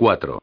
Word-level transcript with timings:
4. 0.00 0.40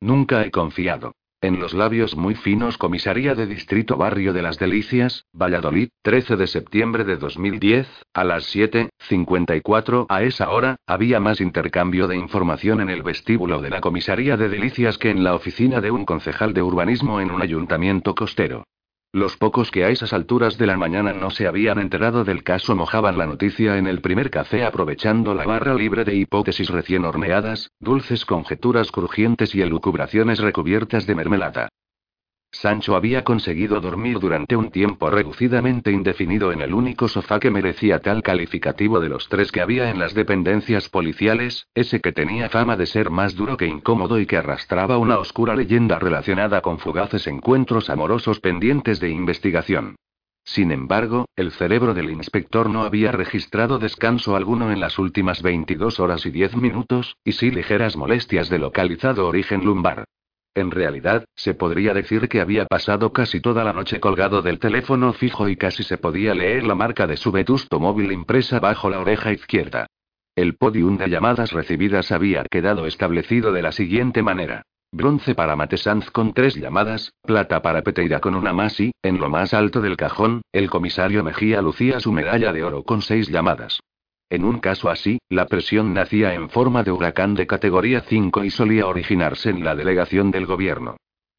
Nunca 0.00 0.46
he 0.46 0.52
confiado. 0.52 1.16
En 1.40 1.58
los 1.58 1.74
labios 1.74 2.14
muy 2.14 2.36
finos 2.36 2.78
Comisaría 2.78 3.34
de 3.34 3.46
Distrito 3.46 3.96
Barrio 3.96 4.32
de 4.32 4.42
las 4.42 4.60
Delicias, 4.60 5.24
Valladolid, 5.32 5.88
13 6.02 6.36
de 6.36 6.46
septiembre 6.46 7.02
de 7.02 7.16
2010, 7.16 7.88
a 8.14 8.22
las 8.22 8.54
7.54 8.54 10.06
a 10.08 10.22
esa 10.22 10.50
hora, 10.50 10.76
había 10.86 11.18
más 11.18 11.40
intercambio 11.40 12.06
de 12.06 12.16
información 12.16 12.80
en 12.80 12.90
el 12.90 13.02
vestíbulo 13.02 13.60
de 13.60 13.70
la 13.70 13.80
Comisaría 13.80 14.36
de 14.36 14.48
Delicias 14.48 14.98
que 14.98 15.10
en 15.10 15.24
la 15.24 15.34
oficina 15.34 15.80
de 15.80 15.90
un 15.90 16.04
concejal 16.04 16.54
de 16.54 16.62
urbanismo 16.62 17.20
en 17.20 17.32
un 17.32 17.42
ayuntamiento 17.42 18.14
costero. 18.14 18.62
Los 19.12 19.36
pocos 19.36 19.72
que 19.72 19.84
a 19.84 19.88
esas 19.88 20.12
alturas 20.12 20.56
de 20.56 20.68
la 20.68 20.76
mañana 20.76 21.12
no 21.12 21.30
se 21.30 21.48
habían 21.48 21.80
enterado 21.80 22.22
del 22.22 22.44
caso 22.44 22.76
mojaban 22.76 23.18
la 23.18 23.26
noticia 23.26 23.76
en 23.76 23.88
el 23.88 24.00
primer 24.00 24.30
café 24.30 24.64
aprovechando 24.64 25.34
la 25.34 25.44
barra 25.44 25.74
libre 25.74 26.04
de 26.04 26.14
hipótesis 26.14 26.68
recién 26.70 27.04
horneadas, 27.04 27.72
dulces 27.80 28.24
conjeturas 28.24 28.92
crujientes 28.92 29.52
y 29.56 29.62
elucubraciones 29.62 30.38
recubiertas 30.38 31.08
de 31.08 31.16
mermelada. 31.16 31.70
Sancho 32.52 32.96
había 32.96 33.22
conseguido 33.22 33.80
dormir 33.80 34.18
durante 34.18 34.56
un 34.56 34.70
tiempo 34.70 35.08
reducidamente 35.08 35.92
indefinido 35.92 36.50
en 36.50 36.60
el 36.60 36.74
único 36.74 37.06
sofá 37.06 37.38
que 37.38 37.50
merecía 37.50 38.00
tal 38.00 38.22
calificativo 38.22 38.98
de 38.98 39.08
los 39.08 39.28
tres 39.28 39.52
que 39.52 39.60
había 39.60 39.88
en 39.88 39.98
las 40.00 40.14
dependencias 40.14 40.88
policiales, 40.88 41.68
ese 41.74 42.00
que 42.00 42.12
tenía 42.12 42.48
fama 42.48 42.76
de 42.76 42.86
ser 42.86 43.10
más 43.10 43.36
duro 43.36 43.56
que 43.56 43.66
incómodo 43.66 44.18
y 44.18 44.26
que 44.26 44.36
arrastraba 44.36 44.98
una 44.98 45.18
oscura 45.18 45.54
leyenda 45.54 45.98
relacionada 45.98 46.60
con 46.60 46.78
fugaces 46.78 47.28
encuentros 47.28 47.88
amorosos 47.88 48.40
pendientes 48.40 48.98
de 48.98 49.10
investigación. 49.10 49.96
Sin 50.42 50.72
embargo, 50.72 51.26
el 51.36 51.52
cerebro 51.52 51.94
del 51.94 52.10
inspector 52.10 52.68
no 52.68 52.82
había 52.82 53.12
registrado 53.12 53.78
descanso 53.78 54.34
alguno 54.34 54.72
en 54.72 54.80
las 54.80 54.98
últimas 54.98 55.42
22 55.42 56.00
horas 56.00 56.26
y 56.26 56.30
10 56.30 56.56
minutos, 56.56 57.16
y 57.24 57.32
sí 57.32 57.52
ligeras 57.52 57.96
molestias 57.96 58.48
de 58.48 58.58
localizado 58.58 59.28
origen 59.28 59.64
lumbar. 59.64 60.04
En 60.54 60.70
realidad, 60.70 61.24
se 61.36 61.54
podría 61.54 61.94
decir 61.94 62.28
que 62.28 62.40
había 62.40 62.66
pasado 62.66 63.12
casi 63.12 63.40
toda 63.40 63.62
la 63.62 63.72
noche 63.72 64.00
colgado 64.00 64.42
del 64.42 64.58
teléfono 64.58 65.12
fijo 65.12 65.48
y 65.48 65.56
casi 65.56 65.84
se 65.84 65.96
podía 65.96 66.34
leer 66.34 66.64
la 66.64 66.74
marca 66.74 67.06
de 67.06 67.16
su 67.16 67.30
vetusto 67.30 67.78
móvil 67.78 68.10
impresa 68.10 68.58
bajo 68.58 68.90
la 68.90 68.98
oreja 68.98 69.32
izquierda. 69.32 69.86
El 70.34 70.56
podium 70.56 70.96
de 70.96 71.08
llamadas 71.08 71.52
recibidas 71.52 72.10
había 72.12 72.44
quedado 72.50 72.86
establecido 72.86 73.52
de 73.52 73.62
la 73.62 73.72
siguiente 73.72 74.22
manera. 74.22 74.62
Bronce 74.92 75.36
para 75.36 75.54
Matesanz 75.54 76.10
con 76.10 76.32
tres 76.32 76.56
llamadas, 76.56 77.12
plata 77.22 77.62
para 77.62 77.82
Peteira 77.82 78.18
con 78.20 78.34
una 78.34 78.52
más 78.52 78.80
y, 78.80 78.90
en 79.02 79.20
lo 79.20 79.28
más 79.28 79.54
alto 79.54 79.80
del 79.80 79.96
cajón, 79.96 80.42
el 80.50 80.68
comisario 80.68 81.22
Mejía 81.22 81.62
lucía 81.62 82.00
su 82.00 82.10
medalla 82.10 82.52
de 82.52 82.64
oro 82.64 82.82
con 82.82 83.02
seis 83.02 83.28
llamadas. 83.28 83.80
En 84.30 84.44
un 84.44 84.60
caso 84.60 84.88
así, 84.88 85.18
la 85.28 85.46
presión 85.46 85.92
nacía 85.92 86.34
en 86.34 86.48
forma 86.50 86.84
de 86.84 86.92
huracán 86.92 87.34
de 87.34 87.48
categoría 87.48 88.02
5 88.02 88.44
y 88.44 88.50
solía 88.50 88.86
originarse 88.86 89.50
en 89.50 89.64
la 89.64 89.74
delegación 89.74 90.30
del 90.30 90.46
gobierno. 90.46 90.96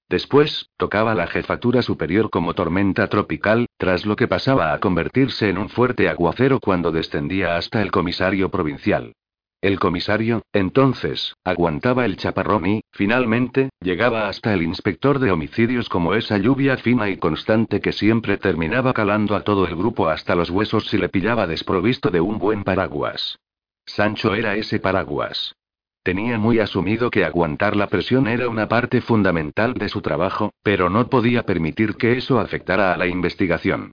Después, 0.09 0.67
tocaba 0.75 1.15
la 1.15 1.27
jefatura 1.27 1.81
superior 1.81 2.29
como 2.29 2.53
tormenta 2.53 3.07
tropical, 3.07 3.67
tras 3.77 4.05
lo 4.05 4.17
que 4.17 4.27
pasaba 4.27 4.73
a 4.73 4.79
convertirse 4.79 5.47
en 5.47 5.57
un 5.57 5.69
fuerte 5.69 6.09
aguacero 6.09 6.59
cuando 6.59 6.91
descendía 6.91 7.55
hasta 7.55 7.81
el 7.81 7.91
comisario 7.91 8.51
provincial. 8.51 9.13
El 9.61 9.77
comisario, 9.77 10.41
entonces, 10.53 11.35
aguantaba 11.43 12.05
el 12.05 12.17
chaparrón 12.17 12.65
y, 12.65 12.81
finalmente, 12.91 13.69
llegaba 13.79 14.27
hasta 14.27 14.55
el 14.55 14.63
inspector 14.63 15.19
de 15.19 15.29
homicidios 15.29 15.87
como 15.87 16.15
esa 16.15 16.39
lluvia 16.39 16.77
fina 16.77 17.11
y 17.11 17.17
constante 17.17 17.79
que 17.79 17.91
siempre 17.91 18.37
terminaba 18.37 18.91
calando 18.93 19.35
a 19.35 19.41
todo 19.41 19.67
el 19.67 19.75
grupo 19.75 20.09
hasta 20.09 20.33
los 20.33 20.49
huesos 20.49 20.87
si 20.87 20.97
le 20.97 21.09
pillaba 21.09 21.45
desprovisto 21.45 22.09
de 22.09 22.21
un 22.21 22.39
buen 22.39 22.63
paraguas. 22.63 23.37
Sancho 23.85 24.33
era 24.33 24.55
ese 24.55 24.79
paraguas. 24.79 25.53
Tenía 26.01 26.39
muy 26.39 26.57
asumido 26.57 27.11
que 27.11 27.23
aguantar 27.23 27.75
la 27.75 27.85
presión 27.85 28.27
era 28.27 28.49
una 28.49 28.67
parte 28.67 28.99
fundamental 29.01 29.75
de 29.75 29.89
su 29.89 30.01
trabajo, 30.01 30.55
pero 30.63 30.89
no 30.89 31.07
podía 31.07 31.43
permitir 31.43 31.97
que 31.97 32.17
eso 32.17 32.39
afectara 32.39 32.95
a 32.95 32.97
la 32.97 33.05
investigación. 33.05 33.91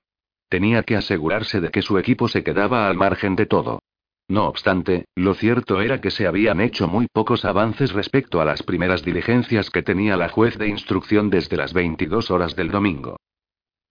Tenía 0.48 0.82
que 0.82 0.96
asegurarse 0.96 1.60
de 1.60 1.70
que 1.70 1.82
su 1.82 1.98
equipo 1.98 2.26
se 2.26 2.42
quedaba 2.42 2.88
al 2.88 2.96
margen 2.96 3.36
de 3.36 3.44
todo. 3.44 3.80
No 4.28 4.46
obstante, 4.46 5.06
lo 5.14 5.32
cierto 5.34 5.80
era 5.80 6.02
que 6.02 6.10
se 6.10 6.26
habían 6.26 6.60
hecho 6.60 6.86
muy 6.86 7.06
pocos 7.10 7.46
avances 7.46 7.92
respecto 7.92 8.42
a 8.42 8.44
las 8.44 8.62
primeras 8.62 9.02
diligencias 9.02 9.70
que 9.70 9.82
tenía 9.82 10.18
la 10.18 10.28
juez 10.28 10.58
de 10.58 10.68
instrucción 10.68 11.30
desde 11.30 11.56
las 11.56 11.72
22 11.72 12.30
horas 12.30 12.54
del 12.54 12.70
domingo. 12.70 13.16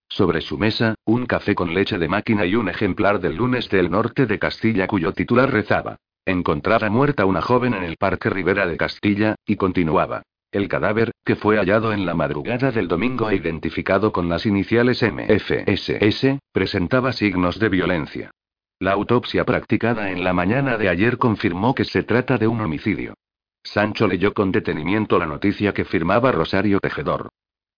Sobre 0.09 0.41
su 0.41 0.59
mesa, 0.59 0.95
un 1.05 1.25
café 1.25 1.55
con 1.55 1.73
leche 1.73 1.97
de 1.97 2.07
máquina 2.07 2.45
y 2.45 2.55
un 2.55 2.69
ejemplar 2.69 3.19
del 3.19 3.35
lunes 3.35 3.67
del 3.69 3.89
norte 3.89 4.27
de 4.27 4.37
Castilla 4.37 4.85
cuyo 4.85 5.11
titular 5.11 5.51
rezaba. 5.51 5.97
Encontrada 6.23 6.89
muerta 6.89 7.25
una 7.25 7.41
joven 7.41 7.73
en 7.73 7.83
el 7.83 7.97
Parque 7.97 8.29
Rivera 8.29 8.67
de 8.67 8.77
Castilla, 8.77 9.35
y 9.45 9.55
continuaba. 9.55 10.21
El 10.51 10.67
cadáver, 10.67 11.11
que 11.25 11.35
fue 11.35 11.57
hallado 11.57 11.93
en 11.93 12.05
la 12.05 12.13
madrugada 12.13 12.71
del 12.71 12.87
domingo 12.87 13.29
e 13.29 13.35
identificado 13.35 14.11
con 14.11 14.29
las 14.29 14.45
iniciales 14.45 15.03
MFSS, 15.03 16.37
presentaba 16.51 17.11
signos 17.11 17.59
de 17.59 17.69
violencia. 17.69 18.31
La 18.79 18.91
autopsia 18.91 19.43
practicada 19.43 20.11
en 20.11 20.23
la 20.23 20.33
mañana 20.33 20.77
de 20.77 20.87
ayer 20.87 21.17
confirmó 21.17 21.73
que 21.73 21.83
se 21.83 22.03
trata 22.03 22.37
de 22.37 22.47
un 22.47 22.61
homicidio. 22.61 23.15
Sancho 23.63 24.07
leyó 24.07 24.33
con 24.33 24.51
detenimiento 24.51 25.17
la 25.17 25.25
noticia 25.25 25.73
que 25.73 25.83
firmaba 25.83 26.31
Rosario 26.31 26.79
Tejedor. 26.79 27.29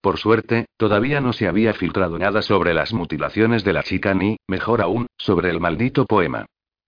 Por 0.01 0.17
suerte, 0.17 0.65
todavía 0.75 1.21
no 1.21 1.31
se 1.31 1.47
había 1.47 1.73
filtrado 1.73 2.19
nada 2.19 2.41
sobre 2.41 2.73
las 2.73 2.93
mutilaciones 2.93 3.63
de 3.63 3.73
la 3.73 3.83
chica 3.83 4.13
ni, 4.13 4.37
mejor 4.47 4.81
aún, 4.81 5.07
sobre 5.17 5.49
el 5.49 5.61
maldito 5.61 6.05
poema. 6.05 6.45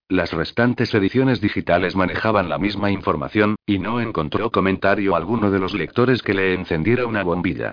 Las 0.08 0.32
restantes 0.34 0.92
ediciones 0.92 1.40
digitales 1.40 1.96
manejaban 1.96 2.50
la 2.50 2.58
misma 2.58 2.90
información, 2.90 3.56
y 3.64 3.78
no 3.78 3.98
encontró 3.98 4.50
comentario 4.50 5.16
alguno 5.16 5.50
de 5.50 5.58
los 5.58 5.72
lectores 5.72 6.22
que 6.22 6.34
le 6.34 6.52
encendiera 6.52 7.06
una 7.06 7.22
bombilla. 7.22 7.72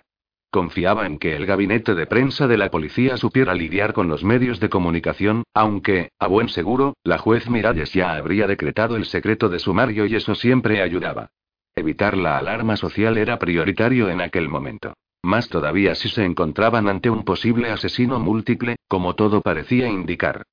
Confiaba 0.51 1.05
en 1.05 1.19
que 1.19 1.35
el 1.35 1.45
gabinete 1.45 1.93
de 1.93 2.07
prensa 2.07 2.47
de 2.47 2.57
la 2.57 2.71
policía 2.71 3.17
supiera 3.17 3.53
lidiar 3.53 3.93
con 3.93 4.07
los 4.07 4.23
medios 4.23 4.59
de 4.59 4.69
comunicación, 4.69 5.43
aunque, 5.53 6.09
a 6.17 6.25
buen 6.25 6.49
seguro, 6.49 6.95
la 7.03 7.19
juez 7.19 7.47
Miralles 7.47 7.93
ya 7.93 8.15
habría 8.15 8.47
decretado 8.47 8.95
el 8.95 9.05
secreto 9.05 9.49
de 9.49 9.59
sumario 9.59 10.07
y 10.07 10.15
eso 10.15 10.33
siempre 10.33 10.81
ayudaba. 10.81 11.29
Evitar 11.75 12.17
la 12.17 12.39
alarma 12.39 12.77
social 12.77 13.17
era 13.17 13.37
prioritario 13.37 14.09
en 14.09 14.21
aquel 14.21 14.49
momento. 14.49 14.93
Más 15.21 15.49
todavía 15.49 15.93
si 15.93 16.09
se 16.09 16.25
encontraban 16.25 16.87
ante 16.87 17.11
un 17.11 17.23
posible 17.25 17.69
asesino 17.69 18.19
múltiple, 18.19 18.77
como 18.87 19.13
todo 19.13 19.41
parecía 19.41 19.87
indicar. 19.87 20.45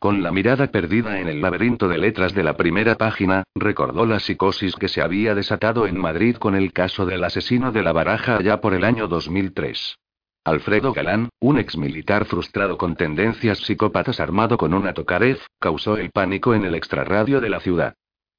Con 0.00 0.22
la 0.22 0.32
mirada 0.32 0.68
perdida 0.68 1.20
en 1.20 1.28
el 1.28 1.42
laberinto 1.42 1.86
de 1.86 1.98
letras 1.98 2.32
de 2.32 2.42
la 2.42 2.56
primera 2.56 2.94
página, 2.94 3.44
recordó 3.54 4.06
la 4.06 4.18
psicosis 4.18 4.74
que 4.76 4.88
se 4.88 5.02
había 5.02 5.34
desatado 5.34 5.86
en 5.86 6.00
Madrid 6.00 6.36
con 6.36 6.54
el 6.54 6.72
caso 6.72 7.04
del 7.04 7.22
asesino 7.22 7.70
de 7.70 7.82
la 7.82 7.92
baraja 7.92 8.38
allá 8.38 8.62
por 8.62 8.72
el 8.72 8.84
año 8.84 9.08
2003. 9.08 9.98
Alfredo 10.42 10.94
Galán, 10.94 11.28
un 11.38 11.58
exmilitar 11.58 12.24
frustrado 12.24 12.78
con 12.78 12.96
tendencias 12.96 13.58
psicópatas 13.58 14.20
armado 14.20 14.56
con 14.56 14.72
una 14.72 14.94
tocarez, 14.94 15.46
causó 15.58 15.98
el 15.98 16.10
pánico 16.10 16.54
en 16.54 16.64
el 16.64 16.74
extrarradio 16.74 17.42
de 17.42 17.50
la 17.50 17.60
ciudad. 17.60 17.92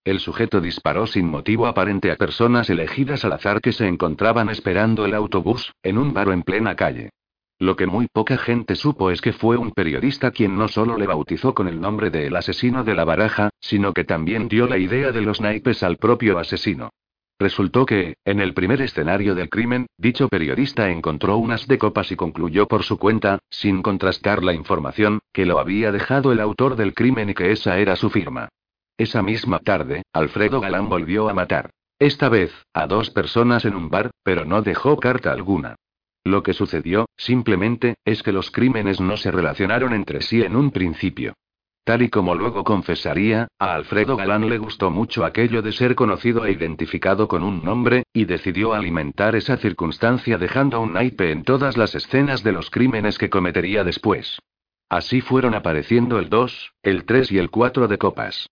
El 0.04 0.20
sujeto 0.20 0.62
disparó 0.62 1.06
sin 1.06 1.28
motivo 1.28 1.68
aparente 1.68 2.12
a 2.12 2.16
personas 2.16 2.72
elegidas 2.72 3.24
al 3.24 3.34
azar 3.34 3.62
que 3.62 3.72
se 3.72 3.88
encontraban 3.88 4.50
esperando 4.50 5.06
el 5.06 5.14
autobús, 5.14 5.72
en 5.84 6.00
un 6.00 6.12
bar 6.12 6.30
en 6.30 6.42
plena 6.42 6.76
calle. 6.76 7.12
Lo 7.62 7.76
que 7.76 7.86
muy 7.86 8.08
poca 8.08 8.40
gente 8.40 8.74
supo 8.74 9.12
es 9.12 9.22
que 9.22 9.34
fue 9.34 9.56
un 9.56 9.70
periodista 9.70 10.32
quien 10.32 10.58
no 10.58 10.68
solo 10.68 10.98
le 10.98 11.06
bautizó 11.06 11.54
con 11.54 11.68
el 11.68 11.80
nombre 11.80 12.10
del 12.10 12.36
asesino 12.36 12.84
de 12.84 12.96
la 12.96 13.06
baraja, 13.06 13.52
sino 13.60 13.94
que 13.94 14.04
también 14.04 14.48
dio 14.48 14.66
la 14.66 14.80
idea 14.80 15.12
de 15.12 15.22
los 15.22 15.42
naipes 15.42 15.84
al 15.84 15.98
propio 15.98 16.40
asesino. 16.40 16.90
Resultó 17.38 17.86
que, 17.86 18.16
en 18.26 18.40
el 18.40 18.56
primer 18.56 18.82
escenario 18.82 19.36
del 19.36 19.48
crimen, 19.48 19.86
dicho 19.96 20.28
periodista 20.28 20.90
encontró 20.90 21.38
unas 21.38 21.68
de 21.68 21.78
copas 21.78 22.12
y 22.12 22.16
concluyó 22.16 22.68
por 22.68 22.82
su 22.82 22.98
cuenta, 22.98 23.38
sin 23.52 23.84
contrastar 23.84 24.44
la 24.44 24.56
información, 24.56 25.20
que 25.32 25.46
lo 25.46 25.60
había 25.60 25.92
dejado 25.92 26.32
el 26.32 26.40
autor 26.40 26.76
del 26.76 26.96
crimen 26.96 27.30
y 27.30 27.36
que 27.36 27.52
esa 27.52 27.78
era 27.78 27.96
su 27.96 28.10
firma. 28.10 28.50
Esa 28.98 29.22
misma 29.22 29.60
tarde, 29.60 30.02
Alfredo 30.14 30.62
Galán 30.62 30.90
volvió 30.90 31.30
a 31.30 31.36
matar. 31.36 31.70
Esta 32.00 32.28
vez, 32.28 32.52
a 32.74 32.88
dos 32.88 33.12
personas 33.12 33.66
en 33.66 33.76
un 33.76 33.92
bar, 33.92 34.10
pero 34.24 34.46
no 34.46 34.64
dejó 34.64 34.98
carta 34.98 35.32
alguna. 35.32 35.76
Lo 36.24 36.44
que 36.44 36.54
sucedió, 36.54 37.08
simplemente, 37.18 37.96
es 38.06 38.22
que 38.22 38.32
los 38.32 38.52
crímenes 38.52 39.00
no 39.00 39.18
se 39.18 39.32
relacionaron 39.32 39.94
entre 39.94 40.22
sí 40.22 40.42
en 40.42 40.56
un 40.56 40.72
principio. 40.72 41.34
Tal 41.84 42.04
y 42.04 42.10
como 42.10 42.36
luego 42.36 42.64
confesaría, 42.64 43.48
a 43.58 43.74
Alfredo 43.74 44.16
Galán 44.16 44.48
le 44.48 44.60
gustó 44.60 44.92
mucho 44.92 45.26
aquello 45.26 45.64
de 45.64 45.72
ser 45.72 45.96
conocido 45.96 46.46
e 46.46 46.52
identificado 46.52 47.28
con 47.28 47.42
un 47.42 47.64
nombre, 47.64 48.04
y 48.14 48.26
decidió 48.26 48.74
alimentar 48.74 49.36
esa 49.36 49.58
circunstancia 49.58 50.38
dejando 50.38 50.80
un 50.80 50.94
naipe 50.94 51.32
en 51.32 51.44
todas 51.44 51.78
las 51.78 51.96
escenas 51.96 52.44
de 52.44 52.52
los 52.52 52.70
crímenes 52.70 53.18
que 53.18 53.32
cometería 53.32 53.84
después. 53.84 54.38
Así 54.90 55.22
fueron 55.22 55.56
apareciendo 55.56 56.20
el 56.20 56.30
2, 56.30 56.74
el 56.84 57.06
3 57.06 57.32
y 57.32 57.40
el 57.40 57.50
4 57.50 57.88
de 57.88 57.98
copas. 57.98 58.48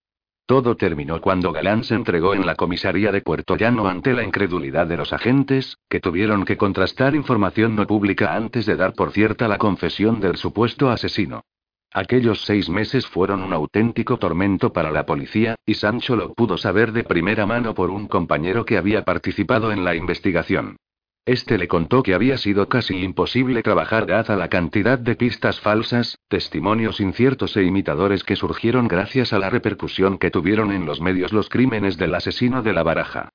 Todo 0.50 0.75
terminó 0.75 1.22
cuando 1.22 1.51
Galán 1.51 1.84
se 1.84 1.94
entregó 1.94 2.34
en 2.34 2.44
la 2.44 2.56
comisaría 2.56 3.12
de 3.12 3.22
Puerto 3.22 3.56
Llano 3.56 3.88
ante 3.88 4.13
la 4.13 4.24
incredulidad 4.24 4.88
de 4.88 4.98
los 4.98 5.13
agentes, 5.13 5.78
que 5.88 6.00
tuvieron 6.00 6.44
que 6.44 6.57
contrastar 6.57 7.13
información 7.13 7.75
no 7.75 7.86
pública 7.86 8.34
antes 8.34 8.66
de 8.66 8.75
dar 8.75 8.94
por 8.94 9.12
cierta 9.12 9.48
la 9.48 9.60
confesión 9.60 10.19
del 10.19 10.38
supuesto 10.38 10.90
asesino. 10.90 11.44
Aquellos 11.94 12.46
seis 12.46 12.68
meses 12.68 13.06
fueron 13.06 13.44
un 13.44 13.54
auténtico 13.54 14.18
tormento 14.18 14.74
para 14.74 14.90
la 14.90 15.06
policía, 15.06 15.54
y 15.68 15.75
Sancho 15.75 16.16
lo 16.16 16.34
pudo 16.34 16.57
saber 16.57 16.94
de 16.94 17.04
primera 17.04 17.46
mano 17.46 17.75
por 17.75 17.92
un 17.92 18.07
compañero 18.07 18.66
que 18.66 18.80
había 18.80 19.06
participado 19.06 19.72
en 19.72 19.84
la 19.86 19.94
investigación. 19.94 20.78
Este 21.25 21.57
le 21.57 21.68
contó 21.68 22.01
que 22.01 22.13
había 22.13 22.38
sido 22.38 22.69
casi 22.69 23.04
imposible 23.04 23.62
trabajar 23.62 24.07
dada 24.07 24.36
la 24.36 24.50
cantidad 24.50 24.98
de 24.98 25.16
pistas 25.16 25.60
falsas, 25.60 26.18
testimonios 26.27 27.00
inciertos 27.00 27.56
e 27.57 27.63
imitadores 27.63 28.24
que 28.24 28.36
surgieron 28.36 28.88
gracias 28.88 29.31
a 29.33 29.39
la 29.39 29.50
repercusión 29.50 30.18
que 30.18 30.31
tuvieron 30.31 30.71
en 30.71 30.86
los 30.86 31.01
medios 31.01 31.31
los 31.31 31.50
crímenes 31.50 31.98
del 31.98 32.16
asesino 32.16 32.63
de 32.63 32.74
la 32.74 32.83
baraja. 32.83 33.30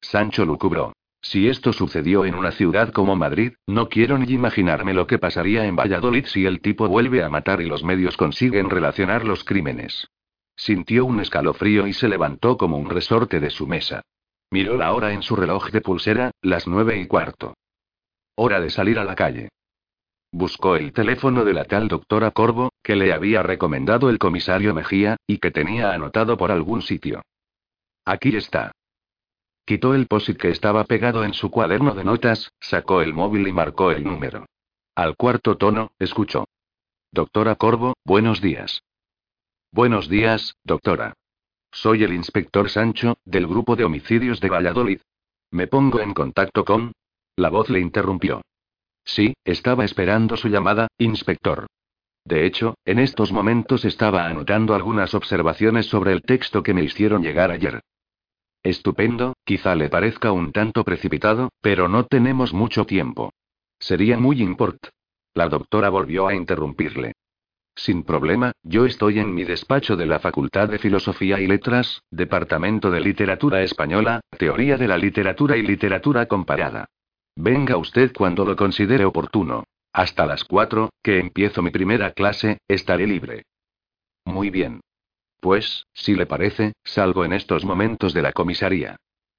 Sancho 0.00 0.44
lucubró. 0.44 0.92
Si 1.20 1.48
esto 1.48 1.72
sucedió 1.72 2.24
en 2.24 2.36
una 2.36 2.52
ciudad 2.52 2.92
como 2.92 3.16
Madrid, 3.16 3.54
no 3.66 3.88
quiero 3.88 4.18
ni 4.18 4.32
imaginarme 4.32 4.94
lo 4.94 5.08
que 5.08 5.18
pasaría 5.18 5.66
en 5.66 5.74
Valladolid 5.74 6.26
si 6.26 6.46
el 6.46 6.60
tipo 6.60 6.86
vuelve 6.86 7.24
a 7.24 7.28
matar 7.28 7.60
y 7.60 7.66
los 7.66 7.82
medios 7.82 8.16
consiguen 8.16 8.70
relacionar 8.70 9.24
los 9.24 9.42
crímenes. 9.42 10.08
Sintió 10.54 11.04
un 11.04 11.20
escalofrío 11.20 11.86
y 11.86 11.92
se 11.92 12.08
levantó 12.08 12.56
como 12.56 12.78
un 12.78 12.90
resorte 12.90 13.40
de 13.40 13.50
su 13.50 13.66
mesa. 13.66 14.02
Miró 14.50 14.76
la 14.76 14.92
hora 14.94 15.12
en 15.12 15.22
su 15.22 15.36
reloj 15.36 15.70
de 15.70 15.80
pulsera, 15.80 16.30
las 16.40 16.66
nueve 16.66 16.98
y 16.98 17.06
cuarto. 17.06 17.54
Hora 18.36 18.60
de 18.60 18.70
salir 18.70 18.98
a 18.98 19.04
la 19.04 19.14
calle. 19.14 19.50
Buscó 20.32 20.76
el 20.76 20.92
teléfono 20.92 21.44
de 21.44 21.54
la 21.54 21.64
tal 21.64 21.88
doctora 21.88 22.30
Corvo, 22.30 22.70
que 22.82 22.96
le 22.96 23.12
había 23.12 23.42
recomendado 23.42 24.10
el 24.10 24.18
comisario 24.18 24.74
Mejía, 24.74 25.16
y 25.26 25.38
que 25.38 25.50
tenía 25.50 25.92
anotado 25.92 26.36
por 26.36 26.50
algún 26.50 26.82
sitio. 26.82 27.22
Aquí 28.04 28.34
está. 28.36 28.72
Quitó 29.66 29.94
el 29.94 30.06
POSIT 30.06 30.38
que 30.38 30.48
estaba 30.48 30.84
pegado 30.84 31.24
en 31.24 31.34
su 31.34 31.50
cuaderno 31.50 31.94
de 31.94 32.04
notas, 32.04 32.50
sacó 32.58 33.02
el 33.02 33.12
móvil 33.12 33.46
y 33.46 33.52
marcó 33.52 33.90
el 33.90 34.04
número. 34.04 34.46
Al 34.94 35.14
cuarto 35.16 35.58
tono, 35.58 35.92
escuchó. 35.98 36.46
Doctora 37.12 37.54
Corvo, 37.56 37.94
buenos 38.04 38.40
días. 38.40 38.82
Buenos 39.70 40.08
días, 40.08 40.54
doctora. 40.64 41.17
Soy 41.70 42.02
el 42.04 42.12
inspector 42.12 42.70
Sancho, 42.70 43.18
del 43.24 43.46
grupo 43.46 43.76
de 43.76 43.84
homicidios 43.84 44.40
de 44.40 44.48
Valladolid. 44.48 45.00
¿Me 45.50 45.66
pongo 45.66 46.00
en 46.00 46.14
contacto 46.14 46.64
con? 46.64 46.92
La 47.36 47.50
voz 47.50 47.70
le 47.70 47.80
interrumpió. 47.80 48.42
Sí, 49.04 49.34
estaba 49.44 49.84
esperando 49.84 50.36
su 50.36 50.48
llamada, 50.48 50.88
inspector. 50.98 51.66
De 52.24 52.44
hecho, 52.44 52.74
en 52.84 52.98
estos 52.98 53.32
momentos 53.32 53.84
estaba 53.84 54.26
anotando 54.26 54.74
algunas 54.74 55.14
observaciones 55.14 55.86
sobre 55.86 56.12
el 56.12 56.22
texto 56.22 56.62
que 56.62 56.74
me 56.74 56.82
hicieron 56.82 57.22
llegar 57.22 57.50
ayer. 57.50 57.80
Estupendo, 58.62 59.34
quizá 59.44 59.74
le 59.74 59.88
parezca 59.88 60.32
un 60.32 60.52
tanto 60.52 60.84
precipitado, 60.84 61.50
pero 61.62 61.88
no 61.88 62.04
tenemos 62.04 62.52
mucho 62.52 62.84
tiempo. 62.84 63.32
Sería 63.78 64.18
muy 64.18 64.42
import. 64.42 64.88
La 65.32 65.48
doctora 65.48 65.88
volvió 65.88 66.26
a 66.26 66.34
interrumpirle. 66.34 67.14
Sin 67.78 68.02
problema, 68.02 68.50
yo 68.64 68.86
estoy 68.86 69.20
en 69.20 69.32
mi 69.32 69.44
despacho 69.44 69.94
de 69.94 70.04
la 70.04 70.18
Facultad 70.18 70.68
de 70.68 70.80
Filosofía 70.80 71.38
y 71.38 71.46
Letras, 71.46 72.02
Departamento 72.10 72.90
de 72.90 73.00
Literatura 73.00 73.62
Española, 73.62 74.20
Teoría 74.36 74.76
de 74.76 74.88
la 74.88 74.98
Literatura 74.98 75.56
y 75.56 75.62
Literatura 75.62 76.26
Comparada. 76.26 76.86
Venga 77.36 77.76
usted 77.76 78.12
cuando 78.12 78.44
lo 78.44 78.56
considere 78.56 79.04
oportuno. 79.04 79.62
Hasta 79.92 80.26
las 80.26 80.42
cuatro, 80.42 80.90
que 81.04 81.20
empiezo 81.20 81.62
mi 81.62 81.70
primera 81.70 82.10
clase, 82.10 82.58
estaré 82.66 83.06
libre. 83.06 83.44
Muy 84.24 84.50
bien. 84.50 84.80
Pues, 85.38 85.86
si 85.92 86.16
le 86.16 86.26
parece, 86.26 86.72
salgo 86.82 87.24
en 87.24 87.32
estos 87.32 87.64
momentos 87.64 88.12
de 88.12 88.22
la 88.22 88.32
comisaría. 88.32 88.96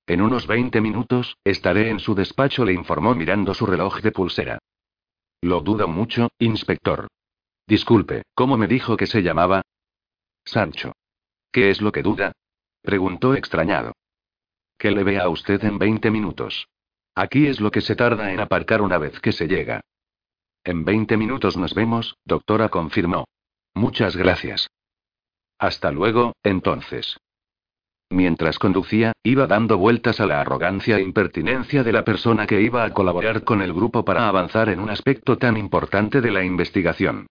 En 0.07 0.21
unos 0.21 0.47
20 0.47 0.80
minutos, 0.80 1.36
estaré 1.44 1.89
en 1.89 2.00
su 2.00 2.15
despacho, 2.15 2.63
le 2.63 2.71
informó 2.71 3.13
mirando 3.15 3.53
su 3.53 3.65
reloj 3.65 4.00
de 4.00 4.13
pulsera. 4.13 4.59
Lo 5.41 5.59
dudo 5.59 5.89
mucho, 5.89 6.30
inspector. 6.39 7.09
Disculpe, 7.69 8.24
¿cómo 8.33 8.57
me 8.57 8.66
dijo 8.66 8.98
que 8.98 9.06
se 9.06 9.21
llamaba? 9.21 9.62
Sancho. 10.44 10.94
¿Qué 11.51 11.69
es 11.69 11.81
lo 11.81 11.92
que 11.92 12.01
duda? 12.01 12.31
preguntó 12.81 13.36
extrañado. 13.36 13.94
Que 14.80 14.89
le 14.89 15.04
vea 15.04 15.25
a 15.25 15.30
usted 15.30 15.63
en 15.63 15.77
20 15.77 16.10
minutos. 16.10 16.68
Aquí 17.13 17.45
es 17.45 17.60
lo 17.60 17.69
que 17.69 17.81
se 17.81 17.95
tarda 17.95 18.33
en 18.33 18.39
aparcar 18.39 18.81
una 18.81 18.98
vez 18.98 19.19
que 19.19 19.31
se 19.31 19.48
llega. 19.48 19.81
En 20.63 20.83
20 20.83 21.16
minutos 21.16 21.57
nos 21.57 21.75
vemos, 21.75 22.18
doctora 22.25 22.69
confirmó. 22.69 23.27
Muchas 23.75 24.15
gracias. 24.18 24.72
Hasta 25.60 25.92
luego, 25.92 26.33
entonces. 26.42 27.18
Mientras 28.10 28.57
conducía, 28.57 29.13
iba 29.22 29.45
dando 29.45 29.77
vueltas 29.77 30.19
a 30.19 30.25
la 30.25 30.42
arrogancia 30.42 30.98
e 30.98 31.04
impertinencia 31.04 31.83
de 31.83 31.94
la 31.94 32.04
persona 32.04 32.48
que 32.48 32.62
iba 32.63 32.83
a 32.83 32.94
colaborar 32.95 33.44
con 33.44 33.62
el 33.62 33.74
grupo 33.74 34.04
para 34.04 34.27
avanzar 34.27 34.69
en 34.69 34.80
un 34.80 34.89
aspecto 34.89 35.38
tan 35.38 35.56
importante 35.56 36.19
de 36.19 36.31
la 36.31 36.44
investigación. 36.44 37.27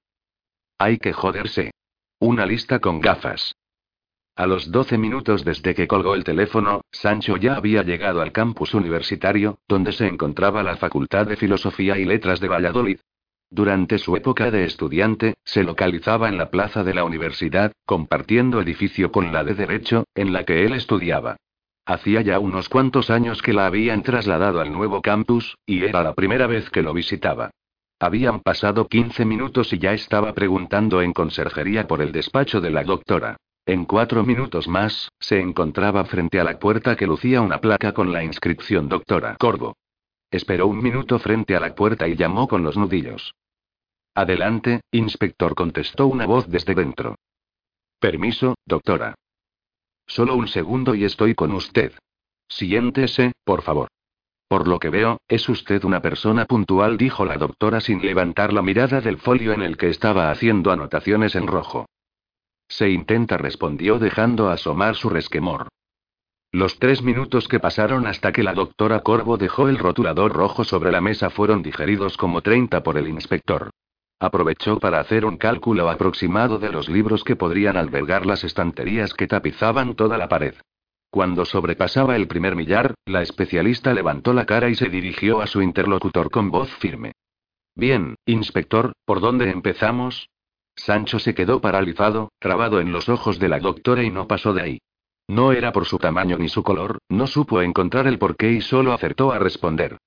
Hay 0.78 0.98
que 0.98 1.12
joderse. 1.12 1.72
Una 2.20 2.46
lista 2.46 2.78
con 2.78 3.00
gafas. 3.00 3.54
A 4.36 4.46
los 4.46 4.70
12 4.70 4.96
minutos 4.98 5.44
desde 5.44 5.74
que 5.74 5.88
colgó 5.88 6.14
el 6.14 6.24
teléfono, 6.24 6.82
Sancho 6.92 7.36
ya 7.36 7.56
había 7.56 7.82
llegado 7.82 8.20
al 8.20 8.32
campus 8.32 8.74
universitario, 8.74 9.58
donde 9.66 9.92
se 9.92 10.06
encontraba 10.06 10.62
la 10.62 10.76
Facultad 10.76 11.26
de 11.26 11.36
Filosofía 11.36 11.98
y 11.98 12.04
Letras 12.04 12.38
de 12.38 12.48
Valladolid, 12.48 12.98
durante 13.50 13.98
su 13.98 14.14
época 14.14 14.50
de 14.50 14.64
estudiante, 14.64 15.34
se 15.42 15.64
localizaba 15.64 16.28
en 16.28 16.36
la 16.36 16.50
plaza 16.50 16.84
de 16.84 16.92
la 16.92 17.04
universidad, 17.04 17.72
compartiendo 17.86 18.60
edificio 18.60 19.10
con 19.10 19.32
la 19.32 19.42
de 19.42 19.54
Derecho, 19.54 20.04
en 20.14 20.34
la 20.34 20.44
que 20.44 20.66
él 20.66 20.74
estudiaba. 20.74 21.36
Hacía 21.86 22.20
ya 22.20 22.38
unos 22.38 22.68
cuantos 22.68 23.08
años 23.08 23.40
que 23.40 23.54
la 23.54 23.64
habían 23.64 24.02
trasladado 24.02 24.60
al 24.60 24.70
nuevo 24.70 25.00
campus, 25.00 25.56
y 25.64 25.82
era 25.82 26.02
la 26.02 26.14
primera 26.14 26.46
vez 26.46 26.68
que 26.68 26.82
lo 26.82 26.92
visitaba. 26.92 27.50
Habían 28.00 28.40
pasado 28.40 28.86
15 28.86 29.24
minutos 29.24 29.72
y 29.72 29.78
ya 29.78 29.92
estaba 29.92 30.32
preguntando 30.32 31.02
en 31.02 31.12
conserjería 31.12 31.88
por 31.88 32.00
el 32.00 32.12
despacho 32.12 32.60
de 32.60 32.70
la 32.70 32.84
doctora. 32.84 33.36
En 33.66 33.84
cuatro 33.84 34.24
minutos 34.24 34.68
más, 34.68 35.10
se 35.18 35.40
encontraba 35.40 36.04
frente 36.04 36.38
a 36.38 36.44
la 36.44 36.58
puerta 36.58 36.96
que 36.96 37.08
lucía 37.08 37.40
una 37.40 37.60
placa 37.60 37.92
con 37.92 38.12
la 38.12 38.22
inscripción 38.22 38.88
Doctora 38.88 39.36
Corvo. 39.36 39.76
Esperó 40.30 40.68
un 40.68 40.80
minuto 40.80 41.18
frente 41.18 41.56
a 41.56 41.60
la 41.60 41.74
puerta 41.74 42.06
y 42.06 42.14
llamó 42.14 42.46
con 42.46 42.62
los 42.62 42.76
nudillos. 42.76 43.34
Adelante, 44.14 44.80
inspector, 44.92 45.54
contestó 45.54 46.06
una 46.06 46.26
voz 46.26 46.48
desde 46.48 46.74
dentro. 46.74 47.16
Permiso, 47.98 48.54
doctora. 48.64 49.16
Solo 50.06 50.36
un 50.36 50.46
segundo 50.46 50.94
y 50.94 51.04
estoy 51.04 51.34
con 51.34 51.52
usted. 51.52 51.92
Siéntese, 52.48 53.32
por 53.44 53.62
favor. 53.62 53.88
Por 54.48 54.66
lo 54.66 54.78
que 54.78 54.88
veo, 54.88 55.20
es 55.28 55.46
usted 55.50 55.84
una 55.84 56.00
persona 56.00 56.46
puntual, 56.46 56.96
dijo 56.96 57.26
la 57.26 57.36
doctora 57.36 57.80
sin 57.80 58.00
levantar 58.00 58.54
la 58.54 58.62
mirada 58.62 59.02
del 59.02 59.18
folio 59.18 59.52
en 59.52 59.62
el 59.62 59.76
que 59.76 59.90
estaba 59.90 60.30
haciendo 60.30 60.72
anotaciones 60.72 61.34
en 61.34 61.46
rojo. 61.46 61.86
Se 62.66 62.88
intenta, 62.88 63.36
respondió 63.36 63.98
dejando 63.98 64.48
asomar 64.48 64.94
su 64.94 65.10
resquemor. 65.10 65.68
Los 66.50 66.78
tres 66.78 67.02
minutos 67.02 67.46
que 67.46 67.60
pasaron 67.60 68.06
hasta 68.06 68.32
que 68.32 68.42
la 68.42 68.54
doctora 68.54 69.00
Corvo 69.00 69.36
dejó 69.36 69.68
el 69.68 69.76
rotulador 69.76 70.32
rojo 70.32 70.64
sobre 70.64 70.90
la 70.90 71.02
mesa 71.02 71.28
fueron 71.28 71.62
digeridos 71.62 72.16
como 72.16 72.40
30 72.40 72.82
por 72.82 72.96
el 72.96 73.06
inspector. 73.06 73.68
Aprovechó 74.18 74.78
para 74.78 74.98
hacer 74.98 75.26
un 75.26 75.36
cálculo 75.36 75.90
aproximado 75.90 76.58
de 76.58 76.72
los 76.72 76.88
libros 76.88 77.22
que 77.22 77.36
podrían 77.36 77.76
albergar 77.76 78.24
las 78.24 78.44
estanterías 78.44 79.12
que 79.12 79.26
tapizaban 79.26 79.94
toda 79.94 80.16
la 80.16 80.28
pared. 80.28 80.54
Cuando 81.10 81.46
sobrepasaba 81.46 82.16
el 82.16 82.28
primer 82.28 82.54
millar, 82.54 82.94
la 83.06 83.22
especialista 83.22 83.94
levantó 83.94 84.34
la 84.34 84.44
cara 84.44 84.68
y 84.68 84.74
se 84.74 84.88
dirigió 84.88 85.40
a 85.40 85.46
su 85.46 85.62
interlocutor 85.62 86.30
con 86.30 86.50
voz 86.50 86.70
firme. 86.76 87.12
Bien, 87.74 88.16
inspector, 88.26 88.92
¿por 89.04 89.20
dónde 89.20 89.50
empezamos? 89.50 90.28
Sancho 90.76 91.18
se 91.18 91.34
quedó 91.34 91.60
paralizado, 91.60 92.30
trabado 92.38 92.80
en 92.80 92.92
los 92.92 93.08
ojos 93.08 93.38
de 93.38 93.48
la 93.48 93.58
doctora 93.58 94.02
y 94.02 94.10
no 94.10 94.28
pasó 94.28 94.52
de 94.52 94.62
ahí. 94.62 94.78
No 95.28 95.52
era 95.52 95.72
por 95.72 95.86
su 95.86 95.98
tamaño 95.98 96.38
ni 96.38 96.48
su 96.48 96.62
color, 96.62 96.98
no 97.08 97.26
supo 97.26 97.62
encontrar 97.62 98.06
el 98.06 98.18
porqué 98.18 98.52
y 98.52 98.60
solo 98.60 98.92
acertó 98.92 99.32
a 99.32 99.38
responder. 99.38 99.98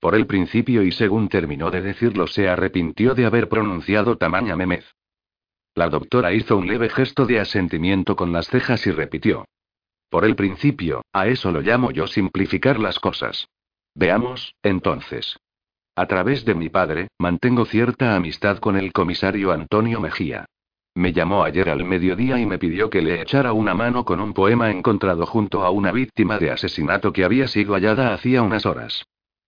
Por 0.00 0.14
el 0.14 0.26
principio 0.26 0.82
y 0.82 0.92
según 0.92 1.28
terminó 1.28 1.70
de 1.70 1.82
decirlo 1.82 2.26
se 2.26 2.48
arrepintió 2.48 3.14
de 3.14 3.26
haber 3.26 3.48
pronunciado 3.48 4.16
tamaña 4.16 4.56
memez. 4.56 4.84
La 5.74 5.88
doctora 5.88 6.32
hizo 6.32 6.56
un 6.56 6.66
leve 6.66 6.88
gesto 6.88 7.26
de 7.26 7.40
asentimiento 7.40 8.16
con 8.16 8.32
las 8.32 8.48
cejas 8.48 8.86
y 8.86 8.92
repitió. 8.92 9.46
Por 10.08 10.24
el 10.24 10.36
principio, 10.36 11.02
a 11.12 11.26
eso 11.26 11.50
lo 11.50 11.60
llamo 11.60 11.90
yo 11.90 12.06
simplificar 12.06 12.78
las 12.78 13.00
cosas. 13.00 13.48
Veamos, 13.94 14.54
entonces. 14.62 15.38
A 15.96 16.06
través 16.06 16.44
de 16.44 16.54
mi 16.54 16.68
padre, 16.68 17.08
mantengo 17.18 17.64
cierta 17.64 18.14
amistad 18.14 18.58
con 18.58 18.76
el 18.76 18.92
comisario 18.92 19.52
Antonio 19.52 20.00
Mejía. 20.00 20.46
Me 20.94 21.12
llamó 21.12 21.42
ayer 21.44 21.68
al 21.68 21.84
mediodía 21.84 22.38
y 22.38 22.46
me 22.46 22.58
pidió 22.58 22.88
que 22.88 23.02
le 23.02 23.20
echara 23.20 23.52
una 23.52 23.74
mano 23.74 24.04
con 24.04 24.20
un 24.20 24.32
poema 24.32 24.70
encontrado 24.70 25.26
junto 25.26 25.62
a 25.62 25.70
una 25.70 25.92
víctima 25.92 26.38
de 26.38 26.50
asesinato 26.50 27.12
que 27.12 27.24
había 27.24 27.48
sido 27.48 27.74
hallada 27.74 28.14
hacía 28.14 28.42
unas 28.42 28.64
horas. 28.64 29.04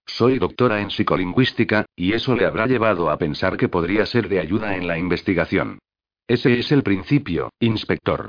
Soy 0.07 0.39
doctora 0.39 0.81
en 0.81 0.91
psicolingüística, 0.91 1.85
y 1.95 2.15
eso 2.15 2.35
le 2.35 2.47
habrá 2.47 2.67
llevado 2.67 3.11
a 3.11 3.19
pensar 3.19 3.57
que 3.57 3.69
podría 3.69 4.07
ser 4.07 4.29
de 4.29 4.41
ayuda 4.41 4.77
en 4.77 4.87
la 4.87 4.99
investigación. 4.99 5.79
Ese 6.27 6.59
es 6.59 6.73
el 6.73 6.83
principio, 6.83 7.51
inspector. 7.61 8.29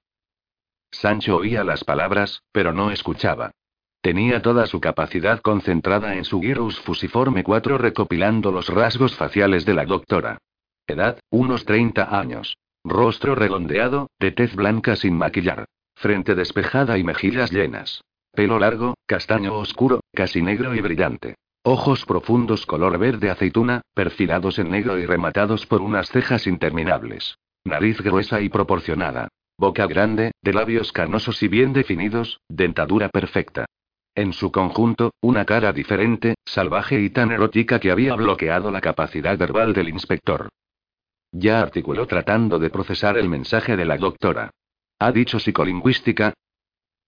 Sancho 0.92 1.38
oía 1.38 1.64
las 1.64 1.84
palabras, 1.84 2.44
pero 2.52 2.74
no 2.74 2.92
escuchaba. 2.92 3.52
Tenía 4.02 4.42
toda 4.42 4.66
su 4.66 4.80
capacidad 4.80 5.42
concentrada 5.42 6.16
en 6.16 6.24
su 6.24 6.40
gyrus 6.40 6.80
fusiforme 6.80 7.44
4 7.44 7.78
recopilando 7.78 8.52
los 8.52 8.70
rasgos 8.70 9.16
faciales 9.16 9.66
de 9.66 9.74
la 9.74 9.86
doctora. 9.86 10.38
Edad, 10.88 11.20
unos 11.30 11.66
30 11.66 12.18
años. 12.18 12.58
Rostro 12.84 13.36
redondeado, 13.36 14.10
de 14.20 14.32
tez 14.32 14.56
blanca 14.56 14.96
sin 14.96 15.18
maquillar. 15.18 15.66
Frente 15.96 16.34
despejada 16.34 16.98
y 16.98 17.04
mejillas 17.04 17.52
llenas. 17.52 18.02
Pelo 18.32 18.58
largo, 18.58 18.96
castaño 19.06 19.56
oscuro, 19.56 20.00
casi 20.14 20.42
negro 20.42 20.74
y 20.74 20.82
brillante. 20.82 21.36
Ojos 21.64 22.06
profundos 22.06 22.66
color 22.66 22.98
verde 22.98 23.30
aceituna, 23.30 23.82
perfilados 23.94 24.60
en 24.60 24.72
negro 24.72 24.98
y 24.98 25.06
rematados 25.06 25.66
por 25.66 25.82
unas 25.82 26.10
cejas 26.10 26.48
interminables. 26.48 27.38
Nariz 27.66 28.02
gruesa 28.02 28.40
y 28.40 28.48
proporcionada. 28.48 29.28
Boca 29.60 29.88
grande, 29.88 30.32
de 30.42 30.54
labios 30.54 30.94
canosos 30.94 31.44
y 31.44 31.50
bien 31.50 31.74
definidos, 31.74 32.40
dentadura 32.48 33.10
perfecta. 33.10 33.66
En 34.16 34.32
su 34.32 34.54
conjunto, 34.54 35.12
una 35.20 35.44
cara 35.44 35.74
diferente, 35.74 36.36
salvaje 36.46 37.02
y 37.02 37.10
tan 37.10 37.30
erótica 37.32 37.78
que 37.78 37.92
había 37.92 38.16
bloqueado 38.16 38.72
la 38.72 38.80
capacidad 38.80 39.38
verbal 39.38 39.74
del 39.74 39.90
inspector. 39.90 40.48
Ya 41.34 41.60
articuló 41.60 42.08
tratando 42.08 42.58
de 42.58 42.70
procesar 42.70 43.18
el 43.18 43.28
mensaje 43.28 43.76
de 43.76 43.84
la 43.84 43.98
doctora. 43.98 44.50
¿Ha 44.98 45.12
dicho 45.12 45.40
psicolingüística? 45.40 46.34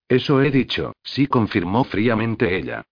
Eso 0.10 0.42
he 0.42 0.52
dicho, 0.52 0.92
sí 1.06 1.28
confirmó 1.28 1.86
fríamente 1.86 2.58
ella. 2.58 2.84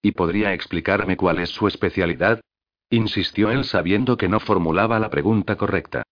¿Y 0.00 0.12
podría 0.12 0.54
explicarme 0.54 1.18
cuál 1.18 1.40
es 1.40 1.50
su 1.50 1.68
especialidad? 1.68 2.40
insistió 2.88 3.50
él 3.50 3.64
sabiendo 3.64 4.16
que 4.16 4.30
no 4.30 4.40
formulaba 4.40 4.98
la 4.98 5.10
pregunta 5.10 5.56
correcta. 5.56 6.04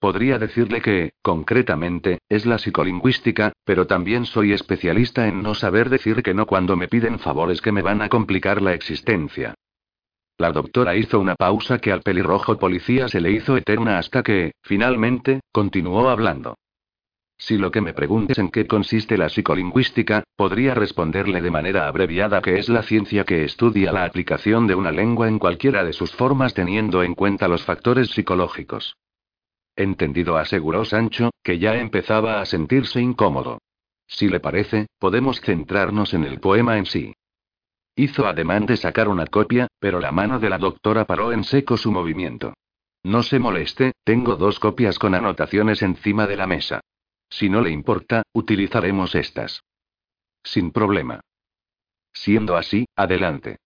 Podría 0.00 0.38
decirle 0.38 0.80
que, 0.80 1.12
concretamente, 1.20 2.20
es 2.30 2.46
la 2.46 2.56
psicolingüística, 2.56 3.52
pero 3.66 3.86
también 3.86 4.24
soy 4.24 4.54
especialista 4.54 5.28
en 5.28 5.42
no 5.42 5.54
saber 5.54 5.90
decir 5.90 6.22
que 6.22 6.32
no 6.32 6.46
cuando 6.46 6.74
me 6.74 6.88
piden 6.88 7.18
favores 7.18 7.60
que 7.60 7.70
me 7.70 7.82
van 7.82 8.00
a 8.00 8.08
complicar 8.08 8.62
la 8.62 8.72
existencia. 8.72 9.54
La 10.38 10.52
doctora 10.52 10.96
hizo 10.96 11.20
una 11.20 11.34
pausa 11.34 11.80
que 11.80 11.92
al 11.92 12.00
pelirrojo 12.00 12.58
policía 12.58 13.08
se 13.08 13.20
le 13.20 13.30
hizo 13.30 13.58
eterna 13.58 13.98
hasta 13.98 14.22
que, 14.22 14.52
finalmente, 14.62 15.40
continuó 15.52 16.08
hablando. 16.08 16.54
Si 17.36 17.58
lo 17.58 17.70
que 17.70 17.82
me 17.82 17.92
preguntes 17.92 18.38
en 18.38 18.50
qué 18.50 18.66
consiste 18.66 19.18
la 19.18 19.28
psicolingüística, 19.28 20.24
podría 20.34 20.74
responderle 20.74 21.42
de 21.42 21.50
manera 21.50 21.88
abreviada 21.88 22.40
que 22.40 22.58
es 22.58 22.70
la 22.70 22.82
ciencia 22.82 23.24
que 23.24 23.44
estudia 23.44 23.92
la 23.92 24.06
aplicación 24.06 24.66
de 24.66 24.76
una 24.76 24.92
lengua 24.92 25.28
en 25.28 25.38
cualquiera 25.38 25.84
de 25.84 25.92
sus 25.92 26.12
formas 26.12 26.54
teniendo 26.54 27.02
en 27.02 27.14
cuenta 27.14 27.48
los 27.48 27.62
factores 27.62 28.08
psicológicos. 28.08 28.96
Entendido, 29.76 30.36
aseguró 30.36 30.84
Sancho, 30.84 31.30
que 31.42 31.58
ya 31.58 31.76
empezaba 31.76 32.40
a 32.40 32.46
sentirse 32.46 33.00
incómodo. 33.00 33.58
Si 34.06 34.28
le 34.28 34.40
parece, 34.40 34.86
podemos 34.98 35.40
centrarnos 35.40 36.14
en 36.14 36.24
el 36.24 36.40
poema 36.40 36.78
en 36.78 36.86
sí. 36.86 37.14
Hizo 37.94 38.26
ademán 38.26 38.66
de 38.66 38.76
sacar 38.76 39.08
una 39.08 39.26
copia, 39.26 39.68
pero 39.78 40.00
la 40.00 40.12
mano 40.12 40.38
de 40.38 40.50
la 40.50 40.58
doctora 40.58 41.04
paró 41.04 41.32
en 41.32 41.44
seco 41.44 41.76
su 41.76 41.92
movimiento. 41.92 42.54
No 43.02 43.22
se 43.22 43.38
moleste, 43.38 43.92
tengo 44.04 44.36
dos 44.36 44.58
copias 44.58 44.98
con 44.98 45.14
anotaciones 45.14 45.82
encima 45.82 46.26
de 46.26 46.36
la 46.36 46.46
mesa. 46.46 46.80
Si 47.30 47.48
no 47.48 47.60
le 47.60 47.70
importa, 47.70 48.24
utilizaremos 48.32 49.14
estas. 49.14 49.62
Sin 50.42 50.72
problema. 50.72 51.20
Siendo 52.12 52.56
así, 52.56 52.86
adelante. 52.96 53.58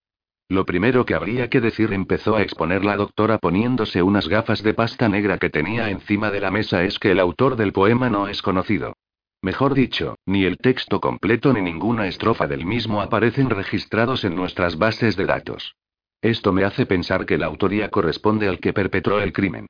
Lo 0.49 0.67
primero 0.67 1.07
que 1.07 1.15
habría 1.15 1.49
que 1.49 1.61
decir 1.61 1.93
empezó 1.93 2.37
a 2.37 2.43
exponer 2.43 2.85
la 2.85 2.97
doctora 2.97 3.39
poniéndose 3.39 4.03
unas 4.03 4.29
gafas 4.29 4.63
de 4.63 4.75
pasta 4.75 5.09
negra 5.09 5.39
que 5.39 5.49
tenía 5.49 5.89
encima 5.89 6.31
de 6.31 6.41
la 6.41 6.51
mesa 6.51 6.85
es 6.85 6.99
que 6.99 7.13
el 7.13 7.21
autor 7.21 7.57
del 7.57 7.73
poema 7.73 8.11
no 8.11 8.29
es 8.29 8.43
conocido. 8.43 8.95
Mejor 9.41 9.75
dicho, 9.75 10.17
ni 10.27 10.45
el 10.45 10.59
texto 10.59 11.01
completo 11.01 11.53
ni 11.53 11.61
ninguna 11.61 12.07
estrofa 12.07 12.47
del 12.47 12.65
mismo 12.65 13.01
aparecen 13.01 13.51
registrados 13.51 14.25
en 14.25 14.35
nuestras 14.35 14.79
bases 14.79 15.17
de 15.17 15.27
datos. 15.27 15.77
Esto 16.23 16.53
me 16.53 16.65
hace 16.65 16.87
pensar 16.87 17.27
que 17.27 17.37
la 17.37 17.47
autoría 17.47 17.91
corresponde 17.91 18.49
al 18.49 18.59
que 18.59 18.73
perpetró 18.73 19.21
el 19.21 19.33
crimen. 19.33 19.67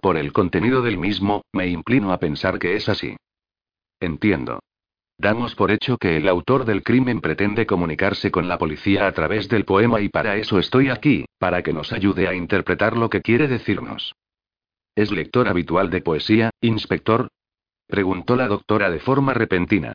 Por 0.00 0.16
el 0.16 0.32
contenido 0.32 0.82
del 0.82 0.98
mismo, 0.98 1.42
me 1.52 1.66
inclino 1.66 2.12
a 2.12 2.18
pensar 2.18 2.58
que 2.60 2.76
es 2.76 2.88
así. 2.88 3.16
Entiendo. 3.98 4.60
Damos 5.18 5.54
por 5.54 5.70
hecho 5.70 5.96
que 5.96 6.18
el 6.18 6.28
autor 6.28 6.66
del 6.66 6.82
crimen 6.82 7.20
pretende 7.20 7.66
comunicarse 7.66 8.30
con 8.30 8.48
la 8.48 8.58
policía 8.58 9.06
a 9.06 9.12
través 9.12 9.48
del 9.48 9.64
poema 9.64 10.00
y 10.00 10.10
para 10.10 10.36
eso 10.36 10.58
estoy 10.58 10.90
aquí, 10.90 11.24
para 11.38 11.62
que 11.62 11.72
nos 11.72 11.92
ayude 11.92 12.28
a 12.28 12.34
interpretar 12.34 12.96
lo 12.96 13.08
que 13.08 13.22
quiere 13.22 13.48
decirnos. 13.48 14.14
¿Es 14.94 15.10
lector 15.10 15.48
habitual 15.48 15.90
de 15.90 16.02
poesía, 16.02 16.50
inspector? 16.60 17.28
Preguntó 17.86 18.36
la 18.36 18.48
doctora 18.48 18.90
de 18.90 18.98
forma 18.98 19.32
repentina. 19.32 19.94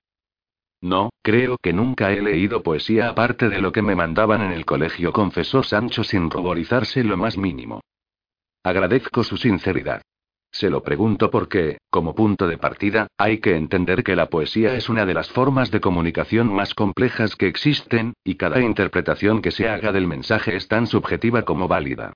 No, 0.81 1.11
creo 1.21 1.57
que 1.57 1.73
nunca 1.73 2.11
he 2.11 2.21
leído 2.21 2.63
poesía 2.63 3.09
aparte 3.09 3.49
de 3.49 3.61
lo 3.61 3.71
que 3.71 3.83
me 3.83 3.95
mandaban 3.95 4.41
en 4.41 4.51
el 4.51 4.65
colegio, 4.65 5.13
confesó 5.13 5.61
Sancho 5.61 6.03
sin 6.03 6.31
ruborizarse 6.31 7.03
lo 7.03 7.17
más 7.17 7.37
mínimo. 7.37 7.81
Agradezco 8.63 9.23
su 9.23 9.37
sinceridad. 9.37 10.01
Se 10.51 10.69
lo 10.69 10.83
pregunto 10.83 11.31
porque, 11.31 11.77
como 11.89 12.13
punto 12.13 12.47
de 12.47 12.57
partida, 12.57 13.07
hay 13.17 13.39
que 13.39 13.55
entender 13.55 14.03
que 14.03 14.17
la 14.17 14.29
poesía 14.29 14.75
es 14.75 14.89
una 14.89 15.05
de 15.05 15.13
las 15.13 15.29
formas 15.29 15.71
de 15.71 15.79
comunicación 15.79 16.53
más 16.53 16.73
complejas 16.73 17.35
que 17.35 17.47
existen, 17.47 18.13
y 18.23 18.35
cada 18.35 18.59
interpretación 18.61 19.41
que 19.41 19.51
se 19.51 19.69
haga 19.69 19.91
del 19.93 20.07
mensaje 20.07 20.55
es 20.55 20.67
tan 20.67 20.87
subjetiva 20.87 21.43
como 21.43 21.67
válida. 21.69 22.13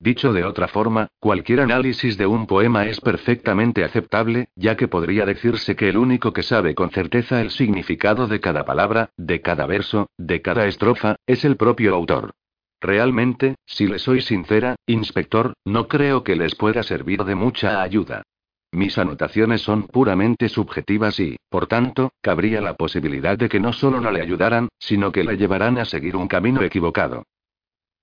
Dicho 0.00 0.32
de 0.32 0.44
otra 0.44 0.68
forma, 0.68 1.08
cualquier 1.18 1.60
análisis 1.60 2.16
de 2.16 2.26
un 2.26 2.46
poema 2.46 2.86
es 2.86 3.00
perfectamente 3.00 3.82
aceptable, 3.82 4.48
ya 4.54 4.76
que 4.76 4.86
podría 4.86 5.26
decirse 5.26 5.74
que 5.74 5.88
el 5.88 5.96
único 5.96 6.32
que 6.32 6.44
sabe 6.44 6.76
con 6.76 6.90
certeza 6.90 7.40
el 7.40 7.50
significado 7.50 8.28
de 8.28 8.38
cada 8.38 8.64
palabra, 8.64 9.10
de 9.16 9.40
cada 9.40 9.66
verso, 9.66 10.08
de 10.16 10.40
cada 10.40 10.66
estrofa, 10.66 11.16
es 11.26 11.44
el 11.44 11.56
propio 11.56 11.96
autor. 11.96 12.32
Realmente, 12.80 13.56
si 13.66 13.86
le 13.86 13.98
soy 13.98 14.20
sincera, 14.20 14.76
inspector, 14.86 15.54
no 15.64 15.88
creo 15.88 16.22
que 16.22 16.36
les 16.36 16.54
pueda 16.54 16.82
servir 16.82 17.24
de 17.24 17.34
mucha 17.34 17.82
ayuda. 17.82 18.22
Mis 18.70 18.98
anotaciones 18.98 19.62
son 19.62 19.88
puramente 19.88 20.48
subjetivas 20.48 21.18
y, 21.18 21.36
por 21.48 21.66
tanto, 21.66 22.12
cabría 22.20 22.60
la 22.60 22.74
posibilidad 22.74 23.38
de 23.38 23.48
que 23.48 23.60
no 23.60 23.72
solo 23.72 24.00
no 24.00 24.10
le 24.10 24.20
ayudaran, 24.20 24.68
sino 24.78 25.10
que 25.10 25.24
le 25.24 25.36
llevarán 25.36 25.78
a 25.78 25.86
seguir 25.86 26.16
un 26.16 26.28
camino 26.28 26.62
equivocado. 26.62 27.24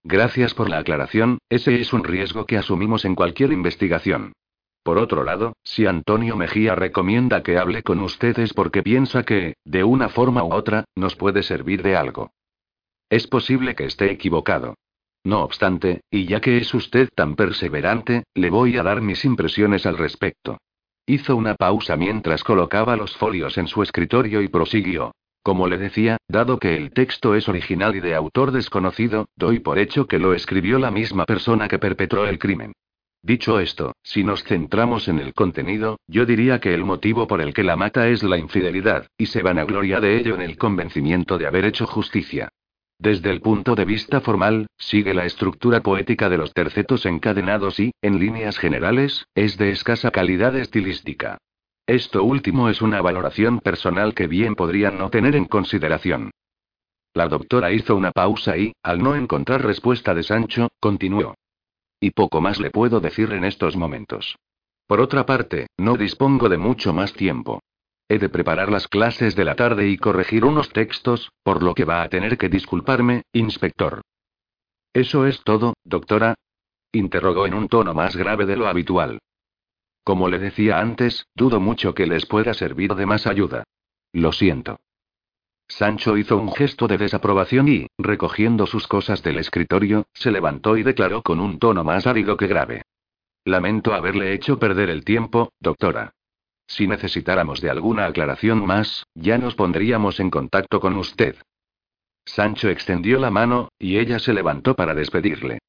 Gracias 0.03 0.53
por 0.53 0.70
la 0.70 0.79
aclaración, 0.79 1.38
ese 1.50 1.79
es 1.79 1.94
un 1.94 2.03
riesgo 2.03 2.46
que 2.46 2.58
asumimos 2.58 3.05
en 3.05 3.15
cualquier 3.15 3.51
investigación. 3.51 4.34
Por 4.84 4.98
otro 5.00 5.24
lado, 5.24 5.53
si 5.63 5.88
Antonio 5.88 6.36
Mejía 6.36 6.75
recomienda 6.75 7.41
que 7.41 7.58
hable 7.58 7.82
con 7.82 8.00
ustedes 8.01 8.53
porque 8.53 8.84
piensa 8.84 9.24
que, 9.24 9.55
de 9.65 9.84
una 9.84 10.10
forma 10.10 10.44
u 10.44 10.53
otra, 10.53 10.86
nos 10.96 11.15
puede 11.15 11.41
servir 11.41 11.82
de 11.82 11.96
algo. 11.96 12.29
Es 13.09 13.27
posible 13.27 13.75
que 13.75 13.85
esté 13.85 14.12
equivocado. 14.12 14.75
No 15.24 15.43
obstante, 15.43 16.01
y 16.09 16.25
ya 16.25 16.39
que 16.41 16.57
es 16.57 16.74
usted 16.74 17.09
tan 17.13 17.35
perseverante, 17.35 18.24
le 18.33 18.50
voy 18.50 18.77
a 18.77 18.83
dar 18.83 19.01
mis 19.01 19.25
impresiones 19.25 19.85
al 19.85 19.97
respecto. 19.97 20.57
Hizo 21.05 21.35
una 21.35 21.55
pausa 21.55 21.95
mientras 21.97 22.43
colocaba 22.43 22.95
los 22.95 23.15
folios 23.15 23.57
en 23.57 23.67
su 23.67 23.83
escritorio 23.83 24.41
y 24.41 24.47
prosiguió. 24.47 25.12
Como 25.43 25.67
le 25.67 25.77
decía, 25.77 26.17
dado 26.27 26.57
que 26.57 26.75
el 26.75 26.91
texto 26.91 27.35
es 27.35 27.47
original 27.47 27.95
y 27.95 28.00
de 28.00 28.15
autor 28.15 28.51
desconocido, 28.51 29.27
doy 29.35 29.59
por 29.59 29.77
hecho 29.77 30.07
que 30.07 30.17
lo 30.17 30.33
escribió 30.33 30.79
la 30.79 30.89
misma 30.89 31.25
persona 31.25 31.67
que 31.67 31.77
perpetró 31.77 32.25
el 32.27 32.39
crimen. 32.39 32.74
Dicho 33.21 33.59
esto, 33.59 33.93
si 34.01 34.24
nos 34.24 34.43
centramos 34.43 35.07
en 35.07 35.19
el 35.19 35.33
contenido, 35.35 36.00
yo 36.07 36.25
diría 36.25 36.59
que 36.59 36.74
el 36.74 36.83
motivo 36.83 37.27
por 37.27 37.41
el 37.41 37.53
que 37.53 37.63
la 37.63 37.75
mata 37.75 38.07
es 38.07 38.24
la 38.24 38.39
infidelidad, 38.39 39.07
y 39.17 39.27
se 39.27 39.43
vanagloria 39.43 40.00
de 40.00 40.17
ello 40.17 40.33
en 40.33 40.41
el 40.41 40.57
convencimiento 40.57 41.38
de 41.38 41.47
haber 41.47 41.65
hecho 41.65 41.85
justicia. 41.85 42.50
Desde 42.98 43.30
el 43.30 43.42
punto 43.42 43.75
de 43.75 43.86
vista 43.86 44.22
formal, 44.22 44.68
sigue 44.78 45.14
la 45.14 45.25
estructura 45.25 45.82
poética 45.82 46.30
de 46.30 46.38
los 46.38 46.54
tercetos 46.54 47.06
encadenados 47.06 47.80
y, 47.80 47.92
en 48.02 48.20
líneas 48.20 48.58
generales, 48.58 49.25
es 49.36 49.58
de 49.58 49.72
escasa 49.72 50.12
calidad 50.12 50.56
estilística. 50.56 51.38
Esto 51.88 52.24
último 52.24 52.70
es 52.70 52.82
una 52.82 53.02
valoración 53.02 53.60
personal 53.60 54.14
que 54.14 54.28
bien 54.28 54.56
podrían 54.56 54.98
no 54.98 55.10
tener 55.10 55.36
en 55.36 55.46
consideración. 55.46 56.32
La 57.14 57.28
doctora 57.28 57.72
hizo 57.72 57.96
una 57.96 58.12
pausa 58.12 58.58
y, 58.58 58.74
al 58.82 59.04
no 59.04 59.16
encontrar 59.16 59.64
respuesta 59.64 60.14
de 60.14 60.24
Sancho, 60.24 60.70
continuó. 60.80 61.36
Y 62.00 62.12
poco 62.12 62.42
más 62.42 62.60
le 62.60 62.72
puedo 62.72 63.00
decir 63.00 63.32
en 63.34 63.44
estos 63.46 63.75
momentos. 63.75 64.36
Por 64.88 65.00
otra 65.00 65.25
parte, 65.25 65.68
no 65.78 65.96
dispongo 65.96 66.50
de 66.50 66.58
mucho 66.58 66.94
más 66.94 67.14
tiempo. 67.14 67.62
He 68.07 68.19
de 68.19 68.29
preparar 68.29 68.71
las 68.71 68.88
clases 68.88 69.35
de 69.35 69.45
la 69.45 69.55
tarde 69.55 69.88
y 69.88 69.97
corregir 69.97 70.45
unos 70.45 70.69
textos, 70.69 71.31
por 71.43 71.63
lo 71.63 71.74
que 71.74 71.85
va 71.85 72.03
a 72.03 72.09
tener 72.09 72.38
que 72.38 72.50
disculparme, 72.50 73.24
inspector. 73.33 74.01
¿Eso 74.93 75.25
es 75.25 75.43
todo, 75.43 75.74
doctora? 75.83 76.35
interrogó 76.91 77.45
en 77.45 77.53
un 77.53 77.67
tono 77.67 77.93
más 77.93 78.15
grave 78.15 78.45
de 78.45 78.55
lo 78.55 78.67
habitual. 78.67 79.19
Como 80.03 80.29
le 80.29 80.38
decía 80.38 80.79
antes, 80.79 81.25
dudo 81.35 81.59
mucho 81.59 81.93
que 81.93 82.05
les 82.05 82.25
pueda 82.25 82.53
servir 82.53 82.93
de 82.93 83.05
más 83.05 83.25
ayuda. 83.25 83.63
Lo 84.13 84.31
siento. 84.31 84.79
Sancho 85.67 86.15
hizo 86.15 86.38
un 86.38 86.53
gesto 86.53 86.88
de 86.88 87.00
desaprobación 87.00 87.67
y, 87.67 87.88
recogiendo 87.97 88.67
sus 88.67 88.88
cosas 88.88 89.24
del 89.24 89.39
escritorio, 89.39 90.05
se 90.13 90.31
levantó 90.31 90.77
y 90.77 90.83
declaró 90.83 91.24
con 91.24 91.39
un 91.39 91.57
tono 91.57 91.83
más 91.83 92.05
árido 92.05 92.38
que 92.38 92.47
grave. 92.47 92.83
Lamento 93.45 93.93
haberle 93.93 94.33
hecho 94.33 94.59
perder 94.59 94.89
el 94.91 95.03
tiempo, 95.03 95.51
doctora. 95.59 96.13
Si 96.67 96.88
necesitáramos 96.88 97.62
de 97.62 97.69
alguna 97.69 98.05
aclaración 98.05 98.65
más, 98.65 99.05
ya 99.13 99.38
nos 99.38 99.55
pondríamos 99.55 100.19
en 100.19 100.29
contacto 100.29 100.79
con 100.79 100.98
usted. 100.98 101.36
Sancho 102.25 102.69
extendió 102.69 103.19
la 103.19 103.29
mano, 103.29 103.69
y 103.77 103.98
ella 103.98 104.19
se 104.19 104.34
levantó 104.34 104.75
para 104.75 104.95
despedirle. 104.95 105.60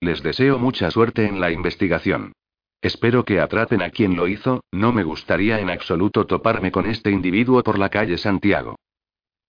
Les 0.00 0.22
deseo 0.22 0.58
mucha 0.58 0.90
suerte 0.90 1.26
en 1.26 1.40
la 1.40 1.50
investigación. 1.50 2.32
Espero 2.80 3.24
que 3.24 3.40
atrapen 3.40 3.82
a 3.82 3.90
quien 3.90 4.16
lo 4.16 4.28
hizo, 4.28 4.62
no 4.70 4.92
me 4.92 5.04
gustaría 5.04 5.60
en 5.60 5.70
absoluto 5.70 6.26
toparme 6.26 6.70
con 6.70 6.86
este 6.86 7.10
individuo 7.10 7.62
por 7.62 7.78
la 7.78 7.88
calle 7.88 8.18
Santiago. 8.18 8.76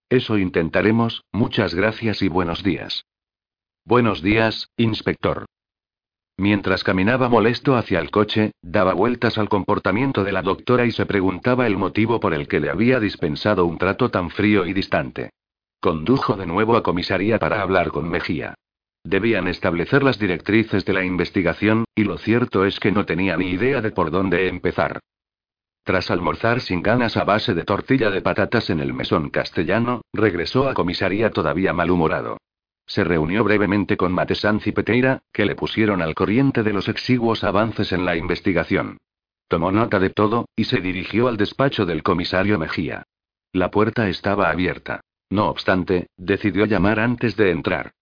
Eso 0.10 0.38
intentaremos, 0.38 1.24
muchas 1.32 1.74
gracias 1.74 2.22
y 2.22 2.30
buenos 2.30 2.64
días. 2.64 3.06
Buenos 3.84 4.22
días, 4.22 4.70
inspector. 4.78 5.46
Mientras 6.38 6.84
caminaba 6.84 7.30
molesto 7.30 7.78
hacia 7.78 8.00
el 8.00 8.12
coche, 8.12 8.52
daba 8.62 8.94
vueltas 8.94 9.38
al 9.38 9.48
comportamiento 9.48 10.24
de 10.24 10.34
la 10.34 10.42
doctora 10.42 10.86
y 10.86 10.92
se 10.92 11.06
preguntaba 11.06 11.66
el 11.66 11.78
motivo 11.78 12.20
por 12.20 12.34
el 12.34 12.48
que 12.48 12.60
le 12.60 12.70
había 12.70 13.00
dispensado 13.00 13.66
un 13.66 13.78
trato 13.78 14.10
tan 14.10 14.30
frío 14.30 14.66
y 14.66 14.74
distante. 14.74 15.30
Condujo 15.80 16.36
de 16.36 16.46
nuevo 16.46 16.76
a 16.76 16.84
comisaría 16.84 17.40
para 17.40 17.62
hablar 17.62 17.90
con 17.90 18.10
Mejía. 18.10 18.56
Debían 19.04 19.48
establecer 19.48 20.04
las 20.04 20.20
directrices 20.20 20.84
de 20.84 20.94
la 20.94 21.06
investigación, 21.06 21.86
y 21.96 22.04
lo 22.04 22.18
cierto 22.18 22.66
es 22.66 22.80
que 22.80 22.92
no 22.92 23.06
tenía 23.06 23.38
ni 23.38 23.52
idea 23.52 23.80
de 23.80 23.92
por 23.92 24.12
dónde 24.12 24.50
empezar. 24.50 25.00
Tras 25.84 26.10
almorzar 26.10 26.62
sin 26.62 26.82
ganas 26.82 27.16
a 27.16 27.24
base 27.24 27.54
de 27.54 27.64
tortilla 27.64 28.10
de 28.10 28.22
patatas 28.22 28.72
en 28.72 28.80
el 28.80 28.94
mesón 28.94 29.30
castellano, 29.30 30.02
regresó 30.12 30.68
a 30.68 30.74
comisaría 30.74 31.30
todavía 31.30 31.72
malhumorado. 31.72 32.38
Se 32.88 33.04
reunió 33.04 33.44
brevemente 33.44 33.98
con 33.98 34.12
Matesanz 34.14 34.68
y 34.68 34.72
Peteira, 34.72 35.24
que 35.34 35.46
le 35.46 35.56
pusieron 35.56 36.02
al 36.02 36.14
corriente 36.14 36.64
de 36.64 36.74
los 36.74 36.88
exiguos 36.88 37.44
avances 37.44 37.92
en 37.92 38.06
la 38.06 38.16
investigación. 38.16 38.98
Tomó 39.48 39.72
nota 39.72 40.00
de 40.00 40.10
todo, 40.10 40.46
y 40.56 40.66
se 40.66 40.82
dirigió 40.82 41.28
al 41.28 41.38
despacho 41.38 41.86
del 41.86 42.04
comisario 42.04 42.60
Mejía. 42.60 43.04
La 43.54 43.72
puerta 43.72 44.10
estaba 44.10 44.50
abierta. 44.50 45.02
No 45.30 45.50
obstante, 45.50 46.08
decidió 46.18 46.66
llamar 46.66 47.00
antes 47.00 47.36
de 47.36 47.52
entrar. 47.52 47.94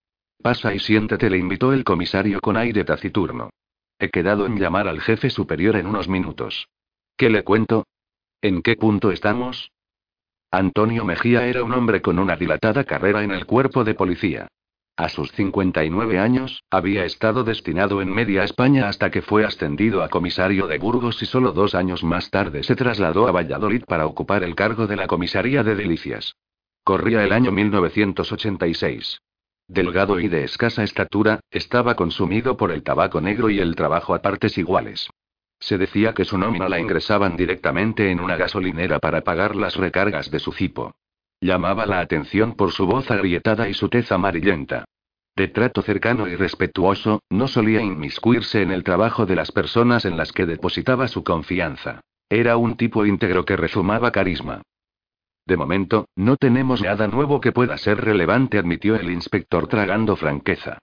Pasa 0.41 0.73
y 0.73 0.79
siéntate, 0.79 1.29
le 1.29 1.37
invitó 1.37 1.71
el 1.71 1.83
comisario 1.83 2.41
con 2.41 2.57
aire 2.57 2.83
taciturno. 2.83 3.49
He 3.97 4.09
quedado 4.09 4.45
en 4.45 4.57
llamar 4.59 4.87
al 4.87 4.99
jefe 4.99 5.29
superior 5.29 5.77
en 5.77 5.87
unos 5.87 6.09
minutos. 6.09 6.67
¿Qué 7.15 7.29
le 7.29 7.43
cuento? 7.43 7.85
¿En 8.41 8.61
qué 8.61 8.75
punto 8.75 9.11
estamos? 9.11 9.71
Antonio 10.51 11.05
Mejía 11.05 11.47
era 11.47 11.63
un 11.63 11.71
hombre 11.71 12.01
con 12.01 12.19
una 12.19 12.35
dilatada 12.35 12.83
carrera 12.83 13.23
en 13.23 13.31
el 13.31 13.45
cuerpo 13.45 13.83
de 13.83 13.95
policía. 13.95 14.49
A 14.95 15.09
sus 15.09 15.31
59 15.31 16.19
años, 16.19 16.63
había 16.69 17.03
estado 17.03 17.43
destinado 17.43 17.99
en 18.03 18.13
Media 18.13 18.43
España 18.43 18.87
hasta 18.87 19.09
que 19.09 19.23
fue 19.23 19.43
ascendido 19.43 20.03
a 20.03 20.09
comisario 20.09 20.67
de 20.67 20.77
Burgos 20.77 21.19
y 21.23 21.25
solo 21.25 21.51
dos 21.51 21.73
años 21.73 22.03
más 22.03 22.29
tarde 22.29 22.61
se 22.61 22.75
trasladó 22.75 23.27
a 23.27 23.31
Valladolid 23.31 23.85
para 23.85 24.05
ocupar 24.05 24.43
el 24.43 24.53
cargo 24.53 24.85
de 24.85 24.95
la 24.95 25.07
comisaría 25.07 25.63
de 25.63 25.75
Delicias. 25.75 26.35
Corría 26.83 27.23
el 27.23 27.31
año 27.31 27.51
1986. 27.51 29.19
Delgado 29.67 30.19
y 30.19 30.27
de 30.27 30.43
escasa 30.43 30.83
estatura, 30.83 31.39
estaba 31.49 31.95
consumido 31.95 32.55
por 32.55 32.71
el 32.71 32.83
tabaco 32.83 33.19
negro 33.19 33.49
y 33.49 33.59
el 33.59 33.75
trabajo 33.75 34.13
a 34.13 34.21
partes 34.21 34.59
iguales. 34.59 35.09
Se 35.59 35.79
decía 35.79 36.13
que 36.13 36.25
su 36.25 36.37
nómina 36.37 36.69
la 36.69 36.79
ingresaban 36.79 37.35
directamente 37.35 38.11
en 38.11 38.19
una 38.19 38.35
gasolinera 38.35 38.99
para 38.99 39.21
pagar 39.21 39.55
las 39.55 39.75
recargas 39.75 40.29
de 40.29 40.37
su 40.37 40.51
cipo. 40.51 40.93
Llamaba 41.43 41.85
la 41.85 41.99
atención 41.99 42.53
por 42.53 42.71
su 42.71 42.87
voz 42.87 43.11
agrietada 43.11 43.67
y 43.67 43.73
su 43.73 43.89
tez 43.89 44.13
amarillenta. 44.13 44.85
De 45.35 45.49
trato 45.49 45.81
cercano 45.81 46.29
y 46.29 46.37
respetuoso, 46.37 47.19
no 47.29 47.49
solía 47.49 47.81
inmiscuirse 47.81 48.61
en 48.61 48.71
el 48.71 48.85
trabajo 48.85 49.25
de 49.25 49.35
las 49.35 49.51
personas 49.51 50.05
en 50.05 50.15
las 50.15 50.31
que 50.31 50.45
depositaba 50.45 51.09
su 51.09 51.25
confianza. 51.25 51.99
Era 52.29 52.55
un 52.55 52.77
tipo 52.77 53.05
íntegro 53.05 53.43
que 53.43 53.57
rezumaba 53.57 54.13
carisma. 54.13 54.61
De 55.45 55.57
momento, 55.57 56.05
no 56.15 56.37
tenemos 56.37 56.81
nada 56.81 57.09
nuevo 57.09 57.41
que 57.41 57.51
pueda 57.51 57.77
ser 57.77 57.99
relevante, 57.99 58.57
admitió 58.57 58.95
el 58.95 59.11
inspector 59.11 59.67
tragando 59.67 60.15
franqueza. 60.15 60.77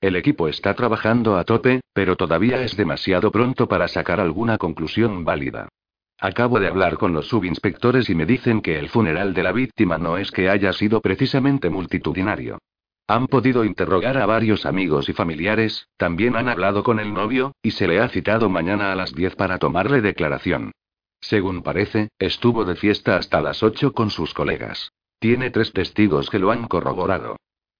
El 0.00 0.16
equipo 0.16 0.48
está 0.48 0.72
trabajando 0.72 1.36
a 1.36 1.44
tope, 1.44 1.82
pero 1.92 2.16
todavía 2.16 2.62
es 2.62 2.74
demasiado 2.74 3.30
pronto 3.30 3.68
para 3.68 3.86
sacar 3.86 4.20
alguna 4.20 4.56
conclusión 4.56 5.26
válida. 5.26 5.68
Acabo 6.18 6.58
de 6.60 6.68
hablar 6.68 6.96
con 6.96 7.12
los 7.12 7.28
subinspectores 7.28 8.08
y 8.08 8.14
me 8.14 8.24
dicen 8.24 8.62
que 8.62 8.78
el 8.78 8.88
funeral 8.88 9.34
de 9.34 9.42
la 9.42 9.52
víctima 9.52 9.98
no 9.98 10.16
es 10.16 10.30
que 10.30 10.48
haya 10.48 10.72
sido 10.72 11.00
precisamente 11.00 11.68
multitudinario. 11.68 12.58
Han 13.06 13.28
podido 13.28 13.64
interrogar 13.64 14.16
a 14.16 14.26
varios 14.26 14.66
amigos 14.66 15.08
y 15.08 15.12
familiares, 15.12 15.88
también 15.96 16.34
han 16.34 16.48
hablado 16.48 16.82
con 16.82 16.98
el 16.98 17.12
novio, 17.12 17.52
y 17.62 17.72
se 17.72 17.86
le 17.86 18.00
ha 18.00 18.08
citado 18.08 18.48
mañana 18.48 18.92
a 18.92 18.96
las 18.96 19.14
10 19.14 19.36
para 19.36 19.58
tomarle 19.58 20.00
declaración. 20.00 20.72
Según 21.20 21.62
parece, 21.62 22.08
estuvo 22.18 22.64
de 22.64 22.76
fiesta 22.76 23.16
hasta 23.16 23.40
las 23.40 23.62
8 23.62 23.92
con 23.92 24.10
sus 24.10 24.34
colegas. 24.34 24.92
Tiene 25.18 25.50
tres 25.50 25.72
testigos 25.72 26.30
que 26.30 26.38
lo 26.38 26.50
han 26.50 26.66
corroborado. 26.66 27.36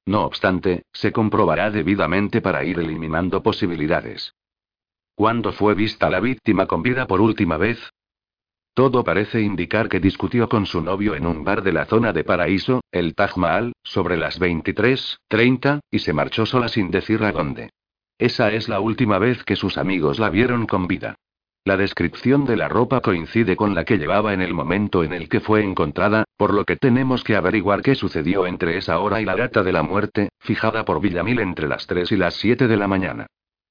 No 0.06 0.24
obstante, 0.24 0.84
se 0.92 1.10
comprobará 1.10 1.70
debidamente 1.70 2.40
para 2.40 2.64
ir 2.64 2.78
eliminando 2.78 3.42
posibilidades. 3.42 4.34
¿Cuándo 5.14 5.52
fue 5.52 5.74
vista 5.74 6.08
la 6.08 6.20
víctima 6.20 6.66
con 6.66 6.82
vida 6.82 7.06
por 7.06 7.20
última 7.20 7.56
vez? 7.56 7.78
Todo 8.76 9.02
parece 9.04 9.40
indicar 9.40 9.88
que 9.88 10.00
discutió 10.00 10.50
con 10.50 10.66
su 10.66 10.82
novio 10.82 11.14
en 11.14 11.24
un 11.24 11.44
bar 11.44 11.62
de 11.62 11.72
la 11.72 11.86
zona 11.86 12.12
de 12.12 12.24
Paraíso, 12.24 12.82
el 12.92 13.14
Taj 13.14 13.38
Mahal, 13.38 13.72
sobre 13.82 14.18
las 14.18 14.38
23:30, 14.38 15.80
y 15.90 16.00
se 16.00 16.12
marchó 16.12 16.44
sola 16.44 16.68
sin 16.68 16.90
decir 16.90 17.24
a 17.24 17.32
dónde. 17.32 17.70
Esa 18.18 18.52
es 18.52 18.68
la 18.68 18.80
última 18.80 19.18
vez 19.18 19.42
que 19.44 19.56
sus 19.56 19.78
amigos 19.78 20.18
la 20.18 20.28
vieron 20.28 20.66
con 20.66 20.86
vida. 20.86 21.14
La 21.64 21.78
descripción 21.78 22.44
de 22.44 22.56
la 22.58 22.68
ropa 22.68 23.00
coincide 23.00 23.56
con 23.56 23.74
la 23.74 23.86
que 23.86 23.96
llevaba 23.96 24.34
en 24.34 24.42
el 24.42 24.52
momento 24.52 25.02
en 25.02 25.14
el 25.14 25.30
que 25.30 25.40
fue 25.40 25.64
encontrada, 25.64 26.24
por 26.36 26.52
lo 26.52 26.66
que 26.66 26.76
tenemos 26.76 27.24
que 27.24 27.34
averiguar 27.34 27.80
qué 27.80 27.94
sucedió 27.94 28.46
entre 28.46 28.76
esa 28.76 28.98
hora 28.98 29.22
y 29.22 29.24
la 29.24 29.36
data 29.36 29.62
de 29.62 29.72
la 29.72 29.84
muerte, 29.84 30.28
fijada 30.38 30.84
por 30.84 31.00
Villamil 31.00 31.38
entre 31.38 31.66
las 31.66 31.86
3 31.86 32.12
y 32.12 32.16
las 32.18 32.34
7 32.34 32.68
de 32.68 32.76
la 32.76 32.88
mañana. 32.88 33.26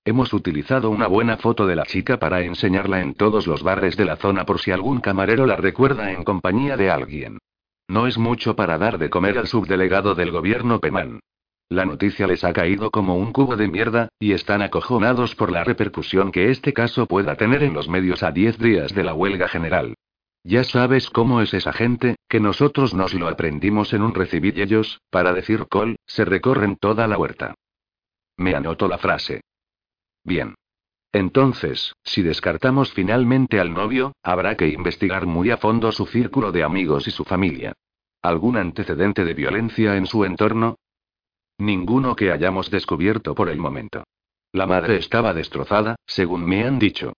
Hemos 0.08 0.34
utilizado 0.34 0.92
una 0.92 1.08
buena 1.08 1.38
foto 1.38 1.66
de 1.66 1.76
la 1.76 1.84
chica 1.84 2.20
para 2.20 2.44
enseñarla 2.44 3.02
en 3.02 3.16
todos 3.16 3.48
los 3.48 3.64
bares 3.64 3.98
de 3.98 4.06
la 4.06 4.18
zona 4.18 4.46
por 4.46 4.60
si 4.60 4.70
algún 4.70 5.02
camarero 5.02 5.48
la 5.48 5.56
recuerda 5.56 6.12
en 6.12 6.24
compañía 6.24 6.78
de 6.78 6.92
alguien. 6.92 7.40
No 7.88 8.06
es 8.06 8.20
mucho 8.20 8.56
para 8.56 8.78
dar 8.78 9.00
de 9.00 9.10
comer 9.10 9.40
al 9.40 9.48
subdelegado 9.48 10.14
del 10.14 10.30
gobierno 10.30 10.80
Pemán. 10.80 11.22
La 11.70 11.86
noticia 11.86 12.28
les 12.28 12.44
ha 12.44 12.54
caído 12.54 12.92
como 12.92 13.18
un 13.18 13.34
cubo 13.34 13.56
de 13.56 13.68
mierda, 13.68 14.10
y 14.20 14.34
están 14.34 14.62
acojonados 14.62 15.34
por 15.34 15.52
la 15.52 15.64
repercusión 15.64 16.32
que 16.32 16.52
este 16.52 16.72
caso 16.72 17.08
pueda 17.08 17.36
tener 17.36 17.64
en 17.64 17.74
los 17.74 17.90
medios 17.90 18.22
a 18.22 18.32
10 18.32 18.60
días 18.60 18.94
de 18.94 19.04
la 19.04 19.16
huelga 19.16 19.48
general. 19.48 19.96
Ya 20.44 20.64
sabes 20.64 21.10
cómo 21.10 21.42
es 21.42 21.56
esa 21.56 21.74
gente, 21.74 22.18
que 22.30 22.40
nosotros 22.40 22.94
nos 22.94 23.16
lo 23.16 23.28
aprendimos 23.28 23.92
en 23.94 24.04
un 24.04 24.14
recibir 24.14 24.56
y 24.60 24.62
ellos, 24.62 25.02
para 25.10 25.34
decir 25.34 25.66
col, 25.68 25.96
se 26.06 26.26
recorren 26.26 26.76
toda 26.76 27.08
la 27.08 27.18
huerta. 27.18 27.56
Me 28.38 28.54
anoto 28.54 28.88
la 28.88 29.00
frase. 29.00 29.42
Bien. 30.26 30.56
Entonces, 31.14 31.94
si 32.04 32.24
descartamos 32.24 32.92
finalmente 32.92 33.62
al 33.62 33.74
novio, 33.74 34.12
habrá 34.22 34.58
que 34.58 34.68
investigar 34.68 35.26
muy 35.26 35.50
a 35.52 35.58
fondo 35.58 35.94
su 35.94 36.06
círculo 36.08 36.52
de 36.52 36.64
amigos 36.64 37.08
y 37.08 37.12
su 37.12 37.24
familia. 37.24 37.74
¿Algún 38.22 38.58
antecedente 38.58 39.24
de 39.24 39.34
violencia 39.34 39.96
en 39.96 40.08
su 40.08 40.26
entorno? 40.26 40.76
Ninguno 41.58 42.16
que 42.18 42.32
hayamos 42.32 42.70
descubierto 42.70 43.34
por 43.34 43.50
el 43.50 43.60
momento. 43.60 44.04
La 44.52 44.66
madre 44.66 44.98
estaba 44.98 45.34
destrozada, 45.34 45.96
según 46.06 46.44
me 46.44 46.66
han 46.66 46.80
dicho. 46.80 47.14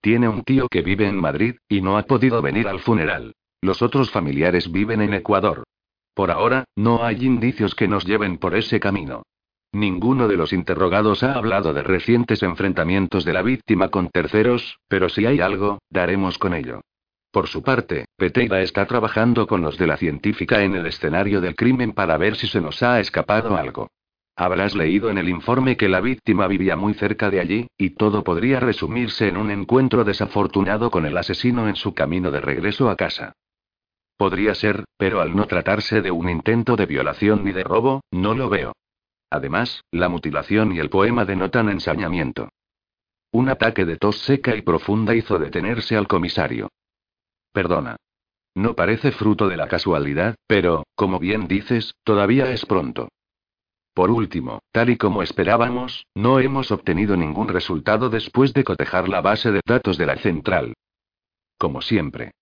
Tiene 0.00 0.28
un 0.28 0.42
tío 0.44 0.68
que 0.68 0.82
vive 0.82 1.06
en 1.06 1.20
Madrid, 1.20 1.56
y 1.68 1.82
no 1.82 1.98
ha 1.98 2.04
podido 2.04 2.40
venir 2.40 2.68
al 2.68 2.80
funeral. 2.80 3.34
Los 3.60 3.82
otros 3.82 4.10
familiares 4.10 4.72
viven 4.72 5.02
en 5.02 5.14
Ecuador. 5.14 5.64
Por 6.14 6.30
ahora, 6.30 6.64
no 6.76 7.04
hay 7.04 7.24
indicios 7.24 7.74
que 7.74 7.88
nos 7.88 8.04
lleven 8.04 8.38
por 8.38 8.54
ese 8.54 8.80
camino. 8.80 9.24
Ninguno 9.74 10.28
de 10.28 10.36
los 10.36 10.52
interrogados 10.52 11.22
ha 11.22 11.32
hablado 11.32 11.72
de 11.72 11.82
recientes 11.82 12.42
enfrentamientos 12.42 13.24
de 13.24 13.32
la 13.32 13.40
víctima 13.40 13.88
con 13.88 14.10
terceros, 14.10 14.78
pero 14.86 15.08
si 15.08 15.24
hay 15.24 15.40
algo, 15.40 15.78
daremos 15.88 16.36
con 16.36 16.52
ello. 16.52 16.82
Por 17.30 17.48
su 17.48 17.62
parte, 17.62 18.04
Peteida 18.18 18.60
está 18.60 18.84
trabajando 18.84 19.46
con 19.46 19.62
los 19.62 19.78
de 19.78 19.86
la 19.86 19.96
científica 19.96 20.62
en 20.62 20.74
el 20.74 20.84
escenario 20.84 21.40
del 21.40 21.56
crimen 21.56 21.92
para 21.92 22.18
ver 22.18 22.36
si 22.36 22.46
se 22.46 22.60
nos 22.60 22.82
ha 22.82 23.00
escapado 23.00 23.56
algo. 23.56 23.88
Habrás 24.36 24.74
leído 24.74 25.08
en 25.08 25.16
el 25.16 25.30
informe 25.30 25.78
que 25.78 25.88
la 25.88 26.02
víctima 26.02 26.46
vivía 26.48 26.76
muy 26.76 26.92
cerca 26.92 27.30
de 27.30 27.40
allí, 27.40 27.68
y 27.78 27.90
todo 27.90 28.22
podría 28.22 28.60
resumirse 28.60 29.28
en 29.28 29.38
un 29.38 29.50
encuentro 29.50 30.04
desafortunado 30.04 30.90
con 30.90 31.06
el 31.06 31.16
asesino 31.16 31.66
en 31.66 31.76
su 31.76 31.94
camino 31.94 32.30
de 32.30 32.42
regreso 32.42 32.90
a 32.90 32.96
casa. 32.96 33.32
Podría 34.18 34.54
ser, 34.54 34.84
pero 34.98 35.22
al 35.22 35.34
no 35.34 35.46
tratarse 35.46 36.02
de 36.02 36.10
un 36.10 36.28
intento 36.28 36.76
de 36.76 36.84
violación 36.84 37.44
ni 37.44 37.52
de 37.52 37.64
robo, 37.64 38.02
no 38.10 38.34
lo 38.34 38.50
veo. 38.50 38.72
Además, 39.32 39.82
la 39.90 40.10
mutilación 40.10 40.72
y 40.72 40.78
el 40.78 40.90
poema 40.90 41.24
denotan 41.24 41.70
ensañamiento. 41.70 42.50
Un 43.30 43.48
ataque 43.48 43.86
de 43.86 43.96
tos 43.96 44.18
seca 44.18 44.54
y 44.54 44.60
profunda 44.60 45.14
hizo 45.14 45.38
detenerse 45.38 45.96
al 45.96 46.06
comisario. 46.06 46.68
Perdona. 47.50 47.96
No 48.54 48.74
parece 48.74 49.10
fruto 49.10 49.48
de 49.48 49.56
la 49.56 49.68
casualidad, 49.68 50.34
pero, 50.46 50.84
como 50.94 51.18
bien 51.18 51.48
dices, 51.48 51.94
todavía 52.04 52.52
es 52.52 52.66
pronto. 52.66 53.08
Por 53.94 54.10
último, 54.10 54.58
tal 54.70 54.90
y 54.90 54.98
como 54.98 55.22
esperábamos, 55.22 56.04
no 56.14 56.38
hemos 56.38 56.70
obtenido 56.70 57.16
ningún 57.16 57.48
resultado 57.48 58.10
después 58.10 58.52
de 58.52 58.64
cotejar 58.64 59.08
la 59.08 59.22
base 59.22 59.50
de 59.50 59.62
datos 59.64 59.96
de 59.96 60.04
la 60.04 60.16
central. 60.16 60.74
Como 61.56 61.80
siempre. 61.80 62.32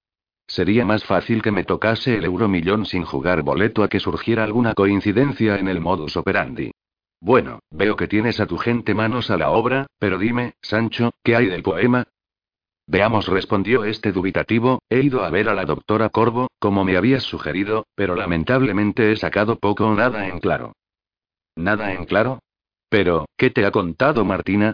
Sería 0.49 0.85
más 0.85 1.05
fácil 1.05 1.41
que 1.41 1.53
me 1.53 1.63
tocase 1.63 2.17
el 2.17 2.25
euromillón 2.25 2.85
sin 2.85 3.05
jugar 3.05 3.45
boleto 3.45 3.85
a 3.85 3.89
que 3.89 4.01
surgiera 4.01 4.43
alguna 4.43 4.75
coincidencia 4.75 5.57
en 5.57 5.69
el 5.69 5.81
modus 5.81 6.17
operandi. 6.17 6.73
Bueno, 7.21 7.61
veo 7.71 7.97
que 7.97 8.09
tienes 8.09 8.41
a 8.41 8.47
tu 8.47 8.57
gente 8.57 8.95
manos 8.95 9.31
a 9.31 9.37
la 9.37 9.51
obra, 9.51 9.87
pero 9.99 10.19
dime, 10.19 10.55
Sancho, 10.63 11.13
¿qué 11.23 11.37
hay 11.37 11.47
del 11.47 11.63
poema? 11.63 12.07
Veamos, 12.87 13.29
respondió 13.29 13.85
este 13.85 14.11
dubitativo, 14.11 14.81
he 14.89 15.01
ido 15.01 15.23
a 15.23 15.31
ver 15.31 15.49
a 15.49 15.55
la 15.55 15.65
doctora 15.65 16.09
Corvo, 16.09 16.49
como 16.59 16.83
me 16.85 16.97
habías 16.97 17.23
sugerido, 17.23 17.87
pero 17.95 18.17
lamentablemente 18.17 19.13
he 19.13 19.17
sacado 19.17 19.59
poco 19.59 19.87
o 19.87 19.95
nada 19.95 20.27
en 20.27 20.41
claro. 20.41 20.73
¿Nada 21.55 21.93
en 21.93 22.07
claro? 22.07 22.41
Pero, 22.89 23.27
¿qué 23.37 23.51
te 23.51 23.67
ha 23.67 23.71
contado 23.71 24.25
Martina? 24.25 24.73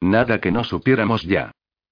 Nada 0.00 0.40
que 0.40 0.52
no 0.52 0.64
supiéramos 0.64 1.22
ya. 1.22 1.50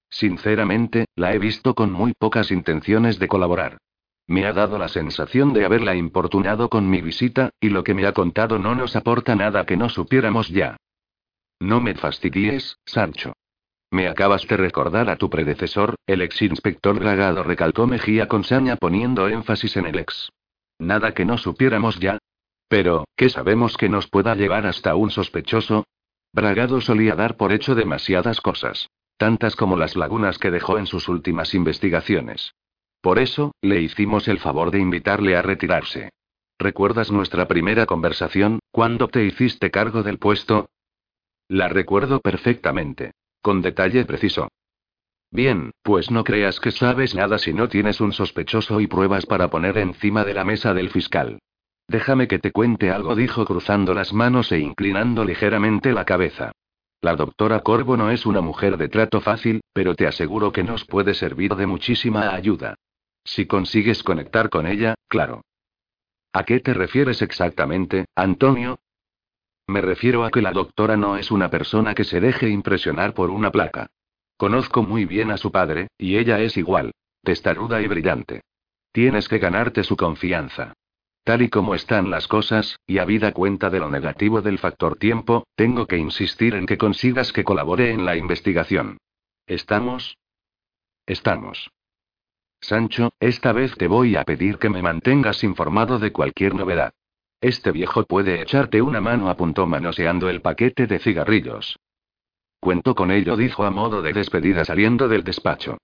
Sinceramente, 0.09 1.07
la 1.15 1.33
he 1.33 1.39
visto 1.39 1.73
con 1.73 1.91
muy 1.91 2.13
pocas 2.13 2.51
intenciones 2.51 3.17
de 3.17 3.27
colaborar. 3.27 3.79
Me 4.27 4.45
ha 4.45 4.53
dado 4.53 4.77
la 4.77 4.87
sensación 4.87 5.53
de 5.53 5.65
haberla 5.65 5.95
importunado 5.95 6.69
con 6.69 6.89
mi 6.89 7.01
visita, 7.01 7.49
y 7.59 7.69
lo 7.69 7.83
que 7.83 7.93
me 7.93 8.05
ha 8.05 8.13
contado 8.13 8.57
no 8.57 8.73
nos 8.75 8.95
aporta 8.95 9.35
nada 9.35 9.65
que 9.65 9.77
no 9.77 9.89
supiéramos 9.89 10.49
ya. 10.49 10.77
No 11.59 11.81
me 11.81 11.95
fastidies, 11.95 12.77
Sancho. 12.85 13.33
Me 13.91 14.07
acabas 14.07 14.47
de 14.47 14.57
recordar 14.57 15.09
a 15.09 15.17
tu 15.17 15.29
predecesor, 15.29 15.95
el 16.07 16.21
ex 16.21 16.41
inspector 16.41 16.97
Bragado, 16.99 17.43
recalcó 17.43 17.85
Mejía 17.85 18.27
con 18.27 18.43
saña 18.43 18.75
poniendo 18.75 19.27
énfasis 19.27 19.77
en 19.77 19.85
el 19.85 19.99
ex. 19.99 20.31
Nada 20.79 21.13
que 21.13 21.25
no 21.25 21.37
supiéramos 21.37 21.99
ya. 21.99 22.17
Pero, 22.67 23.05
¿qué 23.15 23.29
sabemos 23.29 23.77
que 23.77 23.89
nos 23.89 24.07
pueda 24.07 24.33
llevar 24.35 24.65
hasta 24.65 24.95
un 24.95 25.11
sospechoso? 25.11 25.85
Bragado 26.31 26.81
solía 26.81 27.15
dar 27.15 27.37
por 27.37 27.53
hecho 27.53 27.75
demasiadas 27.75 28.41
cosas. 28.41 28.89
Tantas 29.17 29.55
como 29.55 29.77
las 29.77 29.95
lagunas 29.95 30.39
que 30.39 30.49
dejó 30.49 30.79
en 30.79 30.87
sus 30.87 31.07
últimas 31.07 31.53
investigaciones. 31.53 32.55
Por 33.03 33.19
eso, 33.19 33.51
le 33.61 33.81
hicimos 33.81 34.29
el 34.29 34.39
favor 34.39 34.71
de 34.71 34.79
invitarle 34.79 35.35
a 35.35 35.41
retirarse. 35.41 36.13
¿Recuerdas 36.57 37.11
nuestra 37.11 37.49
primera 37.49 37.85
conversación, 37.85 38.59
cuando 38.71 39.09
te 39.09 39.25
hiciste 39.25 39.71
cargo 39.71 40.03
del 40.03 40.19
puesto? 40.19 40.69
La 41.49 41.67
recuerdo 41.67 42.21
perfectamente. 42.21 43.11
Con 43.41 43.61
detalle 43.61 44.05
preciso. 44.05 44.47
Bien, 45.31 45.71
pues 45.81 46.11
no 46.11 46.23
creas 46.23 46.61
que 46.61 46.71
sabes 46.71 47.13
nada 47.13 47.39
si 47.39 47.51
no 47.51 47.67
tienes 47.67 47.99
un 47.99 48.13
sospechoso 48.13 48.79
y 48.79 48.87
pruebas 48.87 49.25
para 49.25 49.49
poner 49.49 49.79
encima 49.79 50.23
de 50.23 50.35
la 50.35 50.45
mesa 50.45 50.73
del 50.73 50.89
fiscal. 50.89 51.39
Déjame 51.89 52.29
que 52.29 52.39
te 52.39 52.53
cuente 52.53 52.89
algo, 52.89 53.17
dijo 53.17 53.43
cruzando 53.43 53.93
las 53.93 54.13
manos 54.13 54.49
e 54.53 54.59
inclinando 54.59 55.25
ligeramente 55.25 55.91
la 55.91 56.05
cabeza. 56.05 56.53
La 57.01 57.17
doctora 57.17 57.59
Corvo 57.63 57.97
no 57.97 58.11
es 58.11 58.25
una 58.25 58.39
mujer 58.39 58.77
de 58.77 58.87
trato 58.87 59.19
fácil, 59.19 59.59
pero 59.73 59.93
te 59.93 60.07
aseguro 60.07 60.53
que 60.53 60.63
nos 60.63 60.85
puede 60.85 61.13
servir 61.13 61.53
de 61.55 61.67
muchísima 61.67 62.33
ayuda. 62.33 62.75
Si 63.23 63.45
consigues 63.45 64.03
conectar 64.03 64.49
con 64.49 64.67
ella, 64.67 64.95
claro. 65.07 65.41
¿A 66.33 66.43
qué 66.43 66.59
te 66.59 66.73
refieres 66.73 67.21
exactamente, 67.21 68.05
Antonio? 68.15 68.79
Me 69.67 69.81
refiero 69.81 70.25
a 70.25 70.31
que 70.31 70.41
la 70.41 70.51
doctora 70.51 70.97
no 70.97 71.15
es 71.17 71.31
una 71.31 71.49
persona 71.49 71.95
que 71.95 72.03
se 72.03 72.19
deje 72.19 72.49
impresionar 72.49 73.13
por 73.13 73.29
una 73.29 73.51
placa. 73.51 73.87
Conozco 74.35 74.83
muy 74.83 75.05
bien 75.05 75.31
a 75.31 75.37
su 75.37 75.51
padre, 75.51 75.87
y 75.97 76.17
ella 76.17 76.39
es 76.41 76.57
igual. 76.57 76.91
Testaruda 77.21 77.81
y 77.81 77.87
brillante. 77.87 78.41
Tienes 78.91 79.29
que 79.29 79.39
ganarte 79.39 79.83
su 79.83 79.95
confianza. 79.95 80.73
Tal 81.23 81.41
y 81.41 81.49
como 81.49 81.73
están 81.73 82.09
las 82.09 82.27
cosas, 82.27 82.77
y 82.85 82.97
habida 82.97 83.31
cuenta 83.31 83.69
de 83.69 83.79
lo 83.79 83.89
negativo 83.89 84.41
del 84.41 84.59
factor 84.59 84.97
tiempo, 84.97 85.47
tengo 85.55 85.87
que 85.87 85.97
insistir 85.97 86.55
en 86.55 86.65
que 86.65 86.77
consigas 86.77 87.31
que 87.31 87.45
colabore 87.45 87.91
en 87.91 88.05
la 88.05 88.17
investigación. 88.17 88.97
¿Estamos? 89.47 90.17
Estamos. 91.05 91.69
Sancho, 92.63 93.11
esta 93.19 93.51
vez 93.51 93.75
te 93.75 93.87
voy 93.87 94.15
a 94.15 94.23
pedir 94.23 94.57
que 94.57 94.69
me 94.69 94.81
mantengas 94.81 95.43
informado 95.43 95.99
de 95.99 96.13
cualquier 96.13 96.55
novedad. 96.55 96.93
Este 97.41 97.73
viejo 97.73 98.05
puede 98.05 98.41
echarte 98.41 98.81
una 98.81 99.01
mano, 99.01 99.29
apuntó 99.29 99.67
manoseando 99.67 100.29
el 100.29 100.41
paquete 100.41 100.87
de 100.87 100.99
cigarrillos. 100.99 101.77
Cuento 102.61 102.95
con 102.95 103.11
ello, 103.11 103.35
dijo 103.35 103.65
a 103.65 103.69
modo 103.69 104.01
de 104.01 104.13
despedida 104.13 104.63
saliendo 104.63 105.09
del 105.09 105.25
despacho. 105.25 105.77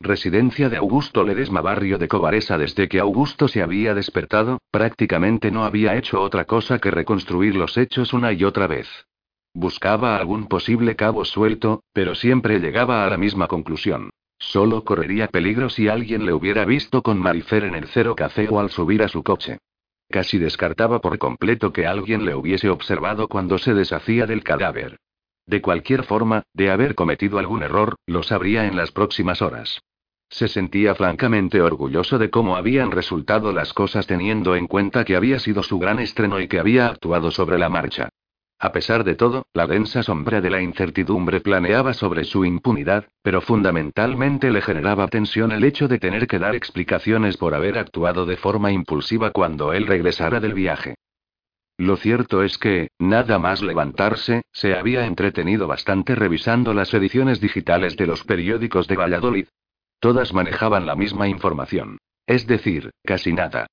Residencia 0.00 0.68
de 0.68 0.78
Augusto 0.78 1.22
Ledesma, 1.22 1.60
barrio 1.60 1.98
de 1.98 2.08
Cobaresa. 2.08 2.58
Desde 2.58 2.88
que 2.88 2.98
Augusto 2.98 3.46
se 3.46 3.62
había 3.62 3.94
despertado, 3.94 4.58
prácticamente 4.72 5.52
no 5.52 5.64
había 5.64 5.94
hecho 5.94 6.20
otra 6.20 6.46
cosa 6.46 6.80
que 6.80 6.90
reconstruir 6.90 7.54
los 7.54 7.78
hechos 7.78 8.12
una 8.12 8.32
y 8.32 8.42
otra 8.42 8.66
vez. 8.66 8.88
Buscaba 9.54 10.16
algún 10.16 10.48
posible 10.48 10.96
cabo 10.96 11.24
suelto, 11.24 11.84
pero 11.92 12.16
siempre 12.16 12.58
llegaba 12.58 13.06
a 13.06 13.10
la 13.10 13.18
misma 13.18 13.46
conclusión. 13.46 14.10
Solo 14.42 14.82
correría 14.82 15.28
peligro 15.28 15.70
si 15.70 15.88
alguien 15.88 16.26
le 16.26 16.32
hubiera 16.32 16.64
visto 16.64 17.00
con 17.00 17.16
Marifer 17.16 17.62
en 17.62 17.76
el 17.76 17.86
cero 17.86 18.16
café 18.16 18.48
o 18.50 18.58
al 18.58 18.70
subir 18.70 19.02
a 19.04 19.08
su 19.08 19.22
coche. 19.22 19.58
Casi 20.10 20.36
descartaba 20.36 21.00
por 21.00 21.16
completo 21.18 21.72
que 21.72 21.86
alguien 21.86 22.24
le 22.24 22.34
hubiese 22.34 22.68
observado 22.68 23.28
cuando 23.28 23.56
se 23.56 23.72
deshacía 23.72 24.26
del 24.26 24.42
cadáver. 24.42 24.98
De 25.46 25.62
cualquier 25.62 26.02
forma, 26.02 26.42
de 26.54 26.72
haber 26.72 26.96
cometido 26.96 27.38
algún 27.38 27.62
error, 27.62 27.94
lo 28.04 28.24
sabría 28.24 28.66
en 28.66 28.76
las 28.76 28.90
próximas 28.90 29.42
horas. 29.42 29.80
Se 30.28 30.48
sentía 30.48 30.96
francamente 30.96 31.62
orgulloso 31.62 32.18
de 32.18 32.28
cómo 32.28 32.56
habían 32.56 32.90
resultado 32.90 33.52
las 33.52 33.72
cosas 33.72 34.08
teniendo 34.08 34.56
en 34.56 34.66
cuenta 34.66 35.04
que 35.04 35.14
había 35.14 35.38
sido 35.38 35.62
su 35.62 35.78
gran 35.78 36.00
estreno 36.00 36.40
y 36.40 36.48
que 36.48 36.58
había 36.58 36.88
actuado 36.88 37.30
sobre 37.30 37.58
la 37.58 37.68
marcha. 37.68 38.08
A 38.64 38.70
pesar 38.70 39.02
de 39.02 39.16
todo, 39.16 39.46
la 39.54 39.66
densa 39.66 40.04
sombra 40.04 40.40
de 40.40 40.48
la 40.48 40.62
incertidumbre 40.62 41.40
planeaba 41.40 41.94
sobre 41.94 42.22
su 42.22 42.44
impunidad, 42.44 43.08
pero 43.20 43.40
fundamentalmente 43.40 44.52
le 44.52 44.62
generaba 44.62 45.08
tensión 45.08 45.50
el 45.50 45.64
hecho 45.64 45.88
de 45.88 45.98
tener 45.98 46.28
que 46.28 46.38
dar 46.38 46.54
explicaciones 46.54 47.36
por 47.36 47.56
haber 47.56 47.76
actuado 47.76 48.24
de 48.24 48.36
forma 48.36 48.70
impulsiva 48.70 49.32
cuando 49.32 49.72
él 49.72 49.88
regresara 49.88 50.38
del 50.38 50.54
viaje. 50.54 50.94
Lo 51.76 51.96
cierto 51.96 52.44
es 52.44 52.56
que, 52.56 52.90
nada 53.00 53.40
más 53.40 53.62
levantarse, 53.62 54.42
se 54.52 54.76
había 54.76 55.06
entretenido 55.06 55.66
bastante 55.66 56.14
revisando 56.14 56.72
las 56.72 56.94
ediciones 56.94 57.40
digitales 57.40 57.96
de 57.96 58.06
los 58.06 58.22
periódicos 58.22 58.86
de 58.86 58.94
Valladolid. 58.94 59.46
Todas 59.98 60.32
manejaban 60.32 60.86
la 60.86 60.94
misma 60.94 61.26
información. 61.26 61.98
Es 62.28 62.46
decir, 62.46 62.92
casi 63.02 63.32
nada. 63.32 63.66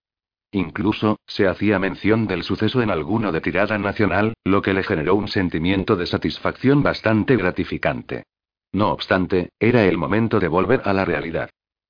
Incluso, 0.51 1.19
se 1.27 1.47
hacía 1.47 1.77
mención 1.77 2.25
del 2.25 2.43
suceso 2.43 2.81
en 2.81 2.89
alguno 2.89 3.31
de 3.31 3.41
tirada 3.41 3.77
nacional, 3.77 4.33
lo 4.43 4.62
que 4.62 4.73
le 4.73 4.83
generó 4.83 5.15
un 5.15 5.27
sentimiento 5.27 5.95
de 5.95 6.07
satisfacción 6.07 6.81
bastante 6.81 7.35
gratificante. 7.35 8.23
No 8.71 8.91
obstante, 8.91 9.49
era 9.59 9.85
el 9.85 9.97
momento 9.97 10.39
de 10.39 10.47
volver 10.47 10.81
a 10.85 10.93
la 10.93 11.05
realidad. 11.05 11.49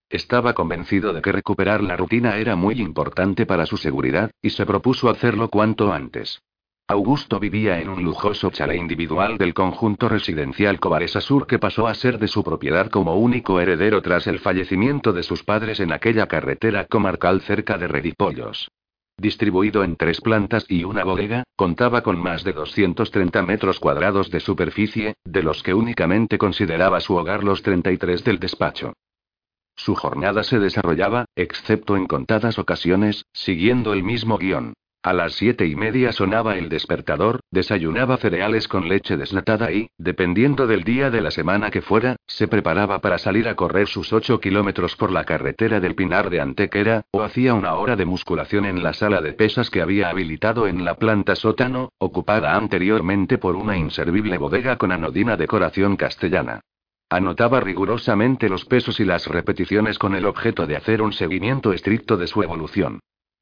Estaba 0.10 0.54
convencido 0.54 1.13
de 1.13 1.22
que 1.22 1.32
recuperar 1.32 1.84
la 1.84 1.95
rutina 1.95 2.38
era 2.38 2.56
muy 2.56 2.82
importante 2.82 3.45
para 3.45 3.65
su 3.65 3.78
seguridad, 3.78 4.32
y 4.41 4.50
se 4.50 4.65
propuso 4.65 5.10
hacerlo 5.10 5.50
cuanto 5.50 5.93
antes. 5.93 6.41
Augusto 6.89 7.39
vivía 7.39 7.80
en 7.80 7.88
un 7.88 8.04
lujoso 8.04 8.49
chalet 8.49 8.80
individual 8.80 9.38
del 9.38 9.54
conjunto 9.54 10.10
residencial 10.10 10.80
Cobaresa 10.80 11.21
Sur 11.21 11.45
que 11.45 11.60
pasó 11.60 11.88
a 11.88 11.93
ser 11.93 12.17
de 12.17 12.28
su 12.28 12.43
propiedad 12.43 12.89
como 12.89 13.13
único 13.13 13.60
heredero 13.60 14.02
tras 14.02 14.25
el 14.25 14.39
fallecimiento 14.39 15.13
de 15.13 15.21
sus 15.21 15.43
padres 15.43 15.80
en 15.82 15.93
aquella 15.93 16.25
carretera 16.25 16.88
comarcal 16.88 17.41
cerca 17.41 17.78
de 17.78 17.88
Redipollos. 17.88 18.71
Distribuido 19.17 19.84
en 19.84 19.97
tres 19.97 20.19
plantas 20.19 20.65
y 20.67 20.84
una 20.84 21.04
bodega, 21.04 21.43
contaba 21.56 22.02
con 22.02 22.17
más 22.17 22.43
de 22.43 22.54
230 22.54 23.43
metros 23.43 23.80
cuadrados 23.80 24.32
de 24.32 24.39
superficie, 24.39 25.13
de 25.23 25.43
los 25.43 25.62
que 25.62 25.75
únicamente 25.75 26.39
consideraba 26.39 27.02
su 27.02 27.13
hogar 27.13 27.43
los 27.43 27.62
33 27.62 28.23
del 28.23 28.39
despacho. 28.39 28.93
Su 29.75 29.93
jornada 29.93 30.41
se 30.41 30.58
desarrollaba, 30.58 31.25
excepto 31.36 31.95
en 31.95 32.08
contadas 32.08 32.58
ocasiones, 32.58 33.25
siguiendo 33.32 33.93
el 33.93 34.02
mismo 34.02 34.39
guion. 34.39 34.73
A 35.02 35.14
las 35.14 35.32
siete 35.36 35.66
y 35.66 35.78
media 35.78 36.12
sonaba 36.12 36.58
el 36.58 36.68
despertador, 36.68 37.40
desayunaba 37.52 38.18
cereales 38.18 38.68
con 38.68 38.90
leche 38.90 39.16
deslatada 39.16 39.72
y, 39.72 39.90
dependiendo 39.98 40.68
del 40.68 40.84
día 40.84 41.10
de 41.10 41.22
la 41.22 41.32
semana 41.32 41.72
que 41.72 41.82
fuera, 41.82 42.18
se 42.28 42.50
preparaba 42.50 43.00
para 43.00 43.18
salir 43.18 43.48
a 43.48 43.56
correr 43.56 43.88
sus 43.88 44.12
ocho 44.12 44.42
kilómetros 44.42 44.98
por 44.98 45.10
la 45.10 45.24
carretera 45.24 45.80
del 45.80 45.96
Pinar 45.96 46.30
de 46.30 46.42
Antequera, 46.42 47.04
o 47.12 47.24
hacía 47.24 47.54
una 47.54 47.76
hora 47.76 47.96
de 47.96 48.04
musculación 48.04 48.66
en 48.66 48.84
la 48.84 48.92
sala 48.92 49.22
de 49.22 49.32
pesas 49.32 49.70
que 49.70 49.82
había 49.82 50.10
habilitado 50.10 50.68
en 50.68 50.84
la 50.84 50.96
planta 50.96 51.38
sótano, 51.38 51.94
ocupada 51.98 52.58
anteriormente 52.58 53.38
por 53.38 53.56
una 53.56 53.78
inservible 53.78 54.38
bodega 54.38 54.78
con 54.78 54.92
anodina 54.92 55.38
decoración 55.38 55.96
castellana. 55.96 56.60
Anotaba 57.10 57.62
rigurosamente 57.62 58.50
los 58.50 58.66
pesos 58.66 59.00
y 59.00 59.06
las 59.06 59.28
repeticiones 59.28 59.98
con 59.98 60.14
el 60.14 60.26
objeto 60.26 60.68
de 60.68 60.76
hacer 60.76 61.02
un 61.02 61.14
seguimiento 61.14 61.72
estricto 61.72 62.18
de 62.18 62.28
su 62.28 62.44
evolución. 62.44 63.00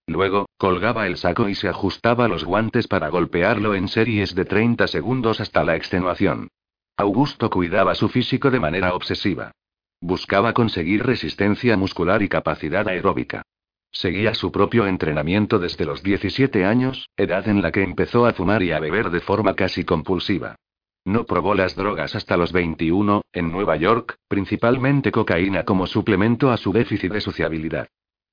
Luego, 0.07 0.47
colgaba 0.57 1.05
el 1.05 1.17
saco 1.17 1.49
y 1.49 1.55
se 1.55 1.67
ajustaba 1.67 2.29
los 2.29 2.45
guantes 2.45 2.87
para 2.87 3.09
golpearlo 3.09 3.75
en 3.75 3.89
series 3.89 4.33
de 4.35 4.45
30 4.45 4.87
segundos 4.87 5.41
hasta 5.41 5.65
la 5.65 5.75
extenuación. 5.75 6.47
Augusto 6.95 7.49
cuidaba 7.49 7.93
su 7.93 8.07
físico 8.07 8.49
de 8.49 8.61
manera 8.61 8.95
obsesiva. 8.95 9.51
Buscaba 9.99 10.53
conseguir 10.53 11.05
resistencia 11.05 11.75
muscular 11.75 12.23
y 12.23 12.29
capacidad 12.29 12.87
aeróbica. 12.87 13.43
Seguía 13.91 14.33
su 14.33 14.51
propio 14.51 14.87
entrenamiento 14.87 15.59
desde 15.59 15.85
los 15.85 16.03
17 16.03 16.65
años, 16.65 17.09
edad 17.17 17.47
en 17.47 17.61
la 17.61 17.71
que 17.71 17.83
empezó 17.83 18.25
a 18.25 18.33
fumar 18.33 18.63
y 18.63 18.71
a 18.71 18.79
beber 18.79 19.09
de 19.09 19.19
forma 19.19 19.55
casi 19.55 19.83
compulsiva. 19.83 20.55
No 21.03 21.25
probó 21.25 21.53
las 21.53 21.75
drogas 21.75 22.15
hasta 22.15 22.37
los 22.37 22.51
21, 22.51 23.23
en 23.33 23.51
Nueva 23.51 23.75
York, 23.75 24.15
principalmente 24.27 25.11
cocaína 25.11 25.63
como 25.63 25.87
suplemento 25.87 26.51
a 26.51 26.57
su 26.57 26.71
déficit 26.71 27.11
de 27.11 27.21
sociabilidad. 27.21 27.87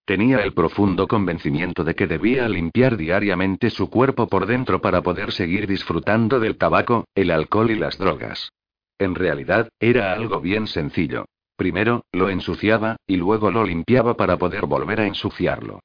Tenía 0.05 0.41
el 0.41 0.53
profundo 0.53 1.09
convencimiento 1.09 1.83
de 1.83 1.95
que 1.95 2.07
debía 2.07 2.47
limpiar 2.47 2.99
diariamente 2.99 3.71
su 3.71 3.89
cuerpo 3.89 4.29
por 4.29 4.45
dentro 4.45 4.83
para 4.83 5.01
poder 5.01 5.33
seguir 5.33 5.67
disfrutando 5.67 6.41
del 6.41 6.59
tabaco, 6.59 7.07
el 7.15 7.31
alcohol 7.31 7.71
y 7.71 7.77
las 7.77 7.97
drogas. 7.97 8.51
En 8.99 9.15
realidad, 9.15 9.71
era 9.81 10.13
algo 10.13 10.41
bien 10.41 10.67
sencillo. 10.67 11.25
Primero, 11.57 12.05
lo 12.13 12.29
ensuciaba, 12.29 12.97
y 13.07 13.17
luego 13.17 13.51
lo 13.51 13.65
limpiaba 13.65 14.15
para 14.17 14.37
poder 14.37 14.67
volver 14.67 15.01
a 15.01 15.07
ensuciarlo. 15.07 15.81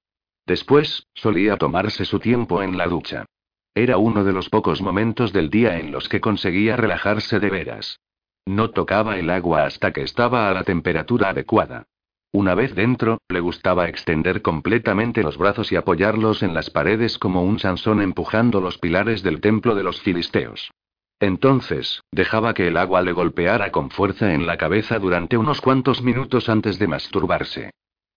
Después, 0.45 1.05
solía 1.13 1.57
tomarse 1.57 2.03
su 2.03 2.19
tiempo 2.19 2.61
en 2.61 2.77
la 2.77 2.87
ducha. 2.87 3.25
Era 3.73 3.97
uno 3.97 4.23
de 4.25 4.33
los 4.33 4.49
pocos 4.49 4.81
momentos 4.81 5.31
del 5.31 5.49
día 5.49 5.77
en 5.77 5.91
los 5.91 6.09
que 6.09 6.19
conseguía 6.19 6.75
relajarse 6.75 7.39
de 7.39 7.49
veras. 7.49 7.99
No 8.45 8.71
tocaba 8.71 9.17
el 9.17 9.29
agua 9.29 9.65
hasta 9.65 9.93
que 9.93 10.01
estaba 10.01 10.49
a 10.49 10.53
la 10.53 10.63
temperatura 10.63 11.29
adecuada. 11.29 11.85
Una 12.31 12.53
vez 12.53 12.75
dentro, 12.75 13.17
le 13.27 13.39
gustaba 13.39 13.89
extender 13.89 14.43
completamente 14.43 15.23
los 15.23 15.37
brazos 15.37 15.71
y 15.71 15.75
apoyarlos 15.75 16.43
en 16.43 16.53
las 16.53 16.69
paredes 16.69 17.17
como 17.17 17.43
un 17.43 17.57
Sansón 17.57 18.01
empujando 18.01 18.61
los 18.61 18.77
pilares 18.77 19.23
del 19.23 19.41
templo 19.41 19.73
de 19.73 19.83
los 19.83 19.99
filisteos. 20.01 20.71
Entonces, 21.19 22.01
dejaba 22.11 22.53
que 22.53 22.67
el 22.67 22.77
agua 22.77 23.01
le 23.01 23.13
golpeara 23.13 23.71
con 23.71 23.89
fuerza 23.89 24.33
en 24.33 24.45
la 24.45 24.57
cabeza 24.57 24.99
durante 24.99 25.37
unos 25.37 25.59
cuantos 25.59 26.03
minutos 26.03 26.49
antes 26.49 26.77
de 26.77 26.87
masturbarse. 26.87 27.71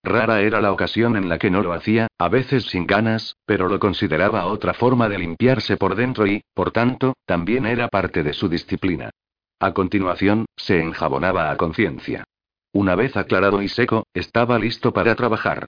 Rara 0.04 0.42
era 0.42 0.60
la 0.60 0.72
ocasión 0.72 1.16
en 1.16 1.28
la 1.28 1.38
que 1.38 1.50
no 1.50 1.62
lo 1.62 1.72
hacía, 1.72 2.08
a 2.18 2.28
veces 2.28 2.64
sin 2.64 2.86
ganas, 2.86 3.36
pero 3.46 3.68
lo 3.68 3.78
consideraba 3.78 4.46
otra 4.46 4.74
forma 4.74 5.08
de 5.08 5.18
limpiarse 5.18 5.76
por 5.76 5.94
dentro 5.94 6.26
y, 6.26 6.42
por 6.54 6.70
tanto, 6.70 7.14
también 7.24 7.66
era 7.66 7.88
parte 7.88 8.22
de 8.22 8.34
su 8.34 8.48
disciplina. 8.48 9.10
A 9.58 9.72
continuación, 9.72 10.46
se 10.56 10.80
enjabonaba 10.80 11.50
a 11.50 11.56
conciencia. 11.56 12.24
Una 12.72 12.94
vez 12.94 13.16
aclarado 13.16 13.60
y 13.60 13.68
seco, 13.68 14.06
estaba 14.14 14.58
listo 14.58 14.92
para 14.92 15.14
trabajar. 15.14 15.66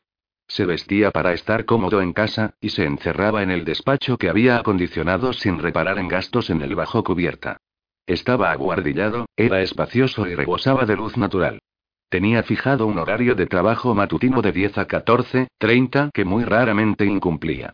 Se 0.49 0.65
vestía 0.65 1.11
para 1.11 1.33
estar 1.33 1.67
cómodo 1.67 2.01
en 2.01 2.13
casa, 2.13 2.55
y 2.61 2.71
se 2.71 2.85
encerraba 2.85 3.43
en 3.43 3.51
el 3.51 3.65
despacho 3.65 4.17
que 4.17 4.31
había 4.31 4.57
acondicionado 4.57 5.33
sin 5.33 5.59
reparar 5.59 5.99
en 5.99 6.09
gastos 6.09 6.49
en 6.49 6.63
el 6.63 6.75
bajo 6.75 7.05
cubierta. 7.05 7.59
Estaba 8.07 8.51
aguardillado, 8.51 9.27
era 9.37 9.61
espacioso 9.63 10.27
y 10.27 10.35
rebosaba 10.35 10.85
de 10.87 10.97
luz 10.97 11.17
natural. 11.17 11.61
Tenía 12.09 12.43
fijado 12.43 12.87
un 12.87 12.99
horario 12.99 13.35
de 13.35 13.47
trabajo 13.47 13.95
matutino 13.95 14.41
de 14.41 14.53
10 14.53 14.79
a 14.79 14.87
14:30 14.87 16.11
que 16.13 16.25
muy 16.25 16.45
raramente 16.45 17.05
incumplía. 17.05 17.73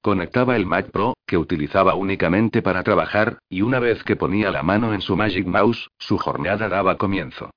Conectaba 0.00 0.56
el 0.56 0.66
Mac 0.66 0.90
Pro, 0.90 1.14
que 1.26 1.38
utilizaba 1.38 1.94
únicamente 1.94 2.62
para 2.62 2.82
trabajar, 2.82 3.38
y 3.48 3.62
una 3.62 3.78
vez 3.78 4.02
que 4.02 4.16
ponía 4.16 4.50
la 4.50 4.62
mano 4.62 4.92
en 4.92 5.00
su 5.00 5.16
Magic 5.16 5.46
Mouse, 5.46 5.88
su 5.98 6.18
jornada 6.18 6.68
daba 6.68 6.96
comienzo. 6.96 7.50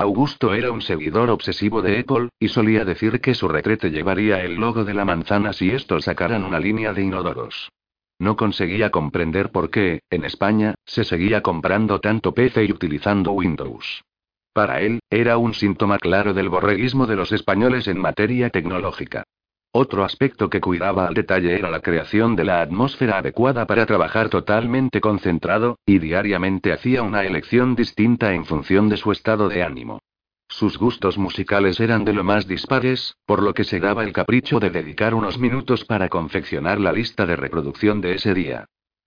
Augusto 0.00 0.54
era 0.54 0.72
un 0.72 0.80
seguidor 0.80 1.28
obsesivo 1.28 1.82
de 1.82 1.98
Apple, 1.98 2.30
y 2.38 2.48
solía 2.48 2.86
decir 2.86 3.20
que 3.20 3.34
su 3.34 3.48
retrete 3.48 3.90
llevaría 3.90 4.40
el 4.40 4.54
logo 4.54 4.82
de 4.82 4.94
la 4.94 5.04
manzana 5.04 5.52
si 5.52 5.72
estos 5.72 6.04
sacaran 6.04 6.42
una 6.42 6.58
línea 6.58 6.94
de 6.94 7.02
inodoros. 7.02 7.68
No 8.18 8.34
conseguía 8.34 8.88
comprender 8.88 9.50
por 9.50 9.68
qué, 9.68 10.00
en 10.08 10.24
España, 10.24 10.74
se 10.86 11.04
seguía 11.04 11.42
comprando 11.42 12.00
tanto 12.00 12.32
PC 12.32 12.64
y 12.64 12.72
utilizando 12.72 13.32
Windows. 13.32 14.02
Para 14.54 14.80
él, 14.80 15.00
era 15.10 15.36
un 15.36 15.52
síntoma 15.52 15.98
claro 15.98 16.32
del 16.32 16.48
borreguismo 16.48 17.06
de 17.06 17.16
los 17.16 17.30
españoles 17.32 17.86
en 17.86 17.98
materia 17.98 18.48
tecnológica. 18.48 19.24
Otro 19.72 20.04
aspecto 20.04 20.50
que 20.50 20.60
cuidaba 20.60 21.06
al 21.06 21.14
detalle 21.14 21.54
era 21.54 21.70
la 21.70 21.80
creación 21.80 22.34
de 22.34 22.44
la 22.44 22.60
atmósfera 22.60 23.18
adecuada 23.18 23.68
para 23.68 23.86
trabajar 23.86 24.28
totalmente 24.28 25.00
concentrado, 25.00 25.78
y 25.86 26.00
diariamente 26.00 26.72
hacía 26.72 27.04
una 27.04 27.22
elección 27.22 27.76
distinta 27.76 28.34
en 28.34 28.44
función 28.44 28.88
de 28.88 28.96
su 28.96 29.12
estado 29.12 29.48
de 29.48 29.62
ánimo. 29.62 30.00
Sus 30.48 30.76
gustos 30.76 31.18
musicales 31.18 31.78
eran 31.78 32.04
de 32.04 32.12
lo 32.12 32.24
más 32.24 32.48
dispares, 32.48 33.14
por 33.24 33.44
lo 33.44 33.54
que 33.54 33.62
se 33.62 33.78
daba 33.78 34.02
el 34.02 34.12
capricho 34.12 34.58
de 34.58 34.70
dedicar 34.70 35.14
unos 35.14 35.38
minutos 35.38 35.84
para 35.84 36.08
confeccionar 36.08 36.80
la 36.80 36.92
lista 36.92 37.24
de 37.24 37.36
reproducción 37.36 38.00
de 38.00 38.14
ese 38.14 38.34
día. 38.34 38.64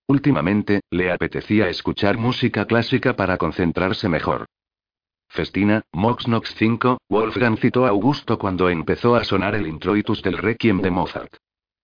Últimamente, 0.08 0.80
le 0.90 1.12
apetecía 1.12 1.68
escuchar 1.68 2.18
música 2.18 2.66
clásica 2.66 3.18
para 3.18 3.38
concentrarse 3.38 4.08
mejor. 4.08 4.46
Festina, 5.30 5.82
Mox 5.92 6.28
Nox 6.28 6.54
5, 6.58 7.00
Wolfgang 7.10 7.58
citó 7.58 7.86
a 7.86 7.90
Augusto 7.90 8.38
cuando 8.38 8.70
empezó 8.70 9.16
a 9.16 9.24
sonar 9.24 9.56
el 9.56 9.68
introitus 9.68 10.22
del 10.22 10.38
Requiem 10.38 10.82
de 10.82 10.92
Mozart. 10.92 11.36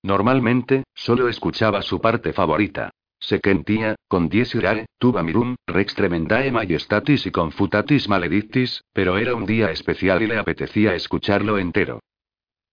Normalmente, 0.04 0.84
solo 0.94 1.28
escuchaba 1.28 1.82
su 1.82 2.00
parte 2.00 2.32
favorita. 2.32 2.92
Sequentia, 3.20 3.96
con 4.08 4.30
dies 4.30 4.56
irae, 4.56 4.86
tuba 4.98 5.24
mirum, 5.24 5.56
rex 5.68 5.94
tremendae 5.94 6.52
majestatis 6.52 7.26
y 7.26 7.32
confutatis 7.32 8.08
maledictis, 8.08 8.84
pero 8.94 9.18
era 9.18 9.36
un 9.36 9.46
día 9.46 9.72
especial 9.72 10.22
y 10.22 10.28
le 10.28 10.38
apetecía 10.38 10.96
escucharlo 10.96 11.58
entero. 11.58 12.00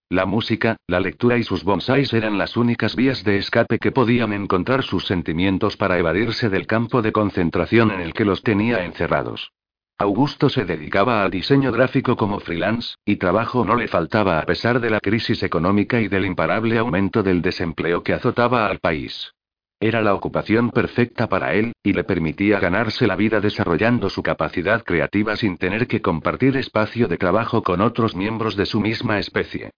La 0.09 0.25
música, 0.25 0.77
la 0.87 1.01
lectura 1.01 1.37
y 1.37 1.43
sus 1.43 1.65
bonsáis 1.65 2.13
eran 2.13 2.39
las 2.39 2.57
únicas 2.57 2.95
vías 2.95 3.25
de 3.25 3.39
escape 3.39 3.81
que 3.81 3.91
podían 3.91 4.33
encontrar 4.33 4.85
sus 4.85 5.05
sentimientos 5.05 5.77
para 5.77 5.99
evadirse 5.99 6.49
del 6.49 6.69
campo 6.69 7.03
de 7.03 7.11
concentración 7.11 7.91
en 7.91 8.01
el 8.01 8.15
que 8.15 8.25
los 8.25 8.45
tenía 8.45 8.85
encerrados. 8.85 9.51
Augusto 9.99 10.51
se 10.51 10.67
dedicaba 10.67 11.23
al 11.23 11.31
diseño 11.31 11.73
gráfico 11.73 12.17
como 12.17 12.39
freelance, 12.39 12.97
y 13.07 13.17
trabajo 13.17 13.65
no 13.65 13.77
le 13.77 13.89
faltaba 13.89 14.41
a 14.41 14.45
pesar 14.45 14.79
de 14.79 14.91
la 14.91 15.01
crisis 15.01 15.43
económica 15.43 16.03
y 16.03 16.09
del 16.09 16.27
imparable 16.27 16.77
aumento 16.77 17.23
del 17.23 17.41
desempleo 17.41 18.03
que 18.03 18.13
azotaba 18.13 18.67
al 18.67 18.79
país. 18.79 19.33
Era 19.81 20.03
la 20.03 20.13
ocupación 20.13 20.71
perfecta 20.71 21.31
para 21.31 21.55
él, 21.55 21.73
y 21.83 21.95
le 21.95 22.05
permitía 22.05 22.61
ganarse 22.61 23.07
la 23.07 23.17
vida 23.17 23.41
desarrollando 23.41 24.11
su 24.11 24.23
capacidad 24.23 24.85
creativa 24.85 25.35
sin 25.37 25.57
tener 25.57 25.87
que 25.87 26.03
compartir 26.03 26.59
espacio 26.59 27.09
de 27.09 27.17
trabajo 27.17 27.63
con 27.63 27.81
otros 27.81 28.15
miembros 28.15 28.55
de 28.55 28.67
su 28.67 28.81
misma 28.81 29.19
especie. 29.19 29.71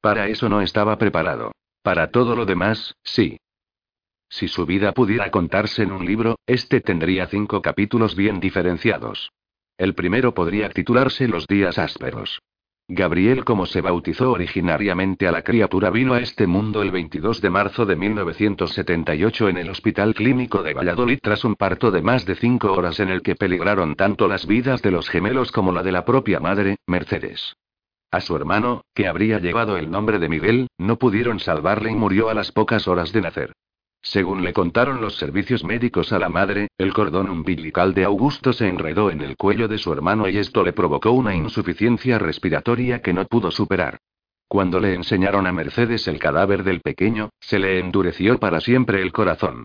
Para 0.00 0.28
eso 0.28 0.48
no 0.48 0.62
estaba 0.62 0.96
preparado. 0.96 1.52
Para 1.82 2.10
todo 2.10 2.34
lo 2.34 2.46
demás, 2.46 2.94
sí. 3.02 3.38
Si 4.30 4.48
su 4.48 4.64
vida 4.64 4.92
pudiera 4.92 5.30
contarse 5.30 5.82
en 5.82 5.92
un 5.92 6.06
libro, 6.06 6.38
este 6.46 6.80
tendría 6.80 7.26
cinco 7.26 7.60
capítulos 7.60 8.16
bien 8.16 8.40
diferenciados. 8.40 9.30
El 9.78 9.94
primero 9.94 10.32
podría 10.32 10.70
titularse 10.70 11.28
Los 11.28 11.46
días 11.46 11.78
ásperos. 11.78 12.40
Gabriel, 12.88 13.44
como 13.44 13.66
se 13.66 13.82
bautizó 13.82 14.30
originariamente 14.30 15.28
a 15.28 15.32
la 15.32 15.42
criatura, 15.42 15.90
vino 15.90 16.14
a 16.14 16.20
este 16.20 16.46
mundo 16.46 16.80
el 16.80 16.90
22 16.90 17.42
de 17.42 17.50
marzo 17.50 17.84
de 17.84 17.96
1978 17.96 19.48
en 19.50 19.58
el 19.58 19.68
Hospital 19.68 20.14
Clínico 20.14 20.62
de 20.62 20.72
Valladolid 20.72 21.18
tras 21.20 21.44
un 21.44 21.56
parto 21.56 21.90
de 21.90 22.00
más 22.00 22.24
de 22.24 22.36
cinco 22.36 22.72
horas 22.72 23.00
en 23.00 23.10
el 23.10 23.20
que 23.20 23.34
peligraron 23.34 23.96
tanto 23.96 24.28
las 24.28 24.46
vidas 24.46 24.80
de 24.80 24.92
los 24.92 25.10
gemelos 25.10 25.52
como 25.52 25.72
la 25.72 25.82
de 25.82 25.92
la 25.92 26.06
propia 26.06 26.40
madre, 26.40 26.76
Mercedes. 26.86 27.54
A 28.10 28.20
su 28.20 28.34
hermano, 28.34 28.82
que 28.94 29.08
habría 29.08 29.40
llevado 29.40 29.76
el 29.76 29.90
nombre 29.90 30.18
de 30.18 30.28
Miguel, 30.30 30.68
no 30.78 30.96
pudieron 30.96 31.38
salvarle 31.38 31.90
y 31.90 31.96
murió 31.96 32.30
a 32.30 32.34
las 32.34 32.50
pocas 32.50 32.88
horas 32.88 33.12
de 33.12 33.20
nacer. 33.20 33.52
Según 34.08 34.44
le 34.44 34.52
contaron 34.52 35.00
los 35.00 35.16
servicios 35.16 35.64
médicos 35.64 36.12
a 36.12 36.20
la 36.20 36.28
madre, 36.28 36.68
el 36.78 36.92
cordón 36.92 37.28
umbilical 37.28 37.92
de 37.92 38.04
Augusto 38.04 38.52
se 38.52 38.68
enredó 38.68 39.10
en 39.10 39.20
el 39.20 39.36
cuello 39.36 39.66
de 39.66 39.78
su 39.78 39.92
hermano 39.92 40.28
y 40.28 40.38
esto 40.38 40.62
le 40.62 40.72
provocó 40.72 41.10
una 41.10 41.34
insuficiencia 41.34 42.16
respiratoria 42.16 43.02
que 43.02 43.12
no 43.12 43.24
pudo 43.24 43.50
superar. 43.50 43.98
Cuando 44.46 44.78
le 44.78 44.94
enseñaron 44.94 45.48
a 45.48 45.52
Mercedes 45.52 46.06
el 46.06 46.20
cadáver 46.20 46.62
del 46.62 46.82
pequeño, 46.82 47.30
se 47.40 47.58
le 47.58 47.80
endureció 47.80 48.38
para 48.38 48.60
siempre 48.60 49.02
el 49.02 49.10
corazón. 49.10 49.64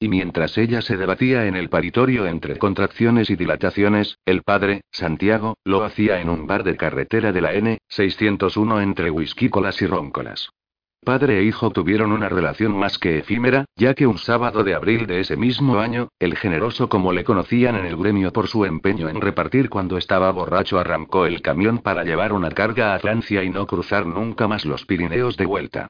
Y 0.00 0.08
mientras 0.08 0.56
ella 0.56 0.80
se 0.80 0.96
debatía 0.96 1.46
en 1.46 1.54
el 1.54 1.68
paritorio 1.68 2.26
entre 2.26 2.56
contracciones 2.56 3.28
y 3.28 3.36
dilataciones, 3.36 4.16
el 4.24 4.42
padre, 4.42 4.80
Santiago, 4.90 5.58
lo 5.64 5.84
hacía 5.84 6.22
en 6.22 6.30
un 6.30 6.46
bar 6.46 6.64
de 6.64 6.78
carretera 6.78 7.30
de 7.30 7.42
la 7.42 7.52
N601 7.52 8.82
entre 8.82 9.10
whiskycolas 9.10 9.82
y 9.82 9.86
roncolas. 9.86 10.48
Padre 11.04 11.40
e 11.40 11.42
hijo 11.42 11.70
tuvieron 11.70 12.12
una 12.12 12.28
relación 12.28 12.76
más 12.78 12.96
que 12.96 13.18
efímera, 13.18 13.64
ya 13.74 13.92
que 13.94 14.06
un 14.06 14.18
sábado 14.18 14.62
de 14.62 14.72
abril 14.72 15.08
de 15.08 15.18
ese 15.18 15.36
mismo 15.36 15.80
año, 15.80 16.10
el 16.20 16.36
generoso 16.36 16.88
como 16.88 17.12
le 17.12 17.24
conocían 17.24 17.74
en 17.74 17.86
el 17.86 17.96
gremio 17.96 18.32
por 18.32 18.46
su 18.46 18.64
empeño 18.64 19.08
en 19.08 19.20
repartir 19.20 19.68
cuando 19.68 19.98
estaba 19.98 20.30
borracho 20.30 20.78
arrancó 20.78 21.26
el 21.26 21.42
camión 21.42 21.78
para 21.78 22.04
llevar 22.04 22.32
una 22.32 22.52
carga 22.52 22.94
a 22.94 23.00
Francia 23.00 23.42
y 23.42 23.50
no 23.50 23.66
cruzar 23.66 24.06
nunca 24.06 24.46
más 24.46 24.64
los 24.64 24.86
Pirineos 24.86 25.36
de 25.36 25.46
vuelta. 25.46 25.88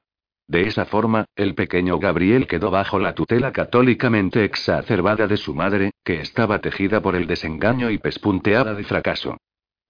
De 0.48 0.62
esa 0.62 0.86
forma, 0.86 1.26
el 1.36 1.54
pequeño 1.54 1.98
Gabriel 1.98 2.46
quedó 2.46 2.70
bajo 2.70 2.98
la 2.98 3.14
tutela 3.14 3.52
católicamente 3.52 4.44
exacerbada 4.44 5.26
de 5.26 5.36
su 5.36 5.54
madre, 5.54 5.90
que 6.02 6.22
estaba 6.22 6.60
tejida 6.60 7.02
por 7.02 7.16
el 7.16 7.26
desengaño 7.26 7.90
y 7.90 7.98
pespunteada 7.98 8.72
de 8.72 8.84
fracaso. 8.84 9.36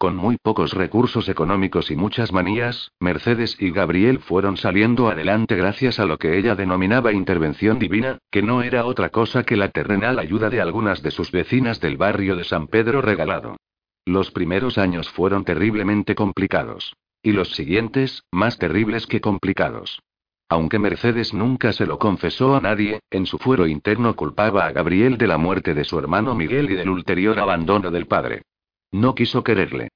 Con 0.03 0.17
muy 0.17 0.37
pocos 0.37 0.73
recursos 0.73 1.29
económicos 1.29 1.93
y 1.93 1.95
muchas 1.95 2.33
manías, 2.33 2.91
Mercedes 2.99 3.57
y 3.61 3.71
Gabriel 3.71 4.19
fueron 4.19 4.57
saliendo 4.57 5.09
adelante 5.09 5.55
gracias 5.55 6.01
a 6.01 6.07
lo 6.07 6.19
que 6.19 6.37
ella 6.39 6.57
denominaba 6.57 7.13
intervención 7.13 7.79
divina, 7.79 8.19
que 8.29 8.43
no 8.43 8.65
era 8.65 8.85
otra 8.85 9.11
cosa 9.11 9.45
que 9.45 9.57
la 9.57 9.69
terrenal 9.69 10.19
ayuda 10.19 10.51
de 10.51 10.61
algunas 10.61 11.05
de 11.05 11.13
sus 11.13 11.31
vecinas 11.31 11.79
del 11.79 11.99
barrio 11.99 12.35
de 12.35 12.43
San 12.43 12.67
Pedro 12.67 13.01
Regalado. 13.01 13.59
Los 14.05 14.33
primeros 14.33 14.77
años 14.77 15.09
fueron 15.09 15.45
terriblemente 15.45 16.17
complicados. 16.17 16.97
Y 17.23 17.31
los 17.31 17.53
siguientes, 17.53 18.25
más 18.33 18.59
terribles 18.59 19.07
que 19.07 19.21
complicados. 19.21 20.01
Aunque 20.49 20.81
Mercedes 20.81 21.33
nunca 21.33 21.73
se 21.73 21.87
lo 21.87 22.01
confesó 22.01 22.57
a 22.57 22.61
nadie, 22.61 22.99
en 23.09 23.25
su 23.25 23.39
fuero 23.39 23.69
interno 23.69 24.17
culpaba 24.17 24.67
a 24.67 24.73
Gabriel 24.73 25.17
de 25.17 25.29
la 25.29 25.39
muerte 25.39 25.75
de 25.75 25.85
su 25.85 25.97
hermano 25.97 26.35
Miguel 26.35 26.73
y 26.73 26.75
del 26.75 26.89
ulterior 26.89 27.39
abandono 27.39 27.93
del 27.93 28.07
padre. 28.07 28.43
No 28.93 29.15
quiso 29.15 29.43
quererle. 29.43 29.89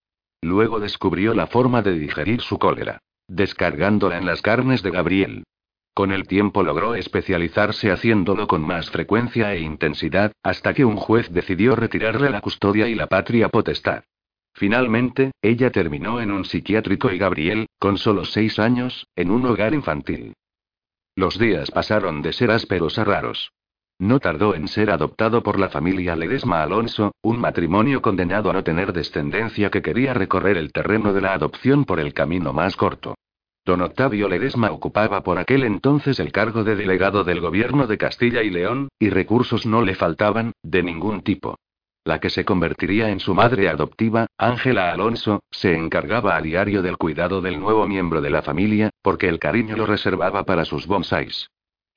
Luego 0.42 0.80
descubrió 0.80 1.35
la 1.35 1.46
forma 1.46 1.82
de 1.82 1.98
digerir 1.98 2.40
su 2.40 2.59
cólera. 2.59 2.98
Descargándola 3.28 4.18
en 4.18 4.26
las 4.26 4.42
carnes 4.42 4.82
de 4.82 4.90
Gabriel. 4.90 5.44
Con 5.94 6.12
el 6.12 6.26
tiempo 6.26 6.62
logró 6.62 6.94
especializarse 6.94 7.90
haciéndolo 7.90 8.46
con 8.46 8.62
más 8.62 8.90
frecuencia 8.90 9.54
e 9.54 9.61
intensidad, 9.61 10.32
hasta 10.42 10.74
que 10.74 10.85
un 10.85 10.96
juez 10.96 11.30
decidió 11.32 11.74
retirarle 11.74 12.30
la 12.30 12.40
custodia 12.40 12.88
y 12.88 12.94
la 12.94 13.06
patria 13.06 13.48
potestad. 13.48 14.04
Finalmente, 14.54 15.32
ella 15.42 15.70
terminó 15.70 16.20
en 16.20 16.30
un 16.30 16.44
psiquiátrico 16.44 17.11
y 17.11 17.18
Gabriel, 17.18 17.66
con 17.78 17.98
solo 17.98 18.24
seis 18.24 18.59
años, 18.59 19.06
en 19.16 19.30
un 19.30 19.44
hogar 19.46 19.74
infantil. 19.74 20.35
Los 21.14 21.38
días 21.38 21.70
pasaron 21.70 22.22
de 22.22 22.32
ser 22.32 22.50
ásperos 22.50 22.98
a 22.98 23.04
raros. 23.04 23.52
No 23.98 24.20
tardó 24.20 24.54
en 24.54 24.68
ser 24.68 24.90
adoptado 24.90 25.42
por 25.42 25.59
la 25.59 25.70
familia 25.70 26.16
Ledesma 26.16 26.62
Alonso, 26.62 27.14
un 27.22 27.40
matrimonio 27.40 28.02
condenado 28.02 28.50
a 28.50 28.52
no 28.52 28.62
tener 28.62 28.92
descendencia 28.92 29.70
que 29.70 29.80
quería 29.80 30.12
recorrer 30.12 30.59
el 30.59 30.70
terreno 30.70 31.14
de 31.14 31.22
la 31.22 31.32
adopción 31.32 31.87
por 31.87 31.98
el 31.98 32.12
camino 32.12 32.52
más 32.52 32.76
corto. 32.76 33.14
Don 33.64 33.80
Octavio 33.80 34.28
Ledesma 34.28 34.70
ocupaba 34.70 35.22
por 35.22 35.38
aquel 35.38 35.64
entonces 35.64 36.20
el 36.20 36.30
cargo 36.30 36.62
de 36.62 36.76
delegado 36.76 37.24
del 37.24 37.40
gobierno 37.40 37.87
de 37.87 37.96
Castilla 37.96 38.42
y 38.42 38.50
León, 38.50 38.88
y 38.98 39.09
recursos 39.09 39.64
no 39.64 39.80
le 39.82 39.94
faltaban, 39.94 40.52
de 40.62 40.82
ningún 40.82 41.22
tipo. 41.22 41.56
La 42.04 42.20
que 42.20 42.30
se 42.30 42.44
convertiría 42.44 43.09
en 43.09 43.18
su 43.18 43.35
madre 43.35 43.68
adoptiva, 43.68 44.26
Ángela 44.38 44.92
Alonso, 44.92 45.42
se 45.50 45.74
encargaba 45.74 46.37
a 46.37 46.42
diario 46.42 46.82
del 46.82 46.98
cuidado 46.98 47.40
del 47.40 47.59
nuevo 47.59 47.88
miembro 47.88 48.20
de 48.20 48.30
la 48.30 48.42
familia, 48.42 48.90
porque 49.02 49.28
el 49.28 49.40
cariño 49.40 49.74
lo 49.76 49.87
reservaba 49.87 50.44
para 50.44 50.64
sus 50.64 50.87
bonsáis. 50.87 51.48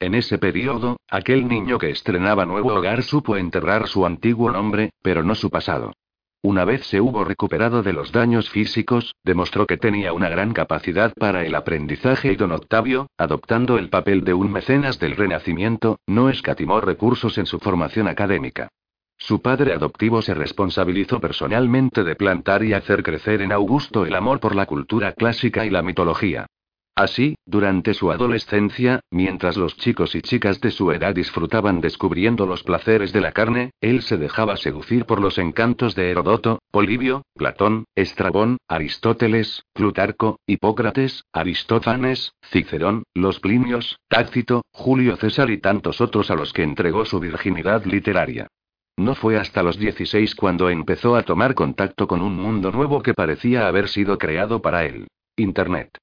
En 0.01 0.15
ese 0.15 0.37
periodo, 0.37 0.97
aquel 1.09 1.49
niño 1.49 1.77
que 1.77 1.89
estrenaba 1.89 2.45
nuevo 2.45 2.73
hogar 2.73 3.03
supo 3.03 3.35
enterrar 3.35 3.89
su 3.89 4.05
antiguo 4.05 4.49
nombre, 4.49 4.91
pero 5.01 5.23
no 5.23 5.35
su 5.35 5.49
pasado. 5.49 5.91
Una 6.41 6.63
vez 6.63 6.85
se 6.85 7.01
hubo 7.01 7.25
recuperado 7.25 7.83
de 7.83 7.91
los 7.91 8.13
daños 8.13 8.49
físicos, 8.49 9.13
demostró 9.25 9.67
que 9.67 9.75
tenía 9.75 10.13
una 10.13 10.29
gran 10.29 10.53
capacidad 10.53 11.13
para 11.15 11.45
el 11.45 11.53
aprendizaje 11.53 12.31
y 12.31 12.37
don 12.37 12.53
Octavio, 12.53 13.07
adoptando 13.17 13.77
el 13.77 13.89
papel 13.89 14.23
de 14.23 14.33
un 14.33 14.49
mecenas 14.49 14.99
del 14.99 15.17
Renacimiento, 15.17 15.99
no 16.07 16.29
escatimó 16.29 16.79
recursos 16.79 17.37
en 17.37 17.45
su 17.45 17.59
formación 17.59 18.07
académica. 18.07 18.69
Su 19.17 19.41
padre 19.41 19.73
adoptivo 19.73 20.21
se 20.21 20.33
responsabilizó 20.33 21.19
personalmente 21.19 22.05
de 22.05 22.15
plantar 22.15 22.63
y 22.63 22.71
hacer 22.71 23.03
crecer 23.03 23.41
en 23.41 23.51
Augusto 23.51 24.05
el 24.05 24.15
amor 24.15 24.39
por 24.39 24.55
la 24.55 24.65
cultura 24.65 25.11
clásica 25.11 25.65
y 25.65 25.69
la 25.69 25.81
mitología. 25.81 26.47
Así, 26.95 27.35
durante 27.45 27.93
su 27.93 28.11
adolescencia, 28.11 28.99
mientras 29.09 29.55
los 29.55 29.77
chicos 29.77 30.15
y 30.15 30.21
chicas 30.21 30.59
de 30.59 30.71
su 30.71 30.91
edad 30.91 31.15
disfrutaban 31.15 31.79
descubriendo 31.79 32.45
los 32.45 32.63
placeres 32.63 33.13
de 33.13 33.21
la 33.21 33.31
carne, 33.31 33.71
él 33.79 34.01
se 34.01 34.17
dejaba 34.17 34.57
seducir 34.57 35.05
por 35.05 35.21
los 35.21 35.37
encantos 35.37 35.95
de 35.95 36.11
Herodoto, 36.11 36.59
Polibio, 36.71 37.23
Platón, 37.35 37.85
Estrabón, 37.95 38.57
Aristóteles, 38.67 39.63
Plutarco, 39.73 40.39
Hipócrates, 40.45 41.23
Aristófanes, 41.31 42.33
Cicerón, 42.43 43.03
los 43.13 43.39
Plinios, 43.39 43.99
Tácito, 44.09 44.63
Julio 44.71 45.15
César 45.15 45.49
y 45.51 45.59
tantos 45.59 46.01
otros 46.01 46.29
a 46.31 46.35
los 46.35 46.51
que 46.51 46.63
entregó 46.63 47.05
su 47.05 47.19
virginidad 47.19 47.85
literaria. 47.85 48.47
No 48.97 49.15
fue 49.15 49.37
hasta 49.37 49.63
los 49.63 49.79
16 49.79 50.35
cuando 50.35 50.69
empezó 50.69 51.15
a 51.15 51.23
tomar 51.23 51.55
contacto 51.55 52.05
con 52.05 52.21
un 52.21 52.35
mundo 52.35 52.73
nuevo 52.73 53.01
que 53.01 53.13
parecía 53.13 53.69
haber 53.69 53.87
sido 53.87 54.17
creado 54.17 54.61
para 54.61 54.83
él. 54.83 55.07
Internet. 55.37 55.97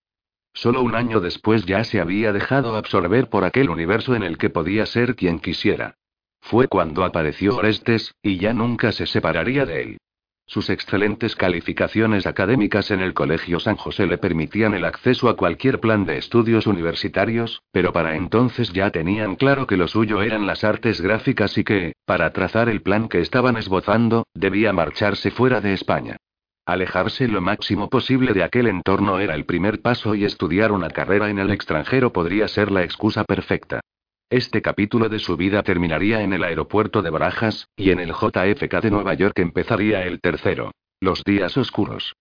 Solo 0.57 0.81
un 0.81 0.95
año 0.95 1.21
después 1.21 1.67
ya 1.67 1.85
se 1.85 2.01
había 2.01 2.33
dejado 2.33 2.77
absorber 2.77 3.29
por 3.29 3.45
aquel 3.45 3.69
universo 3.69 4.15
en 4.15 4.23
el 4.23 4.39
que 4.39 4.49
podía 4.49 4.87
ser 4.87 5.15
quien 5.15 5.39
quisiera. 5.39 5.97
Fue 6.41 6.67
cuando 6.67 7.05
apareció 7.05 7.57
Orestes, 7.57 8.15
y 8.23 8.39
ya 8.39 8.55
nunca 8.55 8.91
se 8.93 9.05
separaría 9.07 9.67
de 9.67 9.83
él. 9.83 9.99
Sus 10.47 10.71
excelentes 10.71 11.37
calificaciones 11.37 12.27
académicas 12.27 12.91
en 12.91 13.01
el 13.01 13.13
Colegio 13.13 13.61
San 13.61 13.77
José 13.77 14.07
le 14.07 14.17
permitían 14.17 14.73
el 14.73 14.87
acceso 14.87 15.29
a 15.29 15.37
cualquier 15.37 15.79
plan 15.79 16.07
de 16.07 16.17
estudios 16.17 16.67
universitarios, 16.67 17.61
pero 17.71 17.93
para 17.93 18.17
entonces 18.17 18.73
ya 18.73 18.91
tenían 18.91 19.37
claro 19.37 19.67
que 19.67 19.77
lo 19.77 19.89
suyo 19.89 20.23
eran 20.23 20.47
las 20.47 20.65
artes 20.65 21.03
gráficas 21.03 21.59
y 21.59 21.65
que, 21.65 21.93
para 22.07 22.33
trazar 22.33 22.71
el 22.71 22.81
plan 22.81 23.11
que 23.11 23.21
estaban 23.21 23.59
esbozando, 23.59 24.25
debía 24.33 24.73
marcharse 24.73 25.31
fuera 25.31 25.61
de 25.61 25.75
España. 25.75 26.17
Alejarse 26.67 27.29
lo 27.29 27.41
máximo 27.41 27.89
posible 27.89 28.33
de 28.33 28.43
aquel 28.43 28.67
entorno 28.67 29.21
era 29.21 29.37
el 29.37 29.45
primer 29.45 29.81
paso 29.81 30.17
y 30.17 30.25
estudiar 30.25 30.73
una 30.73 30.91
carrera 30.91 31.31
en 31.31 31.39
el 31.39 31.53
extranjero 31.53 32.13
podría 32.13 32.49
ser 32.49 32.73
la 32.73 32.83
excusa 32.83 33.23
perfecta. 33.23 33.79
Este 34.31 34.61
capítulo 34.63 35.09
de 35.09 35.21
su 35.21 35.37
vida 35.37 35.63
terminaría 35.63 36.23
en 36.23 36.33
el 36.33 36.43
aeropuerto 36.43 37.03
de 37.03 37.11
Barajas, 37.11 37.69
y 37.77 37.91
en 37.91 38.01
el 38.01 38.11
JFK 38.11 38.81
de 38.83 38.91
Nueva 38.91 39.15
York 39.15 39.39
empezaría 39.39 40.03
el 40.03 40.21
tercero. 40.21 40.73
Los 40.99 41.23
días 41.23 41.57
oscuros. 41.57 42.17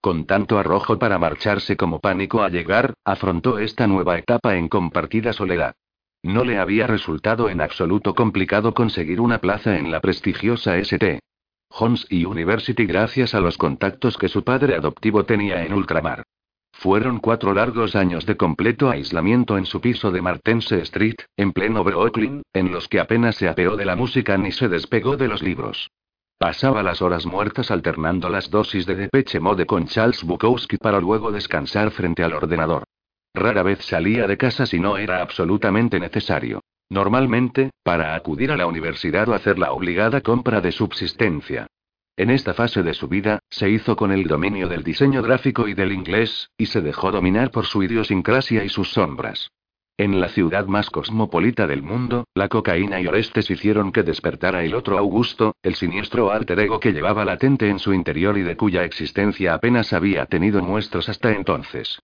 Con 0.00 0.26
tanto 0.26 0.58
arrojo 0.58 0.98
para 0.98 1.20
marcharse 1.20 1.76
como 1.76 2.00
pánico 2.00 2.42
a 2.42 2.48
llegar, 2.48 2.94
afrontó 3.04 3.60
esta 3.60 3.86
nueva 3.86 4.18
etapa 4.18 4.56
en 4.56 4.68
compartida 4.68 5.32
soledad. 5.32 5.76
No 6.24 6.42
le 6.42 6.58
había 6.58 6.88
resultado 6.88 7.48
en 7.48 7.60
absoluto 7.60 8.16
complicado 8.16 8.74
conseguir 8.74 9.20
una 9.20 9.38
plaza 9.38 9.78
en 9.78 9.92
la 9.92 10.00
prestigiosa 10.00 10.76
St. 10.78 11.20
John's 11.70 12.06
University 12.10 12.84
gracias 12.84 13.34
a 13.34 13.40
los 13.40 13.56
contactos 13.56 14.18
que 14.18 14.28
su 14.28 14.44
padre 14.44 14.74
adoptivo 14.74 15.24
tenía 15.24 15.64
en 15.64 15.72
ultramar. 15.72 16.24
Fueron 16.72 17.20
cuatro 17.20 17.54
largos 17.54 17.94
años 17.96 18.26
de 18.26 18.36
completo 18.36 18.90
aislamiento 18.90 19.56
en 19.56 19.66
su 19.66 19.80
piso 19.80 20.10
de 20.10 20.20
Martense 20.20 20.80
Street, 20.80 21.16
en 21.36 21.52
pleno 21.52 21.84
Brooklyn, 21.84 22.42
en 22.52 22.72
los 22.72 22.88
que 22.88 23.00
apenas 23.00 23.36
se 23.36 23.48
apeó 23.48 23.76
de 23.76 23.84
la 23.84 23.96
música 23.96 24.36
ni 24.36 24.52
se 24.52 24.68
despegó 24.68 25.16
de 25.16 25.28
los 25.28 25.42
libros. 25.42 25.90
Pasaba 26.38 26.82
las 26.82 27.02
horas 27.02 27.26
muertas 27.26 27.70
alternando 27.70 28.28
las 28.30 28.50
dosis 28.50 28.86
de 28.86 28.96
Depeche 28.96 29.40
Mode 29.40 29.66
con 29.66 29.86
Charles 29.86 30.24
Bukowski 30.24 30.78
para 30.78 31.00
luego 31.00 31.30
descansar 31.32 31.90
frente 31.90 32.24
al 32.24 32.32
ordenador. 32.32 32.84
Rara 33.34 33.62
vez 33.62 33.84
salía 33.84 34.26
de 34.26 34.36
casa 34.36 34.66
si 34.66 34.80
no 34.80 34.96
era 34.96 35.20
absolutamente 35.20 36.00
necesario. 36.00 36.60
Normalmente, 36.90 37.70
para 37.84 38.16
acudir 38.16 38.50
a 38.50 38.56
la 38.56 38.66
universidad 38.66 39.28
o 39.28 39.34
hacer 39.34 39.58
la 39.58 39.72
obligada 39.72 40.20
compra 40.20 40.60
de 40.60 40.72
subsistencia. 40.72 41.68
En 42.16 42.30
esta 42.30 42.52
fase 42.52 42.82
de 42.82 42.94
su 42.94 43.08
vida, 43.08 43.38
se 43.48 43.70
hizo 43.70 43.96
con 43.96 44.10
el 44.12 44.24
dominio 44.24 44.68
del 44.68 44.82
diseño 44.82 45.22
gráfico 45.22 45.68
y 45.68 45.74
del 45.74 45.92
inglés, 45.92 46.50
y 46.58 46.66
se 46.66 46.80
dejó 46.80 47.12
dominar 47.12 47.50
por 47.52 47.64
su 47.64 47.82
idiosincrasia 47.82 48.64
y 48.64 48.68
sus 48.68 48.92
sombras. 48.92 49.50
En 49.96 50.20
la 50.20 50.28
ciudad 50.28 50.66
más 50.66 50.90
cosmopolita 50.90 51.66
del 51.66 51.82
mundo, 51.82 52.24
la 52.34 52.48
cocaína 52.48 53.00
y 53.00 53.06
Orestes 53.06 53.50
hicieron 53.50 53.92
que 53.92 54.02
despertara 54.02 54.64
el 54.64 54.74
otro 54.74 54.98
Augusto, 54.98 55.54
el 55.62 55.76
siniestro 55.76 56.32
alter 56.32 56.58
ego 56.58 56.80
que 56.80 56.92
llevaba 56.92 57.24
latente 57.24 57.68
en 57.68 57.78
su 57.78 57.94
interior 57.94 58.36
y 58.36 58.42
de 58.42 58.56
cuya 58.56 58.84
existencia 58.84 59.54
apenas 59.54 59.92
había 59.92 60.26
tenido 60.26 60.62
muestras 60.62 61.08
hasta 61.08 61.32
entonces. 61.32 62.00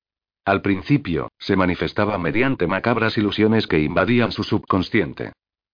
Al 0.46 0.62
principio, 0.62 1.32
se 1.40 1.56
manifestaba 1.56 2.16
mediante 2.18 2.68
macabras 2.68 3.18
ilusiones 3.18 3.66
que 3.66 3.80
invadían 3.80 4.30
su 4.30 4.44
subconsciente. 4.44 5.32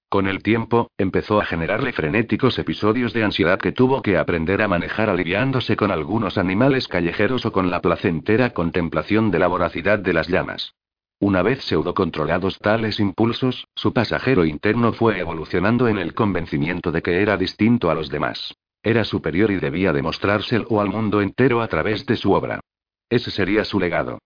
Con 0.09 0.27
el 0.27 0.43
tiempo, 0.43 0.91
empezó 0.97 1.43
a 1.43 1.45
generarle 1.45 1.93
frenéticos 1.93 2.59
episodios 2.59 3.13
de 3.13 3.23
ansiedad 3.23 3.59
que 3.59 3.73
tuvo 3.73 4.01
que 4.01 4.17
aprender 4.17 4.63
a 4.63 4.69
manejar 4.69 5.11
aliviándose 5.11 5.77
con 5.77 5.91
algunos 5.91 6.39
animales 6.39 6.89
callejeros 6.89 7.45
o 7.45 7.53
con 7.53 7.71
la 7.71 7.83
placentera 7.83 8.55
contemplación 8.55 9.31
de 9.31 9.41
la 9.41 9.47
voracidad 9.47 9.99
de 9.99 10.15
las 10.15 10.29
llamas. 10.29 10.75
Una 11.21 11.43
vez 11.43 11.63
pseudo-controlados 11.65 12.59
tales 12.59 12.99
impulsos, 12.99 13.69
su 13.75 13.93
pasajero 13.93 14.47
interno 14.47 14.95
fue 14.95 15.19
evolucionando 15.19 15.87
en 15.87 15.99
el 15.99 16.15
convencimiento 16.15 16.91
de 16.93 17.03
que 17.03 17.21
era 17.21 17.37
distinto 17.37 17.91
a 17.91 17.95
los 17.95 18.09
demás. 18.09 18.55
Era 18.83 19.05
superior 19.05 19.51
y 19.51 19.57
debía 19.57 19.93
demostrárselo 19.93 20.81
al 20.81 20.89
mundo 20.89 21.21
entero 21.21 21.61
a 21.61 21.69
través 21.69 22.07
de 22.07 22.17
su 22.17 22.33
obra. 22.33 22.61
Ese 23.11 23.31
sería 23.31 23.65
su 23.67 23.79
legado. 23.79 24.19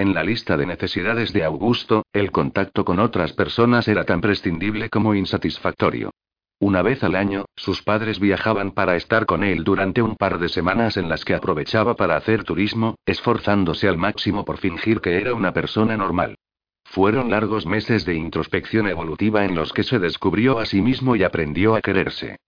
En 0.00 0.14
la 0.14 0.24
lista 0.24 0.56
de 0.56 0.64
necesidades 0.64 1.30
de 1.34 1.44
Augusto, 1.44 2.06
el 2.14 2.32
contacto 2.32 2.86
con 2.86 3.00
otras 3.00 3.34
personas 3.34 3.86
era 3.86 4.04
tan 4.04 4.22
prescindible 4.22 4.88
como 4.88 5.14
insatisfactorio. 5.14 6.10
Una 6.58 6.80
vez 6.80 7.04
al 7.04 7.14
año, 7.14 7.44
sus 7.54 7.82
padres 7.82 8.18
viajaban 8.18 8.70
para 8.70 8.96
estar 8.96 9.26
con 9.26 9.44
él 9.44 9.62
durante 9.62 10.00
un 10.00 10.16
par 10.16 10.38
de 10.38 10.48
semanas 10.48 10.96
en 10.96 11.10
las 11.10 11.26
que 11.26 11.34
aprovechaba 11.34 11.96
para 11.96 12.16
hacer 12.16 12.44
turismo, 12.44 12.94
esforzándose 13.04 13.88
al 13.88 13.98
máximo 13.98 14.46
por 14.46 14.56
fingir 14.56 15.02
que 15.02 15.20
era 15.20 15.34
una 15.34 15.52
persona 15.52 15.98
normal. 15.98 16.38
Fueron 16.82 17.28
largos 17.28 17.66
meses 17.66 18.06
de 18.06 18.14
introspección 18.14 18.88
evolutiva 18.88 19.44
en 19.44 19.54
los 19.54 19.74
que 19.74 19.82
se 19.82 19.98
descubrió 19.98 20.60
a 20.60 20.64
sí 20.64 20.80
mismo 20.80 21.14
y 21.14 21.24
aprendió 21.24 21.74
a 21.74 21.82
quererse. 21.82 22.38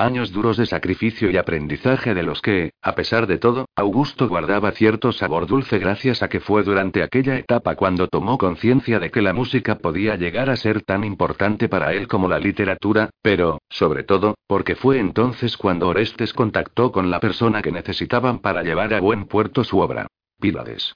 Años 0.00 0.32
duros 0.32 0.56
de 0.56 0.66
sacrificio 0.66 1.30
y 1.30 1.36
aprendizaje 1.36 2.14
de 2.14 2.22
los 2.22 2.40
que, 2.40 2.72
a 2.82 2.94
pesar 2.94 3.26
de 3.26 3.38
todo, 3.38 3.66
Augusto 3.76 4.28
guardaba 4.28 4.72
cierto 4.72 5.12
sabor 5.12 5.46
dulce 5.46 5.78
gracias 5.78 6.22
a 6.22 6.28
que 6.28 6.40
fue 6.40 6.62
durante 6.62 7.02
aquella 7.02 7.36
etapa 7.36 7.76
cuando 7.76 8.08
tomó 8.08 8.38
conciencia 8.38 8.98
de 8.98 9.10
que 9.10 9.22
la 9.22 9.32
música 9.32 9.78
podía 9.78 10.16
llegar 10.16 10.50
a 10.50 10.56
ser 10.56 10.82
tan 10.82 11.04
importante 11.04 11.68
para 11.68 11.92
él 11.92 12.08
como 12.08 12.28
la 12.28 12.38
literatura, 12.38 13.10
pero, 13.22 13.60
sobre 13.68 14.02
todo, 14.04 14.34
porque 14.46 14.74
fue 14.74 14.98
entonces 14.98 15.56
cuando 15.56 15.88
Orestes 15.88 16.32
contactó 16.32 16.90
con 16.90 17.10
la 17.10 17.20
persona 17.20 17.62
que 17.62 17.72
necesitaban 17.72 18.38
para 18.38 18.62
llevar 18.62 18.94
a 18.94 19.00
buen 19.00 19.26
puerto 19.26 19.64
su 19.64 19.78
obra. 19.78 20.06
Pílades. 20.40 20.94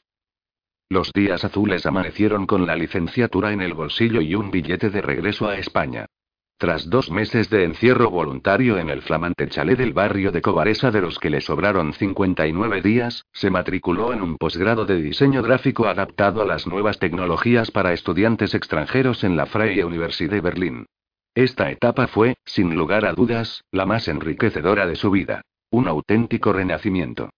Los 0.91 1.13
días 1.13 1.45
azules 1.45 1.87
amanecieron 1.87 2.47
con 2.47 2.67
la 2.67 2.77
licenciatura 2.77 3.53
en 3.53 3.61
el 3.61 3.75
bolsillo 3.75 4.21
y 4.21 4.35
un 4.35 4.51
billete 4.51 4.91
de 4.91 5.03
regreso 5.03 5.49
a 5.49 5.57
España. 5.57 6.07
Tras 6.57 6.89
dos 6.89 7.11
meses 7.11 7.51
de 7.51 7.65
encierro 7.65 8.11
voluntario 8.11 8.79
en 8.79 8.89
el 8.89 9.03
flamante 9.03 9.49
chalet 9.49 9.77
del 9.77 9.93
barrio 9.93 10.31
de 10.31 10.41
Cobaresa 10.41 10.93
de 10.93 11.01
los 11.01 11.19
que 11.19 11.29
le 11.29 11.41
sobraron 11.41 11.93
59 11.93 12.81
días, 12.81 13.27
se 13.33 13.51
matriculó 13.51 14.13
en 14.13 14.23
un 14.23 14.39
posgrado 14.39 14.87
de 14.87 15.03
diseño 15.03 15.43
gráfico 15.43 15.87
adaptado 15.87 16.43
a 16.43 16.47
las 16.47 16.69
nuevas 16.69 17.01
tecnologías 17.01 17.73
para 17.73 17.93
estudiantes 17.93 18.55
extranjeros 18.55 19.25
en 19.25 19.37
la 19.37 19.47
Freie 19.47 19.85
Universität 19.85 20.43
Berlín. 20.43 20.87
Esta 21.35 21.73
etapa 21.73 22.07
fue, 22.07 22.37
sin 22.45 22.77
lugar 22.77 23.05
a 23.05 23.13
dudas, 23.13 23.65
la 23.73 23.85
más 23.85 24.07
enriquecedora 24.07 24.87
de 24.87 24.95
su 24.95 25.11
vida. 25.11 25.43
Un 25.71 25.89
auténtico 25.89 26.53
renacimiento. 26.53 27.31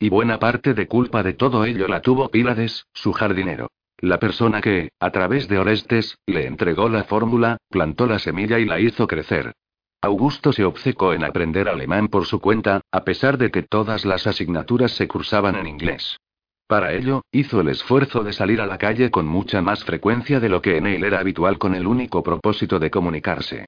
Y 0.00 0.08
buena 0.08 0.40
parte 0.40 0.74
de 0.74 0.88
culpa 0.88 1.22
de 1.22 1.34
todo 1.34 1.64
ello 1.64 1.86
la 1.86 2.02
tuvo 2.02 2.28
Pílades, 2.28 2.86
su 2.92 3.12
jardinero. 3.12 3.68
La 4.04 4.18
persona 4.18 4.60
que, 4.60 4.90
a 5.00 5.10
través 5.12 5.48
de 5.48 5.58
Orestes, 5.58 6.18
le 6.26 6.46
entregó 6.46 6.90
la 6.90 7.04
fórmula, 7.04 7.56
plantó 7.70 8.06
la 8.06 8.18
semilla 8.18 8.58
y 8.58 8.66
la 8.66 8.78
hizo 8.78 9.06
crecer. 9.06 9.54
Augusto 10.02 10.52
se 10.52 10.66
obcecó 10.66 11.14
en 11.14 11.24
aprender 11.24 11.70
alemán 11.70 12.08
por 12.08 12.26
su 12.26 12.38
cuenta, 12.38 12.82
a 12.92 13.02
pesar 13.02 13.38
de 13.38 13.50
que 13.50 13.62
todas 13.62 14.04
las 14.04 14.26
asignaturas 14.26 14.92
se 14.92 15.08
cursaban 15.08 15.56
en 15.56 15.66
inglés. 15.66 16.18
Para 16.66 16.92
ello, 16.92 17.22
hizo 17.32 17.62
el 17.62 17.68
esfuerzo 17.70 18.22
de 18.22 18.34
salir 18.34 18.60
a 18.60 18.66
la 18.66 18.76
calle 18.76 19.10
con 19.10 19.26
mucha 19.26 19.62
más 19.62 19.82
frecuencia 19.84 20.38
de 20.38 20.50
lo 20.50 20.60
que 20.60 20.76
en 20.76 20.86
él 20.86 21.02
era 21.02 21.20
habitual 21.20 21.56
con 21.56 21.74
el 21.74 21.86
único 21.86 22.22
propósito 22.22 22.78
de 22.78 22.90
comunicarse. 22.90 23.64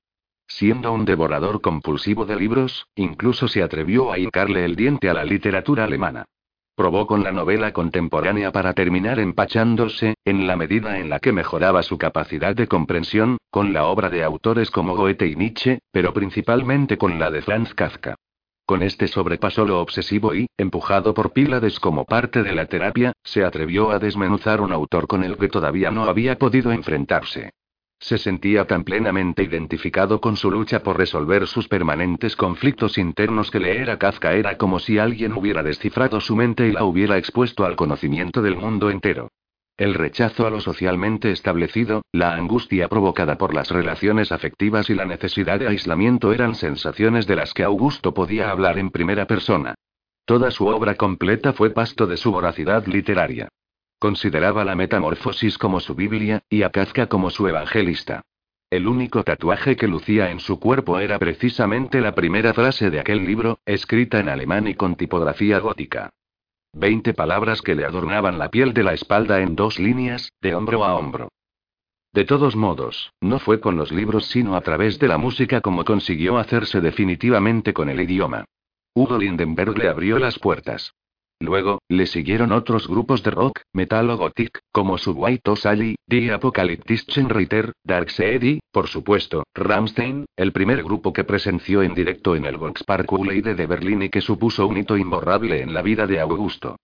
Siendo 0.47 0.93
un 0.93 1.07
devorador 1.07 1.63
compulsivo 1.63 2.27
de 2.27 2.37
libros, 2.37 2.89
incluso 2.95 3.49
se 3.49 3.63
atrevió 3.63 4.13
a 4.13 4.19
hincarle 4.19 4.67
el 4.67 4.77
diente 4.77 5.09
a 5.09 5.15
la 5.15 5.25
literatura 5.25 5.85
alemana. 5.85 6.27
Probó 6.77 7.07
con 7.07 7.25
la 7.25 7.33
novela 7.33 7.73
contemporánea 7.73 8.53
para 8.53 8.75
terminar 8.75 9.19
empachándose, 9.19 10.17
en 10.27 10.47
la 10.47 10.57
medida 10.57 10.99
en 10.99 11.09
la 11.09 11.21
que 11.21 11.33
mejoraba 11.33 11.83
su 11.83 11.97
capacidad 11.97 12.55
de 12.55 12.67
comprensión, 12.67 13.39
con 13.51 13.73
la 13.73 13.87
obra 13.87 14.11
de 14.11 14.23
autores 14.23 14.71
como 14.71 14.95
Goethe 14.95 15.27
y 15.27 15.37
Nietzsche, 15.37 15.79
pero 15.91 16.13
principalmente 16.13 16.99
con 16.99 17.19
la 17.19 17.31
de 17.31 17.41
Franz 17.41 17.73
Kafka. 17.73 18.17
Con 18.67 18.83
este 18.83 19.09
sobrepasó 19.09 19.65
lo 19.65 19.81
obsesivo 19.81 20.35
y, 20.35 20.49
empujado 20.59 21.15
por 21.15 21.33
Pílades 21.33 21.81
como 21.81 22.05
parte 22.05 22.43
de 22.43 22.53
la 22.53 22.67
terapia, 22.67 23.15
se 23.25 23.43
atrevió 23.43 23.91
a 23.91 23.99
desmenuzar 23.99 24.61
un 24.61 24.73
autor 24.73 25.07
con 25.07 25.25
el 25.25 25.39
que 25.39 25.49
todavía 25.49 25.91
no 25.91 26.05
había 26.05 26.37
podido 26.37 26.73
enfrentarse. 26.73 27.53
Se 27.99 28.19
sentía 28.19 28.67
tan 28.67 28.85
plenamente 28.85 29.43
identificado 29.43 30.21
con 30.21 30.37
su 30.37 30.51
lucha 30.51 30.83
por 30.83 30.99
resolver 30.99 31.47
sus 31.47 31.67
permanentes 31.67 32.37
conflictos 32.37 32.99
internos 32.99 33.51
que 33.51 33.59
leer 33.59 33.91
a 33.91 33.99
Kafka 33.99 34.35
era 34.35 34.59
como 34.59 34.79
si 34.79 34.99
alguien 34.99 35.33
hubiera 35.33 35.63
descifrado 35.63 36.21
su 36.21 36.37
mente 36.37 36.69
y 36.69 36.73
la 36.73 36.85
hubiera 36.85 37.17
expuesto 37.17 37.65
al 37.65 37.75
conocimiento 37.75 38.43
del 38.43 38.57
mundo 38.57 38.91
entero. 38.91 39.31
El 39.79 39.93
rechazo 39.93 40.47
a 40.47 40.51
lo 40.51 40.61
socialmente 40.61 41.31
establecido, 41.31 42.03
la 42.13 42.35
angustia 42.35 42.89
provocada 42.89 43.37
por 43.37 43.55
las 43.55 43.71
relaciones 43.71 44.33
afectivas 44.33 44.89
y 44.89 44.95
la 44.95 45.05
necesidad 45.05 45.59
de 45.59 45.69
aislamiento 45.69 46.33
eran 46.33 46.55
sensaciones 46.55 47.27
de 47.27 47.37
las 47.37 47.53
que 47.53 47.63
Augusto 47.63 48.15
podía 48.15 48.51
hablar 48.51 48.79
en 48.79 48.91
primera 48.91 49.27
persona. 49.27 49.75
Toda 50.25 50.51
su 50.51 50.67
obra 50.67 50.95
completa 50.95 51.53
fue 51.53 51.71
pasto 51.71 52.07
de 52.07 52.17
su 52.17 52.33
voracidad 52.33 52.87
literaria. 52.87 53.49
Consideraba 53.99 54.65
la 54.65 54.75
metamorfosis 54.75 55.59
como 55.59 55.81
su 55.81 55.95
Biblia, 55.95 56.43
y 56.49 56.63
a 56.63 56.71
Kafka 56.71 57.07
como 57.07 57.31
su 57.31 57.49
evangelista. 57.49 58.23
El 58.69 58.89
único 58.89 59.23
tatuaje 59.23 59.77
que 59.77 59.87
lucía 59.87 60.31
en 60.31 60.41
su 60.41 60.59
cuerpo 60.59 60.99
era 60.99 61.19
precisamente 61.19 62.01
la 62.01 62.15
primera 62.15 62.53
frase 62.53 62.91
de 62.91 63.01
aquel 63.01 63.25
libro, 63.25 63.61
escrita 63.65 64.19
en 64.19 64.29
alemán 64.29 64.67
y 64.67 64.75
con 64.75 64.97
tipografía 64.97 65.61
gótica. 65.61 66.11
Veinte 66.73 67.15
palabras 67.15 67.63
que 67.63 67.75
le 67.75 67.85
adornaban 67.85 68.39
la 68.39 68.51
piel 68.51 68.75
de 68.75 68.83
la 68.83 68.93
espalda 68.93 69.41
en 69.41 69.57
dos 69.57 69.79
líneas, 69.79 70.33
de 70.43 70.55
hombro 70.55 70.85
a 70.85 70.95
hombro. 70.97 71.29
De 72.13 72.25
todos 72.25 72.57
modos, 72.57 73.13
no 73.21 73.39
fue 73.39 73.61
con 73.61 73.77
los 73.77 73.93
libros 73.93 74.27
sino 74.27 74.57
a 74.57 74.61
través 74.63 74.99
de 74.99 75.09
la 75.09 75.17
música 75.17 75.61
como 75.61 75.85
consiguió 75.85 76.37
hacerse 76.39 76.81
definitivamente 76.81 77.73
con 77.73 77.89
el 77.89 78.01
idioma. 78.01 78.45
Udo 78.95 79.17
Lindenberg 79.19 79.79
le 79.79 79.89
abrió 79.89 80.19
las 80.19 80.39
puertas. 80.39 80.93
Luego, 81.41 81.81
le 81.89 82.07
siguieron 82.07 82.51
otros 82.53 82.89
grupos 82.89 83.23
de 83.23 83.31
rock, 83.31 83.61
metal 83.75 84.09
o 84.11 84.17
gothic, 84.17 84.59
como 84.73 84.97
White 84.97 85.57
Sally, 85.57 85.97
The 86.09 86.33
Apocalyptischen 86.33 87.29
Ritter, 87.29 87.73
Darkseid 87.85 88.43
y, 88.43 88.61
por 88.73 88.89
supuesto, 88.89 89.45
Rammstein, 89.55 90.25
el 90.37 90.53
primer 90.53 90.83
grupo 90.83 91.13
que 91.13 91.25
presenció 91.25 91.83
en 91.83 91.95
directo 91.95 92.37
en 92.37 92.47
el 92.47 92.57
Volkspark 92.57 93.13
Uleide 93.13 93.55
de 93.55 93.67
Berlín 93.67 94.03
y 94.03 94.09
que 94.09 94.23
supuso 94.23 94.67
un 94.67 94.79
hito 94.79 94.97
imborrable 94.97 95.61
en 95.61 95.75
la 95.75 95.83
vida 95.83 96.07
de 96.07 96.21
Augusto. 96.21 96.77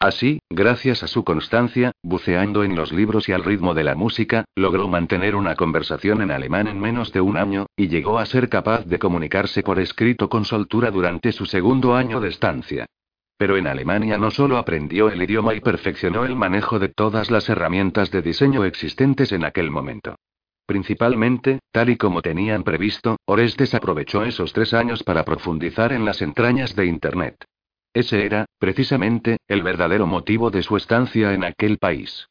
Así, 0.00 0.40
gracias 0.48 1.02
a 1.02 1.06
su 1.06 1.24
constancia, 1.24 1.92
buceando 2.02 2.64
en 2.64 2.74
los 2.74 2.90
libros 2.90 3.28
y 3.28 3.32
al 3.32 3.44
ritmo 3.44 3.74
de 3.74 3.84
la 3.84 3.94
música, 3.94 4.46
logró 4.56 4.88
mantener 4.88 5.36
una 5.36 5.56
conversación 5.56 6.22
en 6.22 6.30
alemán 6.30 6.68
en 6.68 6.80
menos 6.80 7.12
de 7.12 7.20
un 7.20 7.36
año, 7.36 7.66
y 7.76 7.88
llegó 7.88 8.18
a 8.18 8.24
ser 8.24 8.48
capaz 8.48 8.86
de 8.86 8.98
comunicarse 8.98 9.62
por 9.62 9.78
escrito 9.78 10.30
con 10.30 10.46
soltura 10.46 10.90
durante 10.90 11.32
su 11.32 11.44
segundo 11.44 11.94
año 11.94 12.18
de 12.18 12.30
estancia. 12.30 12.86
Pero 13.40 13.56
en 13.56 13.66
Alemania 13.66 14.18
no 14.18 14.30
solo 14.30 14.58
aprendió 14.58 15.08
el 15.08 15.22
idioma 15.22 15.54
y 15.54 15.60
perfeccionó 15.60 16.26
el 16.26 16.36
manejo 16.36 16.78
de 16.78 16.90
todas 16.90 17.30
las 17.30 17.48
herramientas 17.48 18.10
de 18.10 18.20
diseño 18.20 18.66
existentes 18.66 19.32
en 19.32 19.46
aquel 19.46 19.70
momento. 19.70 20.16
Principalmente, 20.66 21.60
tal 21.72 21.88
y 21.88 21.96
como 21.96 22.20
tenían 22.20 22.64
previsto, 22.64 23.16
Orestes 23.24 23.74
aprovechó 23.74 24.24
esos 24.24 24.52
tres 24.52 24.74
años 24.74 25.02
para 25.04 25.24
profundizar 25.24 25.94
en 25.94 26.04
las 26.04 26.20
entrañas 26.20 26.76
de 26.76 26.84
Internet. 26.84 27.46
Ese 27.94 28.26
era, 28.26 28.44
precisamente, 28.58 29.38
el 29.48 29.62
verdadero 29.62 30.06
motivo 30.06 30.50
de 30.50 30.62
su 30.62 30.76
estancia 30.76 31.32
en 31.32 31.42
aquel 31.42 31.78
país. 31.78 32.28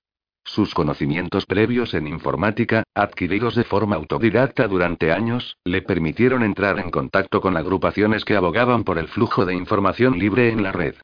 Sus 0.50 0.74
conocimientos 0.74 1.45
previos 1.45 1.93
en 1.93 2.08
informática, 2.08 2.82
adquiridos 2.95 3.54
de 3.54 3.64
forma 3.64 3.97
autodidacta 3.97 4.68
durante 4.68 5.12
años, 5.12 5.58
le 5.64 5.84
permitieron 5.84 6.41
entrar 6.41 6.80
en 6.80 6.89
contacto 6.89 7.39
con 7.39 7.56
agrupaciones 7.56 8.26
que 8.26 8.36
abogaban 8.36 8.84
por 8.84 8.97
el 8.97 9.10
flujo 9.10 9.45
de 9.45 9.54
información 9.54 10.18
libre 10.18 10.50
en 10.50 10.64
la 10.64 10.72
red. 10.72 10.95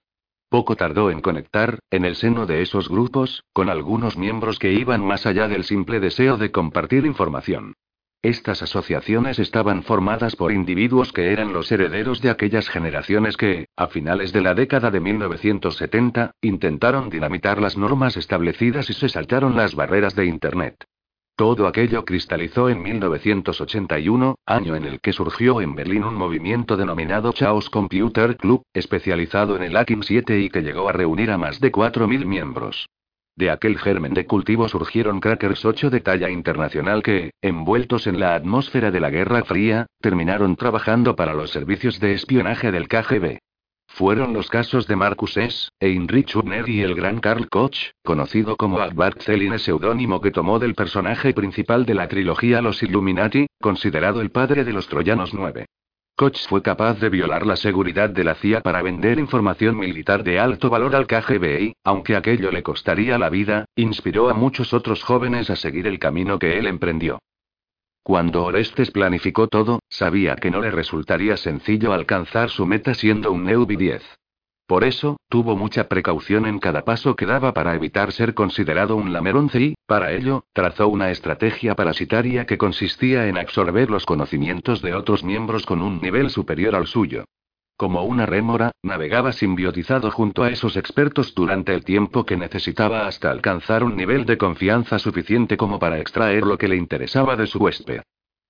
Poco 0.49 0.75
tardó 0.75 1.11
en 1.11 1.21
conectar, 1.21 1.77
en 1.91 2.05
el 2.05 2.15
seno 2.15 2.47
de 2.47 2.63
esos 2.63 2.89
grupos, 2.89 3.43
con 3.53 3.69
algunos 3.69 4.17
miembros 4.17 4.57
que 4.57 4.73
iban 4.73 5.05
más 5.05 5.27
allá 5.27 5.47
del 5.47 5.63
simple 5.63 5.99
deseo 5.99 6.37
de 6.37 6.49
compartir 6.49 7.05
información. 7.05 7.75
Estas 8.25 8.63
asociaciones 8.63 9.37
estaban 9.37 9.83
formadas 9.83 10.35
por 10.35 10.51
individuos 10.51 11.13
que 11.13 11.31
eran 11.31 11.53
los 11.53 11.71
herederos 11.71 12.23
de 12.23 12.31
aquellas 12.31 12.69
generaciones 12.69 13.37
que, 13.37 13.67
a 13.77 13.85
finales 13.85 14.33
de 14.33 14.41
la 14.41 14.55
década 14.55 14.89
de 14.89 14.99
1970, 14.99 16.31
intentaron 16.41 17.11
dinamitar 17.11 17.61
las 17.61 17.77
normas 17.77 18.17
establecidas 18.17 18.89
y 18.89 18.93
se 18.93 19.09
saltaron 19.09 19.55
las 19.55 19.75
barreras 19.75 20.15
de 20.15 20.25
Internet. 20.25 20.85
Todo 21.35 21.67
aquello 21.67 22.03
cristalizó 22.03 22.67
en 22.67 22.81
1981, 22.81 24.39
año 24.47 24.75
en 24.75 24.85
el 24.85 24.99
que 25.01 25.13
surgió 25.13 25.61
en 25.61 25.75
Berlín 25.75 26.03
un 26.03 26.15
movimiento 26.15 26.77
denominado 26.77 27.31
Chaos 27.31 27.69
Computer 27.69 28.37
Club, 28.37 28.63
especializado 28.73 29.55
en 29.55 29.61
el 29.61 29.73
Hacking 29.73 30.01
7 30.01 30.39
y 30.39 30.49
que 30.49 30.63
llegó 30.63 30.89
a 30.89 30.93
reunir 30.93 31.29
a 31.29 31.37
más 31.37 31.59
de 31.59 31.71
4.000 31.71 32.25
miembros. 32.25 32.87
De 33.37 33.49
aquel 33.49 33.77
germen 33.77 34.13
de 34.13 34.25
cultivo 34.25 34.69
surgieron 34.69 35.19
crackers 35.19 35.65
8 35.65 35.89
de 35.89 35.99
talla 35.99 36.29
internacional 36.29 37.03
que, 37.03 37.31
envueltos 37.41 38.07
en 38.07 38.17
la 38.17 38.33
atmósfera 38.33 38.91
de 38.91 39.01
la 39.01 39.09
Guerra 39.09 39.43
Fría, 39.43 39.87
terminaron 39.99 40.55
trabajando 40.55 41.17
para 41.17 41.33
los 41.33 41.51
servicios 41.51 41.99
de 41.99 42.13
espionaje 42.13 42.71
del 42.71 42.87
KGB. 42.87 43.39
Fueron 43.87 44.33
los 44.33 44.49
casos 44.49 44.87
de 44.87 44.95
Marcus 44.95 45.35
S., 45.35 45.69
Heinrich 45.81 46.33
Hubner 46.33 46.69
y 46.69 46.81
el 46.81 46.95
gran 46.95 47.19
Karl 47.19 47.49
Koch, 47.49 47.91
conocido 48.05 48.55
como 48.55 48.79
Agbart 48.79 49.21
Zelin, 49.21 49.59
seudónimo 49.59 50.21
que 50.21 50.31
tomó 50.31 50.57
del 50.57 50.73
personaje 50.73 51.33
principal 51.33 51.85
de 51.85 51.93
la 51.93 52.07
trilogía 52.07 52.61
Los 52.61 52.83
Illuminati, 52.83 53.47
considerado 53.61 54.21
el 54.21 54.31
padre 54.31 54.63
de 54.63 54.71
los 54.71 54.87
Troyanos 54.87 55.33
9. 55.33 55.65
Koch 56.17 56.47
fue 56.47 56.61
capaz 56.61 56.97
de 57.01 57.09
violar 57.09 57.45
la 57.45 57.57
seguridad 57.57 58.09
de 58.09 58.23
la 58.23 58.35
CIA 58.35 58.61
para 58.61 58.81
vender 58.81 59.19
información 59.19 59.77
militar 59.77 60.23
de 60.23 60.39
alto 60.39 60.69
valor 60.69 60.95
al 60.95 61.07
KGB 61.07 61.73
aunque 61.83 62.15
aquello 62.15 62.51
le 62.51 62.63
costaría 62.63 63.17
la 63.17 63.29
vida, 63.29 63.65
inspiró 63.75 64.29
a 64.29 64.33
muchos 64.33 64.73
otros 64.73 65.03
jóvenes 65.03 65.49
a 65.49 65.57
seguir 65.57 65.87
el 65.87 65.99
camino 65.99 66.39
que 66.39 66.57
él 66.57 66.67
emprendió. 66.67 67.19
Cuando 68.01 68.45
Orestes 68.45 68.91
planificó 68.91 69.47
todo, 69.47 69.79
sabía 69.89 70.37
que 70.37 70.51
no 70.51 70.61
le 70.61 70.71
resultaría 70.71 71.35
sencillo 71.35 71.91
alcanzar 71.91 72.49
su 72.49 72.65
meta 72.65 72.93
siendo 72.93 73.33
un 73.33 73.43
Neubi 73.43 73.75
10. 73.75 74.01
Por 74.67 74.83
eso, 74.83 75.17
tuvo 75.29 75.55
mucha 75.55 75.87
precaución 75.87 76.47
en 76.47 76.57
cada 76.57 76.83
paso 76.83 77.15
que 77.15 77.27
daba 77.27 77.53
para 77.53 77.75
evitar 77.75 78.11
ser 78.11 78.33
considerado 78.33 78.95
un 78.95 79.13
lameronce 79.13 79.61
y, 79.61 79.75
para 79.85 80.11
ello, 80.11 80.45
trazó 80.53 80.87
una 80.87 81.11
estrategia 81.11 81.75
parasitaria 81.75 82.45
que 82.45 82.57
consistía 82.57 83.27
en 83.27 83.37
absorber 83.37 83.91
los 83.91 84.07
conocimientos 84.07 84.81
de 84.81 84.95
otros 84.95 85.23
miembros 85.23 85.67
con 85.67 85.83
un 85.83 86.01
nivel 86.01 86.31
superior 86.31 86.75
al 86.75 86.87
suyo. 86.87 87.25
Como 87.77 88.03
una 88.05 88.25
rémora, 88.25 88.71
navegaba 88.81 89.33
simbiotizado 89.33 90.09
junto 90.09 90.43
a 90.43 90.49
esos 90.49 90.77
expertos 90.77 91.35
durante 91.35 91.73
el 91.73 91.83
tiempo 91.83 92.25
que 92.25 92.37
necesitaba 92.37 93.05
hasta 93.05 93.29
alcanzar 93.29 93.83
un 93.83 93.95
nivel 93.95 94.25
de 94.25 94.37
confianza 94.37 94.97
suficiente 94.97 95.57
como 95.57 95.77
para 95.77 95.99
extraer 95.99 96.43
lo 96.43 96.57
que 96.57 96.69
le 96.69 96.77
interesaba 96.77 97.35
de 97.35 97.45
su 97.45 97.59
huésped. 97.59 98.01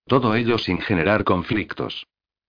Todo 0.06 0.36
ello 0.36 0.60
sin 0.60 0.80
generar 0.80 1.24
conflictos. 1.24 2.06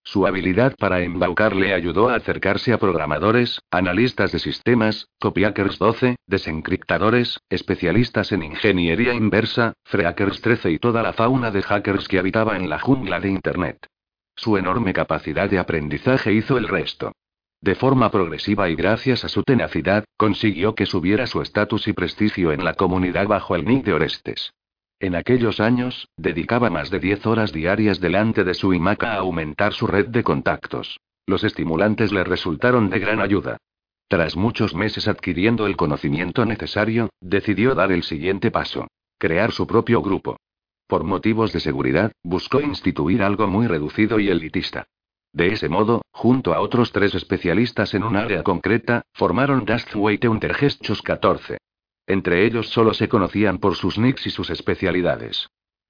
Su 0.07 0.24
habilidad 0.24 0.76
para 0.78 1.00
embaucar 1.00 1.57
le 1.57 1.74
ayudó 1.74 2.09
a 2.09 2.14
acercarse 2.14 2.72
a 2.72 2.78
programadores, 2.78 3.61
analistas 3.72 4.30
de 4.30 4.38
sistemas, 4.38 5.09
copiackers 5.18 5.80
12, 5.80 6.14
desencriptadores, 6.28 7.40
especialistas 7.50 8.30
en 8.30 8.44
ingeniería 8.44 9.14
inversa, 9.14 9.72
freakers 9.82 10.40
13 10.42 10.70
y 10.70 10.78
toda 10.78 11.02
la 11.02 11.12
fauna 11.12 11.50
de 11.50 11.61
hackers 11.61 12.07
que 12.07 12.20
habitaba 12.20 12.57
en 12.57 12.70
la 12.70 12.78
jungla 12.78 13.18
de 13.18 13.30
Internet. 13.30 13.88
Su 14.36 14.57
enorme 14.57 14.92
capacidad 14.92 15.50
de 15.50 15.59
aprendizaje 15.59 16.32
hizo 16.32 16.57
el 16.57 16.68
resto. 16.68 17.11
De 17.61 17.74
forma 17.74 18.12
progresiva 18.12 18.70
y 18.70 18.76
gracias 18.76 19.24
a 19.24 19.28
su 19.28 19.42
tenacidad, 19.42 20.04
consiguió 20.16 20.76
que 20.76 20.86
subiera 20.86 21.26
su 21.26 21.42
estatus 21.42 21.88
y 21.88 21.94
prestigio 21.94 22.52
en 22.52 22.64
la 22.64 22.74
comunidad 22.74 23.26
bajo 23.26 23.57
el 23.57 23.64
nick 23.64 23.84
de 23.84 23.94
Orestes. 23.94 24.52
En 24.99 25.14
aquellos 25.14 25.61
años, 25.61 26.09
dedicaba 26.16 26.70
más 26.70 26.90
de 26.90 26.99
10 27.01 27.26
horas 27.26 27.53
diarias 27.53 28.01
delante 28.01 28.44
de 28.44 28.55
su 28.55 28.72
imaca 28.72 29.12
a 29.12 29.18
aumentar 29.18 29.74
su 29.74 29.86
red 29.86 30.07
de 30.07 30.24
contactos. 30.24 30.99
Los 31.26 31.44
estimulantes 31.44 32.12
le 32.12 32.24
resultaron 32.24 32.88
de 32.88 32.99
gran 32.99 33.20
ayuda. 33.20 33.59
Tras 34.09 34.36
muchos 34.36 34.74
meses 34.74 35.07
adquiriendo 35.07 35.66
el 35.66 35.76
conocimiento 35.76 36.47
necesario, 36.47 37.11
decidió 37.20 37.74
dar 37.74 37.92
el 37.92 38.05
siguiente 38.05 38.51
paso. 38.51 38.86
Crear 39.18 39.53
su 39.53 39.66
propio 39.66 40.01
grupo. 40.01 40.38
Por 40.86 41.05
motivos 41.05 41.53
de 41.53 41.61
seguridad, 41.61 42.12
buscó 42.22 42.61
instituir 42.61 43.22
algo 43.22 43.49
muy 43.49 43.66
reducido 43.66 44.18
y 44.18 44.28
elitista. 44.28 44.86
De 45.32 45.49
ese 45.49 45.68
modo, 45.68 46.03
junto 46.12 46.55
a 46.55 46.61
otros 46.61 46.92
tres 46.92 47.14
especialistas 47.14 47.92
en 47.92 48.05
un 48.05 48.16
área 48.16 48.42
concreta, 48.42 49.03
formaron 49.12 49.66
Dastwaite 49.66 50.28
Untergestos 50.28 51.03
14. 51.03 51.59
Entre 52.07 52.46
ellos 52.46 52.68
solo 52.68 52.94
se 52.94 53.09
conocían 53.09 53.59
por 53.59 53.74
sus 53.74 53.98
nicks 53.98 54.26
y 54.26 54.30
sus 54.30 54.50
especialidades. 54.50 55.48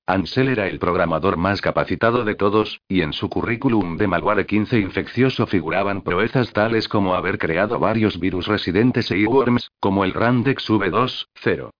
Ansel 0.08 0.48
era 0.48 0.68
el 0.68 0.78
programador 0.78 1.36
más 1.36 1.60
capacitado 1.60 2.24
de 2.24 2.36
todos, 2.36 2.80
y 2.88 3.02
en 3.02 3.12
su 3.12 3.28
currículum 3.28 3.96
de 3.96 4.06
malware 4.06 4.46
15 4.46 4.78
infeccioso 4.78 5.48
figuraban 5.48 6.02
proezas 6.02 6.52
tales 6.52 6.88
como 6.88 7.16
haber 7.16 7.38
creado 7.38 7.80
varios 7.80 8.20
virus 8.20 8.46
residentes 8.46 9.10
e 9.10 9.26
worms, 9.26 9.72
como 9.80 10.04
el 10.04 10.14
Randex 10.14 10.70
V2.0. 10.70 11.70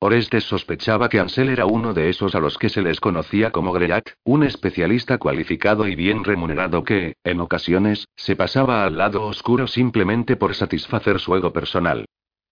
Orestes 0.00 0.44
sospechaba 0.44 1.08
que 1.08 1.20
Ansel 1.20 1.48
era 1.48 1.66
uno 1.66 1.94
de 1.94 2.08
esos 2.08 2.34
a 2.34 2.40
los 2.40 2.58
que 2.58 2.68
se 2.68 2.82
les 2.82 3.00
conocía 3.00 3.52
como 3.52 3.72
Greyat, 3.72 4.10
un 4.24 4.42
especialista 4.42 5.18
cualificado 5.18 5.86
y 5.86 5.94
bien 5.94 6.24
remunerado 6.24 6.84
que, 6.84 7.14
en 7.24 7.40
ocasiones, 7.40 8.06
se 8.16 8.36
pasaba 8.36 8.84
al 8.84 8.98
lado 8.98 9.24
oscuro 9.24 9.66
simplemente 9.66 10.36
por 10.36 10.54
satisfacer 10.54 11.20
su 11.20 11.34
ego 11.36 11.52
personal. 11.52 12.06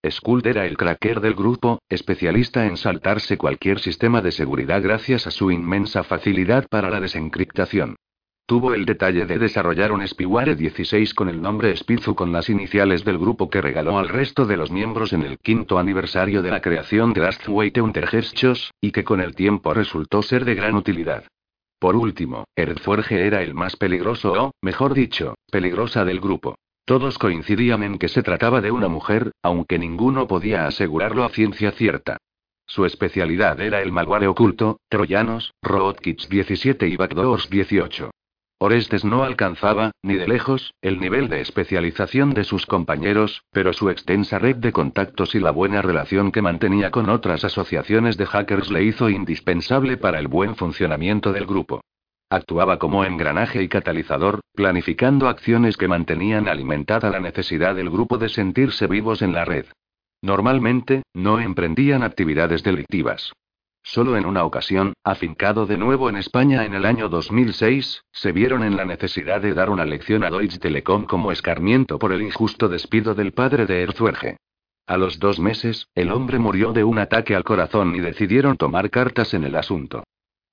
Skuld 0.08 0.46
era 0.46 0.66
el 0.66 0.76
cracker 0.76 1.20
del 1.20 1.34
grupo, 1.34 1.80
especialista 1.88 2.66
en 2.66 2.76
saltarse 2.76 3.36
cualquier 3.36 3.80
sistema 3.80 4.22
de 4.22 4.32
seguridad 4.32 4.82
gracias 4.82 5.26
a 5.26 5.30
su 5.30 5.50
inmensa 5.50 6.02
facilidad 6.04 6.66
para 6.68 6.90
la 6.90 7.00
desencriptación. 7.00 7.96
Tuvo 8.48 8.74
el 8.74 8.84
detalle 8.84 9.26
de 9.26 9.38
desarrollar 9.38 9.90
un 9.90 10.06
spyware 10.06 10.54
16 10.54 11.14
con 11.14 11.28
el 11.28 11.42
nombre 11.42 11.76
Spizu 11.76 12.14
con 12.14 12.30
las 12.30 12.48
iniciales 12.48 13.04
del 13.04 13.18
grupo 13.18 13.50
que 13.50 13.60
regaló 13.60 13.98
al 13.98 14.08
resto 14.08 14.46
de 14.46 14.56
los 14.56 14.70
miembros 14.70 15.12
en 15.12 15.22
el 15.22 15.38
quinto 15.38 15.80
aniversario 15.80 16.42
de 16.42 16.52
la 16.52 16.60
creación 16.60 17.12
de 17.12 17.26
Astweight 17.26 17.78
Untergestos, 17.78 18.70
y 18.80 18.92
que 18.92 19.02
con 19.02 19.20
el 19.20 19.34
tiempo 19.34 19.74
resultó 19.74 20.22
ser 20.22 20.44
de 20.44 20.54
gran 20.54 20.76
utilidad. 20.76 21.24
Por 21.80 21.96
último, 21.96 22.44
Erzfuerge 22.54 23.26
era 23.26 23.42
el 23.42 23.52
más 23.52 23.74
peligroso 23.74 24.32
o, 24.32 24.52
mejor 24.62 24.94
dicho, 24.94 25.34
peligrosa 25.50 26.04
del 26.04 26.20
grupo. 26.20 26.54
Todos 26.86 27.18
coincidían 27.18 27.82
en 27.82 27.98
que 27.98 28.06
se 28.06 28.22
trataba 28.22 28.60
de 28.60 28.70
una 28.70 28.86
mujer, 28.86 29.32
aunque 29.42 29.76
ninguno 29.76 30.28
podía 30.28 30.68
asegurarlo 30.68 31.24
a 31.24 31.30
ciencia 31.30 31.72
cierta. 31.72 32.18
Su 32.64 32.84
especialidad 32.84 33.60
era 33.60 33.82
el 33.82 33.90
malware 33.90 34.28
oculto, 34.28 34.78
troyanos, 34.88 35.52
rootkits 35.62 36.28
17 36.28 36.86
y 36.86 36.96
backdoors 36.96 37.50
18. 37.50 38.12
Orestes 38.58 39.04
no 39.04 39.24
alcanzaba, 39.24 39.90
ni 40.02 40.14
de 40.14 40.28
lejos, 40.28 40.74
el 40.80 41.00
nivel 41.00 41.28
de 41.28 41.40
especialización 41.40 42.34
de 42.34 42.44
sus 42.44 42.66
compañeros, 42.66 43.42
pero 43.50 43.72
su 43.72 43.90
extensa 43.90 44.38
red 44.38 44.54
de 44.54 44.70
contactos 44.72 45.34
y 45.34 45.40
la 45.40 45.50
buena 45.50 45.82
relación 45.82 46.30
que 46.30 46.40
mantenía 46.40 46.92
con 46.92 47.10
otras 47.10 47.44
asociaciones 47.44 48.16
de 48.16 48.26
hackers 48.26 48.70
le 48.70 48.84
hizo 48.84 49.10
indispensable 49.10 49.96
para 49.96 50.20
el 50.20 50.28
buen 50.28 50.54
funcionamiento 50.54 51.32
del 51.32 51.46
grupo. 51.46 51.80
Actuaba 52.28 52.78
como 52.78 53.04
engranaje 53.04 53.62
y 53.62 53.68
catalizador, 53.68 54.40
planificando 54.52 55.28
acciones 55.28 55.76
que 55.76 55.86
mantenían 55.86 56.48
alimentada 56.48 57.08
la 57.10 57.20
necesidad 57.20 57.76
del 57.76 57.88
grupo 57.88 58.18
de 58.18 58.28
sentirse 58.28 58.88
vivos 58.88 59.22
en 59.22 59.32
la 59.32 59.44
red. 59.44 59.66
Normalmente, 60.22 61.04
no 61.14 61.38
emprendían 61.38 62.02
actividades 62.02 62.64
delictivas. 62.64 63.32
Solo 63.84 64.16
en 64.16 64.26
una 64.26 64.44
ocasión, 64.44 64.94
afincado 65.04 65.66
de 65.66 65.78
nuevo 65.78 66.08
en 66.08 66.16
España 66.16 66.64
en 66.64 66.74
el 66.74 66.84
año 66.84 67.08
2006, 67.08 68.02
se 68.10 68.32
vieron 68.32 68.64
en 68.64 68.76
la 68.76 68.84
necesidad 68.84 69.40
de 69.40 69.54
dar 69.54 69.70
una 69.70 69.84
lección 69.84 70.24
a 70.24 70.30
Deutsche 70.30 70.58
Telekom 70.58 71.04
como 71.04 71.30
escarmiento 71.30 72.00
por 72.00 72.10
el 72.10 72.22
injusto 72.22 72.68
despido 72.68 73.14
del 73.14 73.32
padre 73.34 73.66
de 73.66 73.82
Erzuerge. 73.82 74.38
A 74.88 74.96
los 74.96 75.20
dos 75.20 75.38
meses, 75.38 75.86
el 75.94 76.10
hombre 76.10 76.40
murió 76.40 76.72
de 76.72 76.82
un 76.82 76.98
ataque 76.98 77.36
al 77.36 77.44
corazón 77.44 77.94
y 77.94 78.00
decidieron 78.00 78.56
tomar 78.56 78.90
cartas 78.90 79.32
en 79.34 79.44
el 79.44 79.54
asunto. 79.54 80.02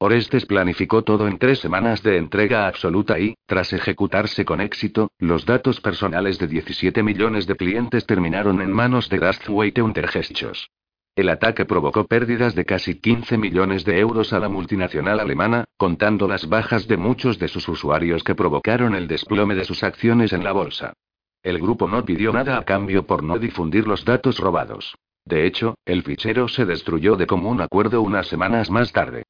Orestes 0.06 0.46
planificó 0.46 1.04
todo 1.04 1.30
en 1.30 1.38
tres 1.38 1.60
semanas 1.60 2.04
de 2.04 2.18
entrega 2.18 2.68
absoluta 2.68 3.18
y, 3.20 3.36
tras 3.46 3.72
ejecutarse 3.72 4.44
con 4.44 4.60
éxito, 4.60 5.12
los 5.18 5.46
datos 5.46 5.80
personales 5.80 6.38
de 6.40 6.48
17 6.48 7.02
millones 7.02 7.48
de 7.48 7.56
clientes 7.56 8.06
terminaron 8.06 8.62
en 8.62 8.70
manos 8.70 9.08
de 9.08 9.18
Gastweight 9.20 9.80
Untergestos. 9.80 10.70
El 11.16 11.30
ataque 11.30 11.64
provocó 11.64 12.06
pérdidas 12.06 12.54
de 12.54 12.66
casi 12.66 13.00
15 13.00 13.38
millones 13.38 13.86
de 13.86 13.98
euros 13.98 14.34
a 14.34 14.40
la 14.40 14.50
multinacional 14.50 15.22
alemana, 15.22 15.64
contando 15.78 16.28
las 16.28 16.50
bajas 16.50 16.86
de 16.90 16.98
muchos 16.98 17.40
de 17.40 17.48
sus 17.48 17.66
usuarios 17.70 18.26
que 18.26 18.36
provocaron 18.36 18.96
el 18.96 19.08
desplome 19.08 19.56
de 19.56 19.64
sus 19.64 19.84
acciones 19.84 20.34
en 20.34 20.44
la 20.44 20.52
bolsa. 20.52 20.92
El 21.44 21.60
grupo 21.60 21.88
no 21.88 22.04
pidió 22.04 22.34
nada 22.34 22.58
a 22.58 22.66
cambio 22.66 23.08
por 23.08 23.24
no 23.24 23.40
difundir 23.40 23.88
los 23.88 24.04
datos 24.04 24.38
robados. 24.38 24.96
De 25.24 25.48
hecho, 25.48 25.76
el 25.86 26.04
fichero 26.04 26.50
se 26.50 26.66
destruyó 26.66 27.16
de 27.16 27.26
común 27.26 27.62
acuerdo 27.62 28.02
unas 28.02 28.28
semanas 28.28 28.70
más 28.70 28.92
tarde. 28.92 29.24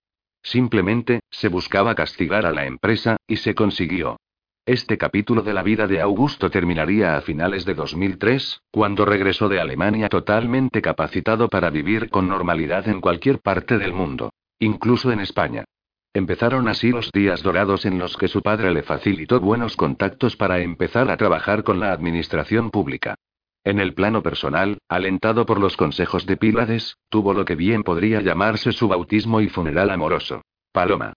Simplemente, 0.44 1.22
se 1.32 1.48
buscaba 1.48 1.96
castigar 1.96 2.46
a 2.46 2.52
la 2.52 2.66
empresa, 2.66 3.18
y 3.28 3.38
se 3.38 3.56
consiguió. 3.56 4.18
Este 4.66 4.98
capítulo 4.98 5.41
de 5.41 5.54
la 5.54 5.64
vida 5.64 5.88
de 5.88 6.00
Augusto 6.00 6.50
terminaría 6.50 7.18
a 7.18 7.22
finales 7.22 7.66
de 7.66 7.74
2003, 7.74 8.62
cuando 8.72 9.04
regresó 9.06 9.50
de 9.50 9.60
Alemania 9.60 10.08
totalmente 10.10 10.82
capacitado 10.82 11.50
para 11.50 11.70
vivir 11.70 12.10
con 12.10 12.30
normalidad 12.30 12.88
en 12.88 13.02
cualquier 13.02 13.39
parte 13.39 13.78
del 13.78 13.94
mundo, 13.94 14.32
incluso 14.60 15.12
en 15.12 15.20
España. 15.20 15.66
Empezaron 16.14 16.68
así 16.68 16.91
los 16.91 17.12
días 17.12 17.41
dorados 17.41 17.86
en 17.86 17.98
los 17.98 18.16
que 18.16 18.28
su 18.28 18.41
padre 18.41 18.72
le 18.72 18.84
facilitó 18.84 19.39
buenos 19.39 19.76
contactos 19.76 20.38
para 20.38 20.60
empezar 20.60 21.10
a 21.10 21.18
trabajar 21.18 21.64
con 21.64 21.80
la 21.80 21.91
administración 21.91 22.70
pública. 22.70 23.16
En 23.66 23.80
el 23.80 23.93
plano 23.93 24.22
personal, 24.22 24.80
alentado 24.89 25.45
por 25.45 25.59
los 25.59 25.78
consejos 25.78 26.26
de 26.26 26.36
Pílades, 26.36 26.97
tuvo 27.09 27.34
lo 27.34 27.45
que 27.45 27.55
bien 27.55 27.84
podría 27.84 28.20
llamarse 28.20 28.74
su 28.74 28.89
bautismo 28.89 29.39
y 29.39 29.47
funeral 29.47 29.89
amoroso. 29.89 30.41
Paloma. 30.74 31.14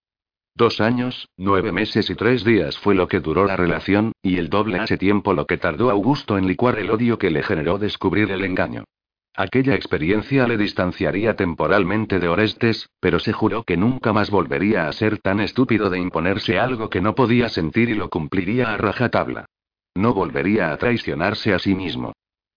Dos 0.54 0.80
años, 0.80 1.28
nueve 1.36 1.72
meses 1.72 2.08
y 2.08 2.14
tres 2.14 2.44
días 2.44 2.78
fue 2.78 2.94
lo 2.94 3.08
que 3.08 3.20
duró 3.20 3.46
la 3.46 3.56
relación, 3.56 4.12
y 4.22 4.38
el 4.38 4.48
doble 4.48 4.82
ese 4.82 4.96
tiempo 4.96 5.34
lo 5.34 5.46
que 5.46 5.58
tardó 5.58 5.90
Augusto 5.90 6.38
en 6.38 6.46
licuar 6.46 6.78
el 6.78 6.90
odio 6.90 7.18
que 7.18 7.30
le 7.30 7.42
generó 7.42 7.78
descubrir 7.78 8.30
el 8.30 8.44
engaño. 8.44 8.84
Aquella 9.34 9.74
experiencia 9.74 10.46
le 10.46 10.56
distanciaría 10.56 11.34
temporalmente 11.34 12.20
de 12.20 12.28
Orestes, 12.28 12.88
pero 13.00 13.18
se 13.18 13.32
juró 13.32 13.64
que 13.64 13.76
nunca 13.76 14.12
más 14.14 14.30
volvería 14.30 14.88
a 14.88 14.92
ser 14.92 15.18
tan 15.18 15.40
estúpido 15.40 15.90
de 15.90 15.98
imponerse 15.98 16.58
algo 16.58 16.88
que 16.88 17.02
no 17.02 17.14
podía 17.14 17.48
sentir 17.48 17.90
y 17.90 17.94
lo 17.94 18.08
cumpliría 18.08 18.72
a 18.72 18.76
rajatabla. 18.78 19.44
No 19.94 20.14
volvería 20.14 20.72
a 20.72 20.76
traicionarse 20.78 21.52
a 21.52 21.58
sí 21.58 21.74
mismo. 21.74 22.12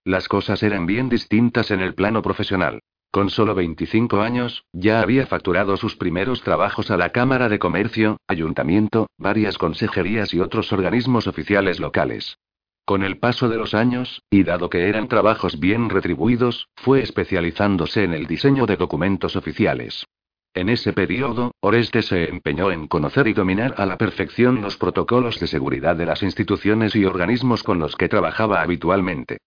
Las 0.10 0.28
cosas 0.28 0.64
eran 0.64 0.88
bien 0.88 1.07
distintas 1.07 1.70
en 1.70 1.82
el 1.82 1.93
plano 1.93 2.24
profesional. 2.24 2.82
Con 3.12 3.30
solo 3.30 3.53
25 3.53 4.22
años, 4.22 4.66
ya 4.74 5.01
había 5.01 5.28
facturado 5.28 5.78
sus 5.78 5.95
primeros 5.95 6.41
trabajos 6.41 6.89
a 6.89 6.97
la 6.97 7.12
Cámara 7.12 7.47
de 7.47 7.60
Comercio, 7.60 8.18
Ayuntamiento, 8.28 9.05
varias 9.20 9.60
consejerías 9.60 10.34
y 10.34 10.39
otros 10.39 10.74
organismos 10.74 11.28
oficiales 11.28 11.80
locales. 11.80 12.39
Con 12.86 13.03
el 13.03 13.20
paso 13.20 13.49
de 13.49 13.57
los 13.57 13.76
años, 13.76 14.24
y 14.32 14.41
dado 14.41 14.72
que 14.72 14.89
eran 14.89 15.10
trabajos 15.10 15.60
bien 15.60 15.91
retribuidos, 15.91 16.70
fue 16.76 17.03
especializándose 17.03 18.03
en 18.03 18.16
el 18.16 18.26
diseño 18.26 18.66
de 18.66 18.78
documentos 18.78 19.36
oficiales. 19.36 20.07
En 20.55 20.70
ese 20.70 20.91
periodo, 20.91 21.51
Oreste 21.60 22.01
se 22.01 22.28
empeñó 22.28 22.72
en 22.72 22.88
conocer 22.88 23.28
y 23.28 23.34
dominar 23.34 23.76
a 23.78 23.86
la 23.86 23.99
perfección 23.99 24.64
los 24.64 24.76
protocolos 24.76 25.39
de 25.39 25.45
seguridad 25.45 25.95
de 25.95 26.07
las 26.07 26.24
instituciones 26.24 26.95
y 26.95 27.05
organismos 27.05 27.62
con 27.62 27.78
los 27.78 27.95
que 27.95 28.10
trabajaba 28.10 28.64
habitualmente. 28.64 29.38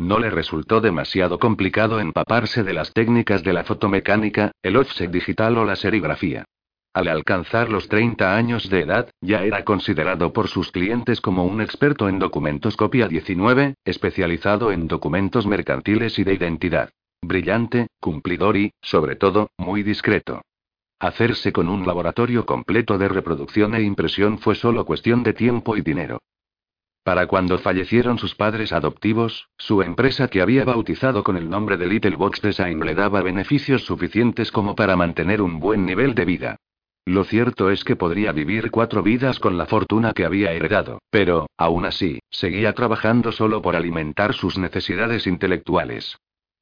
No 0.00 0.18
le 0.18 0.30
resultó 0.30 0.80
demasiado 0.80 1.38
complicado 1.38 2.00
empaparse 2.00 2.64
de 2.64 2.72
las 2.72 2.94
técnicas 2.94 3.42
de 3.44 3.52
la 3.52 3.64
fotomecánica, 3.64 4.52
el 4.62 4.78
offset 4.78 5.10
digital 5.10 5.58
o 5.58 5.66
la 5.66 5.76
serigrafía. 5.76 6.46
Al 6.94 7.06
alcanzar 7.06 7.68
los 7.68 7.86
30 7.86 8.34
años 8.34 8.70
de 8.70 8.80
edad, 8.80 9.10
ya 9.20 9.44
era 9.44 9.62
considerado 9.62 10.32
por 10.32 10.48
sus 10.48 10.72
clientes 10.72 11.20
como 11.20 11.44
un 11.44 11.60
experto 11.60 12.08
en 12.08 12.18
documentos 12.18 12.78
copia 12.78 13.08
19, 13.08 13.74
especializado 13.84 14.72
en 14.72 14.88
documentos 14.88 15.46
mercantiles 15.46 16.18
y 16.18 16.24
de 16.24 16.32
identidad. 16.32 16.88
Brillante, 17.20 17.88
cumplidor 18.00 18.56
y, 18.56 18.72
sobre 18.80 19.16
todo, 19.16 19.50
muy 19.58 19.82
discreto. 19.82 20.40
Hacerse 20.98 21.52
con 21.52 21.68
un 21.68 21.86
laboratorio 21.86 22.46
completo 22.46 22.96
de 22.96 23.10
reproducción 23.10 23.74
e 23.74 23.82
impresión 23.82 24.38
fue 24.38 24.54
solo 24.54 24.86
cuestión 24.86 25.22
de 25.24 25.34
tiempo 25.34 25.76
y 25.76 25.82
dinero. 25.82 26.20
Para 27.10 27.26
cuando 27.26 27.58
fallecieron 27.58 28.18
sus 28.18 28.36
padres 28.36 28.72
adoptivos, 28.72 29.48
su 29.58 29.82
empresa 29.82 30.28
que 30.28 30.40
había 30.40 30.64
bautizado 30.64 31.24
con 31.24 31.36
el 31.36 31.50
nombre 31.50 31.76
de 31.76 31.88
Little 31.88 32.14
Box 32.14 32.40
Design 32.40 32.78
le 32.78 32.94
daba 32.94 33.20
beneficios 33.20 33.84
suficientes 33.84 34.52
como 34.52 34.76
para 34.76 34.94
mantener 34.94 35.42
un 35.42 35.58
buen 35.58 35.84
nivel 35.84 36.14
de 36.14 36.24
vida. 36.24 36.56
Lo 37.04 37.24
cierto 37.24 37.68
es 37.68 37.82
que 37.82 37.96
podría 37.96 38.30
vivir 38.30 38.70
cuatro 38.70 39.02
vidas 39.02 39.40
con 39.40 39.58
la 39.58 39.66
fortuna 39.66 40.12
que 40.12 40.24
había 40.24 40.52
heredado, 40.52 41.00
pero, 41.10 41.48
aún 41.56 41.84
así, 41.84 42.20
seguía 42.30 42.74
trabajando 42.74 43.32
solo 43.32 43.60
por 43.60 43.74
alimentar 43.74 44.32
sus 44.32 44.56
necesidades 44.56 45.26
intelectuales. 45.26 46.16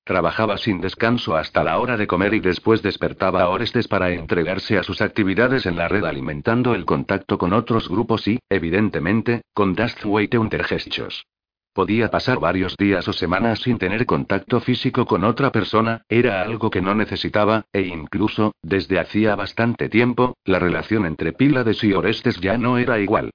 Trabajaba 0.08 0.56
sin 0.56 0.80
descanso 0.80 1.36
hasta 1.36 1.62
la 1.62 1.78
hora 1.78 1.98
de 1.98 2.06
comer 2.06 2.32
y 2.32 2.40
después 2.40 2.80
despertaba 2.80 3.42
a 3.42 3.50
Orestes 3.50 3.88
para 3.88 4.10
entregarse 4.10 4.78
a 4.78 4.82
sus 4.82 5.02
actividades 5.02 5.66
en 5.66 5.76
la 5.76 5.86
red 5.86 6.02
alimentando 6.06 6.74
el 6.74 6.86
contacto 6.86 7.36
con 7.36 7.52
otros 7.52 7.90
grupos 7.90 8.26
y, 8.26 8.38
evidentemente, 8.48 9.42
con 9.52 9.74
Dustweight 9.74 10.34
Untergestos. 10.36 11.26
Podía 11.74 12.10
pasar 12.10 12.40
varios 12.40 12.74
días 12.78 13.06
o 13.06 13.12
semanas 13.12 13.58
sin 13.58 13.76
tener 13.76 14.06
contacto 14.06 14.60
físico 14.60 15.04
con 15.04 15.24
otra 15.24 15.52
persona, 15.52 16.00
era 16.08 16.40
algo 16.40 16.70
que 16.70 16.80
no 16.80 16.94
necesitaba, 16.94 17.66
e 17.74 17.82
incluso, 17.82 18.54
desde 18.62 18.98
hacía 18.98 19.36
bastante 19.36 19.90
tiempo, 19.90 20.38
la 20.46 20.58
relación 20.58 21.04
entre 21.04 21.34
Pílades 21.34 21.84
y 21.84 21.92
Orestes 21.92 22.40
ya 22.40 22.56
no 22.56 22.78
era 22.78 22.98
igual. 22.98 23.30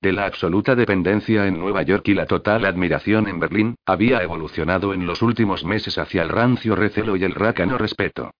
De 0.00 0.12
la 0.12 0.26
absoluta 0.26 0.76
dependencia 0.76 1.46
en 1.46 1.58
Nueva 1.58 1.82
York 1.82 2.06
y 2.06 2.14
la 2.14 2.26
total 2.26 2.64
admiración 2.64 3.26
en 3.26 3.40
Berlín, 3.40 3.74
había 3.84 4.22
evolucionado 4.22 4.94
en 4.94 5.06
los 5.06 5.22
últimos 5.22 5.64
meses 5.64 5.98
hacia 5.98 6.22
el 6.22 6.28
rancio 6.28 6.76
recelo 6.76 7.16
y 7.16 7.24
el 7.24 7.34
rácano 7.34 7.78
respeto. 7.78 8.30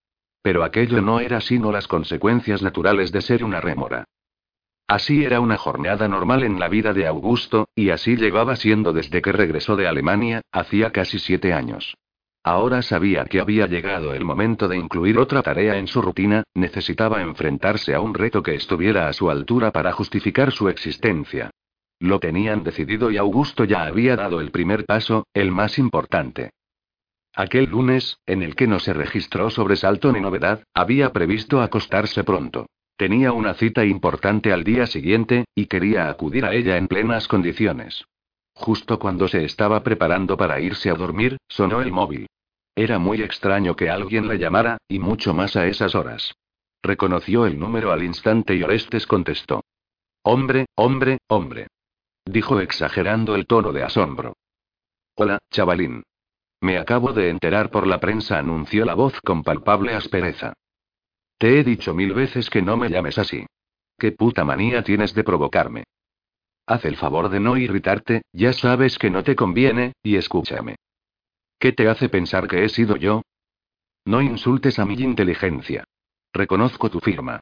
Pero 0.40 0.62
aquello 0.62 1.02
no 1.02 1.18
era 1.18 1.40
sino 1.40 1.72
las 1.72 1.88
consecuencias 1.88 2.62
naturales 2.62 3.10
de 3.10 3.22
ser 3.22 3.42
una 3.42 3.60
rémora. 3.60 4.04
Así 4.86 5.24
era 5.24 5.40
una 5.40 5.56
jornada 5.56 6.06
normal 6.06 6.44
en 6.44 6.60
la 6.60 6.68
vida 6.68 6.94
de 6.94 7.08
Augusto, 7.08 7.68
y 7.74 7.90
así 7.90 8.16
llevaba 8.16 8.54
siendo 8.54 8.92
desde 8.92 9.20
que 9.20 9.32
regresó 9.32 9.74
de 9.74 9.88
Alemania, 9.88 10.42
hacía 10.52 10.92
casi 10.92 11.18
siete 11.18 11.52
años. 11.52 11.94
Ahora 12.42 12.82
sabía 12.82 13.24
que 13.24 13.40
había 13.40 13.66
llegado 13.66 14.14
el 14.14 14.24
momento 14.24 14.68
de 14.68 14.76
incluir 14.76 15.18
otra 15.18 15.42
tarea 15.42 15.76
en 15.76 15.86
su 15.86 16.00
rutina, 16.00 16.44
necesitaba 16.54 17.22
enfrentarse 17.22 17.94
a 17.94 18.00
un 18.00 18.14
reto 18.14 18.42
que 18.42 18.54
estuviera 18.54 19.08
a 19.08 19.12
su 19.12 19.30
altura 19.30 19.70
para 19.70 19.92
justificar 19.92 20.52
su 20.52 20.68
existencia. 20.68 21.50
Lo 22.00 22.20
tenían 22.20 22.62
decidido 22.62 23.10
y 23.10 23.16
Augusto 23.16 23.64
ya 23.64 23.84
había 23.84 24.16
dado 24.16 24.40
el 24.40 24.50
primer 24.50 24.84
paso, 24.84 25.26
el 25.34 25.50
más 25.50 25.78
importante. 25.78 26.50
Aquel 27.34 27.66
lunes, 27.66 28.18
en 28.26 28.42
el 28.42 28.54
que 28.54 28.66
no 28.66 28.78
se 28.78 28.92
registró 28.92 29.50
sobresalto 29.50 30.12
ni 30.12 30.20
novedad, 30.20 30.62
había 30.74 31.12
previsto 31.12 31.60
acostarse 31.60 32.24
pronto. 32.24 32.66
Tenía 32.96 33.32
una 33.32 33.54
cita 33.54 33.84
importante 33.84 34.52
al 34.52 34.64
día 34.64 34.86
siguiente, 34.86 35.44
y 35.54 35.66
quería 35.66 36.08
acudir 36.08 36.44
a 36.44 36.54
ella 36.54 36.76
en 36.76 36.88
plenas 36.88 37.28
condiciones. 37.28 38.04
Justo 38.58 38.98
cuando 38.98 39.28
se 39.28 39.44
estaba 39.44 39.84
preparando 39.84 40.36
para 40.36 40.60
irse 40.60 40.90
a 40.90 40.94
dormir, 40.94 41.38
sonó 41.48 41.80
el 41.80 41.92
móvil. 41.92 42.26
Era 42.74 42.98
muy 42.98 43.22
extraño 43.22 43.76
que 43.76 43.88
alguien 43.88 44.26
le 44.26 44.36
llamara, 44.36 44.78
y 44.88 44.98
mucho 44.98 45.32
más 45.32 45.54
a 45.54 45.66
esas 45.66 45.94
horas. 45.94 46.34
Reconoció 46.82 47.46
el 47.46 47.58
número 47.58 47.92
al 47.92 48.02
instante 48.02 48.56
y 48.56 48.62
Orestes 48.64 49.06
contestó. 49.06 49.62
Hombre, 50.22 50.66
hombre, 50.74 51.18
hombre. 51.28 51.68
Dijo 52.24 52.60
exagerando 52.60 53.36
el 53.36 53.46
tono 53.46 53.72
de 53.72 53.84
asombro. 53.84 54.34
Hola, 55.14 55.38
chavalín. 55.50 56.02
Me 56.60 56.78
acabo 56.78 57.12
de 57.12 57.30
enterar 57.30 57.70
por 57.70 57.86
la 57.86 58.00
prensa, 58.00 58.38
anunció 58.38 58.84
la 58.84 58.94
voz 58.94 59.20
con 59.20 59.44
palpable 59.44 59.94
aspereza. 59.94 60.52
Te 61.38 61.60
he 61.60 61.64
dicho 61.64 61.94
mil 61.94 62.12
veces 62.12 62.50
que 62.50 62.60
no 62.60 62.76
me 62.76 62.88
llames 62.90 63.18
así. 63.18 63.46
¿Qué 63.96 64.10
puta 64.10 64.44
manía 64.44 64.82
tienes 64.82 65.14
de 65.14 65.22
provocarme? 65.22 65.84
Haz 66.70 66.84
el 66.84 66.96
favor 66.96 67.30
de 67.30 67.40
no 67.40 67.56
irritarte, 67.56 68.20
ya 68.30 68.52
sabes 68.52 68.98
que 68.98 69.08
no 69.08 69.24
te 69.24 69.34
conviene, 69.34 69.94
y 70.02 70.16
escúchame. 70.16 70.76
¿Qué 71.58 71.72
te 71.72 71.88
hace 71.88 72.10
pensar 72.10 72.46
que 72.46 72.62
he 72.62 72.68
sido 72.68 72.96
yo? 72.96 73.22
No 74.04 74.20
insultes 74.20 74.78
a 74.78 74.84
mi 74.84 74.92
inteligencia. 74.92 75.84
Reconozco 76.30 76.90
tu 76.90 77.00
firma. 77.00 77.40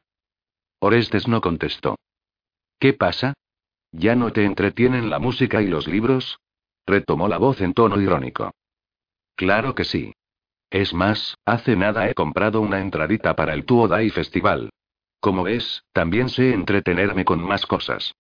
Orestes 0.79 1.27
no 1.27 1.41
contestó. 1.41 1.97
¿Qué 2.79 2.93
pasa? 2.93 3.35
¿Ya 3.91 4.15
no 4.15 4.33
te 4.33 4.45
entretienen 4.45 5.11
la 5.11 5.19
música 5.19 5.61
y 5.61 5.67
los 5.67 5.89
libros? 5.89 6.39
Retomó 6.87 7.27
la 7.27 7.39
voz 7.39 7.61
en 7.63 7.75
tono 7.75 8.01
irónico. 8.01 8.53
Claro 9.35 9.75
que 9.75 9.83
sí. 9.83 10.13
Es 10.71 10.95
más, 10.95 11.35
hace 11.45 11.75
nada 11.75 12.09
he 12.09 12.15
comprado 12.15 12.61
una 12.61 12.81
entradita 12.81 13.35
para 13.35 13.55
el 13.55 13.65
Tuo 13.65 13.89
Dai 13.89 14.09
Festival. 14.11 14.71
Como 15.19 15.43
ves, 15.43 15.83
también 15.93 16.29
sé 16.29 16.55
entretenerme 16.55 17.25
con 17.25 17.43
más 17.43 17.67
cosas. 17.67 18.15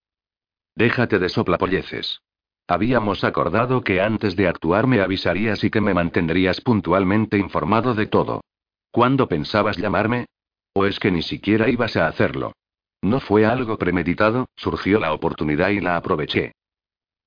Déjate 0.77 1.19
de 1.19 1.31
soplapolleces. 1.31 2.21
Habíamos 2.69 3.25
acordado 3.25 3.83
que 3.83 4.01
antes 4.03 4.37
de 4.37 4.47
actuar 4.47 4.87
me 4.87 5.01
avisarías 5.01 5.65
y 5.65 5.71
que 5.71 5.81
me 5.81 5.95
mantendrías 5.95 6.61
puntualmente 6.61 7.39
informado 7.39 7.95
de 7.95 8.07
todo. 8.07 8.43
¿Cuándo 8.91 9.27
pensabas 9.27 9.79
llamarme? 9.79 10.27
¿O 10.75 10.85
es 10.85 11.01
que 11.01 11.11
ni 11.11 11.23
siquiera 11.23 11.71
ibas 11.71 11.97
a 11.97 12.07
hacerlo? 12.07 12.53
No 13.01 13.21
fue 13.21 13.47
algo 13.47 13.79
premeditado, 13.79 14.51
surgió 14.57 15.01
la 15.01 15.15
oportunidad 15.15 15.71
y 15.71 15.81
la 15.81 15.97
aproveché. 15.97 16.53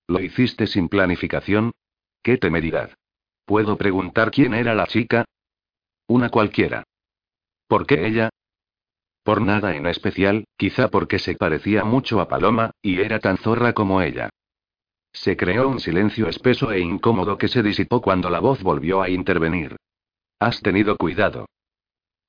¿Lo 0.07 0.19
hiciste 0.21 0.67
sin 0.67 0.87
planificación? 0.87 1.71
¡Qué 2.21 2.37
temeridad! 2.37 2.91
¿Puedo 3.45 3.77
preguntar 3.77 4.29
quién 4.29 4.53
era 4.53 4.75
la 4.75 4.85
chica? 4.85 5.25
Una 6.07 6.29
cualquiera. 6.29 6.83
¿Por 7.67 7.87
qué 7.87 8.05
ella? 8.05 8.28
Por 9.23 9.41
nada 9.41 9.75
en 9.75 9.85
especial, 9.85 10.45
quizá 10.57 10.89
porque 10.89 11.19
se 11.19 11.35
parecía 11.35 11.83
mucho 11.83 12.19
a 12.21 12.27
Paloma, 12.27 12.71
y 12.81 12.99
era 12.99 13.19
tan 13.19 13.37
zorra 13.37 13.73
como 13.73 14.01
ella. 14.01 14.29
Se 15.11 15.35
creó 15.35 15.67
un 15.67 15.79
silencio 15.79 16.27
espeso 16.27 16.71
e 16.71 16.79
incómodo 16.79 17.37
que 17.37 17.47
se 17.47 17.63
disipó 17.63 18.01
cuando 18.01 18.29
la 18.29 18.39
voz 18.39 18.61
volvió 18.61 19.01
a 19.01 19.09
intervenir. 19.09 19.75
Has 20.39 20.61
tenido 20.61 20.95
cuidado. 20.97 21.47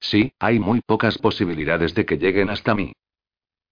Sí, 0.01 0.32
hay 0.38 0.59
muy 0.59 0.80
pocas 0.80 1.18
posibilidades 1.18 1.95
de 1.95 2.07
que 2.07 2.18
lleguen 2.18 2.51
hasta 2.51 2.74
mí. 2.74 2.93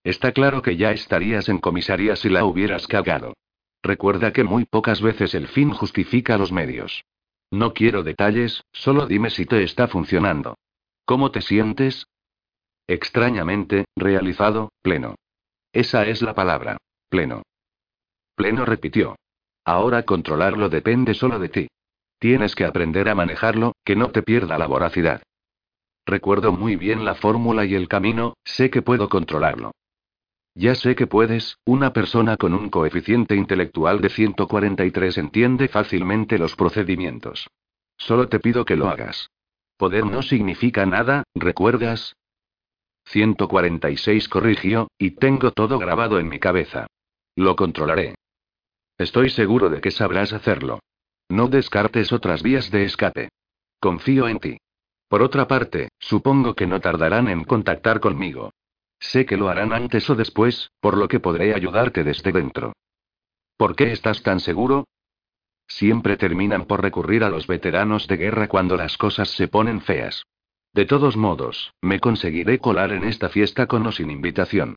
Está 0.05 0.33
claro 0.33 0.63
que 0.63 0.77
ya 0.77 0.93
estarías 0.93 1.49
en 1.49 1.59
comisaría 1.59 2.17
si 2.17 2.29
la 2.29 2.45
hubieras 2.45 2.87
cagado. 2.87 3.35
Recuerda 3.83 4.33
que 4.33 4.45
muy 4.45 4.65
pocas 4.65 5.01
veces 5.01 5.35
el 5.35 5.49
fin 5.49 5.71
justifica 5.71 6.39
los 6.39 6.53
medios. 6.53 7.05
No 7.51 7.73
quiero 7.73 8.03
detalles, 8.03 8.65
solo 8.73 9.07
dime 9.07 9.31
si 9.31 9.47
te 9.47 9.63
está 9.63 9.89
funcionando. 9.89 10.59
¿Cómo 11.05 11.31
te 11.31 11.41
sientes? 11.41 12.07
Extrañamente, 12.89 13.85
realizado, 13.95 14.71
pleno. 14.81 15.15
Esa 15.73 16.07
es 16.07 16.23
la 16.23 16.35
palabra. 16.35 16.79
Pleno. 17.11 17.43
Pleno 18.35 18.65
repitió. 18.65 19.17
Ahora 19.65 20.05
controlarlo 20.05 20.71
depende 20.71 21.13
solo 21.13 21.39
de 21.39 21.51
ti. 21.51 21.69
Tienes 22.19 22.55
que 22.55 22.65
aprender 22.65 23.11
a 23.11 23.15
manejarlo, 23.15 23.75
que 23.85 23.95
no 23.95 24.11
te 24.11 24.23
pierda 24.23 24.57
la 24.57 24.67
voracidad. 24.67 25.23
Recuerdo 26.07 26.53
muy 26.53 26.77
bien 26.77 27.05
la 27.05 27.15
fórmula 27.15 27.67
y 27.67 27.75
el 27.75 27.87
camino, 27.89 28.35
sé 28.43 28.71
que 28.71 28.81
puedo 28.81 29.11
controlarlo. 29.11 29.73
Ya 30.55 30.75
sé 30.75 30.97
que 30.97 31.07
puedes, 31.07 31.59
una 31.67 31.93
persona 31.93 32.39
con 32.39 32.55
un 32.55 32.71
coeficiente 32.71 33.37
intelectual 33.37 34.01
de 34.01 34.09
143 34.09 35.19
entiende 35.19 35.69
fácilmente 35.69 36.39
los 36.39 36.57
procedimientos. 36.57 37.49
Solo 37.99 38.29
te 38.31 38.41
pido 38.41 38.65
que 38.65 38.77
lo 38.77 38.89
hagas. 38.89 39.31
Poder 39.77 40.07
no 40.07 40.23
significa 40.23 40.87
nada, 40.87 41.25
¿recuerdas? 41.35 42.17
146 43.11 44.29
corrigió, 44.29 44.89
y 44.99 45.13
tengo 45.13 45.53
todo 45.53 45.79
grabado 45.79 46.19
en 46.19 46.29
mi 46.29 46.39
cabeza. 46.39 46.87
Lo 47.37 47.57
controlaré. 47.57 48.15
Estoy 48.99 49.31
seguro 49.31 49.71
de 49.71 49.81
que 49.81 49.91
sabrás 49.91 50.33
hacerlo. 50.33 50.81
No 51.29 51.49
descartes 51.49 52.13
otras 52.13 52.43
vías 52.43 52.71
de 52.71 52.85
escape. 52.85 53.29
Confío 53.81 54.29
en 54.29 54.39
ti. 54.41 54.59
Por 55.09 55.23
otra 55.23 55.47
parte, 55.47 55.89
supongo 55.99 56.55
que 56.55 56.67
no 56.67 56.81
tardarán 56.81 57.29
en 57.29 57.45
contactar 57.45 58.01
conmigo. 58.01 58.51
Sé 59.01 59.25
que 59.25 59.37
lo 59.37 59.49
harán 59.49 59.73
antes 59.73 60.11
o 60.11 60.15
después, 60.15 60.71
por 60.81 60.97
lo 60.97 61.09
que 61.09 61.21
podré 61.21 61.55
ayudarte 61.55 62.05
desde 62.05 62.33
dentro. 62.33 62.73
¿Por 63.57 63.77
qué 63.77 63.93
estás 63.93 64.23
tan 64.23 64.41
seguro? 64.41 64.85
Siempre 65.67 66.17
terminan 66.17 66.67
por 66.67 66.83
recurrir 66.83 67.25
a 67.25 67.31
los 67.31 67.47
veteranos 67.47 68.07
de 68.07 68.17
guerra 68.17 68.49
cuando 68.49 68.77
las 68.77 68.97
cosas 68.97 69.31
se 69.31 69.49
ponen 69.49 69.81
feas. 69.81 70.25
De 70.73 70.87
todos 70.87 71.17
modos, 71.17 71.73
me 71.81 72.01
conseguiré 72.01 72.59
colar 72.59 72.93
en 72.93 73.05
esta 73.05 73.29
fiesta 73.29 73.67
con 73.67 73.87
o 73.87 73.93
sin 73.93 74.11
invitación. 74.11 74.77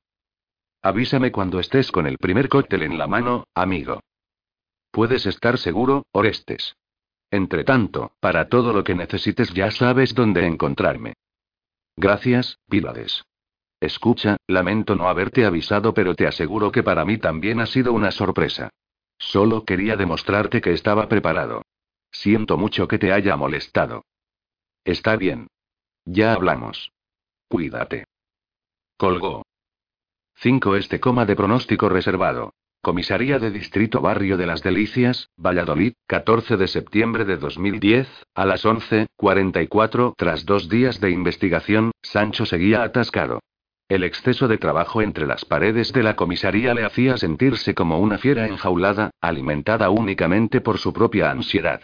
Avísame 0.82 1.30
cuando 1.30 1.60
estés 1.60 1.92
con 1.92 2.06
el 2.06 2.18
primer 2.18 2.48
cóctel 2.48 2.82
en 2.82 2.98
la 2.98 3.06
mano, 3.06 3.44
amigo. 3.54 4.00
Puedes 4.90 5.26
estar 5.26 5.58
seguro, 5.58 6.04
Orestes. 6.12 6.74
Entre 7.30 7.64
tanto, 7.64 8.12
para 8.20 8.48
todo 8.48 8.72
lo 8.72 8.84
que 8.84 8.94
necesites 8.94 9.54
ya 9.54 9.70
sabes 9.70 10.14
dónde 10.14 10.46
encontrarme. 10.46 11.14
Gracias, 11.96 12.58
Pílades. 12.68 13.24
Escucha, 13.80 14.36
lamento 14.46 14.94
no 14.94 15.08
haberte 15.08 15.44
avisado, 15.44 15.94
pero 15.94 16.14
te 16.14 16.26
aseguro 16.26 16.70
que 16.70 16.82
para 16.82 17.04
mí 17.04 17.18
también 17.18 17.60
ha 17.60 17.66
sido 17.66 17.92
una 17.92 18.10
sorpresa. 18.10 18.70
Solo 19.18 19.64
quería 19.64 19.96
demostrarte 19.96 20.60
que 20.60 20.72
estaba 20.72 21.08
preparado. 21.08 21.62
Siento 22.10 22.58
mucho 22.58 22.86
que 22.86 22.98
te 22.98 23.12
haya 23.12 23.36
molestado. 23.36 24.04
Está 24.84 25.16
bien. 25.16 25.48
Ya 26.04 26.32
hablamos. 26.32 26.92
Cuídate. 27.48 28.04
Colgó. 28.96 29.42
5 30.36 30.76
Este 30.76 30.98
coma 30.98 31.26
de 31.26 31.36
pronóstico 31.36 31.88
reservado. 31.88 32.54
Comisaría 32.80 33.38
de 33.38 33.52
Distrito 33.52 34.00
Barrio 34.00 34.36
de 34.36 34.46
las 34.46 34.62
Delicias, 34.62 35.30
Valladolid, 35.36 35.92
14 36.08 36.56
de 36.56 36.66
septiembre 36.66 37.24
de 37.24 37.36
2010, 37.36 38.08
a 38.34 38.44
las 38.44 38.64
11.44. 38.64 40.14
Tras 40.16 40.44
dos 40.44 40.68
días 40.68 41.00
de 41.00 41.10
investigación, 41.10 41.92
Sancho 42.02 42.44
seguía 42.44 42.82
atascado. 42.82 43.38
El 43.88 44.02
exceso 44.02 44.48
de 44.48 44.58
trabajo 44.58 45.00
entre 45.00 45.26
las 45.26 45.44
paredes 45.44 45.92
de 45.92 46.02
la 46.02 46.16
comisaría 46.16 46.74
le 46.74 46.84
hacía 46.84 47.18
sentirse 47.18 47.74
como 47.74 48.00
una 48.00 48.18
fiera 48.18 48.48
enjaulada, 48.48 49.10
alimentada 49.20 49.90
únicamente 49.90 50.60
por 50.60 50.78
su 50.78 50.92
propia 50.92 51.30
ansiedad. 51.30 51.82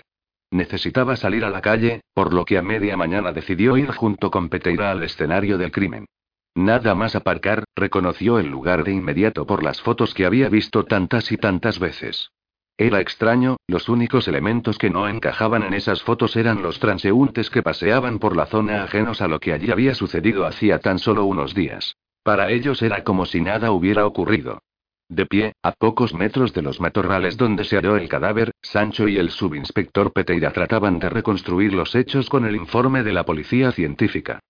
Necesitaba 0.51 1.16
salir 1.16 1.44
a 1.44 1.51
la 1.51 1.61
calle, 1.61 2.01
por 2.14 2.32
lo 2.32 2.44
que 2.44 2.59
a 2.59 2.62
media 2.62 2.96
mañana 2.96 3.32
decidió 3.32 3.76
ir 3.76 3.90
junto 3.92 4.30
con 4.30 4.49
Peteira 4.49 4.90
al 4.90 5.03
escenario 5.03 5.59
del 5.59 5.70
crimen. 5.70 6.07
Nada 6.55 6.94
más 6.94 7.14
aparcar, 7.14 7.64
reconoció 7.76 8.38
el 8.38 8.49
lugar 8.49 8.82
de 8.82 8.92
inmediato 8.92 9.46
por 9.46 9.62
las 9.62 9.80
fotos 9.80 10.14
que 10.14 10.26
había 10.26 10.49
visto 10.49 10.84
tantas 10.84 11.30
y 11.30 11.36
tantas 11.36 11.78
veces. 11.78 12.30
Era 12.76 13.01
extraño, 13.01 13.57
los 13.66 13.88
únicos 13.88 14.28
elementos 14.28 14.78
que 14.78 14.88
no 14.88 15.09
encajaban 15.09 15.64
en 15.64 15.74
esas 15.74 16.03
fotos 16.03 16.36
eran 16.36 16.62
los 16.62 16.78
transeúntes 16.78 17.51
que 17.51 17.62
paseaban 17.62 18.18
por 18.18 18.36
la 18.36 18.46
zona 18.46 18.84
ajenos 18.84 19.20
a 19.20 19.28
lo 19.28 19.40
que 19.40 19.53
allí 19.53 19.70
había 19.70 19.94
sucedido 19.94 20.46
hacía 20.46 20.78
tan 20.78 20.99
solo 20.99 21.24
unos 21.24 21.55
días. 21.55 21.96
Para 22.22 22.51
ellos 22.51 22.80
era 22.82 23.05
como 23.05 23.26
si 23.26 23.40
nada 23.40 23.72
hubiera 23.72 24.07
ocurrido. 24.07 24.61
De 25.09 25.24
pie, 25.24 25.54
a 25.62 25.72
pocos 25.72 26.12
metros 26.12 26.52
de 26.52 26.61
los 26.61 26.80
matorrales 26.80 27.38
donde 27.38 27.64
se 27.64 27.76
halló 27.76 27.96
el 27.96 28.09
cadáver, 28.11 28.52
Sancho 28.61 29.09
y 29.09 29.16
el 29.16 29.30
subinspector 29.30 30.12
Peteira 30.12 30.52
trataban 30.52 30.98
de 30.98 31.09
reconstruir 31.09 31.72
los 31.72 31.94
hechos 31.94 32.28
con 32.28 32.44
el 32.44 32.56
informe 32.56 33.02
de 33.02 33.14
la 33.14 33.24
policía 33.24 33.72
científica. 33.72 34.40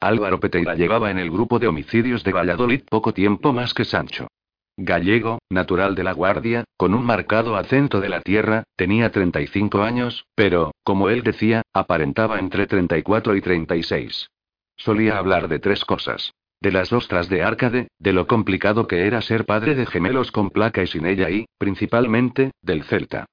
Álvaro 0.00 0.40
Peteira 0.40 0.74
llevaba 0.74 1.10
en 1.10 1.18
el 1.18 1.30
grupo 1.30 1.60
de 1.60 1.68
homicidios 1.68 2.24
de 2.24 2.32
Valladolid 2.32 2.82
poco 2.90 3.14
tiempo 3.14 3.52
más 3.52 3.74
que 3.74 3.84
Sancho. 3.84 4.26
Gallego, 4.76 5.38
natural 5.48 5.94
de 5.94 6.04
la 6.04 6.12
Guardia, 6.12 6.64
con 6.76 6.92
un 6.92 7.04
marcado 7.04 7.56
acento 7.56 8.00
de 8.00 8.08
la 8.08 8.20
tierra, 8.20 8.64
tenía 8.74 9.10
35 9.10 9.82
años, 9.82 10.26
pero, 10.34 10.72
como 10.82 11.08
él 11.08 11.22
decía, 11.22 11.62
aparentaba 11.72 12.40
entre 12.40 12.66
34 12.66 13.36
y 13.36 13.40
36. 13.40 14.28
Solía 14.76 15.16
hablar 15.16 15.48
de 15.48 15.60
tres 15.60 15.84
cosas. 15.84 16.32
De 16.60 16.72
las 16.72 16.92
ostras 16.92 17.28
de 17.28 17.42
Árcade, 17.42 17.88
de 17.98 18.12
lo 18.12 18.26
complicado 18.26 18.86
que 18.86 19.06
era 19.06 19.20
ser 19.20 19.44
padre 19.44 19.74
de 19.74 19.86
gemelos 19.86 20.32
con 20.32 20.50
placa 20.50 20.82
y 20.82 20.86
sin 20.86 21.06
ella 21.06 21.30
y, 21.30 21.46
principalmente, 21.58 22.52
del 22.62 22.84
Celta. 22.84 23.26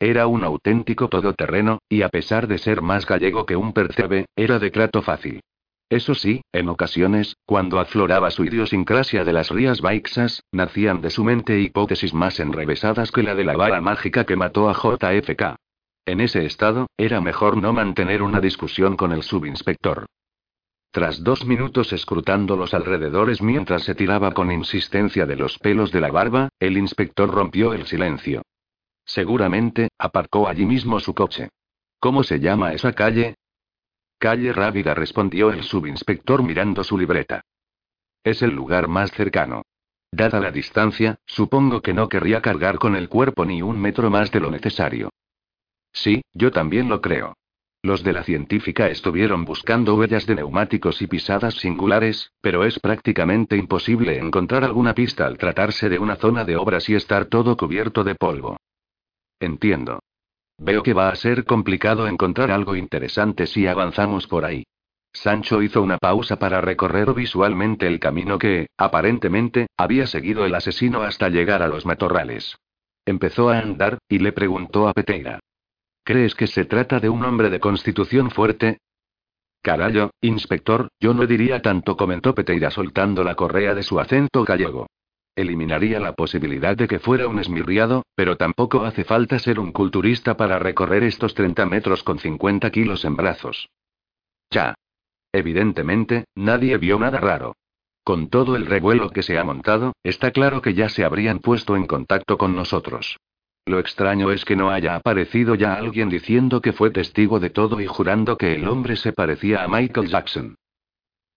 Era 0.00 0.26
un 0.26 0.42
auténtico 0.42 1.08
todoterreno, 1.08 1.78
y 1.88 2.02
a 2.02 2.08
pesar 2.08 2.48
de 2.48 2.58
ser 2.58 2.82
más 2.82 3.06
gallego 3.06 3.46
que 3.46 3.56
un 3.56 3.72
percebe, 3.72 4.26
era 4.34 4.58
de 4.58 4.70
trato 4.70 5.02
fácil. 5.02 5.40
Eso 5.92 6.14
sí, 6.14 6.40
en 6.52 6.70
ocasiones, 6.70 7.36
cuando 7.44 7.78
afloraba 7.78 8.30
su 8.30 8.44
idiosincrasia 8.44 9.24
de 9.24 9.32
las 9.34 9.50
rías 9.50 9.82
Baixas, 9.82 10.42
nacían 10.50 11.02
de 11.02 11.10
su 11.10 11.22
mente 11.22 11.60
hipótesis 11.60 12.14
más 12.14 12.40
enrevesadas 12.40 13.12
que 13.12 13.22
la 13.22 13.34
de 13.34 13.44
la 13.44 13.56
vara 13.56 13.82
mágica 13.82 14.24
que 14.24 14.34
mató 14.34 14.70
a 14.70 14.72
JFK. 14.72 15.56
En 16.06 16.20
ese 16.20 16.46
estado, 16.46 16.86
era 16.96 17.20
mejor 17.20 17.58
no 17.58 17.74
mantener 17.74 18.22
una 18.22 18.40
discusión 18.40 18.96
con 18.96 19.12
el 19.12 19.22
subinspector. 19.22 20.06
Tras 20.92 21.24
dos 21.24 21.46
minutos 21.46 21.90
escrutando 21.94 22.54
los 22.54 22.74
alrededores 22.74 23.40
mientras 23.40 23.82
se 23.82 23.94
tiraba 23.94 24.32
con 24.32 24.52
insistencia 24.52 25.24
de 25.24 25.36
los 25.36 25.58
pelos 25.58 25.90
de 25.90 26.02
la 26.02 26.10
barba, 26.10 26.50
el 26.60 26.76
inspector 26.76 27.30
rompió 27.30 27.72
el 27.72 27.86
silencio. 27.86 28.42
Seguramente, 29.06 29.88
aparcó 29.96 30.46
allí 30.46 30.66
mismo 30.66 31.00
su 31.00 31.14
coche. 31.14 31.48
¿Cómo 31.98 32.22
se 32.22 32.40
llama 32.40 32.74
esa 32.74 32.92
calle? 32.92 33.36
Calle 34.18 34.52
Rábida 34.52 34.92
respondió 34.92 35.50
el 35.50 35.62
subinspector 35.62 36.42
mirando 36.42 36.84
su 36.84 36.98
libreta. 36.98 37.40
Es 38.22 38.42
el 38.42 38.50
lugar 38.50 38.86
más 38.86 39.10
cercano. 39.12 39.62
Dada 40.12 40.40
la 40.40 40.50
distancia, 40.50 41.16
supongo 41.24 41.80
que 41.80 41.94
no 41.94 42.10
querría 42.10 42.42
cargar 42.42 42.78
con 42.78 42.96
el 42.96 43.08
cuerpo 43.08 43.46
ni 43.46 43.62
un 43.62 43.80
metro 43.80 44.10
más 44.10 44.30
de 44.30 44.40
lo 44.40 44.50
necesario. 44.50 45.08
Sí, 45.90 46.20
yo 46.34 46.50
también 46.50 46.90
lo 46.90 47.00
creo. 47.00 47.34
Los 47.84 48.04
de 48.04 48.12
la 48.12 48.22
científica 48.22 48.86
estuvieron 48.86 49.44
buscando 49.44 49.96
huellas 49.96 50.24
de 50.26 50.36
neumáticos 50.36 51.02
y 51.02 51.08
pisadas 51.08 51.54
singulares, 51.54 52.30
pero 52.40 52.62
es 52.62 52.78
prácticamente 52.78 53.56
imposible 53.56 54.18
encontrar 54.18 54.62
alguna 54.62 54.94
pista 54.94 55.26
al 55.26 55.36
tratarse 55.36 55.88
de 55.88 55.98
una 55.98 56.14
zona 56.14 56.44
de 56.44 56.56
obras 56.56 56.88
y 56.88 56.94
estar 56.94 57.24
todo 57.24 57.56
cubierto 57.56 58.04
de 58.04 58.14
polvo. 58.14 58.56
Entiendo. 59.40 59.98
Veo 60.58 60.84
que 60.84 60.92
va 60.92 61.08
a 61.08 61.16
ser 61.16 61.44
complicado 61.44 62.06
encontrar 62.06 62.52
algo 62.52 62.76
interesante 62.76 63.48
si 63.48 63.66
avanzamos 63.66 64.28
por 64.28 64.44
ahí. 64.44 64.62
Sancho 65.12 65.60
hizo 65.60 65.82
una 65.82 65.98
pausa 65.98 66.38
para 66.38 66.60
recorrer 66.60 67.12
visualmente 67.12 67.88
el 67.88 67.98
camino 67.98 68.38
que, 68.38 68.68
aparentemente, 68.78 69.66
había 69.76 70.06
seguido 70.06 70.46
el 70.46 70.54
asesino 70.54 71.02
hasta 71.02 71.28
llegar 71.30 71.62
a 71.62 71.68
los 71.68 71.84
matorrales. 71.84 72.56
Empezó 73.04 73.48
a 73.48 73.58
andar, 73.58 73.98
y 74.08 74.20
le 74.20 74.30
preguntó 74.30 74.86
a 74.86 74.92
Peteira. 74.92 75.40
¿Crees 76.04 76.34
que 76.34 76.48
se 76.48 76.64
trata 76.64 76.98
de 76.98 77.08
un 77.08 77.24
hombre 77.24 77.48
de 77.48 77.60
constitución 77.60 78.30
fuerte? 78.30 78.78
Carallo, 79.62 80.10
inspector, 80.20 80.88
yo 80.98 81.14
no 81.14 81.26
diría 81.26 81.62
tanto, 81.62 81.96
comentó 81.96 82.34
Peteira 82.34 82.72
soltando 82.72 83.22
la 83.22 83.36
correa 83.36 83.74
de 83.74 83.84
su 83.84 84.00
acento 84.00 84.42
gallego. 84.44 84.88
Eliminaría 85.36 86.00
la 86.00 86.14
posibilidad 86.14 86.76
de 86.76 86.88
que 86.88 86.98
fuera 86.98 87.28
un 87.28 87.38
esmirriado, 87.38 88.04
pero 88.16 88.36
tampoco 88.36 88.84
hace 88.84 89.04
falta 89.04 89.38
ser 89.38 89.60
un 89.60 89.70
culturista 89.70 90.36
para 90.36 90.58
recorrer 90.58 91.04
estos 91.04 91.34
30 91.34 91.64
metros 91.66 92.02
con 92.02 92.18
50 92.18 92.70
kilos 92.70 93.04
en 93.04 93.16
brazos. 93.16 93.68
Ya. 94.50 94.74
Evidentemente, 95.32 96.24
nadie 96.34 96.76
vio 96.76 96.98
nada 96.98 97.18
raro. 97.18 97.54
Con 98.04 98.28
todo 98.28 98.56
el 98.56 98.66
revuelo 98.66 99.10
que 99.10 99.22
se 99.22 99.38
ha 99.38 99.44
montado, 99.44 99.94
está 100.02 100.32
claro 100.32 100.60
que 100.60 100.74
ya 100.74 100.88
se 100.88 101.04
habrían 101.04 101.38
puesto 101.38 101.76
en 101.76 101.86
contacto 101.86 102.36
con 102.36 102.56
nosotros. 102.56 103.16
Lo 103.64 103.78
extraño 103.78 104.32
es 104.32 104.44
que 104.44 104.56
no 104.56 104.70
haya 104.70 104.96
aparecido 104.96 105.54
ya 105.54 105.74
alguien 105.74 106.08
diciendo 106.08 106.60
que 106.60 106.72
fue 106.72 106.90
testigo 106.90 107.38
de 107.38 107.50
todo 107.50 107.80
y 107.80 107.86
jurando 107.86 108.36
que 108.36 108.54
el 108.54 108.66
hombre 108.66 108.96
se 108.96 109.12
parecía 109.12 109.62
a 109.62 109.68
Michael 109.68 110.08
Jackson. 110.08 110.56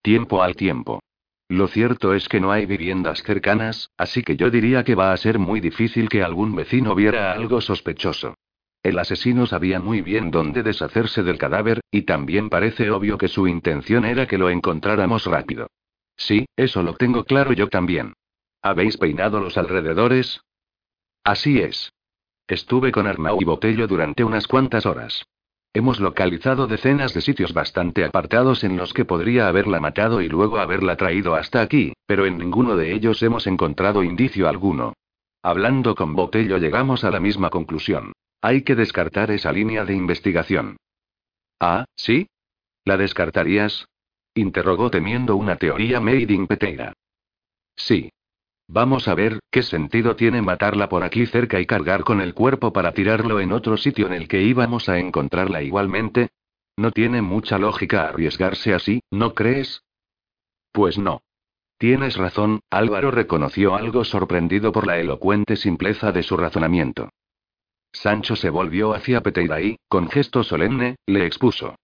Tiempo 0.02 0.42
al 0.42 0.56
tiempo. 0.56 1.02
Lo 1.48 1.68
cierto 1.68 2.16
es 2.16 2.28
que 2.28 2.40
no 2.40 2.52
hay 2.52 2.66
viviendas 2.66 3.22
cercanas, 3.22 3.92
así 3.98 4.24
que 4.24 4.36
yo 4.36 4.50
diría 4.50 4.84
que 4.84 4.96
va 4.96 5.14
a 5.14 5.18
ser 5.18 5.38
muy 5.38 5.60
difícil 5.60 6.10
que 6.10 6.24
algún 6.24 6.56
vecino 6.56 6.96
viera 6.96 7.32
algo 7.32 7.62
sospechoso. 7.62 8.34
El 8.82 8.98
asesino 8.98 9.46
sabía 9.46 9.80
muy 9.80 10.02
bien 10.02 10.32
dónde 10.32 10.64
deshacerse 10.64 11.22
del 11.22 11.38
cadáver, 11.38 11.82
y 11.92 12.04
también 12.04 12.50
parece 12.50 12.90
obvio 12.90 13.20
que 13.20 13.28
su 13.28 13.48
intención 13.48 14.06
era 14.06 14.28
que 14.28 14.40
lo 14.40 14.50
encontráramos 14.50 15.26
rápido. 15.26 15.68
Sí, 16.18 16.46
eso 16.56 16.82
lo 16.82 16.96
tengo 16.96 17.24
claro 17.24 17.54
yo 17.54 17.68
también. 17.68 18.14
¿Habéis 18.62 18.98
peinado 18.98 19.40
los 19.40 19.58
alrededores? 19.58 20.42
Así 21.24 21.60
es. 21.60 21.92
Estuve 22.48 22.92
con 22.92 23.08
Armau 23.08 23.42
y 23.42 23.46
Botello 23.46 23.88
durante 23.88 24.24
unas 24.24 24.48
cuantas 24.48 24.86
horas. 24.86 25.26
Hemos 25.74 26.00
localizado 26.00 26.68
decenas 26.68 27.14
de 27.14 27.22
sitios 27.22 27.54
bastante 27.54 28.06
apartados 28.06 28.64
en 28.64 28.78
los 28.78 28.94
que 28.94 29.04
podría 29.04 29.48
haberla 29.48 29.80
matado 29.80 30.22
y 30.22 30.30
luego 30.30 30.60
haberla 30.60 30.96
traído 30.96 31.36
hasta 31.36 31.62
aquí, 31.62 31.94
pero 32.06 32.26
en 32.26 32.38
ninguno 32.38 32.78
de 32.78 32.94
ellos 32.94 33.22
hemos 33.24 33.48
encontrado 33.48 34.04
indicio 34.04 34.48
alguno. 34.48 34.94
Hablando 35.42 35.96
con 35.96 36.16
Botello 36.16 36.58
llegamos 36.58 37.04
a 37.04 37.12
la 37.12 37.20
misma 37.20 37.50
conclusión. 37.50 38.14
Hay 38.42 38.62
que 38.62 38.76
descartar 38.76 39.32
esa 39.32 39.52
línea 39.52 39.84
de 39.86 39.96
investigación. 39.96 40.78
Ah, 41.60 41.86
¿sí? 41.96 42.28
¿La 42.84 42.96
descartarías? 42.96 43.88
Interrogó 44.36 44.92
temiendo 44.92 45.36
una 45.36 45.56
teoría 45.56 46.00
made 46.00 46.32
in 46.32 46.46
Peteira. 46.46 46.94
Sí. 47.76 48.12
Vamos 48.68 49.08
a 49.08 49.14
ver, 49.14 49.40
¿qué 49.52 49.62
sentido 49.62 50.16
tiene 50.16 50.42
matarla 50.42 50.90
por 50.90 51.04
aquí 51.04 51.26
cerca 51.28 51.60
y 51.60 51.66
cargar 51.66 52.04
con 52.04 52.20
el 52.20 52.34
cuerpo 52.34 52.74
para 52.74 52.94
tirarlo 52.94 53.40
en 53.40 53.52
otro 53.52 53.78
sitio 53.78 54.08
en 54.08 54.14
el 54.14 54.28
que 54.28 54.42
íbamos 54.42 54.90
a 54.90 54.98
encontrarla 54.98 55.62
igualmente? 55.62 56.30
No 56.78 56.92
tiene 56.92 57.22
mucha 57.22 57.58
lógica 57.58 58.08
arriesgarse 58.08 58.74
así, 58.74 59.02
¿no 59.12 59.34
crees? 59.34 59.84
Pues 60.72 60.98
no. 60.98 61.22
Tienes 61.78 62.18
razón, 62.18 62.62
Álvaro 62.70 63.12
reconoció 63.12 63.76
algo 63.76 64.04
sorprendido 64.04 64.72
por 64.72 64.88
la 64.88 64.98
elocuente 64.98 65.56
simpleza 65.56 66.12
de 66.12 66.24
su 66.24 66.36
razonamiento. 66.36 67.10
Sancho 67.92 68.36
se 68.36 68.50
volvió 68.50 68.94
hacia 68.94 69.22
Peteira 69.22 69.62
y, 69.62 69.78
con 69.88 70.10
gesto 70.10 70.44
solemne, 70.44 70.96
le 71.06 71.26
expuso. 71.26 71.76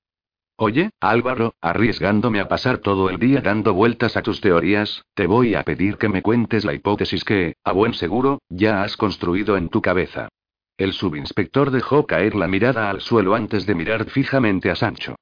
Oye, 0.64 0.92
Álvaro, 1.00 1.56
arriesgándome 1.60 2.40
a 2.40 2.48
pasar 2.48 2.78
todo 2.78 3.10
el 3.10 3.18
día 3.18 3.42
dando 3.42 3.74
vueltas 3.74 4.16
a 4.16 4.22
tus 4.22 4.42
teorías, 4.42 5.04
te 5.16 5.26
voy 5.26 5.56
a 5.56 5.64
pedir 5.64 5.98
que 5.98 6.08
me 6.08 6.22
cuentes 6.22 6.66
la 6.66 6.76
hipótesis 6.76 7.24
que, 7.24 7.56
a 7.64 7.72
buen 7.72 7.96
seguro, 7.96 8.44
ya 8.48 8.84
has 8.84 8.96
construido 8.96 9.58
en 9.58 9.70
tu 9.70 9.82
cabeza. 9.82 10.30
El 10.78 10.94
subinspector 10.94 11.72
dejó 11.72 12.06
caer 12.06 12.36
la 12.36 12.48
mirada 12.48 12.92
al 12.92 13.02
suelo 13.02 13.34
antes 13.34 13.66
de 13.66 13.74
mirar 13.74 14.06
fijamente 14.06 14.70
a 14.70 14.76
Sancho. 14.76 15.16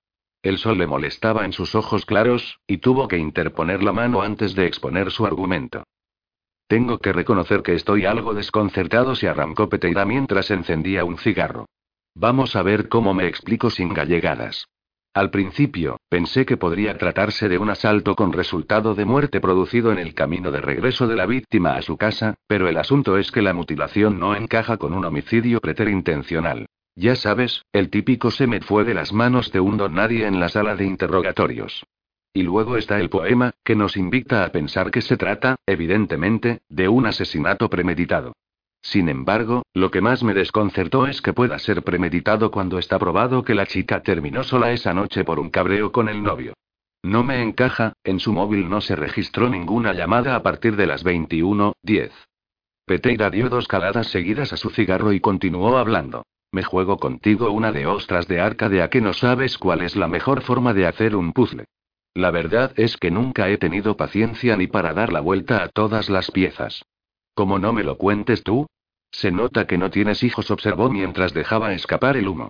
El 0.43 0.57
sol 0.57 0.77
le 0.77 0.87
molestaba 0.87 1.45
en 1.45 1.53
sus 1.53 1.73
ojos 1.73 2.05
claros, 2.05 2.59
y 2.67 2.79
tuvo 2.79 3.07
que 3.07 3.17
interponer 3.17 3.81
la 3.81 3.93
mano 3.93 4.21
antes 4.21 4.55
de 4.55 4.65
exponer 4.65 5.09
su 5.09 5.25
argumento. 5.25 5.83
Tengo 6.67 6.97
que 6.97 7.13
reconocer 7.13 7.63
que 7.63 7.75
estoy 7.75 8.03
algo 8.03 8.33
desconcertado, 8.33 9.15
se 9.15 9.29
arrancó 9.29 9.69
Peteira 9.69 10.03
mientras 10.03 10.51
encendía 10.51 11.05
un 11.05 11.17
cigarro. 11.17 11.69
Vamos 12.13 12.57
a 12.57 12.61
ver 12.61 12.89
cómo 12.89 13.13
me 13.13 13.27
explico 13.27 13.69
sin 13.69 13.93
gallegadas. 13.93 14.67
Al 15.13 15.31
principio, 15.31 15.99
pensé 16.07 16.45
que 16.45 16.57
podría 16.57 16.97
tratarse 16.97 17.49
de 17.49 17.57
un 17.57 17.71
asalto 17.71 18.15
con 18.15 18.31
resultado 18.31 18.93
de 18.93 19.05
muerte 19.05 19.41
producido 19.41 19.91
en 19.91 19.97
el 19.97 20.13
camino 20.13 20.51
de 20.51 20.61
regreso 20.61 21.07
de 21.07 21.15
la 21.15 21.25
víctima 21.25 21.75
a 21.75 21.81
su 21.81 21.97
casa, 21.97 22.35
pero 22.47 22.67
el 22.67 22.77
asunto 22.77 23.17
es 23.17 23.31
que 23.31 23.41
la 23.41 23.53
mutilación 23.53 24.19
no 24.19 24.35
encaja 24.35 24.77
con 24.77 24.93
un 24.93 25.05
homicidio 25.05 25.61
preterintencional. 25.61 26.67
Ya 26.95 27.15
sabes, 27.15 27.63
el 27.73 27.89
típico 27.89 28.29
se 28.29 28.45
me 28.45 28.61
fue 28.61 28.83
de 28.83 28.93
las 28.93 29.11
manos 29.11 29.51
de 29.51 29.59
un 29.59 29.77
don 29.77 29.95
nadie 29.95 30.27
en 30.27 30.39
la 30.39 30.49
sala 30.49 30.75
de 30.75 30.85
interrogatorios. 30.85 31.85
Y 32.31 32.43
luego 32.43 32.77
está 32.77 32.99
el 32.99 33.09
poema, 33.09 33.53
que 33.63 33.75
nos 33.75 33.97
invita 33.97 34.45
a 34.45 34.51
pensar 34.51 34.91
que 34.91 35.01
se 35.01 35.17
trata, 35.17 35.55
evidentemente, 35.65 36.61
de 36.69 36.87
un 36.87 37.07
asesinato 37.07 37.69
premeditado. 37.69 38.33
Sin 38.81 39.09
embargo, 39.09 39.63
lo 39.73 39.91
que 39.91 40.01
más 40.01 40.23
me 40.23 40.33
desconcertó 40.33 41.07
es 41.07 41.21
que 41.21 41.33
pueda 41.33 41.59
ser 41.59 41.83
premeditado 41.83 42.49
cuando 42.49 42.79
está 42.79 42.97
probado 42.97 43.43
que 43.43 43.55
la 43.55 43.65
chica 43.65 44.01
terminó 44.01 44.43
sola 44.43 44.71
esa 44.71 44.93
noche 44.93 45.23
por 45.23 45.39
un 45.39 45.49
cabreo 45.49 45.91
con 45.91 46.09
el 46.09 46.23
novio. 46.23 46.53
No 47.03 47.23
me 47.23 47.41
encaja, 47.41 47.93
en 48.03 48.19
su 48.19 48.33
móvil 48.33 48.69
no 48.69 48.81
se 48.81 48.95
registró 48.95 49.49
ninguna 49.49 49.93
llamada 49.93 50.35
a 50.35 50.43
partir 50.43 50.75
de 50.75 50.87
las 50.87 51.03
21:10. 51.03 52.11
Peteira 52.85 53.29
dio 53.29 53.49
dos 53.49 53.67
caladas 53.67 54.07
seguidas 54.07 54.51
a 54.51 54.57
su 54.57 54.69
cigarro 54.69 55.13
y 55.13 55.19
continuó 55.19 55.77
hablando. 55.77 56.23
Me 56.51 56.63
juego 56.63 56.97
contigo 56.97 57.51
una 57.51 57.71
de 57.71 57.85
ostras 57.85 58.27
de 58.27 58.41
arca 58.41 58.67
de 58.67 58.81
a 58.81 58.89
que 58.89 59.01
no 59.01 59.13
sabes 59.13 59.57
cuál 59.57 59.81
es 59.81 59.95
la 59.95 60.07
mejor 60.07 60.41
forma 60.41 60.73
de 60.73 60.87
hacer 60.87 61.15
un 61.15 61.31
puzzle. 61.31 61.65
La 62.15 62.31
verdad 62.31 62.73
es 62.75 62.97
que 62.97 63.11
nunca 63.11 63.49
he 63.49 63.57
tenido 63.57 63.95
paciencia 63.95 64.57
ni 64.57 64.67
para 64.67 64.93
dar 64.93 65.13
la 65.13 65.19
vuelta 65.19 65.63
a 65.63 65.69
todas 65.69 66.09
las 66.09 66.31
piezas. 66.31 66.81
Como 67.39 67.57
no 67.57 67.71
me 67.71 67.85
lo 67.85 67.97
cuentes 67.97 68.43
tú? 68.43 68.67
Se 69.11 69.31
nota 69.31 69.65
que 69.65 69.77
no 69.77 69.89
tienes 69.89 70.23
hijos, 70.23 70.51
observó 70.51 70.89
mientras 70.89 71.33
dejaba 71.33 71.71
escapar 71.73 72.17
el 72.17 72.27
humo. 72.27 72.49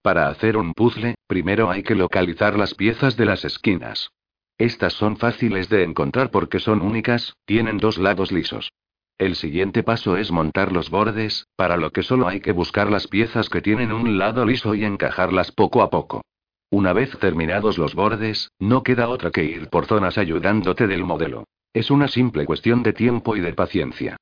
Para 0.00 0.28
hacer 0.28 0.56
un 0.56 0.72
puzzle, 0.72 1.16
primero 1.26 1.70
hay 1.70 1.82
que 1.82 1.94
localizar 1.94 2.58
las 2.58 2.72
piezas 2.72 3.18
de 3.18 3.26
las 3.26 3.44
esquinas. 3.44 4.12
Estas 4.56 4.94
son 4.94 5.18
fáciles 5.18 5.68
de 5.68 5.84
encontrar 5.84 6.30
porque 6.30 6.58
son 6.58 6.80
únicas, 6.80 7.34
tienen 7.44 7.76
dos 7.76 7.98
lados 7.98 8.32
lisos. 8.32 8.72
El 9.18 9.36
siguiente 9.36 9.82
paso 9.82 10.16
es 10.16 10.32
montar 10.32 10.72
los 10.72 10.88
bordes, 10.88 11.46
para 11.54 11.76
lo 11.76 11.90
que 11.90 12.02
solo 12.02 12.26
hay 12.26 12.40
que 12.40 12.52
buscar 12.52 12.90
las 12.90 13.08
piezas 13.08 13.50
que 13.50 13.60
tienen 13.60 13.92
un 13.92 14.16
lado 14.16 14.46
liso 14.46 14.74
y 14.74 14.86
encajarlas 14.86 15.52
poco 15.52 15.82
a 15.82 15.90
poco. 15.90 16.22
Una 16.70 16.94
vez 16.94 17.10
terminados 17.18 17.76
los 17.76 17.94
bordes, 17.94 18.50
no 18.58 18.84
queda 18.84 19.10
otra 19.10 19.30
que 19.30 19.44
ir 19.44 19.68
por 19.68 19.84
zonas 19.84 20.16
ayudándote 20.16 20.86
del 20.86 21.04
modelo. 21.04 21.44
Es 21.74 21.90
una 21.90 22.08
simple 22.08 22.46
cuestión 22.46 22.82
de 22.82 22.94
tiempo 22.94 23.36
y 23.36 23.40
de 23.40 23.52
paciencia. 23.52 24.16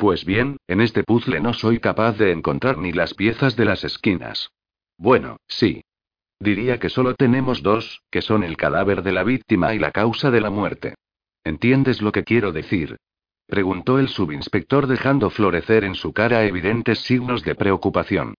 Pues 0.00 0.24
bien, 0.24 0.56
en 0.66 0.80
este 0.80 1.04
puzzle 1.04 1.40
no 1.40 1.52
soy 1.52 1.78
capaz 1.78 2.16
de 2.16 2.32
encontrar 2.32 2.78
ni 2.78 2.90
las 2.90 3.12
piezas 3.12 3.54
de 3.54 3.66
las 3.66 3.84
esquinas. 3.84 4.50
Bueno, 4.96 5.36
sí. 5.46 5.82
Diría 6.38 6.80
que 6.80 6.88
solo 6.88 7.14
tenemos 7.14 7.62
dos, 7.62 8.00
que 8.10 8.22
son 8.22 8.42
el 8.42 8.56
cadáver 8.56 9.02
de 9.02 9.12
la 9.12 9.24
víctima 9.24 9.74
y 9.74 9.78
la 9.78 9.90
causa 9.90 10.30
de 10.30 10.40
la 10.40 10.48
muerte. 10.48 10.94
¿Entiendes 11.44 12.00
lo 12.00 12.12
que 12.12 12.24
quiero 12.24 12.50
decir? 12.50 12.96
Preguntó 13.46 13.98
el 13.98 14.08
subinspector 14.08 14.86
dejando 14.86 15.28
florecer 15.28 15.84
en 15.84 15.94
su 15.94 16.14
cara 16.14 16.44
evidentes 16.44 17.00
signos 17.00 17.44
de 17.44 17.54
preocupación. 17.54 18.32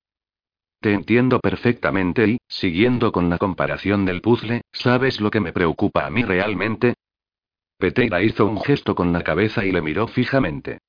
Te 0.80 0.94
entiendo 0.94 1.40
perfectamente 1.40 2.28
y, 2.28 2.38
siguiendo 2.48 3.12
con 3.12 3.30
la 3.30 3.38
comparación 3.38 4.04
del 4.04 4.22
puzzle, 4.22 4.62
¿sabes 4.72 5.22
lo 5.22 5.30
que 5.30 5.42
me 5.42 5.54
preocupa 5.54 6.08
a 6.08 6.10
mí 6.10 6.24
realmente? 6.24 6.96
Peteira 7.78 8.24
hizo 8.24 8.48
un 8.48 8.60
gesto 8.60 8.96
con 8.96 9.14
la 9.14 9.22
cabeza 9.22 9.64
y 9.64 9.72
le 9.72 9.84
miró 9.84 10.08
fijamente. 10.08 10.80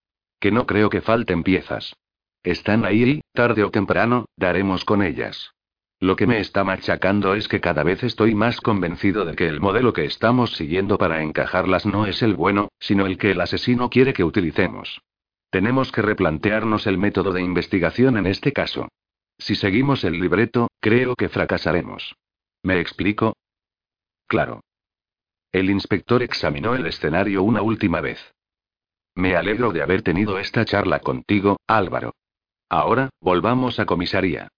Que 0.42 0.50
no 0.50 0.66
creo 0.66 0.90
que 0.90 1.00
falten 1.00 1.44
piezas. 1.44 1.94
Están 2.42 2.84
ahí 2.84 3.04
y, 3.04 3.20
tarde 3.32 3.62
o 3.62 3.70
temprano, 3.70 4.24
daremos 4.36 4.84
con 4.84 5.00
ellas. 5.00 5.52
Lo 6.00 6.16
que 6.16 6.26
me 6.26 6.40
está 6.40 6.64
machacando 6.64 7.36
es 7.36 7.46
que 7.46 7.60
cada 7.60 7.84
vez 7.84 8.02
estoy 8.02 8.34
más 8.34 8.60
convencido 8.60 9.24
de 9.24 9.36
que 9.36 9.46
el 9.46 9.60
modelo 9.60 9.92
que 9.92 10.04
estamos 10.04 10.56
siguiendo 10.56 10.98
para 10.98 11.22
encajarlas 11.22 11.86
no 11.86 12.06
es 12.06 12.22
el 12.22 12.34
bueno, 12.34 12.70
sino 12.80 13.06
el 13.06 13.18
que 13.18 13.30
el 13.30 13.40
asesino 13.40 13.88
quiere 13.88 14.12
que 14.12 14.24
utilicemos. 14.24 15.00
Tenemos 15.50 15.92
que 15.92 16.02
replantearnos 16.02 16.88
el 16.88 16.98
método 16.98 17.32
de 17.32 17.40
investigación 17.40 18.16
en 18.16 18.26
este 18.26 18.52
caso. 18.52 18.88
Si 19.38 19.54
seguimos 19.54 20.02
el 20.02 20.18
libreto, 20.18 20.72
creo 20.80 21.14
que 21.14 21.28
fracasaremos. 21.28 22.16
¿Me 22.64 22.80
explico? 22.80 23.36
Claro. 24.26 24.60
El 25.52 25.70
inspector 25.70 26.20
examinó 26.20 26.74
el 26.74 26.84
escenario 26.88 27.44
una 27.44 27.62
última 27.62 28.00
vez. 28.00 28.18
Me 29.14 29.36
alegro 29.36 29.72
de 29.72 29.82
haber 29.82 30.02
tenido 30.02 30.38
esta 30.38 30.64
charla 30.64 31.00
contigo, 31.00 31.58
Álvaro. 31.66 32.14
Ahora, 32.68 33.10
volvamos 33.20 33.78
a 33.78 33.84
comisaría. 33.84 34.48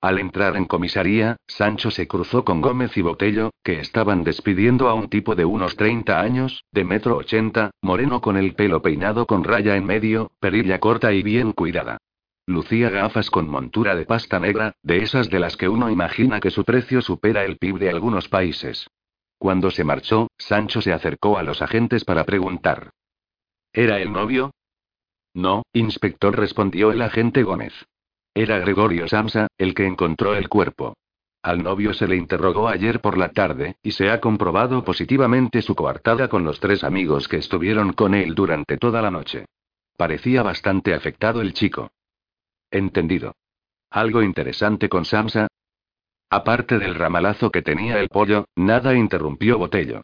Al 0.00 0.18
entrar 0.18 0.56
en 0.56 0.64
comisaría, 0.64 1.36
Sancho 1.46 1.90
se 1.90 2.08
cruzó 2.08 2.44
con 2.44 2.60
Gómez 2.60 2.96
y 2.96 3.02
Botello, 3.02 3.50
que 3.62 3.78
estaban 3.78 4.24
despidiendo 4.24 4.88
a 4.88 4.94
un 4.94 5.08
tipo 5.08 5.36
de 5.36 5.44
unos 5.44 5.76
30 5.76 6.20
años, 6.20 6.64
de 6.72 6.84
metro 6.84 7.16
ochenta, 7.16 7.70
moreno 7.80 8.20
con 8.20 8.36
el 8.36 8.54
pelo 8.54 8.82
peinado 8.82 9.26
con 9.26 9.44
raya 9.44 9.76
en 9.76 9.84
medio, 9.84 10.32
perilla 10.40 10.80
corta 10.80 11.12
y 11.12 11.22
bien 11.22 11.52
cuidada. 11.52 11.98
Lucía 12.46 12.90
gafas 12.90 13.30
con 13.30 13.48
montura 13.48 13.94
de 13.94 14.04
pasta 14.04 14.40
negra, 14.40 14.74
de 14.82 14.98
esas 15.04 15.30
de 15.30 15.38
las 15.38 15.56
que 15.56 15.68
uno 15.68 15.88
imagina 15.88 16.40
que 16.40 16.50
su 16.50 16.64
precio 16.64 17.00
supera 17.00 17.44
el 17.44 17.56
PIB 17.56 17.78
de 17.78 17.90
algunos 17.90 18.28
países. 18.28 18.88
Cuando 19.38 19.70
se 19.70 19.84
marchó, 19.84 20.28
Sancho 20.36 20.82
se 20.82 20.92
acercó 20.92 21.38
a 21.38 21.44
los 21.44 21.62
agentes 21.62 22.04
para 22.04 22.24
preguntar. 22.24 22.90
¿Era 23.72 23.98
el 24.00 24.12
novio? 24.12 24.50
No, 25.34 25.62
inspector, 25.72 26.36
respondió 26.36 26.92
el 26.92 27.00
agente 27.00 27.42
Gómez. 27.42 27.72
Era 28.34 28.58
Gregorio 28.58 29.08
Samsa, 29.08 29.46
el 29.56 29.74
que 29.74 29.86
encontró 29.86 30.34
el 30.34 30.50
cuerpo. 30.50 30.94
Al 31.42 31.62
novio 31.62 31.94
se 31.94 32.06
le 32.06 32.16
interrogó 32.16 32.68
ayer 32.68 33.00
por 33.00 33.16
la 33.16 33.30
tarde, 33.30 33.76
y 33.82 33.92
se 33.92 34.10
ha 34.10 34.20
comprobado 34.20 34.84
positivamente 34.84 35.62
su 35.62 35.74
coartada 35.74 36.28
con 36.28 36.44
los 36.44 36.60
tres 36.60 36.84
amigos 36.84 37.28
que 37.28 37.38
estuvieron 37.38 37.94
con 37.94 38.14
él 38.14 38.34
durante 38.34 38.76
toda 38.76 39.00
la 39.00 39.10
noche. 39.10 39.46
Parecía 39.96 40.42
bastante 40.42 40.94
afectado 40.94 41.40
el 41.40 41.54
chico. 41.54 41.90
Entendido. 42.70 43.34
¿Algo 43.90 44.22
interesante 44.22 44.88
con 44.88 45.04
Samsa? 45.04 45.48
Aparte 46.30 46.78
del 46.78 46.94
ramalazo 46.94 47.50
que 47.50 47.62
tenía 47.62 47.98
el 47.98 48.08
pollo, 48.08 48.46
nada 48.54 48.94
interrumpió 48.94 49.58
Botello. 49.58 50.02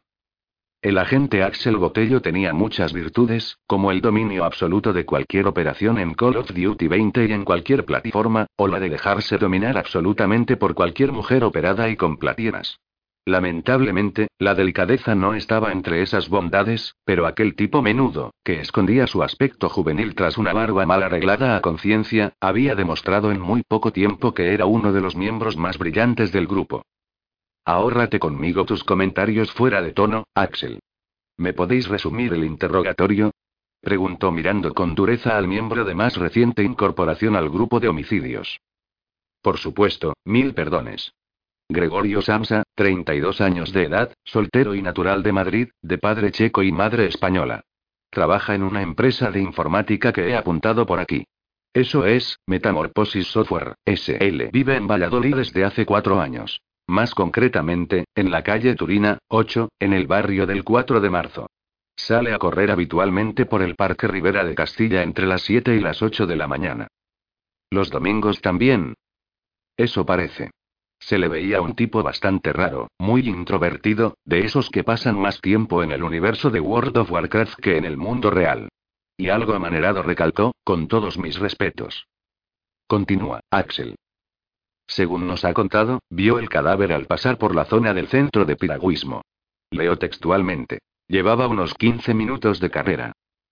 El 0.81 0.97
agente 0.97 1.43
Axel 1.43 1.75
Botello 1.75 2.21
tenía 2.21 2.53
muchas 2.53 2.93
virtudes, 2.93 3.57
como 3.67 3.91
el 3.91 3.99
dominio 3.99 4.45
absoluto 4.45 4.93
de 4.93 5.05
cualquier 5.05 5.45
operación 5.45 5.97
en 5.97 6.13
Call 6.13 6.37
of 6.37 6.53
Duty 6.53 6.87
20 6.87 7.25
y 7.25 7.33
en 7.33 7.43
cualquier 7.43 7.83
plataforma, 7.83 8.47
o 8.55 8.69
la 8.69 8.79
de 8.79 8.89
dejarse 8.89 9.37
dominar 9.37 9.77
absolutamente 9.77 10.55
por 10.55 10.75
cualquier 10.75 11.11
mujer 11.11 11.43
operada 11.43 11.89
y 11.89 11.97
con 11.97 12.15
platinas. 12.15 12.79
Lamentablemente, 13.25 14.29
la 14.39 14.55
delicadeza 14.55 15.15
no 15.15 15.33
estaba 15.33 15.73
entre 15.73 16.01
esas 16.01 16.29
bondades, 16.29 16.95
pero 17.03 17.27
aquel 17.27 17.57
tipo 17.57 17.81
menudo, 17.81 18.31
que 18.45 18.61
escondía 18.61 19.05
su 19.05 19.21
aspecto 19.21 19.67
juvenil 19.67 20.15
tras 20.15 20.37
una 20.37 20.53
barba 20.53 20.85
mal 20.85 21.03
arreglada 21.03 21.57
a 21.57 21.61
conciencia, 21.61 22.31
había 22.39 22.75
demostrado 22.75 23.33
en 23.33 23.41
muy 23.41 23.63
poco 23.67 23.91
tiempo 23.91 24.33
que 24.33 24.53
era 24.53 24.65
uno 24.65 24.93
de 24.93 25.01
los 25.01 25.17
miembros 25.17 25.57
más 25.57 25.77
brillantes 25.77 26.31
del 26.31 26.47
grupo. 26.47 26.83
Ahórrate 27.65 28.19
conmigo 28.19 28.65
tus 28.65 28.83
comentarios 28.83 29.51
fuera 29.51 29.81
de 29.81 29.91
tono, 29.91 30.25
Axel. 30.33 30.79
¿Me 31.37 31.53
podéis 31.53 31.87
resumir 31.87 32.33
el 32.33 32.43
interrogatorio? 32.43 33.31
Preguntó 33.81 34.31
mirando 34.31 34.73
con 34.73 34.95
dureza 34.95 35.37
al 35.37 35.47
miembro 35.47 35.85
de 35.85 35.95
más 35.95 36.17
reciente 36.17 36.63
incorporación 36.63 37.35
al 37.35 37.49
grupo 37.49 37.79
de 37.79 37.87
homicidios. 37.87 38.59
Por 39.41 39.57
supuesto, 39.57 40.13
mil 40.25 40.53
perdones. 40.53 41.13
Gregorio 41.69 42.21
Samsa, 42.21 42.63
32 42.75 43.41
años 43.41 43.71
de 43.71 43.83
edad, 43.83 44.13
soltero 44.23 44.75
y 44.75 44.81
natural 44.81 45.23
de 45.23 45.31
Madrid, 45.31 45.69
de 45.81 45.97
padre 45.97 46.31
checo 46.31 46.63
y 46.63 46.71
madre 46.71 47.05
española. 47.05 47.61
Trabaja 48.09 48.55
en 48.55 48.63
una 48.63 48.81
empresa 48.81 49.29
de 49.29 49.39
informática 49.39 50.11
que 50.11 50.27
he 50.27 50.35
apuntado 50.35 50.85
por 50.85 50.99
aquí. 50.99 51.25
Eso 51.71 52.05
es, 52.05 52.39
Metamorphosis 52.47 53.27
Software, 53.27 53.75
SL. 53.85 54.49
Vive 54.51 54.75
en 54.75 54.87
Valladolid 54.87 55.35
desde 55.35 55.63
hace 55.63 55.85
cuatro 55.85 56.19
años. 56.19 56.59
Más 56.89 57.13
concretamente, 57.13 58.05
en 58.15 58.31
la 58.31 58.41
calle 58.41 58.73
Turina, 58.73 59.19
8, 59.27 59.69
en 59.79 59.93
el 59.93 60.07
barrio 60.07 60.47
del 60.47 60.63
4 60.63 60.99
de 60.99 61.09
marzo. 61.11 61.47
Sale 61.95 62.33
a 62.33 62.39
correr 62.39 62.71
habitualmente 62.71 63.45
por 63.45 63.61
el 63.61 63.75
Parque 63.75 64.07
Rivera 64.07 64.43
de 64.43 64.55
Castilla 64.55 65.03
entre 65.03 65.27
las 65.27 65.43
7 65.43 65.75
y 65.75 65.81
las 65.81 66.01
8 66.01 66.25
de 66.25 66.35
la 66.35 66.47
mañana. 66.47 66.87
Los 67.69 67.91
domingos 67.91 68.41
también. 68.41 68.95
Eso 69.77 70.03
parece. 70.03 70.49
Se 70.99 71.19
le 71.19 71.27
veía 71.27 71.61
un 71.61 71.75
tipo 71.75 72.01
bastante 72.01 72.53
raro, 72.53 72.87
muy 72.97 73.21
introvertido, 73.29 74.15
de 74.25 74.45
esos 74.45 74.71
que 74.71 74.83
pasan 74.83 75.19
más 75.19 75.41
tiempo 75.41 75.83
en 75.83 75.91
el 75.91 76.01
universo 76.01 76.49
de 76.49 76.59
World 76.59 76.97
of 76.97 77.11
Warcraft 77.11 77.59
que 77.59 77.77
en 77.77 77.85
el 77.85 77.97
mundo 77.97 78.31
real. 78.31 78.67
Y 79.15 79.29
algo 79.29 79.53
amanerado 79.53 80.01
recalcó, 80.01 80.53
con 80.63 80.87
todos 80.87 81.19
mis 81.19 81.37
respetos. 81.37 82.07
Continúa, 82.87 83.41
Axel. 83.51 83.95
Según 84.89 85.27
nos 85.27 85.45
ha 85.45 85.53
contado, 85.53 86.01
vio 86.09 86.39
el 86.39 86.49
cadáver 86.49 86.91
al 86.93 87.05
pasar 87.05 87.37
por 87.37 87.55
la 87.55 87.65
zona 87.65 87.93
del 87.93 88.07
centro 88.07 88.43
de 88.43 88.55
piragüismo. 88.55 89.21
Leo 89.69 89.99
textualmente. 89.99 90.79
Llevaba 91.07 91.47
unos 91.47 91.75
15 91.75 92.15
minutos 92.15 92.59
de 92.59 92.71
carrera. 92.71 93.11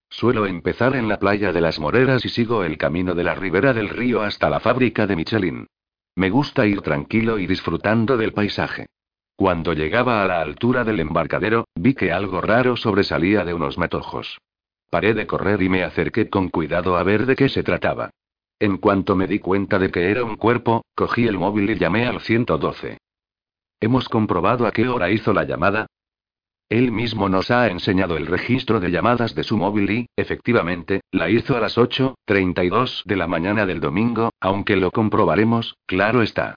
Suelo 0.10 0.48
empezar 0.48 0.96
en 0.96 1.08
la 1.08 1.20
playa 1.20 1.52
de 1.52 1.62
las 1.62 1.80
Moreras 1.80 2.26
y 2.26 2.30
sigo 2.30 2.64
el 2.64 2.78
camino 2.80 3.14
de 3.14 3.24
la 3.24 3.36
ribera 3.36 3.74
del 3.74 3.90
río 3.90 4.24
hasta 4.24 4.50
la 4.50 4.60
fábrica 4.60 5.06
de 5.06 5.16
Michelin. 5.16 5.68
Me 6.16 6.32
gusta 6.32 6.66
ir 6.66 6.82
tranquilo 6.82 7.38
y 7.38 7.46
disfrutando 7.46 8.18
del 8.18 8.34
paisaje. 8.34 8.88
Cuando 9.36 9.74
llegaba 9.74 10.24
a 10.24 10.28
la 10.28 10.42
altura 10.42 10.84
del 10.84 11.00
embarcadero, 11.00 11.68
vi 11.76 11.94
que 11.94 12.12
algo 12.12 12.42
raro 12.42 12.76
sobresalía 12.78 13.46
de 13.46 13.54
unos 13.54 13.78
matojos. 13.78 14.40
Paré 14.90 15.14
de 15.14 15.28
correr 15.28 15.62
y 15.62 15.70
me 15.70 15.84
acerqué 15.84 16.32
con 16.32 16.50
cuidado 16.50 16.98
a 16.98 17.04
ver 17.04 17.28
de 17.28 17.36
qué 17.36 17.48
se 17.48 17.62
trataba. 17.62 18.10
En 18.60 18.78
cuanto 18.78 19.16
me 19.16 19.28
di 19.28 19.38
cuenta 19.38 19.78
de 19.78 19.92
que 19.92 20.10
era 20.10 20.24
un 20.24 20.36
cuerpo, 20.36 20.84
cogí 20.96 21.28
el 21.28 21.38
móvil 21.38 21.70
y 21.70 21.78
llamé 21.78 22.08
al 22.08 22.22
112. 22.22 22.98
¿Hemos 23.80 24.10
comprobado 24.10 24.66
a 24.66 24.72
qué 24.72 24.88
hora 24.88 25.12
hizo 25.12 25.32
la 25.32 25.44
llamada? 25.44 25.86
Él 26.68 26.92
mismo 26.92 27.30
nos 27.30 27.52
ha 27.52 27.68
enseñado 27.68 28.18
el 28.18 28.26
registro 28.26 28.80
de 28.80 28.90
llamadas 28.90 29.36
de 29.36 29.44
su 29.44 29.58
móvil 29.58 29.92
y, 29.92 30.08
efectivamente, 30.18 31.02
la 31.12 31.30
hizo 31.30 31.56
a 31.56 31.60
las 31.60 31.78
8.32 31.78 33.04
de 33.06 33.16
la 33.16 33.28
mañana 33.28 33.68
del 33.68 33.80
domingo, 33.80 34.32
aunque 34.42 34.76
lo 34.76 34.90
comprobaremos, 34.90 35.78
claro 35.86 36.24
está. 36.24 36.56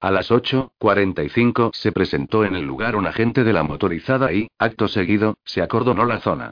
A 0.00 0.10
las 0.10 0.30
8.45 0.30 1.72
se 1.74 1.92
presentó 1.92 2.44
en 2.44 2.56
el 2.56 2.64
lugar 2.64 2.96
un 2.96 3.06
agente 3.06 3.44
de 3.44 3.52
la 3.52 3.62
motorizada 3.62 4.32
y, 4.32 4.48
acto 4.58 4.88
seguido, 4.88 5.34
se 5.44 5.60
acordonó 5.60 6.06
la 6.06 6.20
zona. 6.20 6.50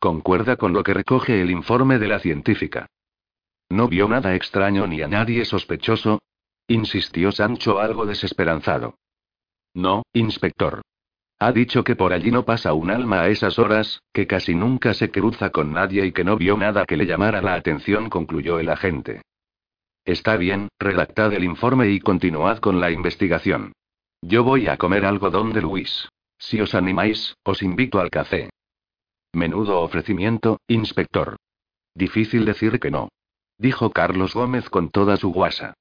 Concuerda 0.00 0.56
con 0.56 0.72
lo 0.72 0.82
que 0.82 0.94
recoge 0.94 1.40
el 1.40 1.50
informe 1.50 2.00
de 2.00 2.08
la 2.08 2.18
científica. 2.18 2.88
¿No 3.72 3.88
vio 3.88 4.06
nada 4.06 4.34
extraño 4.34 4.86
ni 4.86 5.00
a 5.00 5.08
nadie 5.08 5.46
sospechoso? 5.46 6.20
insistió 6.68 7.32
Sancho 7.32 7.80
algo 7.80 8.04
desesperanzado. 8.04 8.98
No, 9.72 10.02
inspector. 10.12 10.82
Ha 11.38 11.52
dicho 11.52 11.82
que 11.82 11.96
por 11.96 12.12
allí 12.12 12.30
no 12.30 12.44
pasa 12.44 12.74
un 12.74 12.90
alma 12.90 13.22
a 13.22 13.28
esas 13.30 13.58
horas, 13.58 14.02
que 14.12 14.26
casi 14.26 14.54
nunca 14.54 14.92
se 14.92 15.10
cruza 15.10 15.48
con 15.48 15.72
nadie 15.72 16.04
y 16.04 16.12
que 16.12 16.22
no 16.22 16.36
vio 16.36 16.58
nada 16.58 16.84
que 16.84 16.98
le 16.98 17.06
llamara 17.06 17.40
la 17.40 17.54
atención, 17.54 18.10
concluyó 18.10 18.58
el 18.58 18.68
agente. 18.68 19.22
Está 20.04 20.36
bien, 20.36 20.68
redactad 20.78 21.32
el 21.32 21.42
informe 21.42 21.88
y 21.88 22.00
continuad 22.00 22.58
con 22.58 22.78
la 22.78 22.90
investigación. 22.90 23.72
Yo 24.20 24.44
voy 24.44 24.66
a 24.66 24.76
comer 24.76 25.06
algo 25.06 25.30
donde 25.30 25.62
Luis. 25.62 26.10
Si 26.36 26.60
os 26.60 26.74
animáis, 26.74 27.36
os 27.42 27.62
invito 27.62 28.00
al 28.00 28.10
café. 28.10 28.50
Menudo 29.32 29.80
ofrecimiento, 29.80 30.60
inspector. 30.68 31.36
Difícil 31.94 32.44
decir 32.44 32.78
que 32.78 32.90
no. 32.90 33.08
Dijo 33.62 33.90
Carlos 33.90 34.34
Gómez 34.34 34.68
con 34.70 34.90
toda 34.90 35.16
su 35.16 35.32
guasa. 35.32 35.74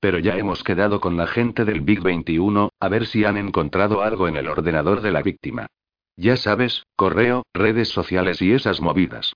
Pero 0.00 0.18
ya 0.18 0.36
hemos 0.36 0.64
quedado 0.64 1.00
con 1.00 1.16
la 1.16 1.28
gente 1.28 1.64
del 1.64 1.82
Big 1.82 2.02
21, 2.02 2.70
a 2.80 2.88
ver 2.88 3.06
si 3.06 3.24
han 3.24 3.36
encontrado 3.36 4.02
algo 4.02 4.26
en 4.26 4.36
el 4.36 4.48
ordenador 4.48 5.02
de 5.02 5.12
la 5.12 5.22
víctima. 5.22 5.68
Ya 6.16 6.36
sabes, 6.36 6.82
correo, 6.96 7.44
redes 7.54 7.90
sociales 7.90 8.42
y 8.42 8.50
esas 8.50 8.80
movidas. 8.80 9.34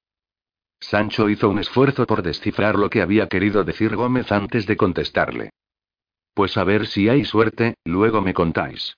Sancho 0.80 1.28
hizo 1.28 1.48
un 1.48 1.61
esfuerzo 1.61 2.05
por 2.05 2.24
descifrar 2.24 2.74
lo 2.74 2.90
que 2.90 3.03
había 3.03 3.28
querido 3.28 3.62
decir 3.62 3.94
Gómez 3.94 4.32
antes 4.32 4.66
de 4.66 4.76
contestarle. 4.76 5.50
Pues 6.34 6.57
a 6.57 6.64
ver 6.64 6.88
si 6.88 7.09
hay 7.09 7.24
suerte, 7.24 7.76
luego 7.84 8.20
me 8.20 8.34
contáis. 8.34 8.96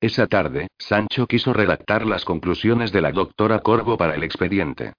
Esa 0.00 0.26
tarde, 0.26 0.66
Sancho 0.78 1.28
quiso 1.28 1.52
redactar 1.52 2.04
las 2.04 2.24
conclusiones 2.24 2.90
de 2.90 3.02
la 3.02 3.12
doctora 3.12 3.60
Corvo 3.60 3.96
para 3.96 4.16
el 4.16 4.24
expediente. 4.24 4.94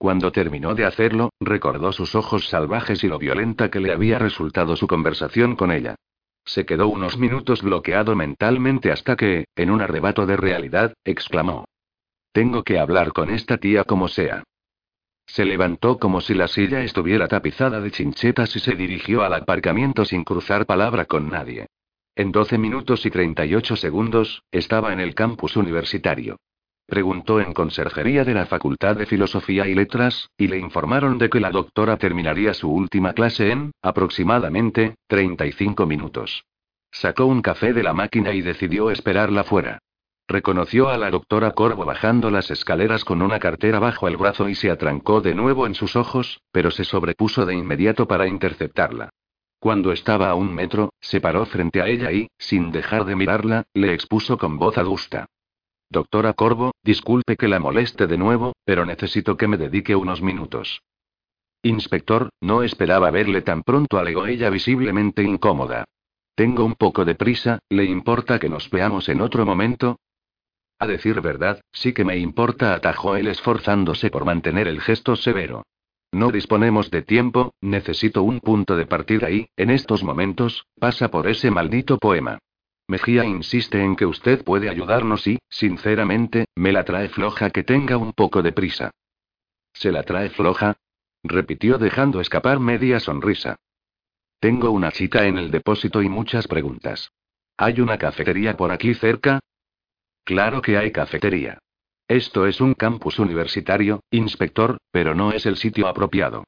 Cuando 0.00 0.32
terminó 0.32 0.74
de 0.74 0.86
hacerlo, 0.86 1.28
recordó 1.40 1.92
sus 1.92 2.14
ojos 2.14 2.48
salvajes 2.48 3.04
y 3.04 3.08
lo 3.08 3.18
violenta 3.18 3.70
que 3.70 3.80
le 3.80 3.92
había 3.92 4.18
resultado 4.18 4.74
su 4.74 4.86
conversación 4.86 5.56
con 5.56 5.70
ella. 5.70 5.96
Se 6.46 6.64
quedó 6.64 6.88
unos 6.88 7.18
minutos 7.18 7.60
bloqueado 7.60 8.16
mentalmente 8.16 8.92
hasta 8.92 9.14
que, 9.14 9.44
en 9.56 9.70
un 9.70 9.82
arrebato 9.82 10.24
de 10.24 10.38
realidad, 10.38 10.94
exclamó. 11.04 11.66
Tengo 12.32 12.62
que 12.62 12.78
hablar 12.78 13.12
con 13.12 13.28
esta 13.28 13.58
tía 13.58 13.84
como 13.84 14.08
sea. 14.08 14.42
Se 15.26 15.44
levantó 15.44 15.98
como 15.98 16.22
si 16.22 16.32
la 16.32 16.48
silla 16.48 16.82
estuviera 16.82 17.28
tapizada 17.28 17.78
de 17.82 17.90
chinchetas 17.90 18.56
y 18.56 18.60
se 18.60 18.76
dirigió 18.76 19.22
al 19.22 19.34
aparcamiento 19.34 20.06
sin 20.06 20.24
cruzar 20.24 20.64
palabra 20.64 21.04
con 21.04 21.28
nadie. 21.28 21.66
En 22.16 22.32
12 22.32 22.56
minutos 22.56 23.04
y 23.04 23.10
38 23.10 23.76
segundos, 23.76 24.44
estaba 24.50 24.94
en 24.94 25.00
el 25.00 25.14
campus 25.14 25.58
universitario. 25.58 26.38
Preguntó 26.90 27.40
en 27.40 27.52
conserjería 27.52 28.24
de 28.24 28.34
la 28.34 28.46
Facultad 28.46 28.96
de 28.96 29.06
Filosofía 29.06 29.68
y 29.68 29.76
Letras, 29.76 30.28
y 30.36 30.48
le 30.48 30.58
informaron 30.58 31.18
de 31.18 31.30
que 31.30 31.38
la 31.38 31.52
doctora 31.52 31.96
terminaría 31.98 32.52
su 32.52 32.68
última 32.68 33.12
clase 33.12 33.52
en, 33.52 33.70
aproximadamente, 33.80 34.96
35 35.06 35.86
minutos. 35.86 36.42
Sacó 36.90 37.26
un 37.26 37.42
café 37.42 37.72
de 37.72 37.84
la 37.84 37.92
máquina 37.92 38.32
y 38.32 38.42
decidió 38.42 38.90
esperarla 38.90 39.44
fuera. 39.44 39.78
Reconoció 40.26 40.88
a 40.88 40.98
la 40.98 41.12
doctora 41.12 41.52
Corvo 41.52 41.84
bajando 41.84 42.28
las 42.28 42.50
escaleras 42.50 43.04
con 43.04 43.22
una 43.22 43.38
cartera 43.38 43.78
bajo 43.78 44.08
el 44.08 44.16
brazo 44.16 44.48
y 44.48 44.56
se 44.56 44.72
atrancó 44.72 45.20
de 45.20 45.36
nuevo 45.36 45.68
en 45.68 45.76
sus 45.76 45.94
ojos, 45.94 46.40
pero 46.50 46.72
se 46.72 46.82
sobrepuso 46.82 47.46
de 47.46 47.54
inmediato 47.54 48.08
para 48.08 48.26
interceptarla. 48.26 49.10
Cuando 49.60 49.92
estaba 49.92 50.28
a 50.28 50.34
un 50.34 50.52
metro, 50.52 50.92
se 51.00 51.20
paró 51.20 51.46
frente 51.46 51.82
a 51.82 51.86
ella 51.86 52.10
y, 52.10 52.26
sin 52.36 52.72
dejar 52.72 53.04
de 53.04 53.14
mirarla, 53.14 53.62
le 53.74 53.94
expuso 53.94 54.38
con 54.38 54.58
voz 54.58 54.76
adusta. 54.76 55.26
Doctora 55.92 56.34
Corvo, 56.34 56.72
disculpe 56.84 57.36
que 57.36 57.48
la 57.48 57.58
moleste 57.58 58.06
de 58.06 58.16
nuevo, 58.16 58.52
pero 58.64 58.86
necesito 58.86 59.36
que 59.36 59.48
me 59.48 59.56
dedique 59.56 59.96
unos 59.96 60.22
minutos. 60.22 60.82
Inspector, 61.64 62.30
no 62.40 62.62
esperaba 62.62 63.10
verle 63.10 63.42
tan 63.42 63.64
pronto, 63.64 63.98
alegó 63.98 64.26
ella 64.26 64.50
visiblemente 64.50 65.24
incómoda. 65.24 65.84
Tengo 66.36 66.64
un 66.64 66.74
poco 66.74 67.04
de 67.04 67.16
prisa, 67.16 67.58
¿le 67.68 67.84
importa 67.84 68.38
que 68.38 68.48
nos 68.48 68.70
veamos 68.70 69.08
en 69.08 69.20
otro 69.20 69.44
momento? 69.44 69.98
A 70.78 70.86
decir 70.86 71.20
verdad, 71.20 71.60
sí 71.72 71.92
que 71.92 72.04
me 72.04 72.16
importa, 72.16 72.72
atajó 72.72 73.16
él 73.16 73.26
esforzándose 73.26 74.10
por 74.10 74.24
mantener 74.24 74.68
el 74.68 74.80
gesto 74.80 75.16
severo. 75.16 75.64
No 76.12 76.30
disponemos 76.30 76.90
de 76.92 77.02
tiempo, 77.02 77.52
necesito 77.60 78.22
un 78.22 78.38
punto 78.38 78.76
de 78.76 78.86
partida 78.86 79.28
y, 79.28 79.48
en 79.56 79.70
estos 79.70 80.04
momentos, 80.04 80.66
pasa 80.78 81.10
por 81.10 81.26
ese 81.26 81.50
maldito 81.50 81.98
poema. 81.98 82.38
Mejía 82.90 83.24
insiste 83.24 83.84
en 83.84 83.94
que 83.94 84.04
usted 84.04 84.42
puede 84.42 84.68
ayudarnos 84.68 85.24
y, 85.28 85.38
sinceramente, 85.48 86.46
me 86.56 86.72
la 86.72 86.84
trae 86.84 87.08
floja 87.08 87.50
que 87.50 87.62
tenga 87.62 87.96
un 87.96 88.12
poco 88.12 88.42
de 88.42 88.50
prisa. 88.50 88.90
¿Se 89.72 89.92
la 89.92 90.02
trae 90.02 90.28
floja? 90.30 90.74
repitió 91.22 91.78
dejando 91.78 92.20
escapar 92.20 92.58
media 92.58 92.98
sonrisa. 92.98 93.54
Tengo 94.40 94.72
una 94.72 94.90
cita 94.90 95.28
en 95.28 95.38
el 95.38 95.52
depósito 95.52 96.02
y 96.02 96.08
muchas 96.08 96.48
preguntas. 96.48 97.12
¿Hay 97.56 97.80
una 97.80 97.96
cafetería 97.96 98.56
por 98.56 98.72
aquí 98.72 98.92
cerca? 98.94 99.38
Claro 100.24 100.60
que 100.60 100.76
hay 100.76 100.90
cafetería. 100.90 101.58
Esto 102.08 102.44
es 102.44 102.60
un 102.60 102.74
campus 102.74 103.20
universitario, 103.20 104.00
inspector, 104.10 104.78
pero 104.90 105.14
no 105.14 105.30
es 105.30 105.46
el 105.46 105.58
sitio 105.58 105.86
apropiado. 105.86 106.42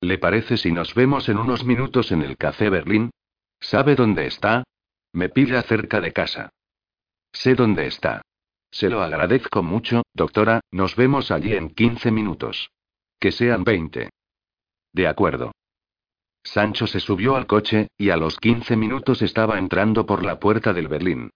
¿Le 0.00 0.16
parece 0.18 0.58
si 0.58 0.70
nos 0.70 0.94
vemos 0.94 1.28
en 1.28 1.38
unos 1.38 1.64
minutos 1.64 2.12
en 2.12 2.22
el 2.22 2.36
Café 2.36 2.70
Berlín? 2.70 3.10
¿Sabe 3.58 3.96
dónde 3.96 4.26
está? 4.26 4.62
Me 5.18 5.28
pilla 5.28 5.62
cerca 5.62 6.00
de 6.00 6.12
casa. 6.12 6.50
Sé 7.32 7.56
dónde 7.56 7.88
está. 7.88 8.22
Se 8.70 8.88
lo 8.88 9.02
agradezco 9.02 9.64
mucho, 9.64 10.04
doctora, 10.14 10.60
nos 10.70 10.94
vemos 10.94 11.32
allí 11.32 11.54
en 11.54 11.70
15 11.70 12.12
minutos. 12.12 12.70
Que 13.18 13.32
sean 13.32 13.64
20. 13.64 14.10
De 14.92 15.06
acuerdo. 15.08 15.50
Sancho 16.44 16.86
se 16.86 17.00
subió 17.00 17.34
al 17.34 17.48
coche, 17.48 17.88
y 17.98 18.10
a 18.10 18.16
los 18.16 18.38
15 18.38 18.76
minutos 18.76 19.20
estaba 19.20 19.58
entrando 19.58 20.06
por 20.06 20.24
la 20.24 20.38
puerta 20.38 20.72
del 20.72 20.86
Berlín. 20.86 21.30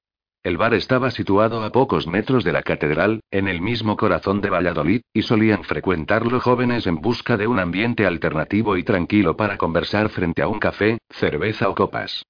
El 0.45 0.59
bar 0.59 0.75
estaba 0.75 1.11
situado 1.11 1.61
a 1.65 1.73
pocos 1.73 2.07
metros 2.07 2.45
de 2.45 2.53
la 2.53 2.63
catedral, 2.63 3.21
en 3.33 3.49
el 3.49 3.61
mismo 3.61 3.97
corazón 3.97 4.41
de 4.41 4.51
Valladolid, 4.51 5.01
y 5.13 5.23
solían 5.23 5.65
frecuentarlo 5.65 6.39
jóvenes 6.39 6.87
en 6.87 7.01
busca 7.01 7.37
de 7.37 7.49
un 7.49 7.59
ambiente 7.59 8.07
alternativo 8.07 8.77
y 8.77 8.85
tranquilo 8.85 9.37
para 9.37 9.59
conversar 9.59 10.09
frente 10.09 10.41
a 10.41 10.47
un 10.47 10.61
café, 10.61 10.99
cerveza 11.11 11.69
o 11.69 11.75
copas. 11.75 12.23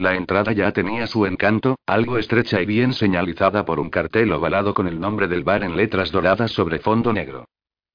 La 0.00 0.14
entrada 0.14 0.52
ya 0.52 0.70
tenía 0.70 1.08
su 1.08 1.26
encanto, 1.26 1.80
algo 1.84 2.18
estrecha 2.18 2.62
y 2.62 2.66
bien 2.66 2.92
señalizada 2.92 3.64
por 3.64 3.80
un 3.80 3.90
cartel 3.90 4.32
ovalado 4.32 4.72
con 4.72 4.86
el 4.86 5.00
nombre 5.00 5.26
del 5.26 5.42
bar 5.42 5.64
en 5.64 5.76
letras 5.76 6.12
doradas 6.12 6.52
sobre 6.52 6.78
fondo 6.78 7.12
negro. 7.12 7.46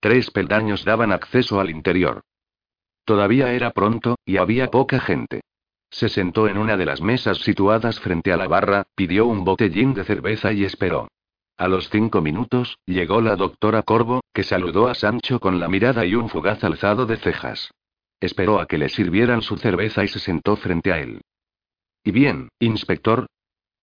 Tres 0.01 0.29
peldaños 0.29 0.83
daban 0.83 1.13
acceso 1.13 1.61
al 1.61 1.69
interior. 1.69 2.23
Todavía 3.05 3.53
era 3.53 3.71
pronto, 3.71 4.17
y 4.25 4.35
había 4.35 4.69
poca 4.69 4.99
gente. 4.99 5.43
Se 5.89 6.09
sentó 6.09 6.49
en 6.49 6.57
una 6.57 6.75
de 6.75 6.85
las 6.85 7.01
mesas 7.01 7.37
situadas 7.37 8.01
frente 8.01 8.33
a 8.33 8.37
la 8.37 8.49
barra, 8.49 8.83
pidió 8.95 9.25
un 9.25 9.45
botellín 9.45 9.93
de 9.93 10.03
cerveza 10.03 10.51
y 10.51 10.65
esperó. 10.65 11.07
A 11.55 11.69
los 11.69 11.89
cinco 11.89 12.19
minutos, 12.19 12.79
llegó 12.85 13.21
la 13.21 13.37
doctora 13.37 13.81
Corvo, 13.83 14.25
que 14.33 14.43
saludó 14.43 14.89
a 14.89 14.95
Sancho 14.95 15.39
con 15.39 15.61
la 15.61 15.69
mirada 15.69 16.05
y 16.05 16.15
un 16.15 16.27
fugaz 16.27 16.65
alzado 16.65 17.05
de 17.05 17.15
cejas. 17.15 17.71
Esperó 18.19 18.59
a 18.59 18.65
que 18.65 18.77
le 18.77 18.89
sirvieran 18.89 19.41
su 19.41 19.55
cerveza 19.55 20.03
y 20.03 20.09
se 20.09 20.19
sentó 20.19 20.57
frente 20.57 20.91
a 20.91 20.99
él. 20.99 21.21
¿Y 22.05 22.11
bien, 22.11 22.49
inspector? 22.59 23.27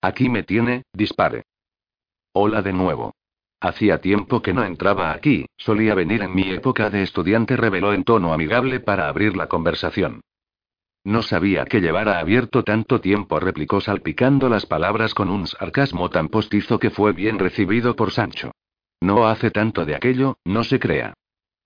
Aquí 0.02 0.28
me 0.28 0.42
tiene, 0.42 0.82
dispare. 0.92 1.44
Hola 2.34 2.60
de 2.60 2.74
nuevo. 2.74 3.14
Hacía 3.60 4.00
tiempo 4.00 4.42
que 4.42 4.52
no 4.52 4.62
entraba 4.62 5.12
aquí, 5.12 5.46
solía 5.56 5.94
venir 5.94 6.22
en 6.22 6.34
mi 6.34 6.50
época 6.50 6.90
de 6.90 7.02
estudiante, 7.02 7.56
reveló 7.56 7.94
en 7.94 8.04
tono 8.04 8.32
amigable 8.32 8.80
para 8.80 9.08
abrir 9.08 9.36
la 9.36 9.48
conversación. 9.48 10.20
No 11.02 11.22
sabía 11.22 11.64
que 11.64 11.80
llevara 11.80 12.18
abierto 12.18 12.62
tanto 12.62 13.00
tiempo, 13.00 13.40
replicó 13.40 13.80
salpicando 13.80 14.50
las 14.50 14.66
palabras 14.66 15.14
con 15.14 15.30
un 15.30 15.46
sarcasmo 15.46 16.10
tan 16.10 16.28
postizo 16.28 16.78
que 16.78 16.90
fue 16.90 17.12
bien 17.12 17.38
recibido 17.38 17.96
por 17.96 18.12
Sancho. 18.12 18.52
No 19.00 19.28
hace 19.28 19.50
tanto 19.50 19.86
de 19.86 19.94
aquello, 19.94 20.36
no 20.44 20.62
se 20.62 20.78
crea. 20.78 21.14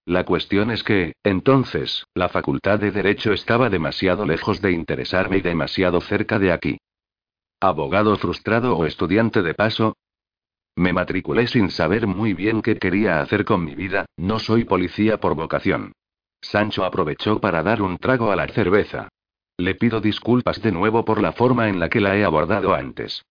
La 0.07 0.25
cuestión 0.25 0.71
es 0.71 0.83
que, 0.83 1.15
entonces, 1.25 2.07
la 2.15 2.29
facultad 2.29 2.79
de 2.79 2.91
Derecho 2.91 3.33
estaba 3.33 3.71
demasiado 3.71 4.27
lejos 4.27 4.61
de 4.61 4.73
interesarme 4.73 5.39
y 5.39 5.41
demasiado 5.41 6.01
cerca 6.03 6.39
de 6.39 6.53
aquí. 6.53 6.79
¿Abogado 7.61 8.17
frustrado 8.19 8.77
o 8.77 8.85
estudiante 8.85 9.43
de 9.43 9.55
paso? 9.55 9.97
Me 10.77 10.93
matriculé 10.93 11.47
sin 11.47 11.71
saber 11.71 12.07
muy 12.07 12.35
bien 12.35 12.61
qué 12.61 12.77
quería 12.79 13.21
hacer 13.21 13.45
con 13.45 13.65
mi 13.65 13.75
vida, 13.75 14.05
no 14.17 14.39
soy 14.39 14.65
policía 14.65 15.19
por 15.19 15.35
vocación. 15.35 15.93
Sancho 16.43 16.85
aprovechó 16.85 17.41
para 17.41 17.63
dar 17.63 17.81
un 17.81 17.97
trago 17.97 18.31
a 18.31 18.37
la 18.37 18.47
cerveza. 18.49 19.09
Le 19.57 19.75
pido 19.77 20.01
disculpas 20.01 20.61
de 20.61 20.73
nuevo 20.73 21.05
por 21.05 21.23
la 21.23 21.33
forma 21.33 21.69
en 21.69 21.81
la 21.81 21.89
que 21.89 22.01
la 22.01 22.17
he 22.17 22.25
abordado 22.25 22.75
antes. 22.75 23.25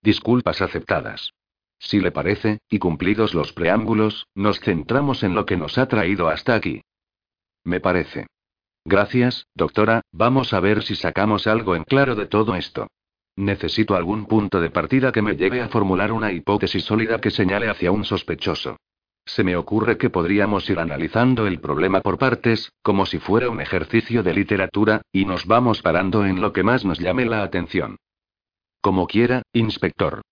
Disculpas 0.00 0.62
aceptadas. 0.62 1.32
Si 1.80 1.98
le 1.98 2.12
parece, 2.12 2.60
y 2.68 2.78
cumplidos 2.78 3.34
los 3.34 3.54
preámbulos, 3.54 4.28
nos 4.34 4.60
centramos 4.60 5.22
en 5.22 5.34
lo 5.34 5.46
que 5.46 5.56
nos 5.56 5.78
ha 5.78 5.88
traído 5.88 6.28
hasta 6.28 6.54
aquí. 6.54 6.82
Me 7.64 7.80
parece. 7.80 8.26
Gracias, 8.84 9.46
doctora, 9.54 10.02
vamos 10.12 10.52
a 10.52 10.60
ver 10.60 10.82
si 10.82 10.94
sacamos 10.94 11.46
algo 11.46 11.74
en 11.74 11.84
claro 11.84 12.14
de 12.14 12.26
todo 12.26 12.54
esto. 12.54 12.86
Necesito 13.34 13.96
algún 13.96 14.26
punto 14.26 14.60
de 14.60 14.70
partida 14.70 15.10
que 15.10 15.22
me 15.22 15.36
lleve 15.36 15.62
a 15.62 15.68
formular 15.68 16.12
una 16.12 16.32
hipótesis 16.32 16.84
sólida 16.84 17.18
que 17.18 17.30
señale 17.30 17.70
hacia 17.70 17.90
un 17.90 18.04
sospechoso. 18.04 18.76
Se 19.24 19.42
me 19.44 19.56
ocurre 19.56 19.96
que 19.96 20.10
podríamos 20.10 20.68
ir 20.68 20.78
analizando 20.78 21.46
el 21.46 21.60
problema 21.60 22.02
por 22.02 22.18
partes, 22.18 22.72
como 22.82 23.06
si 23.06 23.18
fuera 23.18 23.48
un 23.48 23.60
ejercicio 23.60 24.22
de 24.22 24.34
literatura, 24.34 25.02
y 25.12 25.24
nos 25.24 25.46
vamos 25.46 25.80
parando 25.80 26.26
en 26.26 26.42
lo 26.42 26.52
que 26.52 26.62
más 26.62 26.84
nos 26.84 26.98
llame 26.98 27.24
la 27.24 27.42
atención. 27.42 27.96
Como 28.82 29.06
quiera, 29.06 29.42
inspector. 29.52 30.22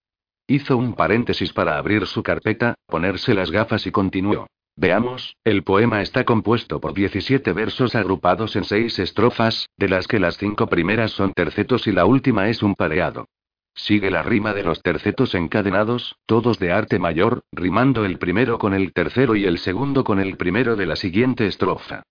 Hizo 0.51 0.79
un 0.79 0.95
paréntesis 0.95 1.53
para 1.53 1.77
abrir 1.77 2.07
su 2.07 2.23
carpeta, 2.23 2.75
ponerse 2.87 3.35
las 3.35 3.51
gafas 3.51 3.87
y 3.87 3.91
continuó. 3.91 4.47
Veamos, 4.77 5.37
el 5.45 5.63
poema 5.63 6.01
está 6.01 6.25
compuesto 6.25 6.81
por 6.81 6.95
17 6.95 7.53
versos 7.53 7.95
agrupados 7.95 8.57
en 8.57 8.65
seis 8.65 8.99
estrofas, 8.99 9.69
de 9.77 9.91
las 9.91 10.09
que 10.09 10.19
las 10.19 10.39
cinco 10.39 10.67
primeras 10.67 11.11
son 11.11 11.35
tercetos 11.35 11.87
y 11.87 11.93
la 11.93 12.07
última 12.07 12.49
es 12.49 12.63
un 12.63 12.75
pareado. 12.77 13.27
Sigue 13.75 14.11
la 14.11 14.23
rima 14.23 14.55
de 14.55 14.63
los 14.63 14.83
tercetos 14.83 15.35
encadenados, 15.35 16.17
todos 16.25 16.59
de 16.59 16.73
arte 16.73 16.99
mayor, 16.99 17.43
rimando 17.53 18.07
el 18.07 18.19
primero 18.19 18.59
con 18.59 18.73
el 18.73 18.95
tercero 18.95 19.37
y 19.37 19.45
el 19.45 19.59
segundo 19.59 20.03
con 20.03 20.19
el 20.19 20.39
primero 20.39 20.77
de 20.77 20.87
la 20.87 20.97
siguiente 20.97 21.47
estrofa. 21.47 22.05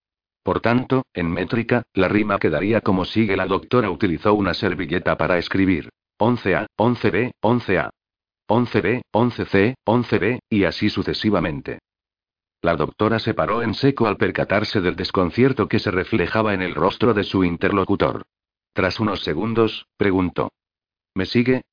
Por 0.44 0.60
tanto, 0.60 1.08
en 1.12 1.32
métrica, 1.32 1.82
la 1.92 2.08
rima 2.08 2.38
quedaría 2.38 2.82
como 2.82 3.04
sigue. 3.04 3.36
La 3.36 3.48
doctora 3.48 3.90
utilizó 3.90 4.36
una 4.36 4.54
servilleta 4.54 5.18
para 5.18 5.40
escribir 5.40 5.90
11A, 6.20 6.68
11B, 6.78 7.32
11A. 7.42 7.90
11B, 8.48 9.02
11C, 9.12 9.76
11B, 9.86 10.40
y 10.50 10.64
así 10.64 10.90
sucesivamente. 10.90 11.80
La 12.62 12.76
doctora 12.76 13.20
se 13.20 13.34
paró 13.34 13.62
en 13.62 13.74
seco 13.74 14.08
al 14.08 14.18
percatarse 14.18 14.82
del 14.82 14.96
desconcierto 14.96 15.68
que 15.68 15.80
se 15.80 15.92
reflejaba 15.92 16.54
en 16.54 16.62
el 16.62 16.74
rostro 16.74 17.14
de 17.14 17.24
su 17.24 17.44
interlocutor. 17.44 18.24
Tras 18.74 19.00
unos 19.00 19.22
segundos, 19.22 19.88
preguntó. 19.98 20.52
¿Me 21.14 21.26
sigue? 21.26 21.64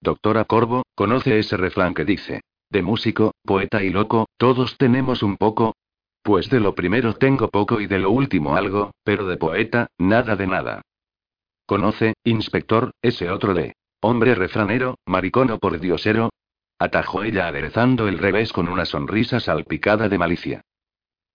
Doctora 0.00 0.44
Corvo, 0.44 0.82
¿conoce 0.94 1.38
ese 1.38 1.56
refrán 1.56 1.94
que 1.94 2.04
dice? 2.04 2.42
De 2.68 2.82
músico, 2.82 3.32
poeta 3.44 3.82
y 3.82 3.90
loco, 3.90 4.26
todos 4.36 4.76
tenemos 4.76 5.22
un 5.22 5.36
poco. 5.36 5.74
Pues 6.22 6.50
de 6.50 6.60
lo 6.60 6.74
primero 6.74 7.14
tengo 7.14 7.48
poco 7.48 7.80
y 7.80 7.86
de 7.86 7.98
lo 7.98 8.10
último 8.10 8.56
algo, 8.56 8.92
pero 9.04 9.26
de 9.26 9.36
poeta, 9.36 9.88
nada 9.98 10.36
de 10.36 10.46
nada. 10.46 10.82
¿Conoce, 11.66 12.14
inspector, 12.24 12.90
ese 13.00 13.30
otro 13.30 13.54
de 13.54 13.74
Hombre 14.06 14.34
refranero, 14.34 14.98
maricono 15.06 15.58
por 15.58 15.80
diosero. 15.80 16.28
Atajó 16.78 17.22
ella 17.22 17.48
aderezando 17.48 18.06
el 18.06 18.18
revés 18.18 18.52
con 18.52 18.68
una 18.68 18.84
sonrisa 18.84 19.40
salpicada 19.40 20.10
de 20.10 20.18
malicia. 20.18 20.60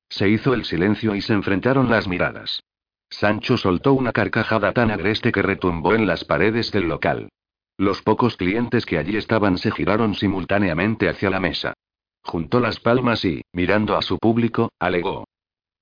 Se 0.07 0.29
hizo 0.29 0.53
el 0.53 0.65
silencio 0.65 1.15
y 1.15 1.21
se 1.21 1.33
enfrentaron 1.33 1.89
las 1.89 2.07
miradas. 2.07 2.61
Sancho 3.09 3.57
soltó 3.57 3.93
una 3.93 4.11
carcajada 4.11 4.71
tan 4.71 4.91
agreste 4.91 5.31
que 5.31 5.41
retumbó 5.41 5.95
en 5.95 6.05
las 6.05 6.25
paredes 6.25 6.71
del 6.71 6.87
local. 6.87 7.29
Los 7.75 8.03
pocos 8.03 8.37
clientes 8.37 8.85
que 8.85 8.99
allí 8.99 9.17
estaban 9.17 9.57
se 9.57 9.71
giraron 9.71 10.13
simultáneamente 10.13 11.09
hacia 11.09 11.31
la 11.31 11.39
mesa. 11.39 11.73
Juntó 12.21 12.59
las 12.59 12.79
palmas 12.79 13.25
y, 13.25 13.41
mirando 13.51 13.97
a 13.97 14.03
su 14.03 14.19
público, 14.19 14.69
alegó. 14.77 15.25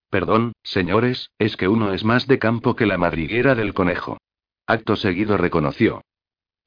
Perdón, 0.10 0.54
señores, 0.64 1.32
es 1.38 1.58
que 1.58 1.68
uno 1.68 1.92
es 1.92 2.06
más 2.06 2.28
de 2.28 2.40
campo 2.40 2.78
que 2.78 2.86
la 2.86 2.98
madriguera 2.98 3.56
del 3.56 3.74
conejo. 3.74 4.20
Acto 4.66 4.96
seguido 4.96 5.36
reconoció. 5.36 6.02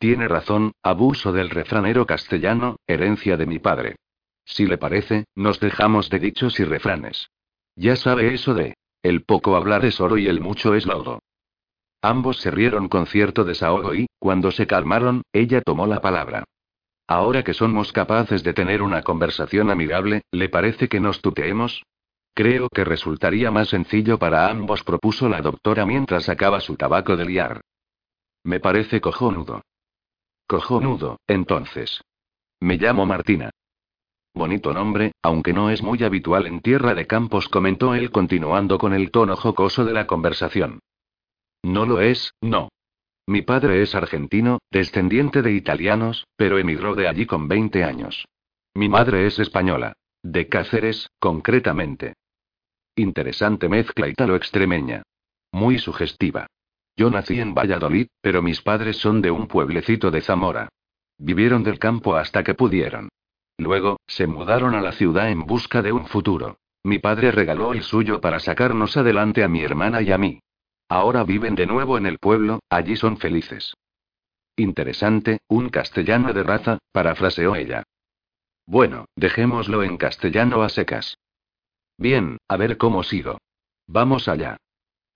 Tiene 0.01 0.29
razón, 0.29 0.73
abuso 0.83 1.31
del 1.31 1.51
refranero 1.51 2.07
castellano, 2.07 2.77
herencia 2.87 3.37
de 3.37 3.45
mi 3.45 3.59
padre. 3.59 3.97
Si 4.47 4.65
le 4.67 4.79
parece, 4.79 5.27
nos 5.35 5.61
dejamos 5.61 6.09
de 6.09 6.19
dichos 6.19 6.59
y 6.59 6.65
refranes. 6.65 7.29
Ya 7.77 7.97
sabe 7.97 8.33
eso 8.33 8.55
de, 8.55 8.79
el 9.03 9.25
poco 9.25 9.57
hablar 9.57 9.85
es 9.85 10.01
oro 10.01 10.17
y 10.17 10.27
el 10.27 10.41
mucho 10.41 10.75
es 10.75 10.87
lodo. 10.87 11.19
Ambos 12.01 12.39
se 12.39 12.51
rieron 12.51 12.89
con 12.89 13.07
cierto 13.07 13.45
desahogo 13.45 13.95
y, 13.95 14.07
cuando 14.19 14.51
se 14.53 14.67
calmaron, 14.67 15.21
ella 15.35 15.61
tomó 15.61 15.87
la 15.87 16.01
palabra. 16.01 16.45
Ahora 17.07 17.45
que 17.45 17.53
somos 17.53 17.93
capaces 17.93 18.43
de 18.43 18.55
tener 18.55 18.81
una 18.81 19.03
conversación 19.03 19.71
amigable, 19.71 20.23
¿le 20.31 20.49
parece 20.49 20.89
que 20.89 21.01
nos 21.01 21.21
tuteemos? 21.21 21.83
Creo 22.33 22.71
que 22.71 22.85
resultaría 22.85 23.51
más 23.51 23.69
sencillo 23.69 24.19
para 24.19 24.49
ambos, 24.49 24.83
propuso 24.83 25.29
la 25.29 25.43
doctora 25.43 25.85
mientras 25.85 26.25
sacaba 26.25 26.61
su 26.61 26.77
tabaco 26.77 27.19
de 27.19 27.27
liar. 27.27 27.61
Me 28.45 28.61
parece 28.61 29.03
cojonudo. 29.03 29.61
Cojonudo, 30.51 31.21
entonces. 31.29 32.03
Me 32.59 32.77
llamo 32.77 33.07
Martina. 33.07 33.51
Bonito 34.35 34.75
nombre, 34.75 35.13
aunque 35.23 35.53
no 35.53 35.71
es 35.71 35.81
muy 35.81 36.03
habitual 36.03 36.45
en 36.49 36.61
tierra 36.61 36.93
de 36.93 37.07
campos, 37.07 37.49
comentó 37.49 37.95
él 37.95 38.11
continuando 38.11 38.77
con 38.77 38.93
el 38.93 39.13
tono 39.13 39.37
jocoso 39.37 39.85
de 39.85 39.93
la 39.93 40.09
conversación. 40.09 40.81
No 41.63 41.87
lo 41.87 42.01
es, 42.01 42.33
no. 42.41 42.69
Mi 43.29 43.43
padre 43.43 43.81
es 43.81 43.95
argentino, 43.95 44.59
descendiente 44.73 45.41
de 45.41 45.53
italianos, 45.53 46.27
pero 46.35 46.59
emigró 46.59 46.97
de 46.97 47.07
allí 47.07 47.27
con 47.27 47.47
20 47.47 47.85
años. 47.85 48.27
Mi 48.75 48.89
madre 48.89 49.29
es 49.29 49.39
española. 49.39 49.93
De 50.21 50.49
Cáceres, 50.49 51.11
concretamente. 51.21 52.15
Interesante 52.97 53.69
mezcla 53.69 54.09
italo-extremeña. 54.09 55.05
Muy 55.53 55.79
sugestiva. 55.79 56.49
Yo 57.01 57.09
nací 57.09 57.41
en 57.41 57.55
Valladolid, 57.55 58.09
pero 58.21 58.43
mis 58.43 58.61
padres 58.61 58.99
son 58.99 59.23
de 59.23 59.31
un 59.31 59.47
pueblecito 59.47 60.11
de 60.11 60.21
Zamora. 60.21 60.69
Vivieron 61.17 61.65
del 61.65 61.79
campo 61.79 62.15
hasta 62.15 62.45
que 62.45 62.53
pudieron. 62.53 63.09
Luego, 63.57 64.01
se 64.07 64.27
mudaron 64.27 64.75
a 64.75 64.83
la 64.83 64.93
ciudad 64.93 65.31
en 65.31 65.47
busca 65.47 65.81
de 65.81 65.93
un 65.93 66.05
futuro. 66.05 66.59
Mi 66.85 66.99
padre 66.99 67.33
regaló 67.33 67.73
el 67.73 67.85
suyo 67.85 68.21
para 68.21 68.39
sacarnos 68.39 68.99
adelante 68.99 69.43
a 69.43 69.49
mi 69.49 69.63
hermana 69.63 70.03
y 70.03 70.13
a 70.13 70.19
mí. 70.19 70.41
Ahora 70.91 71.25
viven 71.25 71.55
de 71.55 71.65
nuevo 71.65 71.97
en 71.97 72.05
el 72.05 72.19
pueblo, 72.19 72.61
allí 72.69 72.97
son 72.97 73.17
felices. 73.17 73.73
Interesante, 74.55 75.39
un 75.49 75.71
castellano 75.71 76.35
de 76.35 76.43
raza, 76.43 76.81
parafraseó 76.93 77.57
ella. 77.57 77.83
Bueno, 78.67 79.07
dejémoslo 79.17 79.83
en 79.85 79.97
castellano 79.97 80.61
a 80.61 80.69
secas. 80.69 81.17
Bien, 81.97 82.37
a 82.47 82.59
ver 82.59 82.77
cómo 82.77 83.03
sigo. 83.05 83.39
Vamos 83.87 84.29
allá. 84.29 84.59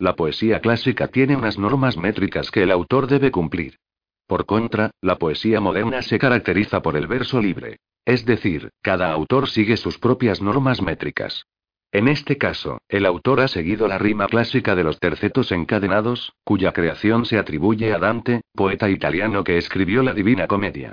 La 0.05 0.17
poesía 0.17 0.61
clásica 0.61 1.09
tiene 1.09 1.35
unas 1.35 1.59
normas 1.59 1.97
métricas 1.97 2.51
que 2.51 2.63
el 2.63 2.73
autor 2.73 3.07
debe 3.07 3.31
cumplir. 3.31 3.79
Por 4.27 4.45
contra, 4.45 4.91
la 5.01 5.17
poesía 5.17 5.63
moderna 5.63 6.03
se 6.03 6.19
caracteriza 6.19 6.83
por 6.83 6.99
el 6.99 7.07
verso 7.07 7.41
libre. 7.41 7.79
Es 8.05 8.27
decir, 8.27 8.69
cada 8.83 9.11
autor 9.11 9.49
sigue 9.49 9.79
sus 9.79 9.99
propias 9.99 10.43
normas 10.43 10.83
métricas. 10.83 11.47
En 11.91 12.09
este 12.09 12.37
caso, 12.37 12.83
el 12.87 13.07
autor 13.07 13.41
ha 13.41 13.49
seguido 13.49 13.89
la 13.89 13.97
rima 13.97 14.27
clásica 14.27 14.75
de 14.75 14.85
los 14.85 15.01
tercetos 15.01 15.51
encadenados, 15.53 16.35
cuya 16.45 16.73
creación 16.73 17.25
se 17.25 17.39
atribuye 17.39 17.95
a 17.95 17.99
Dante, 17.99 18.43
poeta 18.53 18.91
italiano 18.91 19.43
que 19.43 19.57
escribió 19.57 20.03
la 20.03 20.13
Divina 20.13 20.47
Comedia. 20.47 20.93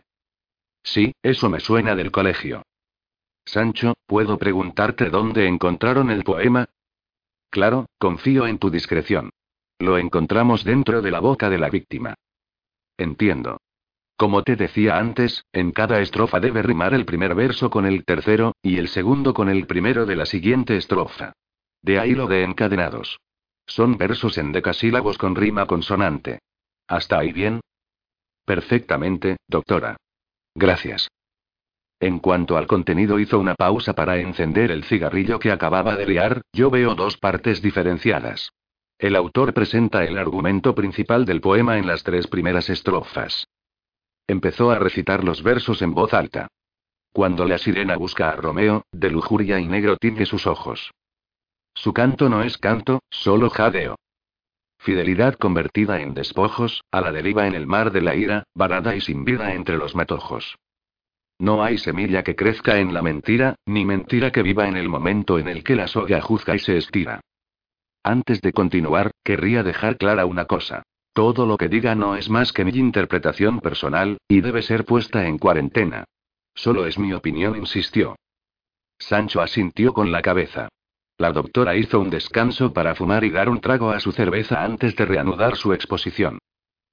Sí, 0.84 1.12
eso 1.22 1.50
me 1.50 1.60
suena 1.60 1.98
del 1.98 2.12
colegio. 2.12 2.64
Sancho, 3.44 3.94
¿puedo 4.06 4.38
preguntarte 4.38 5.10
dónde 5.10 5.50
encontraron 5.50 6.12
el 6.12 6.24
poema? 6.24 6.70
Claro, 7.52 7.86
confío 8.00 8.48
en 8.48 8.58
tu 8.58 8.72
discreción. 8.72 9.30
Lo 9.78 9.98
encontramos 9.98 10.64
dentro 10.64 11.02
de 11.02 11.12
la 11.12 11.20
boca 11.20 11.50
de 11.50 11.58
la 11.58 11.70
víctima. 11.70 12.16
Entiendo. 12.98 13.58
Como 14.16 14.44
te 14.44 14.56
decía 14.56 14.98
antes, 14.98 15.44
en 15.52 15.72
cada 15.72 16.00
estrofa 16.00 16.40
debe 16.40 16.62
rimar 16.62 16.94
el 16.94 17.06
primer 17.06 17.36
verso 17.36 17.70
con 17.70 17.86
el 17.86 18.06
tercero, 18.06 18.54
y 18.62 18.78
el 18.78 18.88
segundo 18.88 19.34
con 19.34 19.50
el 19.50 19.68
primero 19.68 20.06
de 20.06 20.16
la 20.16 20.26
siguiente 20.26 20.78
estrofa. 20.78 21.34
De 21.82 22.00
ahí 22.00 22.14
lo 22.14 22.28
de 22.28 22.44
encadenados. 22.44 23.20
Son 23.66 23.98
versos 23.98 24.38
en 24.38 24.52
decasílabos 24.52 25.18
con 25.18 25.36
rima 25.36 25.66
consonante. 25.66 26.40
¿Hasta 26.88 27.20
ahí 27.20 27.34
bien? 27.34 27.60
Perfectamente, 28.46 29.38
doctora. 29.48 29.98
Gracias. 30.56 31.10
En 32.02 32.18
cuanto 32.18 32.58
al 32.58 32.66
contenido 32.66 33.20
hizo 33.20 33.38
una 33.38 33.54
pausa 33.54 33.94
para 33.94 34.18
encender 34.18 34.72
el 34.72 34.84
cigarrillo 34.86 35.38
que 35.38 35.52
acababa 35.52 35.96
de 35.96 36.08
liar, 36.08 36.42
yo 36.52 36.72
veo 36.72 36.96
dos 36.96 37.18
partes 37.18 37.62
diferenciadas. 37.62 38.52
El 38.98 39.16
autor 39.16 39.54
presenta 39.54 40.04
el 40.04 40.18
argumento 40.18 40.74
principal 40.74 41.26
del 41.26 41.42
poema 41.42 41.78
en 41.78 41.86
las 41.86 42.02
tres 42.02 42.26
primeras 42.26 42.72
estrofas. 42.72 43.48
Empezó 44.26 44.72
a 44.72 44.80
recitar 44.80 45.24
los 45.24 45.44
versos 45.44 45.84
en 45.84 45.94
voz 45.94 46.16
alta. 46.16 46.48
Cuando 47.14 47.46
la 47.46 47.60
sirena 47.60 47.98
busca 47.98 48.30
a 48.30 48.36
Romeo, 48.36 48.84
de 48.92 49.12
lujuria 49.12 49.60
y 49.60 49.68
negro 49.68 49.96
tiñe 49.96 50.26
sus 50.26 50.48
ojos. 50.48 50.92
Su 51.76 51.94
canto 51.94 52.30
no 52.30 52.42
es 52.42 52.58
canto, 52.58 53.02
solo 53.12 53.52
jadeo. 53.52 53.96
Fidelidad 54.80 55.36
convertida 55.36 56.02
en 56.02 56.16
despojos, 56.16 56.84
a 56.90 57.02
la 57.02 57.12
deriva 57.12 57.46
en 57.46 57.54
el 57.54 57.68
mar 57.68 57.92
de 57.92 58.02
la 58.02 58.16
ira, 58.16 58.46
varada 58.56 58.96
y 58.96 59.02
sin 59.02 59.24
vida 59.24 59.54
entre 59.54 59.78
los 59.78 59.94
matojos. 59.94 60.58
No 61.42 61.64
hay 61.64 61.80
semilla 61.80 62.22
que 62.22 62.36
crezca 62.36 62.78
en 62.78 62.94
la 62.94 63.02
mentira, 63.02 63.56
ni 63.66 63.84
mentira 63.84 64.32
que 64.32 64.44
viva 64.44 64.68
en 64.68 64.78
el 64.78 64.88
momento 64.88 65.40
en 65.40 65.48
el 65.48 65.64
que 65.64 65.76
la 65.76 65.88
soga 65.88 66.22
juzga 66.22 66.54
y 66.54 66.60
se 66.60 66.78
estira. 66.78 67.20
Antes 68.04 68.42
de 68.42 68.54
continuar, 68.54 69.10
querría 69.24 69.64
dejar 69.64 69.98
clara 69.98 70.28
una 70.28 70.46
cosa. 70.46 70.84
Todo 71.14 71.48
lo 71.48 71.58
que 71.58 71.68
diga 71.68 71.96
no 71.96 72.16
es 72.16 72.30
más 72.30 72.54
que 72.54 72.64
mi 72.64 72.70
interpretación 72.74 73.60
personal, 73.60 74.20
y 74.28 74.42
debe 74.42 74.62
ser 74.62 74.86
puesta 74.86 75.26
en 75.26 75.40
cuarentena. 75.40 76.04
Solo 76.54 76.86
es 76.86 77.00
mi 77.00 77.12
opinión, 77.12 77.58
insistió. 77.58 78.16
Sancho 79.00 79.42
asintió 79.42 79.94
con 79.94 80.12
la 80.12 80.22
cabeza. 80.22 80.70
La 81.18 81.32
doctora 81.32 81.76
hizo 81.76 82.00
un 82.00 82.12
descanso 82.12 82.72
para 82.72 82.94
fumar 82.94 83.24
y 83.24 83.32
dar 83.32 83.50
un 83.50 83.62
trago 83.62 83.90
a 83.90 84.00
su 84.00 84.12
cerveza 84.12 84.64
antes 84.64 84.96
de 84.96 85.06
reanudar 85.06 85.56
su 85.56 85.74
exposición. 85.74 86.38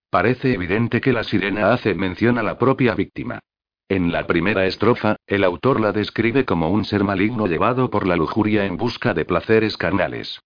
Parece 0.08 0.54
evidente 0.54 1.02
que 1.02 1.12
la 1.12 1.22
sirena 1.22 1.70
hace 1.74 1.94
mención 1.94 2.38
a 2.38 2.42
la 2.42 2.56
propia 2.56 2.94
víctima. 2.94 3.40
En 3.90 4.12
la 4.12 4.26
primera 4.26 4.66
estrofa, 4.66 5.16
el 5.26 5.44
autor 5.44 5.80
la 5.80 5.92
describe 5.92 6.44
como 6.44 6.68
un 6.68 6.84
ser 6.84 7.04
maligno 7.04 7.46
llevado 7.46 7.88
por 7.88 8.06
la 8.06 8.16
lujuria 8.16 8.66
en 8.66 8.76
busca 8.76 9.14
de 9.14 9.24
placeres 9.24 9.78
carnales. 9.78 10.40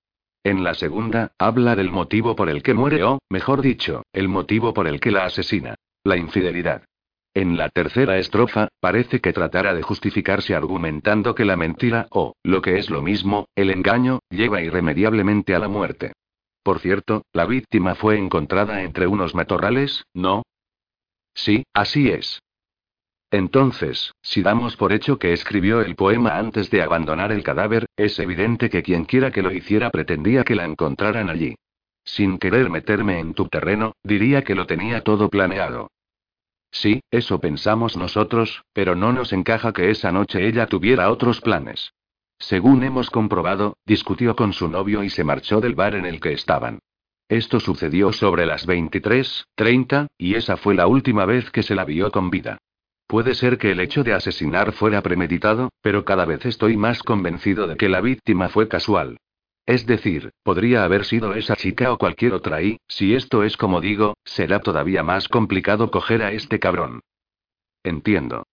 En 0.44 0.62
la 0.62 0.74
segunda, 0.74 1.32
habla 1.38 1.74
del 1.74 1.90
motivo 1.90 2.36
por 2.36 2.48
el 2.48 2.62
que 2.62 2.74
muere 2.74 3.02
o, 3.02 3.18
mejor 3.28 3.60
dicho, 3.60 4.04
el 4.12 4.28
motivo 4.28 4.72
por 4.72 4.86
el 4.86 5.00
que 5.00 5.10
la 5.10 5.24
asesina. 5.24 5.74
La 6.04 6.16
infidelidad. 6.16 6.84
En 7.34 7.56
la 7.56 7.68
tercera 7.68 8.18
estrofa, 8.18 8.68
parece 8.80 9.20
que 9.20 9.32
tratara 9.32 9.74
de 9.74 9.82
justificarse 9.82 10.54
argumentando 10.54 11.34
que 11.34 11.44
la 11.44 11.56
mentira, 11.56 12.06
o, 12.10 12.34
lo 12.44 12.62
que 12.62 12.78
es 12.78 12.90
lo 12.90 13.02
mismo, 13.02 13.46
el 13.56 13.70
engaño, 13.70 14.20
lleva 14.30 14.62
irremediablemente 14.62 15.54
a 15.54 15.58
la 15.58 15.68
muerte. 15.68 16.12
Por 16.62 16.78
cierto, 16.78 17.22
la 17.32 17.46
víctima 17.46 17.96
fue 17.96 18.18
encontrada 18.18 18.82
entre 18.82 19.08
unos 19.08 19.34
matorrales, 19.34 20.04
¿no? 20.14 20.42
Sí, 21.34 21.64
así 21.72 22.08
es. 22.08 22.40
Entonces, 23.32 24.12
si 24.20 24.42
damos 24.42 24.76
por 24.76 24.92
hecho 24.92 25.18
que 25.18 25.32
escribió 25.32 25.80
el 25.80 25.96
poema 25.96 26.36
antes 26.36 26.68
de 26.68 26.82
abandonar 26.82 27.32
el 27.32 27.42
cadáver, 27.42 27.86
es 27.96 28.18
evidente 28.18 28.68
que 28.68 28.82
quien 28.82 29.06
quiera 29.06 29.30
que 29.30 29.40
lo 29.40 29.50
hiciera 29.50 29.88
pretendía 29.88 30.44
que 30.44 30.54
la 30.54 30.66
encontraran 30.66 31.30
allí. 31.30 31.54
Sin 32.04 32.36
querer 32.36 32.68
meterme 32.68 33.20
en 33.20 33.32
tu 33.32 33.48
terreno, 33.48 33.94
diría 34.02 34.44
que 34.44 34.54
lo 34.54 34.66
tenía 34.66 35.00
todo 35.00 35.30
planeado. 35.30 35.90
Sí, 36.70 37.00
eso 37.10 37.40
pensamos 37.40 37.96
nosotros, 37.96 38.64
pero 38.74 38.96
no 38.96 39.14
nos 39.14 39.32
encaja 39.32 39.72
que 39.72 39.90
esa 39.90 40.12
noche 40.12 40.46
ella 40.46 40.66
tuviera 40.66 41.10
otros 41.10 41.40
planes. 41.40 41.94
Según 42.38 42.84
hemos 42.84 43.08
comprobado, 43.08 43.78
discutió 43.86 44.36
con 44.36 44.52
su 44.52 44.68
novio 44.68 45.02
y 45.04 45.08
se 45.08 45.24
marchó 45.24 45.62
del 45.62 45.74
bar 45.74 45.94
en 45.94 46.04
el 46.04 46.20
que 46.20 46.34
estaban. 46.34 46.80
Esto 47.28 47.60
sucedió 47.60 48.12
sobre 48.12 48.44
las 48.44 48.66
23:30, 48.66 50.08
y 50.18 50.34
esa 50.34 50.58
fue 50.58 50.74
la 50.74 50.86
última 50.86 51.24
vez 51.24 51.50
que 51.50 51.62
se 51.62 51.74
la 51.74 51.86
vio 51.86 52.10
con 52.10 52.28
vida. 52.28 52.58
Puede 53.12 53.34
ser 53.34 53.58
que 53.58 53.72
el 53.72 53.80
hecho 53.80 54.04
de 54.04 54.14
asesinar 54.14 54.72
fuera 54.72 55.02
premeditado, 55.02 55.68
pero 55.82 56.02
cada 56.02 56.24
vez 56.24 56.46
estoy 56.46 56.78
más 56.78 57.02
convencido 57.02 57.66
de 57.66 57.76
que 57.76 57.90
la 57.90 58.00
víctima 58.00 58.48
fue 58.48 58.68
casual. 58.68 59.18
Es 59.66 59.84
decir, 59.84 60.30
podría 60.42 60.82
haber 60.82 61.04
sido 61.04 61.34
esa 61.34 61.54
chica 61.54 61.92
o 61.92 61.98
cualquier 61.98 62.32
otra 62.32 62.62
y, 62.62 62.78
si 62.88 63.14
esto 63.14 63.42
es 63.42 63.58
como 63.58 63.82
digo, 63.82 64.14
será 64.24 64.60
todavía 64.60 65.02
más 65.02 65.28
complicado 65.28 65.90
coger 65.90 66.22
a 66.22 66.32
este 66.32 66.58
cabrón. 66.58 67.00
Entiendo. 67.84 68.44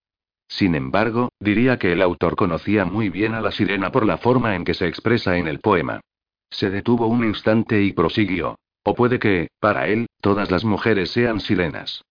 Sin 0.50 0.76
embargo, 0.76 1.30
diría 1.40 1.80
que 1.80 1.94
el 1.94 2.02
autor 2.02 2.36
conocía 2.36 2.84
muy 2.84 3.08
bien 3.08 3.36
a 3.36 3.42
la 3.42 3.52
sirena 3.52 3.94
por 3.94 4.06
la 4.06 4.18
forma 4.18 4.58
en 4.58 4.66
que 4.66 4.74
se 4.74 4.90
expresa 4.90 5.38
en 5.38 5.48
el 5.48 5.62
poema. 5.62 6.02
Se 6.50 6.70
detuvo 6.70 7.08
un 7.08 7.24
instante 7.24 7.82
y 7.82 7.94
prosiguió. 7.94 8.60
O 8.84 8.94
puede 8.94 9.20
que, 9.20 9.48
para 9.62 9.88
él, 9.88 10.08
todas 10.20 10.52
las 10.52 10.66
mujeres 10.66 11.12
sean 11.12 11.40
sirenas. 11.40 12.04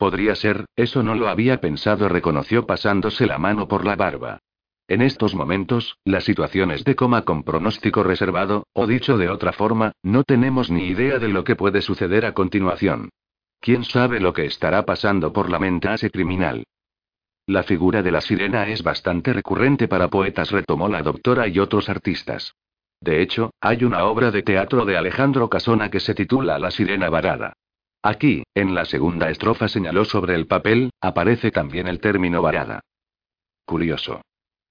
Podría 0.00 0.34
ser, 0.34 0.64
eso 0.76 1.02
no 1.02 1.14
lo 1.14 1.28
había 1.28 1.60
pensado, 1.60 2.08
reconoció 2.08 2.64
pasándose 2.64 3.26
la 3.26 3.36
mano 3.36 3.68
por 3.68 3.84
la 3.84 3.96
barba. 3.96 4.38
En 4.88 5.02
estos 5.02 5.34
momentos, 5.34 5.98
la 6.06 6.22
situación 6.22 6.70
es 6.70 6.84
de 6.84 6.96
coma 6.96 7.26
con 7.26 7.42
pronóstico 7.42 8.02
reservado, 8.02 8.66
o 8.72 8.86
dicho 8.86 9.18
de 9.18 9.28
otra 9.28 9.52
forma, 9.52 9.92
no 10.02 10.24
tenemos 10.24 10.70
ni 10.70 10.84
idea 10.86 11.18
de 11.18 11.28
lo 11.28 11.44
que 11.44 11.54
puede 11.54 11.82
suceder 11.82 12.24
a 12.24 12.32
continuación. 12.32 13.10
¿Quién 13.60 13.84
sabe 13.84 14.20
lo 14.20 14.32
que 14.32 14.46
estará 14.46 14.86
pasando 14.86 15.34
por 15.34 15.50
la 15.50 15.58
mente 15.58 15.88
a 15.88 15.94
ese 15.96 16.10
criminal? 16.10 16.64
La 17.44 17.62
figura 17.62 18.02
de 18.02 18.10
la 18.10 18.22
sirena 18.22 18.66
es 18.68 18.82
bastante 18.82 19.34
recurrente 19.34 19.86
para 19.86 20.08
poetas, 20.08 20.50
retomó 20.50 20.88
la 20.88 21.02
doctora 21.02 21.46
y 21.46 21.58
otros 21.58 21.90
artistas. 21.90 22.54
De 23.02 23.20
hecho, 23.20 23.50
hay 23.60 23.84
una 23.84 24.04
obra 24.04 24.30
de 24.30 24.42
teatro 24.42 24.86
de 24.86 24.96
Alejandro 24.96 25.50
Casona 25.50 25.90
que 25.90 26.00
se 26.00 26.14
titula 26.14 26.58
La 26.58 26.70
sirena 26.70 27.10
varada. 27.10 27.52
Aquí, 28.02 28.44
en 28.54 28.74
la 28.74 28.86
segunda 28.86 29.28
estrofa 29.28 29.68
señaló 29.68 30.04
sobre 30.04 30.34
el 30.34 30.46
papel, 30.46 30.90
aparece 31.00 31.50
también 31.50 31.86
el 31.86 32.00
término 32.00 32.40
varada. 32.40 32.80
Curioso. 33.66 34.22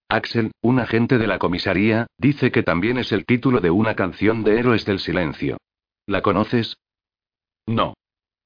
Axel, 0.10 0.52
un 0.62 0.80
agente 0.80 1.20
de 1.20 1.28
la 1.28 1.38
comisaría, 1.38 2.08
dice 2.18 2.52
que 2.52 2.64
también 2.64 2.98
es 2.98 3.12
el 3.12 3.26
título 3.26 3.62
de 3.62 3.70
una 3.70 3.96
canción 3.96 4.44
de 4.44 4.58
Héroes 4.58 4.84
del 4.86 5.00
Silencio. 5.00 5.58
¿La 6.08 6.24
conoces? 6.24 6.78
No. 7.68 7.94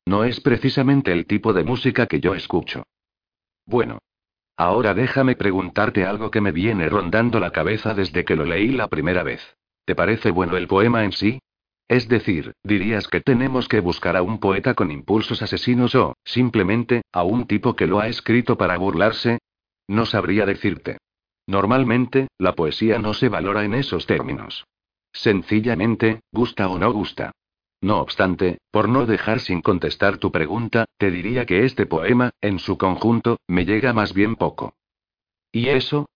No 0.06 0.26
es 0.26 0.42
precisamente 0.42 1.14
el 1.14 1.26
tipo 1.26 1.54
de 1.54 1.64
música 1.64 2.08
que 2.08 2.20
yo 2.20 2.36
escucho. 2.36 2.84
Bueno. 3.66 4.00
Ahora 4.58 4.94
déjame 4.94 5.38
preguntarte 5.38 6.06
algo 6.06 6.30
que 6.30 6.42
me 6.42 6.52
viene 6.52 6.90
rondando 6.90 7.40
la 7.40 7.52
cabeza 7.52 7.94
desde 7.94 8.26
que 8.26 8.36
lo 8.36 8.44
leí 8.44 8.74
la 8.74 8.90
primera 8.90 9.24
vez. 9.24 9.42
¿Te 9.86 9.96
parece 9.96 10.30
bueno 10.32 10.58
el 10.58 10.68
poema 10.68 11.06
en 11.06 11.14
sí? 11.14 11.40
Es 11.88 12.08
decir, 12.08 12.54
dirías 12.64 13.08
que 13.08 13.22
tenemos 13.22 13.68
que 13.68 13.80
buscar 13.80 14.16
a 14.16 14.22
un 14.22 14.40
poeta 14.40 14.74
con 14.74 14.92
impulsos 14.92 15.42
asesinos 15.42 15.96
o, 15.96 16.16
simplemente, 16.24 17.04
a 17.12 17.24
un 17.24 17.46
tipo 17.46 17.76
que 17.76 17.88
lo 17.88 18.00
ha 18.00 18.08
escrito 18.08 18.58
para 18.58 18.78
burlarse. 18.78 19.40
No 19.88 20.06
sabría 20.06 20.46
decirte. 20.46 20.98
Normalmente, 21.46 22.28
la 22.38 22.54
poesía 22.54 23.00
no 23.00 23.14
se 23.14 23.30
valora 23.30 23.66
en 23.66 23.74
esos 23.74 24.06
términos. 24.06 24.66
Sencillamente, 25.12 26.22
gusta 26.32 26.70
o 26.70 26.80
no 26.80 26.92
gusta. 26.92 27.32
No 27.82 28.00
obstante, 28.00 28.60
por 28.72 28.88
no 28.88 29.06
dejar 29.06 29.42
sin 29.42 29.62
contestar 29.62 30.18
tu 30.18 30.32
pregunta, 30.32 30.86
te 30.98 31.12
diría 31.12 31.46
que 31.46 31.66
este 31.66 31.86
poema, 31.86 32.32
en 32.40 32.60
su 32.60 32.78
conjunto, 32.78 33.42
me 33.46 33.66
llega 33.66 33.92
más 33.92 34.14
bien 34.14 34.38
poco. 34.38 34.74
¿Y 35.52 35.68
eso? 35.68 36.08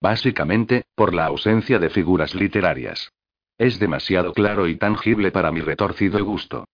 Básicamente, 0.00 0.84
por 0.94 1.12
la 1.12 1.26
ausencia 1.26 1.80
de 1.80 1.90
figuras 1.90 2.36
literarias. 2.36 3.12
Es 3.58 3.78
demasiado 3.78 4.32
claro 4.32 4.68
y 4.68 4.76
tangible 4.76 5.30
para 5.30 5.50
mi 5.50 5.60
retorcido 5.60 6.22
gusto. 6.24 6.66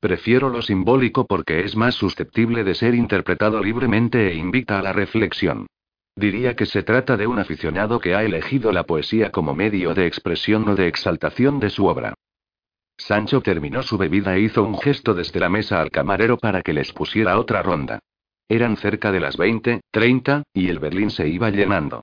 Prefiero 0.00 0.48
lo 0.48 0.62
simbólico 0.62 1.26
porque 1.26 1.60
es 1.60 1.76
más 1.76 1.94
susceptible 1.94 2.64
de 2.64 2.74
ser 2.74 2.94
interpretado 2.94 3.62
libremente 3.62 4.28
e 4.28 4.34
invita 4.34 4.78
a 4.78 4.82
la 4.82 4.94
reflexión. 4.94 5.66
Diría 6.16 6.56
que 6.56 6.64
se 6.64 6.82
trata 6.82 7.16
de 7.16 7.26
un 7.26 7.38
aficionado 7.38 8.00
que 8.00 8.14
ha 8.14 8.24
elegido 8.24 8.72
la 8.72 8.84
poesía 8.84 9.30
como 9.30 9.54
medio 9.54 9.94
de 9.94 10.06
expresión 10.06 10.66
o 10.68 10.74
de 10.74 10.88
exaltación 10.88 11.60
de 11.60 11.70
su 11.70 11.86
obra. 11.86 12.14
Sancho 12.96 13.40
terminó 13.42 13.82
su 13.82 13.98
bebida 13.98 14.36
e 14.36 14.40
hizo 14.40 14.62
un 14.62 14.78
gesto 14.78 15.14
desde 15.14 15.40
la 15.40 15.48
mesa 15.48 15.80
al 15.80 15.90
camarero 15.90 16.38
para 16.38 16.62
que 16.62 16.72
les 16.72 16.92
pusiera 16.92 17.38
otra 17.38 17.62
ronda. 17.62 18.00
Eran 18.48 18.76
cerca 18.76 19.12
de 19.12 19.20
las 19.20 19.36
20, 19.36 19.80
30, 19.90 20.42
y 20.52 20.68
el 20.68 20.78
Berlín 20.78 21.10
se 21.10 21.28
iba 21.28 21.50
llenando. 21.50 22.02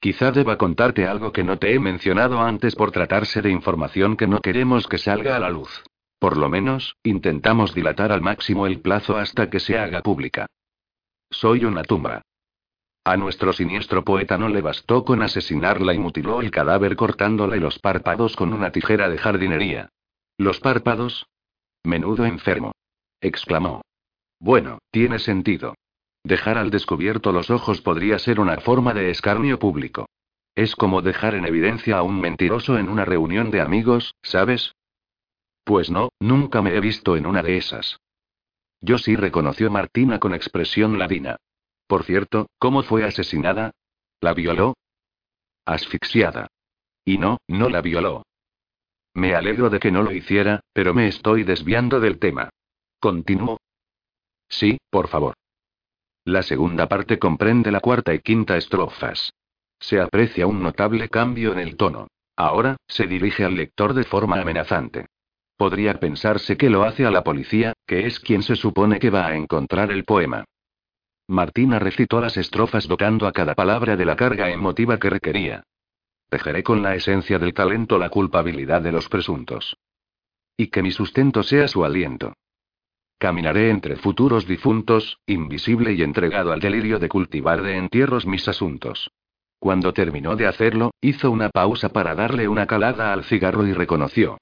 Quizá 0.00 0.32
deba 0.32 0.58
contarte 0.58 1.06
algo 1.06 1.32
que 1.32 1.44
no 1.44 1.58
te 1.58 1.74
he 1.74 1.78
mencionado 1.78 2.40
antes 2.40 2.74
por 2.74 2.90
tratarse 2.90 3.40
de 3.40 3.50
información 3.50 4.16
que 4.16 4.26
no 4.26 4.40
queremos 4.40 4.86
que 4.86 4.98
salga 4.98 5.36
a 5.36 5.38
la 5.40 5.50
luz. 5.50 5.82
Por 6.18 6.36
lo 6.36 6.48
menos, 6.48 6.96
intentamos 7.02 7.74
dilatar 7.74 8.12
al 8.12 8.20
máximo 8.20 8.66
el 8.66 8.80
plazo 8.80 9.16
hasta 9.16 9.50
que 9.50 9.60
se 9.60 9.78
haga 9.78 10.02
pública. 10.02 10.46
Soy 11.30 11.64
una 11.64 11.82
tumba. 11.82 12.22
A 13.04 13.18
nuestro 13.18 13.52
siniestro 13.52 14.04
poeta 14.04 14.38
no 14.38 14.48
le 14.48 14.62
bastó 14.62 15.04
con 15.04 15.22
asesinarla 15.22 15.92
y 15.92 15.98
mutiló 15.98 16.40
el 16.40 16.50
cadáver 16.50 16.96
cortándole 16.96 17.58
los 17.58 17.78
párpados 17.78 18.36
con 18.36 18.54
una 18.54 18.70
tijera 18.72 19.10
de 19.10 19.18
jardinería. 19.18 19.90
¿Los 20.38 20.60
párpados? 20.60 21.26
Menudo 21.82 22.24
enfermo. 22.24 22.72
exclamó. 23.20 23.82
Bueno, 24.40 24.78
tiene 24.90 25.18
sentido. 25.18 25.74
Dejar 26.24 26.56
al 26.56 26.70
descubierto 26.70 27.32
los 27.32 27.50
ojos 27.50 27.82
podría 27.82 28.18
ser 28.18 28.40
una 28.40 28.56
forma 28.58 28.94
de 28.94 29.10
escarnio 29.10 29.58
público. 29.58 30.06
Es 30.54 30.74
como 30.74 31.02
dejar 31.02 31.34
en 31.34 31.44
evidencia 31.44 31.98
a 31.98 32.02
un 32.02 32.18
mentiroso 32.18 32.78
en 32.78 32.88
una 32.88 33.04
reunión 33.04 33.50
de 33.50 33.60
amigos, 33.60 34.14
¿sabes? 34.22 34.74
Pues 35.64 35.90
no, 35.90 36.10
nunca 36.20 36.62
me 36.62 36.74
he 36.74 36.80
visto 36.80 37.16
en 37.16 37.26
una 37.26 37.42
de 37.42 37.58
esas. 37.58 37.98
Yo 38.80 38.96
sí 38.96 39.16
reconoció 39.16 39.70
Martina 39.70 40.18
con 40.18 40.34
expresión 40.34 40.98
ladina. 40.98 41.36
Por 41.86 42.04
cierto, 42.04 42.46
¿cómo 42.58 42.82
fue 42.82 43.04
asesinada? 43.04 43.72
¿La 44.20 44.32
violó? 44.32 44.74
Asfixiada. 45.66 46.46
Y 47.04 47.18
no, 47.18 47.38
no 47.48 47.68
la 47.68 47.82
violó. 47.82 48.22
Me 49.12 49.34
alegro 49.34 49.68
de 49.68 49.78
que 49.78 49.92
no 49.92 50.02
lo 50.02 50.12
hiciera, 50.12 50.60
pero 50.72 50.94
me 50.94 51.06
estoy 51.06 51.44
desviando 51.44 52.00
del 52.00 52.18
tema. 52.18 52.48
¿Continúo? 52.98 53.58
Sí, 54.48 54.78
por 54.90 55.08
favor. 55.08 55.34
La 56.24 56.42
segunda 56.42 56.88
parte 56.88 57.18
comprende 57.18 57.70
la 57.70 57.80
cuarta 57.80 58.14
y 58.14 58.20
quinta 58.20 58.56
estrofas. 58.56 59.34
Se 59.78 60.00
aprecia 60.00 60.46
un 60.46 60.62
notable 60.62 61.10
cambio 61.10 61.52
en 61.52 61.58
el 61.58 61.76
tono. 61.76 62.08
Ahora, 62.36 62.76
se 62.88 63.06
dirige 63.06 63.44
al 63.44 63.54
lector 63.54 63.92
de 63.92 64.04
forma 64.04 64.40
amenazante. 64.40 65.06
Podría 65.56 66.00
pensarse 66.00 66.56
que 66.56 66.70
lo 66.70 66.82
hace 66.82 67.04
a 67.04 67.10
la 67.10 67.22
policía, 67.22 67.74
que 67.86 68.06
es 68.06 68.18
quien 68.20 68.42
se 68.42 68.56
supone 68.56 68.98
que 68.98 69.10
va 69.10 69.26
a 69.26 69.36
encontrar 69.36 69.92
el 69.92 70.04
poema. 70.04 70.44
Martina 71.28 71.78
recitó 71.78 72.20
las 72.20 72.36
estrofas 72.36 72.88
dotando 72.88 73.26
a 73.26 73.32
cada 73.32 73.54
palabra 73.54 73.96
de 73.96 74.04
la 74.04 74.16
carga 74.16 74.50
emotiva 74.50 74.98
que 74.98 75.10
requería. 75.10 75.62
Tejeré 76.28 76.62
con 76.62 76.82
la 76.82 76.94
esencia 76.94 77.38
del 77.38 77.54
talento 77.54 77.98
la 77.98 78.08
culpabilidad 78.08 78.82
de 78.82 78.92
los 78.92 79.08
presuntos. 79.08 79.76
Y 80.56 80.68
que 80.68 80.82
mi 80.82 80.90
sustento 80.90 81.42
sea 81.42 81.68
su 81.68 81.84
aliento. 81.84 82.34
Caminaré 83.18 83.70
entre 83.70 83.96
futuros 83.96 84.46
difuntos, 84.46 85.18
invisible 85.26 85.92
y 85.92 86.02
entregado 86.02 86.52
al 86.52 86.60
delirio 86.60 86.98
de 86.98 87.08
cultivar 87.08 87.62
de 87.62 87.76
entierros 87.76 88.26
mis 88.26 88.46
asuntos. 88.48 89.10
Cuando 89.58 89.92
terminó 89.92 90.36
de 90.36 90.46
hacerlo, 90.46 90.90
hizo 91.00 91.30
una 91.30 91.48
pausa 91.48 91.88
para 91.88 92.14
darle 92.14 92.48
una 92.48 92.66
calada 92.66 93.12
al 93.12 93.24
cigarro 93.24 93.66
y 93.66 93.72
reconoció. 93.72 94.38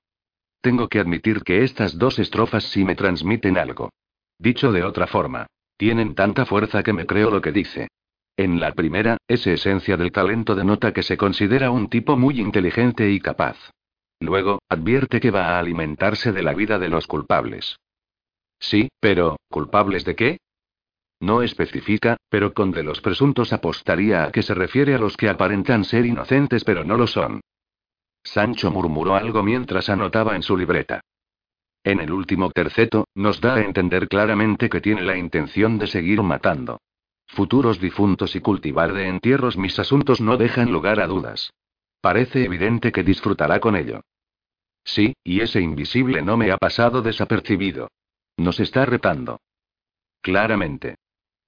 Tengo 0.61 0.89
que 0.89 0.99
admitir 0.99 1.43
que 1.43 1.65
estas 1.65 1.99
dos 1.99 2.19
estrofas 2.19 2.65
sí 2.65 2.85
me 2.85 2.95
transmiten 2.95 3.57
algo. 3.57 3.91
Dicho 4.39 4.73
de 4.73 4.83
otra 4.83 5.07
forma, 5.07 5.47
tienen 5.77 6.15
tanta 6.15 6.47
fuerza 6.47 6.83
que 6.83 6.93
me 6.93 7.07
creo 7.07 7.31
lo 7.31 7.41
que 7.41 7.53
dice. 7.53 7.89
En 8.37 8.61
la 8.61 8.73
primera, 8.73 9.19
esa 9.29 9.53
esencia 9.53 9.97
del 9.97 10.11
talento 10.11 10.55
denota 10.55 10.93
que 10.93 11.03
se 11.03 11.17
considera 11.17 11.71
un 11.71 11.89
tipo 11.89 12.17
muy 12.17 12.41
inteligente 12.41 13.11
y 13.11 13.21
capaz. 13.21 13.57
Luego, 14.21 14.61
advierte 14.69 15.21
que 15.21 15.31
va 15.31 15.49
a 15.49 15.59
alimentarse 15.59 16.33
de 16.33 16.43
la 16.43 16.55
vida 16.55 16.79
de 16.79 16.89
los 16.89 17.07
culpables. 17.07 17.77
Sí, 18.63 18.89
pero, 19.01 19.37
¿culpables 19.51 20.05
de 20.05 20.15
qué? 20.15 20.39
No 21.21 21.43
especifica, 21.43 22.17
pero 22.29 22.55
con 22.55 22.71
de 22.71 22.85
los 22.85 23.01
presuntos 23.01 23.53
apostaría 23.53 24.25
a 24.25 24.33
que 24.33 24.43
se 24.43 24.55
refiere 24.55 24.95
a 24.95 24.99
los 24.99 25.17
que 25.17 25.29
aparentan 25.29 25.85
ser 25.85 26.07
inocentes 26.07 26.65
pero 26.65 26.85
no 26.85 26.97
lo 26.97 27.07
son. 27.07 27.41
Sancho 28.23 28.71
murmuró 28.71 29.17
algo 29.17 29.43
mientras 29.43 29.91
anotaba 29.91 30.37
en 30.37 30.43
su 30.43 30.57
libreta. 30.57 31.01
En 31.85 32.01
el 32.01 32.13
último 32.13 32.51
terceto, 32.51 33.09
nos 33.17 33.41
da 33.41 33.57
a 33.57 33.63
entender 33.63 34.09
claramente 34.09 34.69
que 34.71 34.81
tiene 34.81 35.03
la 35.03 35.17
intención 35.17 35.79
de 35.79 35.89
seguir 35.89 36.23
matando. 36.23 36.81
Futuros 37.27 37.81
difuntos 37.81 38.37
y 38.37 38.41
cultivar 38.41 38.93
de 38.93 39.09
entierros 39.09 39.57
mis 39.57 39.77
asuntos 39.81 40.21
no 40.21 40.37
dejan 40.37 40.71
lugar 40.71 41.01
a 41.01 41.09
dudas. 41.09 41.53
Parece 42.01 42.45
evidente 42.45 42.93
que 42.93 43.03
disfrutará 43.03 43.59
con 43.59 43.75
ello. 43.75 44.03
Sí, 44.85 45.15
y 45.25 45.41
ese 45.41 45.61
invisible 45.61 46.23
no 46.23 46.37
me 46.37 46.53
ha 46.53 46.59
pasado 46.59 47.03
desapercibido. 47.03 47.89
Nos 48.37 48.61
está 48.61 48.85
retando. 48.85 49.41
Claramente. 50.21 50.97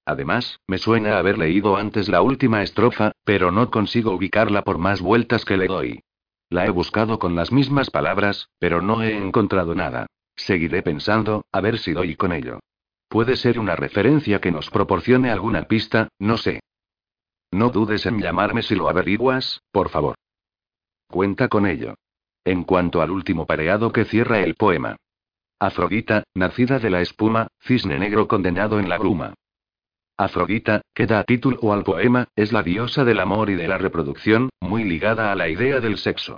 Además, 0.05 0.59
me 0.67 0.77
suena 0.77 1.17
haber 1.17 1.37
leído 1.37 1.77
antes 1.77 2.09
la 2.09 2.21
última 2.21 2.61
estrofa, 2.61 3.11
pero 3.23 3.51
no 3.51 3.71
consigo 3.71 4.11
ubicarla 4.11 4.61
por 4.61 4.77
más 4.77 5.01
vueltas 5.01 5.45
que 5.45 5.57
le 5.57 5.67
doy. 5.67 6.03
La 6.49 6.65
he 6.65 6.69
buscado 6.69 7.17
con 7.17 7.35
las 7.35 7.51
mismas 7.51 7.89
palabras, 7.89 8.49
pero 8.59 8.81
no 8.81 9.01
he 9.01 9.17
encontrado 9.17 9.73
nada. 9.73 10.05
Seguiré 10.35 10.83
pensando, 10.83 11.45
a 11.51 11.61
ver 11.61 11.79
si 11.79 11.93
doy 11.93 12.15
con 12.15 12.33
ello. 12.33 12.59
Puede 13.07 13.35
ser 13.35 13.59
una 13.59 13.75
referencia 13.75 14.39
que 14.39 14.51
nos 14.51 14.69
proporcione 14.69 15.31
alguna 15.31 15.63
pista, 15.63 16.09
no 16.19 16.37
sé. 16.37 16.59
No 17.51 17.69
dudes 17.69 18.05
en 18.05 18.19
llamarme 18.19 18.61
si 18.61 18.75
lo 18.75 18.89
averiguas, 18.89 19.61
por 19.71 19.89
favor. 19.89 20.15
Cuenta 21.07 21.47
con 21.47 21.65
ello. 21.65 21.95
En 22.43 22.63
cuanto 22.63 23.01
al 23.01 23.09
último 23.09 23.47
pareado 23.47 23.91
que 23.91 24.05
cierra 24.05 24.41
el 24.41 24.55
poema. 24.55 24.97
Afrodita, 25.59 26.23
nacida 26.33 26.79
de 26.79 26.89
la 26.89 27.01
espuma, 27.01 27.47
cisne 27.61 27.97
negro 27.97 28.27
condenado 28.27 28.79
en 28.79 28.89
la 28.89 28.97
bruma. 28.97 29.33
Afrodita, 30.17 30.81
que 30.93 31.07
da 31.07 31.23
título 31.23 31.71
al 31.71 31.83
poema, 31.83 32.27
es 32.35 32.51
la 32.51 32.61
diosa 32.61 33.05
del 33.05 33.19
amor 33.19 33.49
y 33.49 33.55
de 33.55 33.67
la 33.67 33.77
reproducción, 33.77 34.49
muy 34.59 34.83
ligada 34.83 35.31
a 35.31 35.35
la 35.35 35.47
idea 35.47 35.79
del 35.79 35.97
sexo. 35.97 36.37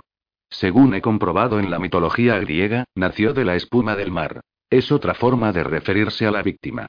Según 0.50 0.94
he 0.94 1.00
comprobado 1.00 1.58
en 1.58 1.70
la 1.70 1.78
mitología 1.78 2.38
griega, 2.38 2.84
nació 2.94 3.34
de 3.34 3.44
la 3.44 3.56
espuma 3.56 3.96
del 3.96 4.12
mar. 4.12 4.40
Es 4.70 4.92
otra 4.92 5.14
forma 5.14 5.52
de 5.52 5.64
referirse 5.64 6.26
a 6.26 6.30
la 6.30 6.42
víctima. 6.42 6.86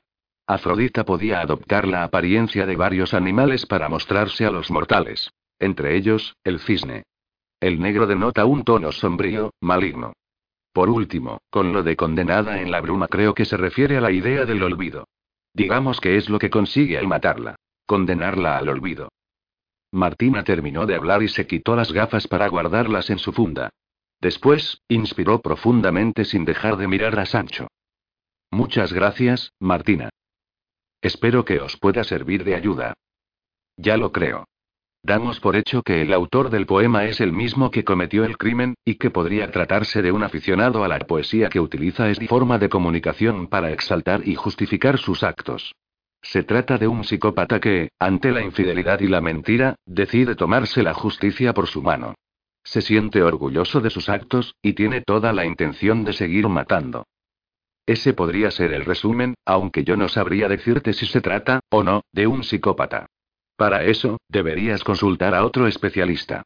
Afrodita 0.47 1.05
podía 1.05 1.41
adoptar 1.41 1.87
la 1.87 2.03
apariencia 2.03 2.65
de 2.65 2.75
varios 2.75 3.13
animales 3.13 3.65
para 3.65 3.89
mostrarse 3.89 4.45
a 4.45 4.51
los 4.51 4.71
mortales. 4.71 5.31
Entre 5.59 5.95
ellos, 5.95 6.35
el 6.43 6.59
cisne. 6.59 7.03
El 7.59 7.79
negro 7.79 8.07
denota 8.07 8.45
un 8.45 8.63
tono 8.63 8.91
sombrío, 8.91 9.51
maligno. 9.61 10.13
Por 10.79 10.89
último, 10.89 11.41
con 11.49 11.73
lo 11.73 11.83
de 11.83 11.97
condenada 11.97 12.61
en 12.61 12.71
la 12.71 12.79
bruma 12.79 13.09
creo 13.09 13.33
que 13.33 13.43
se 13.43 13.57
refiere 13.57 13.97
a 13.97 13.99
la 13.99 14.11
idea 14.11 14.45
del 14.45 14.63
olvido. 14.63 15.09
Digamos 15.53 15.99
que 15.99 16.15
es 16.15 16.29
lo 16.29 16.39
que 16.39 16.49
consigue 16.49 16.97
al 16.97 17.05
matarla. 17.05 17.57
Condenarla 17.85 18.57
al 18.57 18.69
olvido. 18.69 19.09
Martina 19.91 20.45
terminó 20.45 20.85
de 20.85 20.95
hablar 20.95 21.21
y 21.21 21.27
se 21.27 21.47
quitó 21.47 21.75
las 21.75 21.91
gafas 21.91 22.29
para 22.29 22.47
guardarlas 22.47 23.09
en 23.09 23.19
su 23.19 23.33
funda. 23.33 23.71
Después, 24.21 24.81
inspiró 24.87 25.41
profundamente 25.41 26.23
sin 26.23 26.45
dejar 26.45 26.77
de 26.77 26.87
mirar 26.87 27.19
a 27.19 27.25
Sancho. 27.25 27.67
Muchas 28.49 28.93
gracias, 28.93 29.51
Martina. 29.59 30.07
Espero 31.01 31.43
que 31.43 31.59
os 31.59 31.75
pueda 31.75 32.05
servir 32.05 32.45
de 32.45 32.55
ayuda. 32.55 32.93
Ya 33.75 33.97
lo 33.97 34.13
creo. 34.13 34.45
Damos 35.01 35.39
por 35.39 35.55
hecho 35.55 35.81
que 35.81 36.01
el 36.01 36.13
autor 36.13 36.49
del 36.49 36.65
poema 36.65 37.05
es 37.05 37.21
el 37.21 37.31
mismo 37.31 37.71
que 37.71 37.85
cometió 37.85 38.25
el 38.25 38.37
crimen, 38.37 38.75
y 38.83 38.95
que 38.95 39.09
podría 39.09 39.49
tratarse 39.49 40.01
de 40.01 40.11
un 40.11 40.23
aficionado 40.23 40.83
a 40.83 40.89
la 40.89 40.99
poesía 40.99 41.49
que 41.49 41.61
utiliza 41.61 42.09
esta 42.09 42.25
forma 42.27 42.57
de 42.57 42.69
comunicación 42.69 43.47
para 43.47 43.71
exaltar 43.71 44.27
y 44.27 44.35
justificar 44.35 44.97
sus 44.97 45.23
actos. 45.23 45.73
Se 46.21 46.43
trata 46.43 46.77
de 46.77 46.87
un 46.87 47.05
psicópata 47.05 47.61
que, 47.61 47.89
ante 47.97 48.31
la 48.31 48.43
infidelidad 48.43 48.99
y 48.99 49.07
la 49.07 49.21
mentira, 49.21 49.75
decide 49.85 50.35
tomarse 50.35 50.83
la 50.83 50.93
justicia 50.93 51.53
por 51.53 51.67
su 51.67 51.81
mano. 51.81 52.15
Se 52.61 52.81
siente 52.81 53.23
orgulloso 53.23 53.79
de 53.79 53.89
sus 53.89 54.09
actos, 54.09 54.53
y 54.61 54.73
tiene 54.73 55.01
toda 55.01 55.31
la 55.31 55.45
intención 55.45 56.03
de 56.03 56.11
seguir 56.11 56.49
matando. 56.49 57.07
Ese 57.85 58.13
podría 58.13 58.51
ser 58.51 58.73
el 58.73 58.83
resumen, 58.83 59.35
aunque 59.45 59.85
yo 59.85 59.95
no 59.95 60.09
sabría 60.09 60.49
decirte 60.49 60.91
si 60.91 61.05
se 61.05 61.21
trata, 61.21 61.61
o 61.69 61.83
no, 61.83 62.03
de 62.11 62.27
un 62.27 62.43
psicópata. 62.43 63.07
Para 63.59 63.83
eso, 63.83 64.21
deberías 64.29 64.85
consultar 64.85 65.35
a 65.35 65.43
otro 65.43 65.67
especialista. 65.67 66.43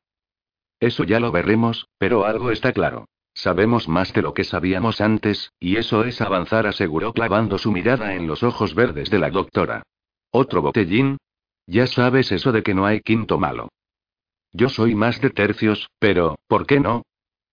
Eso 0.79 1.03
ya 1.03 1.19
lo 1.19 1.31
veremos, 1.31 1.85
pero 1.99 2.25
algo 2.25 2.49
está 2.49 2.73
claro. 2.73 3.05
Sabemos 3.35 3.87
más 3.87 4.13
de 4.13 4.23
lo 4.23 4.33
que 4.33 4.43
sabíamos 4.43 4.99
antes, 4.99 5.51
y 5.59 5.77
eso 5.77 6.05
es 6.05 6.21
avanzar, 6.21 6.65
aseguró 6.65 7.13
clavando 7.13 7.59
su 7.59 7.71
mirada 7.71 8.15
en 8.15 8.25
los 8.25 8.41
ojos 8.41 8.73
verdes 8.73 9.11
de 9.11 9.19
la 9.19 9.29
doctora. 9.29 9.83
¿Otro 10.31 10.63
botellín? 10.63 11.17
Ya 11.67 11.85
sabes 11.85 12.31
eso 12.31 12.51
de 12.51 12.63
que 12.63 12.73
no 12.73 12.87
hay 12.87 13.01
quinto 13.01 13.37
malo. 13.37 13.69
Yo 14.51 14.69
soy 14.69 14.95
más 14.95 15.21
de 15.21 15.29
tercios, 15.29 15.91
pero, 15.99 16.39
¿por 16.47 16.65
qué 16.65 16.79
no? 16.79 17.03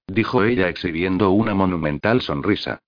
dijo 0.06 0.42
ella 0.42 0.70
exhibiendo 0.70 1.32
una 1.32 1.52
monumental 1.52 2.22
sonrisa. 2.22 2.78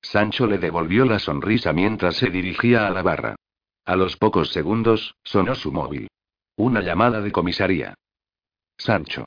Sancho 0.00 0.48
le 0.48 0.58
devolvió 0.58 1.04
la 1.04 1.20
sonrisa 1.20 1.72
mientras 1.72 2.16
se 2.16 2.28
dirigía 2.28 2.88
a 2.88 2.90
la 2.90 3.02
barra. 3.02 3.36
A 3.84 3.96
los 3.96 4.16
pocos 4.16 4.52
segundos, 4.52 5.16
sonó 5.24 5.54
su 5.54 5.72
móvil. 5.72 6.08
Una 6.56 6.80
llamada 6.80 7.20
de 7.20 7.32
comisaría. 7.32 7.94
Sancho. 8.76 9.24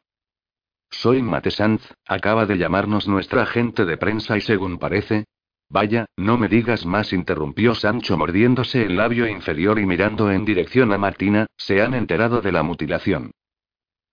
Soy 0.90 1.22
Matesanz, 1.22 1.82
acaba 2.06 2.46
de 2.46 2.58
llamarnos 2.58 3.08
nuestra 3.08 3.44
agente 3.44 3.84
de 3.84 3.98
prensa 3.98 4.38
y 4.38 4.42
según 4.42 4.78
parece. 4.78 5.26
Vaya, 5.70 6.06
no 6.16 6.38
me 6.38 6.48
digas 6.48 6.86
más, 6.86 7.12
interrumpió 7.12 7.76
Sancho 7.76 8.18
mordiéndose 8.18 8.84
el 8.86 8.96
labio 8.96 9.28
inferior 9.28 9.80
y 9.80 9.86
mirando 9.86 10.32
en 10.32 10.46
dirección 10.46 10.94
a 10.94 10.98
Martina, 10.98 11.48
se 11.58 11.82
han 11.82 11.94
enterado 11.94 12.42
de 12.42 12.52
la 12.52 12.64
mutilación. 12.64 13.32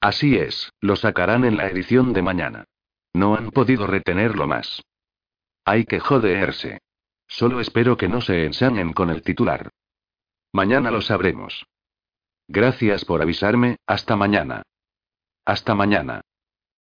Así 0.01 0.37
es, 0.37 0.73
lo 0.81 0.97
sacarán 0.97 1.45
en 1.45 1.57
la 1.57 1.69
edición 1.69 2.13
de 2.13 2.23
mañana. 2.23 2.65
No 3.13 3.37
han 3.37 3.51
podido 3.51 3.87
retenerlo 3.87 4.49
más. 4.49 4.83
Hay 5.65 5.85
que 5.85 6.01
joderse. 6.01 6.81
Solo 7.29 7.61
espero 7.61 7.97
que 7.97 8.09
no 8.09 8.21
se 8.21 8.45
ensañen 8.45 8.93
con 8.93 9.11
el 9.11 9.23
titular. 9.23 9.71
Mañana 10.53 10.91
lo 10.91 11.01
sabremos. 11.01 11.65
Gracias 12.47 13.07
por 13.07 13.23
avisarme, 13.23 13.77
hasta 13.87 14.17
mañana. 14.17 14.63
Hasta 15.47 15.75
mañana. 15.75 16.21